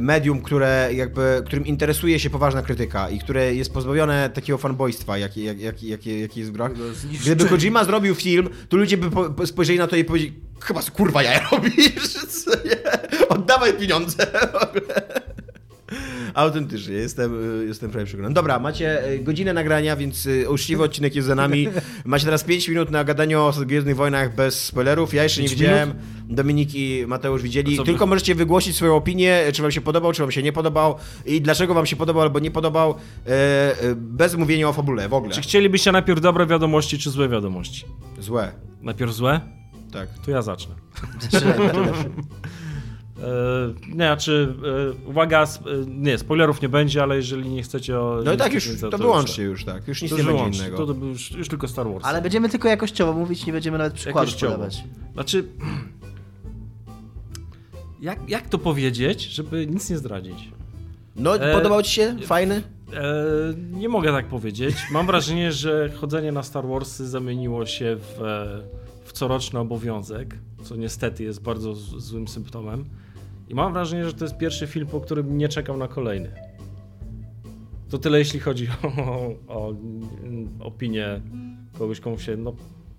medium, 0.00 0.42
które 0.42 0.90
jakby, 0.94 1.42
którym 1.46 1.66
interesuje 1.66 2.20
się 2.20 2.30
poważna 2.30 2.62
krytyka 2.62 3.10
i 3.10 3.18
które 3.18 3.54
jest 3.54 3.72
pozbawione 3.72 4.30
takiego 4.30 4.58
fanboystwa, 4.58 5.18
jaki, 5.18 5.44
jak, 5.44 5.60
jak, 5.60 5.82
jak, 5.82 6.06
jaki 6.06 6.40
jest 6.40 6.52
w 6.52 6.54
grach. 6.54 6.72
Gdyby 7.22 7.44
Kojima 7.44 7.84
zrobił 7.84 8.14
film, 8.14 8.48
to 8.68 8.76
ludzie 8.76 8.96
by 8.96 9.10
po, 9.10 9.30
po 9.30 9.46
spojrzeli 9.46 9.78
na 9.78 9.86
to 9.86 9.96
i 9.96 10.04
powiedzieli, 10.04 10.34
chyba 10.60 10.82
kurwa 10.82 11.22
ja 11.22 11.48
robisz, 11.50 11.92
oddawaj 13.28 13.74
pieniądze. 13.74 14.26
Autentycznie, 16.34 16.94
jestem, 16.94 17.60
y, 17.60 17.66
jestem 17.66 17.90
prawie 17.90 18.06
przekonany. 18.06 18.34
Dobra, 18.34 18.58
macie 18.58 19.10
y, 19.12 19.18
godzinę 19.18 19.52
nagrania, 19.52 19.96
więc 19.96 20.26
y, 20.26 20.50
uczciwy 20.50 20.82
odcinek 20.82 21.14
jest 21.14 21.28
za 21.28 21.34
nami. 21.34 21.68
Macie 22.04 22.24
teraz 22.24 22.44
5 22.44 22.68
minut 22.68 22.90
na 22.90 23.04
gadanie 23.04 23.40
o 23.40 23.52
Gwiezdnych 23.66 23.96
Wojnach 23.96 24.34
bez 24.34 24.64
spoilerów. 24.64 25.14
Ja 25.14 25.22
jeszcze 25.22 25.42
nie 25.42 25.48
widziałem. 25.48 25.94
Dominik 26.28 26.74
i 26.74 27.04
Mateusz 27.06 27.42
widzieli. 27.42 27.78
Tylko 27.84 28.06
możecie 28.06 28.34
wygłosić 28.34 28.76
swoją 28.76 28.96
opinię, 28.96 29.42
czy 29.52 29.62
wam 29.62 29.70
się 29.70 29.80
podobał, 29.80 30.12
czy 30.12 30.22
wam 30.22 30.30
się 30.30 30.42
nie 30.42 30.52
podobał 30.52 30.94
i 31.26 31.40
dlaczego 31.40 31.74
wam 31.74 31.86
się 31.86 31.96
podobał 31.96 32.22
albo 32.22 32.38
nie 32.38 32.50
podobał, 32.50 32.94
e, 33.26 33.30
e, 33.30 33.94
bez 33.94 34.34
mówienia 34.34 34.68
o 34.68 34.72
fabule 34.72 35.08
w 35.08 35.14
ogóle. 35.14 35.34
Czy 35.34 35.40
chcielibyście 35.40 35.92
najpierw 35.92 36.20
dobre 36.20 36.46
wiadomości, 36.46 36.98
czy 36.98 37.10
złe 37.10 37.28
wiadomości? 37.28 37.84
Złe, 38.18 38.52
Najpierw 38.82 39.12
złe? 39.12 39.40
tak. 39.92 40.08
To 40.24 40.30
ja 40.30 40.42
zacznę. 40.42 40.74
E, 41.34 41.38
nie, 43.88 43.94
znaczy, 43.94 44.54
e, 45.06 45.08
uwaga, 45.08 45.42
sp- 45.54 45.66
e, 45.70 45.86
nie, 45.86 46.18
spoilerów 46.18 46.62
nie 46.62 46.68
będzie, 46.68 47.02
ale 47.02 47.16
jeżeli 47.16 47.50
nie 47.50 47.62
chcecie 47.62 48.00
o... 48.00 48.20
No 48.24 48.32
i 48.32 48.36
tak 48.36 48.52
już, 48.52 48.80
to, 48.80 48.90
to 48.90 48.98
wyłączcie 48.98 49.42
już, 49.42 49.64
tak. 49.64 49.88
Już 49.88 50.02
nic 50.02 50.10
To 50.10 50.16
nie 50.16 50.22
będzie 50.22 50.36
wyłączcie, 50.36 50.62
innego. 50.62 50.76
To, 50.76 50.86
to 50.86 50.94
był 50.94 51.08
już, 51.08 51.30
już 51.30 51.48
tylko 51.48 51.68
Star 51.68 51.86
Wars. 51.88 52.04
Ale 52.04 52.22
będziemy 52.22 52.48
tylko 52.48 52.68
jakościowo 52.68 53.12
mówić, 53.12 53.46
nie 53.46 53.52
będziemy 53.52 53.78
nawet 53.78 53.92
przykładów 53.94 54.28
Jakościowo. 54.28 54.52
podawać. 54.52 54.84
Znaczy, 55.14 55.44
jak, 58.00 58.30
jak 58.30 58.48
to 58.48 58.58
powiedzieć, 58.58 59.22
żeby 59.22 59.66
nic 59.66 59.90
nie 59.90 59.98
zdradzić? 59.98 60.48
No, 61.16 61.36
E, 61.36 61.54
podobał 61.54 61.82
ci 61.82 61.90
się? 61.90 62.16
Fajny? 62.22 62.62
E, 62.94 63.02
nie 63.72 63.88
mogę 63.88 64.12
tak 64.12 64.26
powiedzieć. 64.26 64.74
Mam 64.90 65.06
wrażenie, 65.06 65.52
że 65.52 65.90
chodzenie 66.00 66.32
na 66.32 66.42
Star 66.42 66.66
Warsy 66.66 67.08
zamieniło 67.08 67.66
się 67.66 67.96
w, 67.96 68.22
e, 68.22 68.62
w 69.04 69.12
coroczny 69.12 69.58
obowiązek, 69.60 70.34
co 70.64 70.76
niestety 70.76 71.24
jest 71.24 71.42
bardzo 71.42 71.74
z, 71.74 72.04
złym 72.04 72.28
symptomem. 72.28 72.84
I 73.48 73.54
mam 73.54 73.72
wrażenie, 73.72 74.04
że 74.04 74.14
to 74.14 74.24
jest 74.24 74.36
pierwszy 74.36 74.66
film, 74.66 74.86
po 74.86 75.00
którym 75.00 75.38
nie 75.38 75.48
czekam 75.48 75.78
na 75.78 75.88
kolejny. 75.88 76.32
To 77.90 77.98
tyle, 77.98 78.18
jeśli 78.18 78.40
chodzi 78.40 78.68
o, 78.98 79.30
o, 79.48 79.70
mm, 79.70 80.48
opinię 80.60 81.20
kogoś, 81.78 82.00
komu 82.00 82.18
się, 82.18 82.36
no 82.36 82.52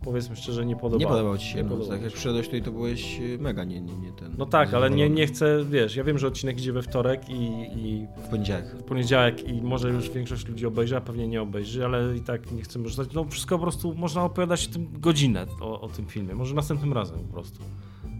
powiedzmy 0.04 0.36
szczerze, 0.36 0.66
nie 0.66 0.76
podobało. 0.76 1.00
Nie 1.00 1.08
podobał 1.08 1.38
ci 1.38 1.48
się, 1.48 1.58
Nie 1.58 1.64
podobało. 1.64 1.90
Tak 1.90 2.02
jak 2.02 2.14
przyszedłeś 2.14 2.46
tutaj, 2.46 2.62
to 2.62 2.72
byłeś 2.72 3.20
y, 3.20 3.38
mega 3.42 3.64
nie, 3.64 3.82
nie, 3.82 3.94
nie 3.94 4.12
ten... 4.12 4.36
No 4.38 4.46
tak, 4.46 4.74
ale 4.74 4.90
nie, 4.90 5.10
nie 5.10 5.28
chcę, 5.28 5.66
wiesz, 5.70 5.96
ja 5.96 6.04
wiem, 6.04 6.18
że 6.20 6.28
odcinek 6.28 6.58
idzie 6.58 6.74
we 6.74 6.82
wtorek 6.82 7.30
i, 7.30 7.44
i 7.76 8.08
W 8.18 8.30
poniedziałek. 8.30 8.66
w 8.66 8.84
poniedziałek 8.84 9.50
i 9.50 9.62
może 9.62 9.90
już 9.90 10.10
większość 10.10 10.48
ludzi 10.48 10.66
obejrzy, 10.66 10.98
a 10.98 11.02
pewnie 11.02 11.28
nie 11.28 11.42
obejrzy, 11.42 11.86
ale 11.86 12.18
i 12.18 12.22
tak 12.22 12.52
nie 12.52 12.62
chcemy 12.62 12.90
rzucać. 12.90 13.14
No 13.14 13.26
wszystko 13.26 13.56
po 13.58 13.62
prostu 13.62 13.94
można 13.96 14.24
opowiadać 14.24 14.68
tym 14.68 14.88
godzinę 15.00 15.46
o, 15.62 15.82
o 15.82 15.88
tym 15.88 16.06
filmie, 16.06 16.36
może 16.36 16.56
następnym 16.56 16.94
razem 16.94 17.20
po 17.20 17.34
prostu. 17.34 17.60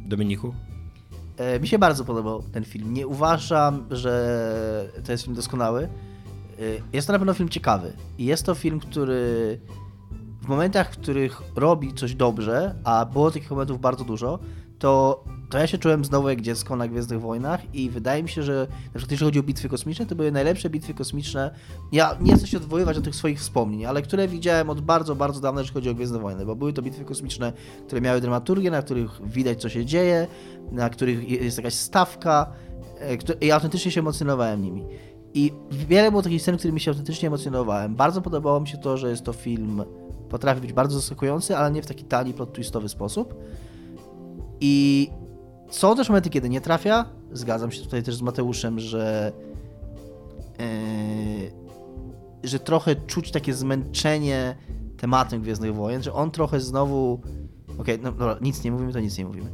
Dominiku? 0.08 0.54
E, 1.38 1.60
Mi 1.60 1.68
się 1.68 1.80
bardzo 1.80 2.06
podobał 2.06 2.44
ten 2.52 2.66
film. 2.66 2.94
Nie 2.94 3.08
uważam, 3.08 3.86
że 3.92 4.90
to 5.06 5.12
jest 5.12 5.24
film 5.24 5.36
doskonały. 5.36 5.84
E, 5.84 5.90
Jest 6.94 7.08
to 7.08 7.14
na 7.14 7.20
pewno 7.20 7.34
film 7.34 7.50
ciekawy. 7.50 7.94
I 8.18 8.26
jest 8.26 8.46
to 8.46 8.56
film, 8.56 8.80
który 8.80 9.60
w 10.42 10.48
momentach, 10.48 10.94
w 10.94 10.98
których 10.98 11.42
robi 11.56 11.94
coś 11.94 12.16
dobrze, 12.16 12.76
a 12.84 13.06
było 13.06 13.32
takich 13.32 13.52
momentów 13.52 13.82
bardzo 13.82 14.04
dużo, 14.04 14.40
to, 14.80 15.24
to 15.50 15.58
ja 15.58 15.68
się 15.68 15.78
czułem 15.78 16.06
znowu 16.06 16.30
jak 16.30 16.42
dziecko 16.42 16.76
na 16.76 16.88
Gwiezdnych 16.88 17.22
Wojnach 17.22 17.76
i 17.76 17.90
wydaje 17.90 18.24
mi 18.24 18.30
się, 18.30 18.44
że 18.44 18.68
na 18.70 18.92
przykład 18.92 19.12
jeżeli 19.12 19.28
chodzi 19.28 19.40
o 19.40 19.44
bitwy 19.44 19.70
kosmiczne, 19.70 20.06
to 20.06 20.16
były 20.16 20.32
najlepsze 20.32 20.70
bitwy 20.70 20.94
kosmiczne. 20.94 21.56
Ja 21.92 22.18
nie 22.22 22.36
chcę 22.36 22.48
się 22.48 22.58
odwoływać 22.58 22.98
do 22.98 23.04
tych 23.04 23.16
swoich 23.16 23.40
wspomnień, 23.40 23.86
ale 23.86 24.02
które 24.02 24.28
widziałem 24.28 24.70
od 24.70 24.82
bardzo, 24.82 25.16
bardzo 25.16 25.42
dawna, 25.42 25.62
jeżeli 25.62 25.74
chodzi 25.74 25.90
o 25.90 25.94
Gwiezdne 25.94 26.20
Wojny, 26.20 26.46
bo 26.46 26.56
były 26.56 26.74
to 26.74 26.82
bitwy 26.82 27.06
kosmiczne, 27.06 27.54
które 27.88 28.02
miały 28.02 28.22
dramaturgię, 28.22 28.72
na 28.72 28.82
których 28.82 29.22
widać 29.26 29.62
co 29.62 29.70
się 29.70 29.86
dzieje, 29.86 30.28
na 30.72 30.90
których 30.90 31.30
jest 31.30 31.58
jakaś 31.58 31.74
stawka 31.74 32.52
e, 33.02 33.36
i 33.46 33.52
autentycznie 33.52 33.92
się 33.92 34.00
emocjonowałem 34.00 34.62
nimi. 34.62 34.84
I 35.34 35.54
wiele 35.72 36.12
było 36.12 36.24
takich 36.24 36.42
scen, 36.42 36.58
którymi 36.58 36.80
się 36.80 36.92
autentycznie 36.92 37.28
emocjonowałem. 37.28 37.96
Bardzo 37.96 38.22
podobało 38.22 38.60
mi 38.60 38.68
się 38.68 38.78
to, 38.78 38.98
że 38.98 39.10
jest 39.10 39.24
to 39.24 39.34
film, 39.34 39.84
potrafi 40.30 40.62
być 40.62 40.74
bardzo 40.74 40.96
zaskakujący, 40.96 41.58
ale 41.58 41.72
nie 41.72 41.82
w 41.82 41.86
taki 41.86 42.04
tani, 42.04 42.34
plot 42.34 42.54
twistowy 42.54 42.90
sposób. 42.90 43.36
I 44.68 45.10
są 45.70 45.96
też 45.96 46.10
momenty, 46.10 46.30
kiedy 46.30 46.50
nie 46.50 46.62
trafia. 46.62 47.06
Zgadzam 47.32 47.72
się 47.72 47.84
tutaj 47.84 48.04
też 48.04 48.16
z 48.16 48.22
Mateuszem, 48.22 48.80
że 48.80 49.32
yy, 50.60 51.52
że 52.44 52.60
trochę 52.60 52.96
czuć 52.96 53.32
takie 53.32 53.54
zmęczenie 53.54 54.56
tematem 54.98 55.42
Gwiezdnych 55.42 55.76
Wojen, 55.76 56.04
że 56.04 56.14
on 56.14 56.32
trochę 56.32 56.60
znowu 56.60 57.22
okej, 57.78 58.00
no 58.02 58.12
dobra, 58.12 58.38
nic 58.42 58.64
nie 58.64 58.72
mówimy, 58.72 58.94
to 58.94 59.00
nic 59.00 59.18
nie 59.18 59.26
mówimy. 59.26 59.52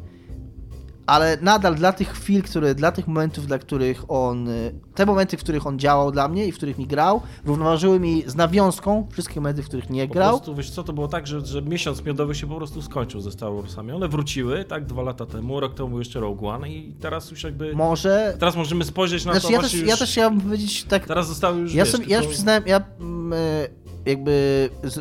Ale 1.11 1.37
nadal 1.41 1.75
dla 1.75 1.93
tych 1.93 2.13
chwil, 2.13 2.43
które, 2.43 2.75
dla 2.75 2.91
tych 2.91 3.07
momentów, 3.07 3.47
dla 3.47 3.59
których 3.59 4.03
on, 4.07 4.47
y, 4.47 4.75
te 4.95 5.05
momenty, 5.05 5.37
w 5.37 5.39
których 5.39 5.67
on 5.67 5.79
działał 5.79 6.11
dla 6.11 6.27
mnie 6.27 6.47
i 6.47 6.51
w 6.51 6.55
których 6.55 6.77
mi 6.77 6.87
grał, 6.87 7.21
równoważyły 7.45 7.99
mi 7.99 8.23
z 8.27 8.35
nawiązką 8.35 9.07
wszystkie 9.11 9.41
momenty, 9.41 9.63
w 9.63 9.65
których 9.65 9.89
nie 9.89 10.07
Po 10.07 10.13
grał. 10.13 10.29
prostu, 10.29 10.55
wiesz 10.55 10.69
co, 10.69 10.83
to 10.83 10.93
było 10.93 11.07
tak, 11.07 11.27
że, 11.27 11.45
że 11.45 11.61
miesiąc 11.61 12.03
miodowy 12.05 12.35
się 12.35 12.47
po 12.47 12.55
prostu 12.55 12.81
skończył 12.81 13.21
ze 13.21 13.31
Star 13.31 13.53
Warsami. 13.53 13.91
One 13.91 14.07
wróciły, 14.07 14.65
tak, 14.65 14.85
dwa 14.85 15.01
lata 15.01 15.25
temu, 15.25 15.59
rok 15.59 15.73
temu 15.73 15.99
jeszcze 15.99 16.19
Rogue 16.19 16.47
One 16.47 16.69
i 16.69 16.93
teraz 16.93 17.31
już 17.31 17.43
jakby... 17.43 17.75
Może. 17.75 18.35
Teraz 18.39 18.55
możemy 18.55 18.83
spojrzeć 18.83 19.25
na 19.25 19.31
Znaczy, 19.31 19.47
to 19.47 19.53
ja, 19.53 19.61
też, 19.61 19.73
już... 19.73 19.87
ja 19.87 19.97
też 19.97 20.09
chciałbym 20.09 20.41
powiedzieć 20.41 20.83
tak. 20.83 21.05
Teraz 21.05 21.27
zostały 21.27 21.59
już, 21.59 21.73
Ja, 21.73 21.83
wiesz, 21.83 21.91
sobie, 21.91 22.05
ja 22.07 22.17
już 22.17 22.27
przyznałem, 22.27 22.63
ja 22.65 22.81
mm, 22.99 23.33
e, 23.33 23.67
jakby 24.05 24.69
z, 24.83 24.99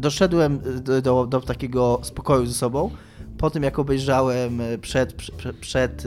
doszedłem 0.00 0.60
do, 0.82 1.02
do, 1.02 1.26
do 1.26 1.40
takiego 1.40 2.00
spokoju 2.02 2.46
ze 2.46 2.54
sobą 2.54 2.90
po 3.38 3.50
tym, 3.50 3.62
jak 3.62 3.78
obejrzałem 3.78 4.60
e, 4.60 4.78
przed, 4.78 5.12
przed, 5.12 5.56
przed 5.56 6.04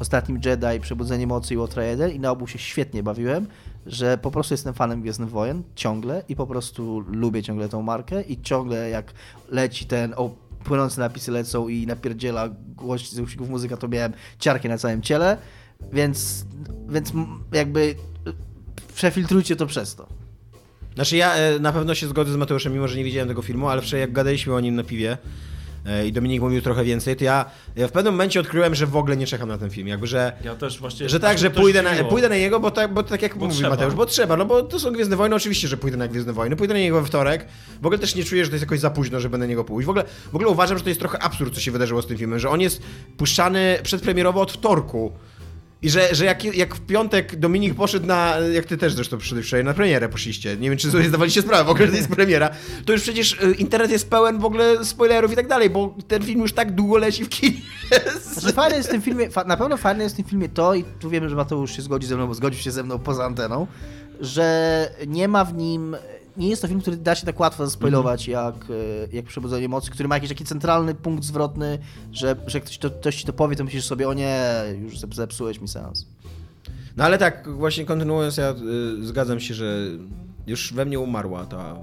ostatnim 0.00 0.40
Jedi, 0.44 0.80
Przebudzenie 0.80 1.26
Mocy 1.26 1.54
i 1.54 1.58
1 1.80 2.10
i 2.10 2.20
na 2.20 2.30
obu 2.30 2.46
się 2.46 2.58
świetnie 2.58 3.02
bawiłem, 3.02 3.46
że 3.86 4.18
po 4.18 4.30
prostu 4.30 4.54
jestem 4.54 4.74
fanem 4.74 5.02
Gwiezdnych 5.02 5.30
Wojen 5.30 5.62
ciągle 5.74 6.22
i 6.28 6.36
po 6.36 6.46
prostu 6.46 7.00
lubię 7.00 7.42
ciągle 7.42 7.68
tą 7.68 7.82
markę 7.82 8.22
i 8.22 8.42
ciągle 8.42 8.90
jak 8.90 9.12
leci 9.48 9.86
ten 9.86 10.14
o, 10.16 10.30
płynące 10.64 11.00
napisy 11.00 11.32
lecą 11.32 11.68
i 11.68 11.86
napierdziela 11.86 12.48
głośność 12.76 13.14
z 13.14 13.18
uścików 13.18 13.50
muzyka, 13.50 13.76
to 13.76 13.88
miałem 13.88 14.12
ciarkę 14.38 14.68
na 14.68 14.78
całym 14.78 15.02
ciele, 15.02 15.38
więc, 15.92 16.46
więc 16.88 17.12
jakby 17.52 17.80
y, 17.80 17.96
przefiltrujcie 18.94 19.56
to 19.56 19.66
przez 19.66 19.94
to. 19.94 20.06
Znaczy 20.94 21.16
ja 21.16 21.34
e, 21.34 21.58
na 21.58 21.72
pewno 21.72 21.94
się 21.94 22.08
zgodzę 22.08 22.32
z 22.32 22.36
Mateuszem, 22.36 22.72
mimo 22.72 22.88
że 22.88 22.96
nie 22.96 23.04
widziałem 23.04 23.28
tego 23.28 23.42
filmu, 23.42 23.68
ale 23.68 23.82
wczoraj 23.82 24.00
jak 24.00 24.12
gadaliśmy 24.12 24.54
o 24.54 24.60
nim 24.60 24.74
na 24.74 24.84
piwie, 24.84 25.12
e, 25.12 25.18
i 26.06 26.12
Dominik 26.12 26.40
mówił 26.42 26.62
trochę 26.62 26.84
więcej, 26.84 27.16
to 27.16 27.24
ja, 27.24 27.44
ja 27.76 27.88
w 27.88 27.92
pewnym 27.92 28.14
momencie 28.14 28.40
odkryłem, 28.40 28.74
że 28.74 28.86
w 28.86 28.96
ogóle 28.96 29.16
nie 29.16 29.26
czekam 29.26 29.48
na 29.48 29.58
ten 29.58 29.70
film. 29.70 29.88
Jakby, 29.88 30.06
że, 30.06 30.32
Ja 30.44 30.54
też 30.54 30.78
właśnie... 30.78 31.08
że 31.08 31.20
tak, 31.20 31.34
aż 31.34 31.40
że 31.40 31.50
pójdę 31.50 31.82
na, 31.82 32.04
pójdę 32.04 32.28
na 32.28 32.36
niego, 32.36 32.60
bo 32.60 32.70
tak, 32.70 32.94
bo 32.94 33.02
tak 33.02 33.22
jak 33.22 33.38
Bo 33.38 33.44
mówi 33.44 33.56
trzeba. 33.56 33.70
Mateusz, 33.70 33.94
bo 33.94 34.06
trzeba, 34.06 34.36
no 34.36 34.44
bo 34.44 34.62
to 34.62 34.80
są 34.80 34.92
Gwiezdne 34.92 35.16
Wojny, 35.16 35.36
oczywiście, 35.36 35.68
że 35.68 35.76
pójdę 35.76 35.96
na 35.96 36.08
Gwiezdne 36.08 36.32
Wojny, 36.32 36.56
pójdę 36.56 36.74
na 36.74 36.80
niego 36.80 37.00
we 37.00 37.06
wtorek, 37.06 37.46
w 37.82 37.86
ogóle 37.86 37.98
też 37.98 38.14
nie 38.14 38.24
czuję, 38.24 38.44
że 38.44 38.50
to 38.50 38.54
jest 38.54 38.62
jakoś 38.64 38.80
za 38.80 38.90
późno, 38.90 39.20
żeby 39.20 39.38
na 39.38 39.46
niego 39.46 39.64
pójść. 39.64 39.86
W 39.86 39.90
ogóle, 39.90 40.04
w 40.32 40.34
ogóle 40.34 40.50
uważam, 40.50 40.78
że 40.78 40.84
to 40.84 40.90
jest 40.90 41.00
trochę 41.00 41.18
absurd, 41.22 41.54
co 41.54 41.60
się 41.60 41.70
wydarzyło 41.70 42.02
z 42.02 42.06
tym 42.06 42.18
filmem, 42.18 42.38
że 42.38 42.48
on 42.50 42.60
jest 42.60 42.82
puszczany 43.16 43.78
przedpremierowo 43.82 44.40
od 44.40 44.52
wtorku. 44.52 45.12
I 45.82 45.90
że, 45.90 46.14
że 46.14 46.24
jak, 46.24 46.44
jak 46.44 46.74
w 46.74 46.80
piątek 46.80 47.36
Dominik 47.36 47.74
poszedł 47.74 48.06
na, 48.06 48.36
jak 48.54 48.64
ty 48.64 48.76
też 48.76 48.92
zresztą 48.92 49.18
przyszedłeś 49.18 49.46
wczoraj, 49.46 49.64
na 49.64 49.74
premierę 49.74 50.08
poszliście, 50.08 50.56
nie 50.56 50.70
wiem 50.70 50.78
czy 50.78 50.90
sobie 50.90 51.04
zdawaliście 51.04 51.42
sprawę 51.42 51.64
w 51.64 51.70
ogóle, 51.70 51.86
że 51.86 51.96
jest 51.96 52.08
premiera, 52.08 52.50
to 52.84 52.92
już 52.92 53.02
przecież 53.02 53.32
y, 53.32 53.54
internet 53.58 53.90
jest 53.90 54.10
pełen 54.10 54.38
w 54.38 54.44
ogóle 54.44 54.84
spoilerów 54.84 55.32
i 55.32 55.36
tak 55.36 55.48
dalej, 55.48 55.70
bo 55.70 55.94
ten 56.08 56.22
film 56.22 56.40
już 56.40 56.52
tak 56.52 56.74
długo 56.74 56.96
leci 56.96 57.24
w 57.24 57.28
kinie. 57.28 57.60
Znaczy, 58.32 58.52
fajne 58.52 58.76
jest 58.76 58.88
w 58.88 58.92
tym 58.92 59.02
filmie, 59.02 59.28
na 59.46 59.56
pewno 59.56 59.76
fajne 59.76 60.04
jest 60.04 60.14
w 60.14 60.18
tym 60.18 60.26
filmie 60.26 60.48
to, 60.48 60.74
i 60.74 60.84
tu 61.00 61.10
wiem, 61.10 61.28
że 61.28 61.36
Mateusz 61.36 61.76
się 61.76 61.82
zgodzi 61.82 62.06
ze 62.06 62.16
mną, 62.16 62.26
bo 62.26 62.34
zgodził 62.34 62.60
się 62.60 62.70
ze 62.70 62.82
mną 62.82 62.98
poza 62.98 63.24
anteną, 63.24 63.66
że 64.20 64.90
nie 65.06 65.28
ma 65.28 65.44
w 65.44 65.54
nim, 65.54 65.96
nie 66.38 66.48
jest 66.48 66.62
to 66.62 66.68
film, 66.68 66.80
który 66.80 66.96
da 66.96 67.14
się 67.14 67.26
tak 67.26 67.40
łatwo 67.40 67.66
zaspoilować 67.66 68.28
jak, 68.28 68.54
e, 68.54 69.16
jak 69.16 69.24
Przebudzenie 69.24 69.68
Mocy, 69.68 69.90
który 69.90 70.08
ma 70.08 70.14
jakiś 70.14 70.28
taki 70.28 70.44
centralny 70.44 70.94
punkt 70.94 71.24
zwrotny, 71.24 71.78
że, 72.12 72.36
że 72.46 72.58
jak 72.58 72.64
ktoś, 72.64 72.78
to, 72.78 72.90
ktoś 72.90 73.16
ci 73.16 73.24
to 73.26 73.32
powie, 73.32 73.56
to 73.56 73.64
myślisz 73.64 73.84
sobie, 73.84 74.08
o 74.08 74.14
nie, 74.14 74.40
już 74.82 74.94
zep- 74.98 75.14
zepsułeś 75.14 75.60
mi 75.60 75.68
seans. 75.68 76.06
No 76.96 77.04
ale 77.04 77.18
tak, 77.18 77.48
właśnie 77.48 77.84
kontynuując, 77.84 78.36
ja 78.36 78.50
y, 79.02 79.06
zgadzam 79.06 79.40
się, 79.40 79.54
że 79.54 79.76
już 80.46 80.72
we 80.72 80.84
mnie 80.84 81.00
umarła 81.00 81.44
ta... 81.44 81.76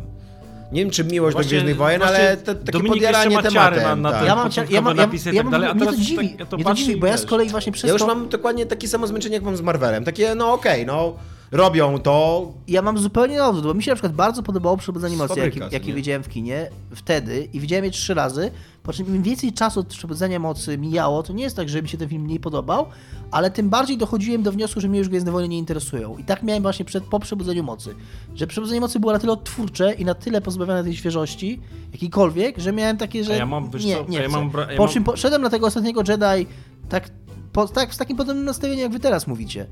Nie 0.72 0.82
wiem, 0.82 0.90
czy 0.92 1.04
miłość 1.04 1.34
do 1.34 1.38
Właśnie- 1.38 1.50
Gwiezdnych 1.50 1.78
Wojen, 1.78 2.04
ale 2.04 2.38
te, 2.38 2.56
takie 2.56 2.72
Dominik 2.72 2.94
podjaranie 2.94 3.42
tematem. 3.42 3.84
na- 3.84 3.96
na 3.96 4.12
tak. 4.12 4.26
Ja 4.28 4.36
mam, 4.36 4.50
cia- 4.50 4.72
ja 4.72 4.82
mam, 4.82 4.98
ja, 4.98 5.06
napisy 5.06 5.32
i 5.32 5.36
ja 5.36 5.40
tak 5.44 5.44
mam, 5.46 5.52
dalej, 5.52 5.70
a 5.70 5.74
mnie 5.74 5.86
to 5.86 5.96
dziwi, 5.96 6.30
tak- 6.30 6.40
ja 6.40 6.46
to 6.46 6.56
mnie 6.58 6.66
to 6.66 6.74
dziwi, 6.74 6.98
bo 6.98 7.08
ja 7.08 7.18
z 7.18 7.26
kolei 7.26 7.50
właśnie 7.50 7.72
przez 7.72 7.88
Ja 7.88 7.94
już 7.94 8.02
to... 8.02 8.08
mam 8.08 8.30
dokładnie 8.30 8.66
takie 8.66 8.88
samo 8.88 9.08
zmęczenie, 9.08 9.36
jak 9.36 9.44
mam 9.44 9.58
z 9.58 9.62
Marvelem. 9.62 10.04
Takie, 10.04 10.36
no 10.36 10.54
okej, 10.54 10.86
no, 10.86 11.16
robią 11.54 12.00
to, 12.00 12.48
Ja 12.68 12.82
mam 12.82 12.98
zupełnie 12.98 13.38
na 13.38 13.48
odwrót, 13.50 13.66
bo 13.66 13.74
mi 13.74 13.84
się 13.84 13.92
na 13.92 13.96
przykład 13.96 14.14
bardzo 14.14 14.44
podobało 14.44 14.78
Przebudzenie 14.78 15.18
Mocy, 15.18 15.40
jakie, 15.72 15.88
nie? 15.88 15.94
widziałem 15.94 16.24
w 16.24 16.30
kinie 16.30 16.70
wtedy 16.96 17.48
i 17.54 17.60
widziałem 17.60 17.86
je 17.86 17.92
trzy 17.92 18.14
razy, 18.14 18.52
po 18.84 18.94
czym 18.94 19.08
im 19.16 19.24
więcej 19.24 19.54
czasu 19.54 19.80
od 19.80 19.88
Przebudzenia 19.88 20.40
Mocy 20.40 20.78
mijało, 20.78 21.24
to 21.24 21.34
nie 21.34 21.44
jest 21.44 21.56
tak, 21.56 21.70
że 21.70 21.82
mi 21.82 21.90
się 21.90 21.98
ten 21.98 22.10
film 22.10 22.22
mniej 22.24 22.40
podobał, 22.40 22.86
ale 23.32 23.52
tym 23.52 23.70
bardziej 23.70 23.98
dochodziłem 23.98 24.44
do 24.44 24.52
wniosku, 24.52 24.82
że 24.82 24.88
mnie 24.88 25.00
już 25.00 25.10
Gwiezdne 25.10 25.32
Wojny 25.32 25.50
nie 25.50 25.58
interesują. 25.58 26.18
I 26.18 26.24
tak 26.24 26.44
miałem 26.44 26.64
właśnie 26.64 26.86
przed, 26.86 27.04
po 27.04 27.20
Przebudzeniu 27.20 27.64
Mocy, 27.64 27.96
że 28.36 28.48
Przebudzenie 28.48 28.82
Mocy 28.82 29.00
było 29.00 29.14
na 29.14 29.20
tyle 29.20 29.34
odtwórcze 29.34 29.94
i 29.94 30.06
na 30.06 30.14
tyle 30.14 30.42
pozbawione 30.42 30.84
tej 30.84 30.96
świeżości, 30.96 31.60
jakiejkolwiek, 31.92 32.60
że 32.60 32.74
miałem 32.74 32.98
takie, 32.98 33.24
że 33.24 33.34
A 33.34 33.36
ja 33.36 33.46
mam, 33.46 33.72
wiesz 33.72 33.86
nie, 33.86 33.98
nie 34.10 34.20
ja 34.20 34.30
mam 34.30 34.52
ja 34.70 34.78
po 34.78 34.84
mam- 34.84 34.94
czym 34.94 35.04
poszedłem 35.04 35.42
na 35.42 35.50
tego 35.50 35.68
ostatniego 35.68 36.02
Jedi 36.08 36.48
tak, 36.90 37.10
po, 37.54 37.68
tak 37.68 37.94
z 37.94 37.98
takim 37.98 38.18
podobnym 38.18 38.46
nastawieniem, 38.46 38.84
jak 38.84 38.92
wy 38.92 39.00
teraz 39.00 39.28
mówicie. 39.28 39.66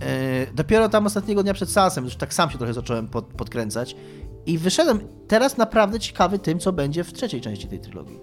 E, 0.00 0.46
dopiero 0.54 0.88
tam 0.88 1.06
ostatniego 1.06 1.42
dnia 1.42 1.54
przed 1.54 1.70
seansem, 1.70 2.04
już 2.04 2.16
tak 2.16 2.34
sam 2.34 2.50
się 2.50 2.58
trochę 2.58 2.74
zacząłem 2.74 3.08
pod, 3.08 3.24
podkręcać 3.24 3.96
i 4.46 4.58
wyszedłem 4.58 5.00
teraz 5.28 5.56
naprawdę 5.56 6.00
ciekawy 6.00 6.38
tym, 6.38 6.58
co 6.58 6.72
będzie 6.72 7.04
w 7.04 7.12
trzeciej 7.12 7.40
części 7.40 7.68
tej 7.68 7.78
trylogii. 7.78 8.18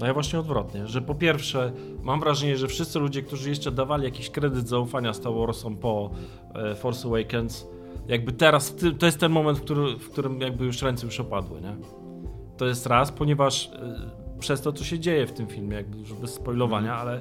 No 0.00 0.06
ja 0.06 0.14
właśnie 0.14 0.38
odwrotnie, 0.38 0.86
że 0.86 1.02
po 1.02 1.14
pierwsze 1.14 1.72
mam 2.02 2.20
wrażenie, 2.20 2.56
że 2.56 2.66
wszyscy 2.66 2.98
ludzie, 2.98 3.22
którzy 3.22 3.48
jeszcze 3.48 3.72
dawali 3.72 4.04
jakiś 4.04 4.30
kredyt 4.30 4.68
zaufania 4.68 5.12
Star 5.12 5.32
Warsom 5.32 5.76
po 5.76 6.10
e, 6.54 6.74
Force 6.74 7.08
Awakens, 7.08 7.66
jakby 8.08 8.32
teraz, 8.32 8.76
to 8.98 9.06
jest 9.06 9.18
ten 9.18 9.32
moment, 9.32 9.58
w, 9.58 9.60
który, 9.60 9.96
w 9.96 10.10
którym 10.10 10.40
jakby 10.40 10.64
już 10.64 10.82
ręce 10.82 11.06
już 11.06 11.20
opadły, 11.20 11.60
nie? 11.60 11.76
To 12.56 12.66
jest 12.66 12.86
raz, 12.86 13.12
ponieważ 13.12 13.66
e, 13.66 14.10
przez 14.38 14.60
to, 14.60 14.72
co 14.72 14.84
się 14.84 14.98
dzieje 14.98 15.26
w 15.26 15.32
tym 15.32 15.46
filmie, 15.46 15.76
jakby 15.76 15.98
już 15.98 16.12
bez 16.12 16.34
spoilowania, 16.34 16.96
ale 16.96 17.20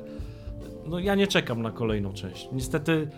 no 0.85 0.99
ja 0.99 1.15
nie 1.15 1.27
czekam 1.27 1.61
na 1.61 1.71
kolejną 1.71 2.13
część. 2.13 2.49
Niestety 2.51 3.09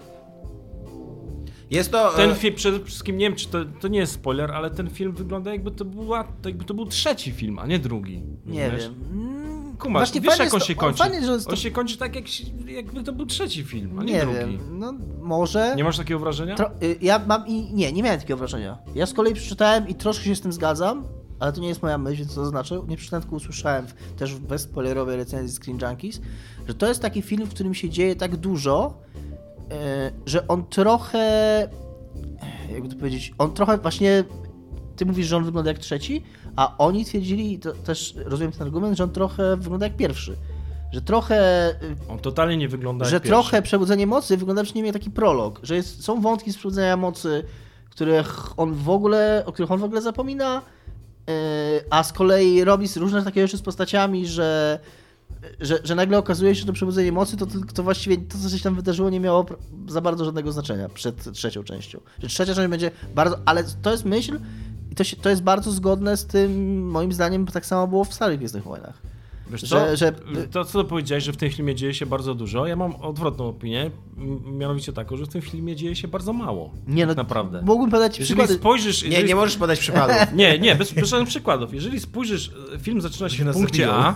jest 1.72 1.92
to... 1.92 2.12
ten 2.16 2.30
e, 2.32 2.36
film, 2.36 2.56
przede 2.56 2.86
wszystkim 2.86 3.18
nie 3.18 3.26
wiem, 3.26 3.36
czy 3.36 3.48
to, 3.48 3.58
to 3.82 3.88
nie 3.88 4.00
jest 4.00 4.14
spoiler, 4.14 4.52
ale 4.52 4.70
ten 4.72 4.90
film 4.90 5.12
wygląda 5.12 5.52
jakby 5.52 5.72
to, 5.72 5.86
była, 5.86 6.28
jakby 6.46 6.66
to 6.66 6.74
był 6.74 6.86
trzeci 6.86 7.32
film, 7.32 7.60
a 7.60 7.66
nie 7.68 7.80
drugi. 7.80 8.24
Nie 8.46 8.70
rozumiesz? 8.70 8.90
wiem. 9.12 9.22
Mm, 9.30 9.78
Kumasz, 9.78 10.00
właśnie 10.00 10.22
wiesz 10.22 10.40
jak 10.40 10.54
on 10.54 10.60
się 10.60 10.76
to- 10.76 10.80
kończy? 10.82 10.98
Fajnie, 11.04 11.26
że 11.26 11.40
to... 11.40 11.50
On 11.50 11.56
się 11.56 11.72
kończy 11.72 11.98
tak, 11.98 12.16
jak, 12.16 12.28
się- 12.28 12.44
jakby 12.68 13.04
to 13.04 13.14
był 13.14 13.26
trzeci 13.26 13.64
film, 13.64 14.00
a 14.00 14.04
nie, 14.04 14.14
Nie 14.14 14.22
drugi. 14.22 14.38
wiem, 14.40 14.80
no 14.80 14.94
może... 15.22 15.74
Nie 15.78 15.84
masz 15.84 15.98
takiego 15.98 16.20
wrażenia? 16.20 16.56
Tro... 16.56 16.72
y, 16.84 16.98
Ja 17.02 17.20
mam 17.28 17.48
i... 17.48 17.74
Nie, 17.74 17.92
nie 17.94 18.04
miałem 18.04 18.20
takiego 18.20 18.38
wrażenia. 18.38 18.78
Ja 18.96 19.06
z 19.06 19.14
kolei 19.14 19.34
przeczytałem 19.34 19.88
i 19.88 19.96
troszkę 19.96 20.26
się 20.26 20.36
z 20.36 20.42
tym 20.42 20.54
zgadzam, 20.54 21.04
ale 21.40 21.54
to 21.54 21.62
nie 21.62 21.68
jest 21.68 21.82
moja 21.82 21.98
myśl, 21.98 22.18
więc 22.18 22.36
to 22.36 22.44
zaznaczę. 22.44 22.82
Nie 22.88 22.98
przeczytałem, 22.98 23.22
tylko 23.24 23.36
usłyszałem 23.36 23.86
też 24.18 24.36
w 24.36 24.40
bezspoilerowej 24.40 25.18
recenzji 25.18 25.58
Screen 25.64 25.80
Junkies, 25.90 26.22
że 26.68 26.74
to 26.74 26.88
jest 26.88 27.02
taki 27.02 27.22
film, 27.22 27.46
w 27.46 27.50
którym 27.54 27.74
się 27.74 27.90
dzieje 27.90 28.16
tak 28.16 28.36
dużo, 28.38 28.98
że 30.26 30.48
on 30.48 30.66
trochę... 30.66 31.68
Jakby 32.74 32.90
to 32.90 32.96
powiedzieć... 32.96 33.34
On 33.38 33.54
trochę 33.54 33.78
właśnie... 33.78 34.24
Ty 34.96 35.06
mówisz, 35.06 35.28
że 35.28 35.38
on 35.38 35.44
wygląda 35.44 35.72
jak 35.72 35.80
trzeci, 35.80 36.24
a 36.56 36.78
oni 36.78 37.06
twierdzili, 37.06 37.60
to 37.60 37.74
też 37.74 38.16
rozumiem 38.26 38.52
ten 38.52 38.62
argument, 38.62 38.98
że 38.98 39.04
on 39.04 39.12
trochę 39.12 39.58
wygląda 39.58 39.86
jak 39.86 39.96
pierwszy. 39.96 40.36
Że 40.92 41.02
trochę 41.02 41.70
y, 41.72 41.96
On 42.10 42.20
totalnie 42.20 42.58
nie 42.58 42.68
wygląda 42.68 43.06
że 43.06 43.16
jak 43.16 43.24
pierwszy. 43.24 43.34
trochę 43.34 43.62
Przebudzenie 43.62 44.08
Mocy 44.08 44.38
wygląda 44.38 44.64
przynajmniej 44.64 44.94
jak 44.94 44.94
taki 44.94 45.12
prolog, 45.12 45.60
że 45.64 45.76
jest, 45.76 46.04
są 46.04 46.22
wątki 46.22 46.54
z 46.54 46.58
Przebudzenia 46.58 46.98
Mocy, 46.98 47.44
których 47.90 48.60
on 48.60 48.74
w 48.74 48.90
ogóle, 48.90 49.44
o 49.46 49.52
których 49.52 49.72
on 49.72 49.80
w 49.80 49.84
ogóle 49.84 50.02
zapomina, 50.02 50.62
yy, 51.28 51.34
a 51.90 52.04
z 52.04 52.14
kolei 52.14 52.64
robi 52.64 52.88
różne 52.96 53.24
takie 53.24 53.42
rzeczy 53.42 53.58
z 53.58 53.62
postaciami, 53.62 54.28
że, 54.28 54.80
że, 55.62 55.80
że 55.84 55.96
nagle 55.96 56.18
okazuje 56.18 56.56
się, 56.56 56.60
że 56.62 56.68
to 56.68 56.74
Przebudzenie 56.74 57.12
Mocy 57.12 57.38
to, 57.38 57.46
to 57.74 57.84
właściwie 57.84 58.18
to, 58.18 58.38
co 58.50 58.58
się 58.58 58.64
tam 58.64 58.76
wydarzyło, 58.76 59.10
nie 59.10 59.20
miało 59.20 59.46
za 59.88 60.02
bardzo 60.02 60.26
żadnego 60.26 60.52
znaczenia 60.52 60.90
przed 60.90 61.34
trzecią 61.34 61.64
częścią. 61.64 62.00
Że 62.24 62.28
trzecia 62.28 62.56
część 62.56 62.70
będzie 62.70 62.92
bardzo, 63.16 63.40
ale 63.46 63.64
to 63.82 63.92
jest 63.92 64.06
myśl 64.06 64.40
i 64.92 64.96
to, 64.96 65.04
się, 65.04 65.16
to 65.18 65.30
jest 65.30 65.44
bardzo 65.44 65.72
zgodne 65.72 66.18
z 66.18 66.26
tym, 66.26 66.82
moim 66.90 67.14
zdaniem, 67.14 67.46
tak 67.46 67.66
samo 67.66 67.88
było 67.88 68.04
w 68.04 68.14
starych 68.14 68.38
Gwiezdnych 68.40 68.64
Wojnach. 68.64 69.02
Wiesz 69.52 69.62
że- 69.62 69.68
co? 69.90 69.96
że- 69.96 70.14
To, 70.52 70.66
co 70.66 70.84
powiedziałeś, 70.84 71.24
że 71.24 71.34
w 71.34 71.38
tym 71.38 71.50
filmie 71.50 71.76
dzieje 71.76 71.94
się 71.94 72.06
bardzo 72.06 72.36
dużo, 72.36 72.68
ja 72.68 72.76
mam 72.76 72.96
odwrotną 72.96 73.48
opinię, 73.50 73.92
mianowicie 74.52 74.94
taką, 74.94 75.18
że 75.18 75.26
w 75.26 75.28
tym 75.28 75.42
filmie 75.42 75.76
dzieje 75.76 75.96
się 75.96 76.08
bardzo 76.08 76.34
mało. 76.34 76.72
Nie, 76.88 77.06
no, 77.06 77.12
tak 77.16 77.18
naprawdę. 77.18 77.62
Mógłbym 77.62 77.92
podać 77.92 78.20
Jeżeli 78.20 78.26
przykłady. 78.38 78.54
spojrzysz... 78.54 79.04
Nie, 79.04 79.10
jeżeli 79.10 79.28
nie 79.28 79.36
możesz 79.36 79.58
podać 79.58 79.80
przykładów. 79.80 80.16
Nie, 80.36 80.60
nie, 80.60 80.76
bez, 80.76 80.94
bez 80.94 81.10
żadnych 81.10 81.30
przykładów. 81.30 81.74
Jeżeli 81.74 82.00
spojrzysz, 82.00 82.52
e, 82.76 82.80
film 82.80 83.02
zaczyna 83.02 83.30
się 83.30 83.46
w 83.46 83.54
punkcie. 83.54 83.92
A, 83.94 84.16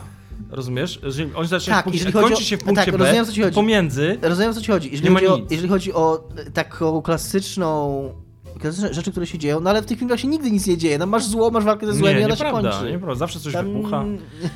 rozumiesz? 0.50 1.00
Jeżeli 1.04 1.34
on 1.36 1.48
zaczyna 1.48 1.76
Tak, 1.76 1.84
punkcie 1.84 2.00
jeżeli 2.06 2.14
kończy 2.24 2.34
o- 2.44 2.46
się 2.46 2.58
w 2.58 2.64
punkcie 2.64 2.86
tak, 2.86 2.92
B, 2.94 2.98
rozumiem, 2.98 3.26
co 3.26 3.32
ci 3.32 3.42
chodzi. 3.42 3.56
pomiędzy... 3.56 4.18
Rozumiem 4.22 4.54
co 4.54 4.62
ci 4.62 4.72
chodzi. 4.72 4.92
Jeżeli, 4.92 5.04
Nie 5.10 5.12
ma 5.14 5.20
chodzi 5.20 5.32
o, 5.32 5.46
jeżeli 5.50 5.70
chodzi 5.70 5.94
o 5.94 6.30
e, 6.38 6.52
taką 6.52 7.02
klasyczną. 7.02 8.14
klasyczne 8.60 8.94
rzeczy, 8.94 9.12
które 9.12 9.28
się 9.28 9.38
dzieją, 9.38 9.60
no 9.60 9.70
ale 9.70 9.82
w 9.82 9.86
tych 9.86 10.00
filmach 10.00 10.20
się 10.20 10.28
nigdy 10.28 10.52
nic 10.52 10.68
nie 10.68 10.78
dzieje. 10.78 10.98
No 10.98 11.06
masz 11.06 11.26
zło, 11.26 11.52
masz 11.52 11.64
walkę 11.64 11.86
ze 11.88 11.94
złem 11.94 12.16
Nie, 12.16 12.22
i 12.22 12.26
ona 12.26 12.36
się 12.36 12.44
nieprawda, 12.44 12.72
kończy. 12.72 12.92
nieprawda. 12.92 13.16
Zawsze 13.16 13.40
coś 13.40 13.54
Tam- 13.54 13.66
wybucha. 13.74 14.06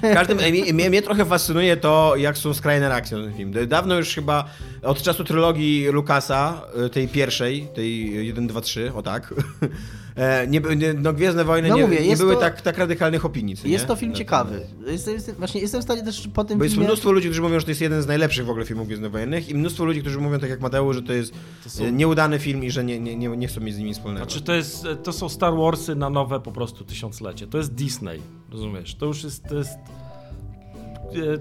Każdym 0.13 0.37
mnie, 0.37 0.73
mnie, 0.73 0.89
mnie 0.89 1.01
trochę 1.01 1.25
fascynuje 1.25 1.77
to, 1.77 2.13
jak 2.17 2.37
są 2.37 2.53
skrajne 2.53 2.89
reakcje 2.89 3.17
na 3.17 3.23
ten 3.23 3.33
film. 3.33 3.53
Dawno 3.67 3.95
już 3.97 4.15
chyba 4.15 4.45
od 4.83 5.01
czasu 5.01 5.23
trylogii 5.23 5.87
Lucasa, 5.87 6.61
y, 6.85 6.89
tej 6.89 7.07
pierwszej, 7.07 7.67
tej 7.75 8.25
1, 8.27 8.47
2, 8.47 8.61
3, 8.61 8.91
o 8.95 9.01
tak. 9.01 9.33
e, 10.17 10.47
Nie, 10.47 10.61
no 11.01 11.13
Gwiezdne 11.13 11.43
Wojny 11.43 11.69
No 11.69 11.75
nie, 11.75 11.81
mówię, 11.81 11.99
nie 11.99 12.05
jest 12.05 12.21
były 12.21 12.33
to- 12.33 12.39
tak, 12.39 12.61
tak 12.61 12.77
radykalnych 12.77 13.25
opinii. 13.25 13.51
Jest 13.63 13.65
nie? 13.65 13.79
to 13.87 13.95
film 13.95 14.11
Na 14.11 14.17
ciekawy. 14.17 14.61
Jestem, 14.87 15.13
jestem, 15.13 15.35
właśnie 15.35 15.61
jestem 15.61 15.81
w 15.81 15.83
stanie 15.83 16.03
też 16.03 16.27
po 16.33 16.43
tym 16.43 16.57
Bo 16.57 16.63
jest 16.63 16.75
filmie... 16.75 16.87
mnóstwo 16.87 17.11
ludzi, 17.11 17.27
którzy 17.27 17.41
mówią, 17.41 17.59
że 17.59 17.65
to 17.65 17.71
jest 17.71 17.81
jeden 17.81 18.01
z 18.01 18.07
najlepszych 18.07 18.45
w 18.45 18.49
ogóle 18.49 18.65
filmów 18.65 18.87
Gwiezdnowojennych 18.87 19.49
i 19.49 19.55
mnóstwo 19.55 19.85
ludzi, 19.85 20.01
którzy 20.01 20.19
mówią 20.19 20.39
tak 20.39 20.49
jak 20.49 20.61
Mateusz, 20.61 20.95
że 20.95 21.01
to 21.01 21.13
jest 21.13 21.33
To 21.63 21.69
są- 21.69 21.85
e, 21.85 21.91
nieudany 21.91 22.39
film 22.39 22.63
i 22.63 22.71
że 22.71 22.83
nie, 22.83 22.99
nie, 22.99 23.15
nie, 23.15 23.27
nie 23.29 23.47
chcą 23.47 23.61
mieć 23.61 23.75
z 23.75 23.77
nimi 23.77 23.93
wspólnego. 23.93 24.25
Znaczy 24.25 24.41
to, 24.41 24.53
jest, 24.53 24.87
to 25.03 25.13
są 25.13 25.29
Star 25.29 25.53
Warsy 25.55 25.95
na 25.95 26.09
nowe 26.09 26.39
po 26.39 26.51
prostu 26.51 26.83
tysiąclecie. 26.83 27.47
To 27.47 27.57
jest 27.57 27.73
Disney, 27.73 28.21
rozumiesz? 28.51 28.95
To 28.95 29.05
już 29.05 29.23
jest... 29.23 29.43
To 29.43 29.55
jest, 29.57 29.71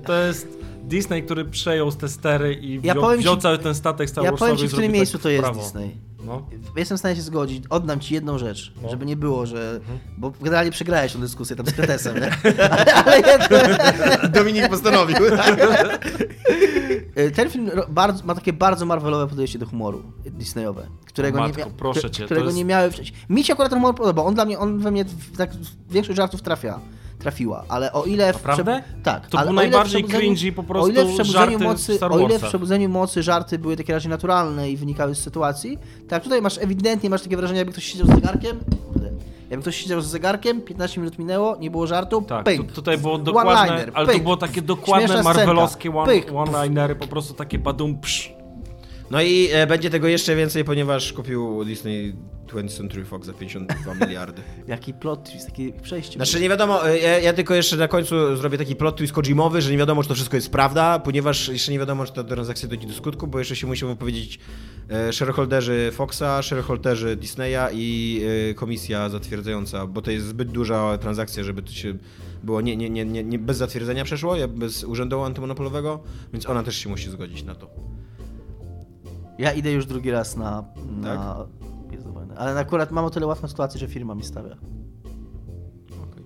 to 0.07 0.15
jest 0.15 0.49
Disney, 0.83 1.23
który 1.23 1.45
przejął 1.45 1.93
te 1.93 2.09
stery 2.09 2.55
i 2.55 2.81
Ja 2.83 2.95
wziął, 2.95 3.13
ci- 3.13 3.19
wziął 3.19 3.37
cały 3.37 3.59
ten 3.59 3.75
statek 3.75 4.11
Star 4.11 4.25
Ja 4.25 4.31
Warsowy 4.31 4.51
powiem 4.51 4.63
ci, 4.63 4.69
w 4.69 4.73
którym 4.73 4.93
miejscu 4.93 5.19
tak 5.19 5.23
to 5.23 5.29
jest 5.29 5.43
prawo. 5.45 5.63
Disney. 5.63 5.97
No. 6.27 6.47
Jestem 6.77 6.97
w 6.97 7.01
stanie 7.01 7.17
się 7.17 7.23
zgodzić. 7.23 7.65
Oddam 7.71 8.01
ci 8.01 8.15
jedną 8.15 8.39
rzecz, 8.39 8.73
No. 8.83 8.89
żeby 8.89 9.07
nie 9.07 9.17
było, 9.17 9.47
że... 9.47 9.81
Bo 10.19 10.31
generalnie 10.41 10.71
przegrałeś 10.71 11.13
tę 11.13 11.19
dyskusję 11.19 11.57
tam 11.57 11.67
z 11.67 11.73
Kretesem, 11.73 12.17
nie? 12.21 12.31
ale, 12.71 12.95
ale 12.95 13.17
jedno... 13.17 13.59
Dominik 14.41 14.69
postanowił. 14.69 15.17
Y, 17.19 17.31
Ten 17.31 17.51
film 17.51 17.71
bardzo, 17.89 18.25
ma 18.25 18.35
takie 18.35 18.53
bardzo 18.53 18.87
marvelowe 18.87 19.27
podejście 19.27 19.59
do 19.59 19.67
humoru 19.67 20.03
Disneyowe, 20.25 20.87
którego, 21.07 21.39
Matko, 21.39 21.59
nie, 21.61 21.67
mia- 21.67 21.71
proszę 21.79 22.11
cię, 22.11 22.25
którego 22.25 22.47
jest- 22.47 22.57
nie 22.57 22.65
miały 22.65 22.91
wcześniej. 22.91 23.21
Mi 23.29 23.45
się 23.45 23.53
akurat 23.53 23.71
ten 23.71 23.79
humor 23.81 23.95
podoba, 23.95 24.23
on 24.23 24.35
dla 24.35 24.45
mnie, 24.45 24.59
on 24.59 24.79
we 24.79 24.91
mnie 24.91 25.05
tak 25.37 25.51
większość 25.91 26.17
żartów 26.17 26.43
trafia, 26.43 26.81
trafiła, 27.19 27.65
ale 27.69 27.93
o 27.93 28.05
ile... 28.05 28.33
w 28.33 28.37
Naprawdę? 28.37 28.83
tak. 29.03 29.29
To 29.29 29.39
ale 29.39 29.47
był 29.47 29.55
najbardziej 29.55 30.05
Przebudzeniu- 30.05 30.19
cringy 30.19 30.53
po 30.53 30.63
prostu 30.63 30.87
o 30.87 30.93
ile 30.93 31.05
w 31.05 31.15
Przebudzeniu 31.15 31.59
mocy, 31.59 31.99
O 32.11 32.19
ile 32.19 32.39
w. 32.39 32.43
Przebudzeniu 32.43 32.89
Mocy 32.89 33.23
żarty 33.23 33.59
były 33.59 33.77
takie 33.77 33.93
raczej 33.93 34.11
naturalne 34.11 34.71
i 34.71 34.77
wynikały 34.77 35.15
z 35.15 35.19
sytuacji, 35.19 35.79
tak 36.09 36.23
tutaj 36.23 36.43
masz 36.43 36.59
ewidentnie, 36.59 37.11
masz 37.11 37.23
takie 37.23 37.37
wrażenie, 37.37 37.59
jakby 37.59 37.73
ktoś 37.73 37.85
siedział 37.85 38.07
z 38.07 38.11
zegarkiem 38.11 38.57
Jakby 39.51 39.63
ktoś 39.63 39.77
siedział 39.77 40.01
z 40.01 40.07
zegarkiem, 40.07 40.61
15 40.61 41.01
minut 41.01 41.19
minęło, 41.19 41.57
nie 41.57 41.71
było 41.71 41.87
żartu, 41.87 42.23
Tak, 42.23 42.47
tutaj 42.75 42.99
było 42.99 43.19
dokładne, 43.19 43.87
ale 43.95 44.13
to 44.13 44.19
było 44.19 44.37
takie 44.37 44.63
dokładne 44.63 45.23
marvelowskie 45.23 45.91
scenka, 46.05 46.35
one- 46.35 46.51
one-linery, 46.51 46.95
po 46.95 47.07
prostu 47.07 47.35
takie 47.35 47.59
badum 47.59 47.99
psz. 47.99 48.36
No 49.11 49.23
i 49.23 49.49
e, 49.53 49.67
będzie 49.67 49.91
tego 49.91 50.09
jeszcze 50.09 50.37
więcej, 50.37 50.65
ponieważ 50.65 51.13
kupił 51.13 51.65
Disney 51.65 52.15
20th 52.47 52.77
Century 52.77 53.05
Fox 53.05 53.27
za 53.27 53.33
52 53.33 53.95
miliardy. 54.07 54.43
Jaki 54.67 54.95
plot 54.95 55.31
twist, 55.31 55.47
takie 55.47 55.73
przejście. 55.73 56.17
Znaczy 56.17 56.41
nie 56.41 56.49
wiadomo, 56.49 56.89
e, 56.89 56.99
ja, 56.99 57.19
ja 57.19 57.33
tylko 57.33 57.55
jeszcze 57.55 57.77
na 57.77 57.89
końcu 57.89 58.37
zrobię 58.37 58.59
taki 58.59 58.77
plot 58.77 58.97
twist 58.97 59.13
Kojimowy, 59.13 59.63
że 59.63 59.71
nie 59.71 59.79
wiadomo, 59.79 60.03
czy 60.03 60.09
to 60.09 60.15
wszystko 60.15 60.37
jest 60.37 60.51
prawda, 60.51 60.99
ponieważ 60.99 61.49
jeszcze 61.49 61.73
nie 61.73 61.79
wiadomo, 61.79 62.07
czy 62.07 62.13
ta 62.13 62.25
transakcja 62.25 62.69
dojdzie 62.69 62.87
do 62.87 62.95
skutku, 62.95 63.27
bo 63.27 63.39
jeszcze 63.39 63.57
się 63.57 63.67
muszą 63.67 63.89
wypowiedzieć 63.89 64.39
e, 64.89 65.13
shareholderzy 65.13 65.91
Foxa, 65.93 66.43
shareholderzy 66.43 67.17
Disneya 67.17 67.69
i 67.73 68.21
e, 68.51 68.55
komisja 68.55 69.09
zatwierdzająca, 69.09 69.87
bo 69.87 70.03
to 70.03 70.11
jest 70.11 70.27
zbyt 70.27 70.51
duża 70.51 70.99
transakcja, 70.99 71.45
żeby 71.45 71.63
to 71.63 71.73
się 71.73 71.95
było 72.43 72.61
nie, 72.61 72.77
nie, 72.77 72.91
nie, 72.91 73.25
nie, 73.25 73.39
bez 73.39 73.57
zatwierdzenia 73.57 74.05
przeszło, 74.05 74.35
bez 74.49 74.85
urzędu 74.85 75.21
antymonopolowego, 75.21 76.03
więc 76.33 76.49
ona 76.49 76.63
też 76.63 76.77
się 76.77 76.89
musi 76.89 77.11
zgodzić 77.11 77.45
na 77.45 77.55
to. 77.55 77.96
Ja 79.39 79.53
idę 79.53 79.73
już 79.73 79.87
drugi 79.87 80.11
raz 80.11 80.37
na, 80.37 80.65
na 81.01 81.17
Tak? 81.17 81.47
Gwiezdne 81.89 82.13
Wojny. 82.13 82.39
Ale 82.39 82.61
akurat 82.61 82.91
mam 82.91 83.05
o 83.05 83.11
tyle 83.11 83.27
łatwą 83.27 83.49
sytuację, 83.49 83.81
że 83.81 83.89
firma 83.89 84.15
mi 84.15 84.23
stawia. 84.25 84.57
Okej. 86.03 86.25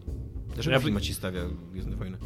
Dlaczego 0.55 0.73
Ja 0.73 0.79
by- 0.79 0.85
firma 0.85 1.01
ci 1.01 1.15
stawia 1.15 1.41
Gwiezdne 1.73 1.97
Wojny? 1.97 2.17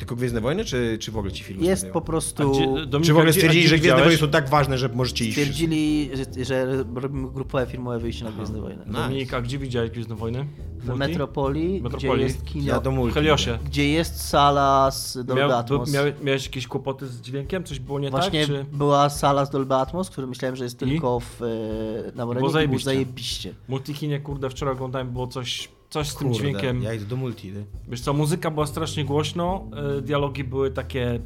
Tylko 0.00 0.16
Gwiezdne 0.16 0.40
Wojny, 0.40 0.64
czy, 0.64 0.98
czy 1.00 1.12
w 1.12 1.16
ogóle 1.16 1.32
ci 1.32 1.44
film 1.44 1.62
Jest 1.64 1.90
po 1.90 1.98
A 1.98 2.02
prostu... 2.02 2.50
gdzie, 2.52 2.66
Dominika, 2.66 3.00
Czy 3.00 3.12
w 3.12 3.16
ogóle 3.16 3.30
a 3.30 3.32
stwierdzili, 3.32 3.60
gdzie 3.64 3.68
że 3.70 3.78
Gwiezdne? 3.78 4.02
Wojny 4.02 4.18
są 4.18 4.28
tak 4.28 4.48
ważne, 4.48 4.78
że 4.78 4.88
możecie 4.88 5.24
iść? 5.24 5.32
Stwierdzili, 5.38 6.10
że, 6.36 6.44
że 6.44 6.84
robimy 6.94 7.30
grupowe 7.30 7.66
firmowe 7.66 7.98
wyjście 7.98 8.24
na 8.24 8.32
Gwiezdne 8.32 8.60
Wojny. 8.60 8.84
Nice. 8.86 9.00
Dominika, 9.02 9.40
gdzie 9.40 9.58
widziałeś 9.58 9.90
Gwiezdne 9.90 10.14
Wojny? 10.14 10.46
W? 10.78 10.96
Metropolii, 10.96 11.80
Metropolii. 11.82 12.14
gdzie 12.14 12.22
jest 12.22 12.44
kino, 12.44 12.64
Ja 12.66 12.80
do 12.80 12.90
multi. 12.90 13.10
W 13.12 13.14
Heliosie. 13.14 13.58
gdzie 13.64 13.88
jest 13.90 14.28
sala 14.28 14.90
z 14.90 15.14
Dolby 15.14 15.34
Miał, 15.34 15.52
Atmos. 15.52 15.92
miał, 15.92 16.04
miałeś 16.22 16.44
jakieś 16.46 16.66
kłopoty 16.66 17.06
z 17.06 17.20
dźwiękiem? 17.20 17.64
Coś 17.64 17.78
było 17.78 18.00
nie 18.00 18.10
Właśnie 18.10 18.46
tak? 18.46 18.56
Czy... 18.56 18.64
była 18.72 19.08
sala 19.10 19.44
z 19.44 19.50
Dolby 19.50 19.74
Atmos, 19.74 20.10
który 20.10 20.26
myślałem, 20.26 20.56
że 20.56 20.64
jest 20.64 20.76
I? 20.82 20.86
tylko 20.86 21.20
w, 21.20 21.42
e, 21.42 22.12
na 22.16 22.26
Morenie 22.26 22.40
i 22.40 22.44
był 22.44 22.50
zajebiście. 22.52 22.84
zajebiście. 22.84 23.54
Multikinie, 23.68 24.20
kurde, 24.20 24.50
wczoraj 24.50 24.74
oglądałem, 24.74 25.10
było 25.10 25.26
coś, 25.26 25.68
coś 25.90 26.08
z 26.08 26.16
tym 26.16 26.28
Kurde, 26.28 26.38
dźwiękiem. 26.42 26.82
Ja 26.82 26.94
idę 26.94 27.04
do 27.04 27.16
multi, 27.16 27.52
ty. 27.52 27.64
Wiesz 27.88 28.00
co, 28.00 28.12
muzyka 28.12 28.50
była 28.50 28.66
strasznie 28.66 29.04
głośno, 29.04 29.66
y, 29.98 30.02
dialogi 30.02 30.44
były 30.44 30.70
takie 30.70 31.20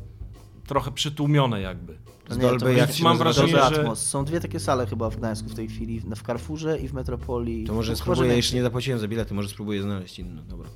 trochę 0.67 0.91
przytłumione 0.93 1.61
jakby. 1.61 1.99
No 2.31 2.37
nie, 2.37 2.43
Dolby, 2.43 2.59
to 2.61 2.69
jak 2.69 2.91
mam 3.03 3.19
wrażenie, 3.19 3.53
że- 3.53 3.63
Atmos. 3.63 4.07
Są 4.07 4.25
dwie 4.25 4.41
takie 4.41 4.61
sale 4.61 4.87
chyba 4.87 5.11
w 5.11 5.17
Gdańsku 5.17 5.49
w 5.49 5.55
tej 5.55 5.69
chwili, 5.69 6.01
w 6.17 6.23
Carrefourze 6.23 6.79
i 6.79 6.89
w 6.89 6.93
Metropolii. 6.93 7.65
To 7.67 7.75
może 7.75 7.93
No, 7.93 7.97
spróbuję, 7.99 8.37
jeszcze 8.37 8.57
nie 8.57 8.63
zapłaciłem 8.63 8.99
za 9.01 9.09
bilety, 9.09 9.35
może 9.35 9.49
spróbuję 9.49 9.83
znaleźć 9.83 10.19
inną, 10.19 10.43
dobra. 10.49 10.69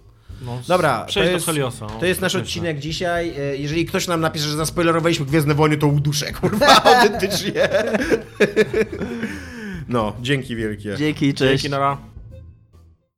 No, 0.42 0.58
Dobra, 0.68 1.06
to 1.14 1.22
jest, 1.24 1.46
do 1.46 1.52
Heliosa. 1.52 1.86
no. 1.86 2.00
to 2.00 2.06
jest 2.06 2.20
nasz 2.20 2.34
Myślę. 2.34 2.44
odcinek 2.46 2.78
dzisiaj. 2.78 3.28
E, 3.38 3.56
Jeżeli 3.56 3.84
ktoś 3.86 4.08
nam 4.08 4.20
napisze, 4.20 4.48
że 4.48 4.56
zaspoilerowaliśmy 4.56 5.26
Gwiezdne 5.26 5.54
Wojny, 5.54 5.76
to 5.76 5.86
uduszę, 5.86 6.32
kurwa, 6.40 6.66
autentycznie. 6.84 7.68
No, 9.88 10.12
dzięki 10.22 10.56
wielkie. 10.56 10.94
Dzięki, 10.98 11.34
cześć. 11.34 11.62
Dzięki, 11.62 11.70
nara. 11.70 11.98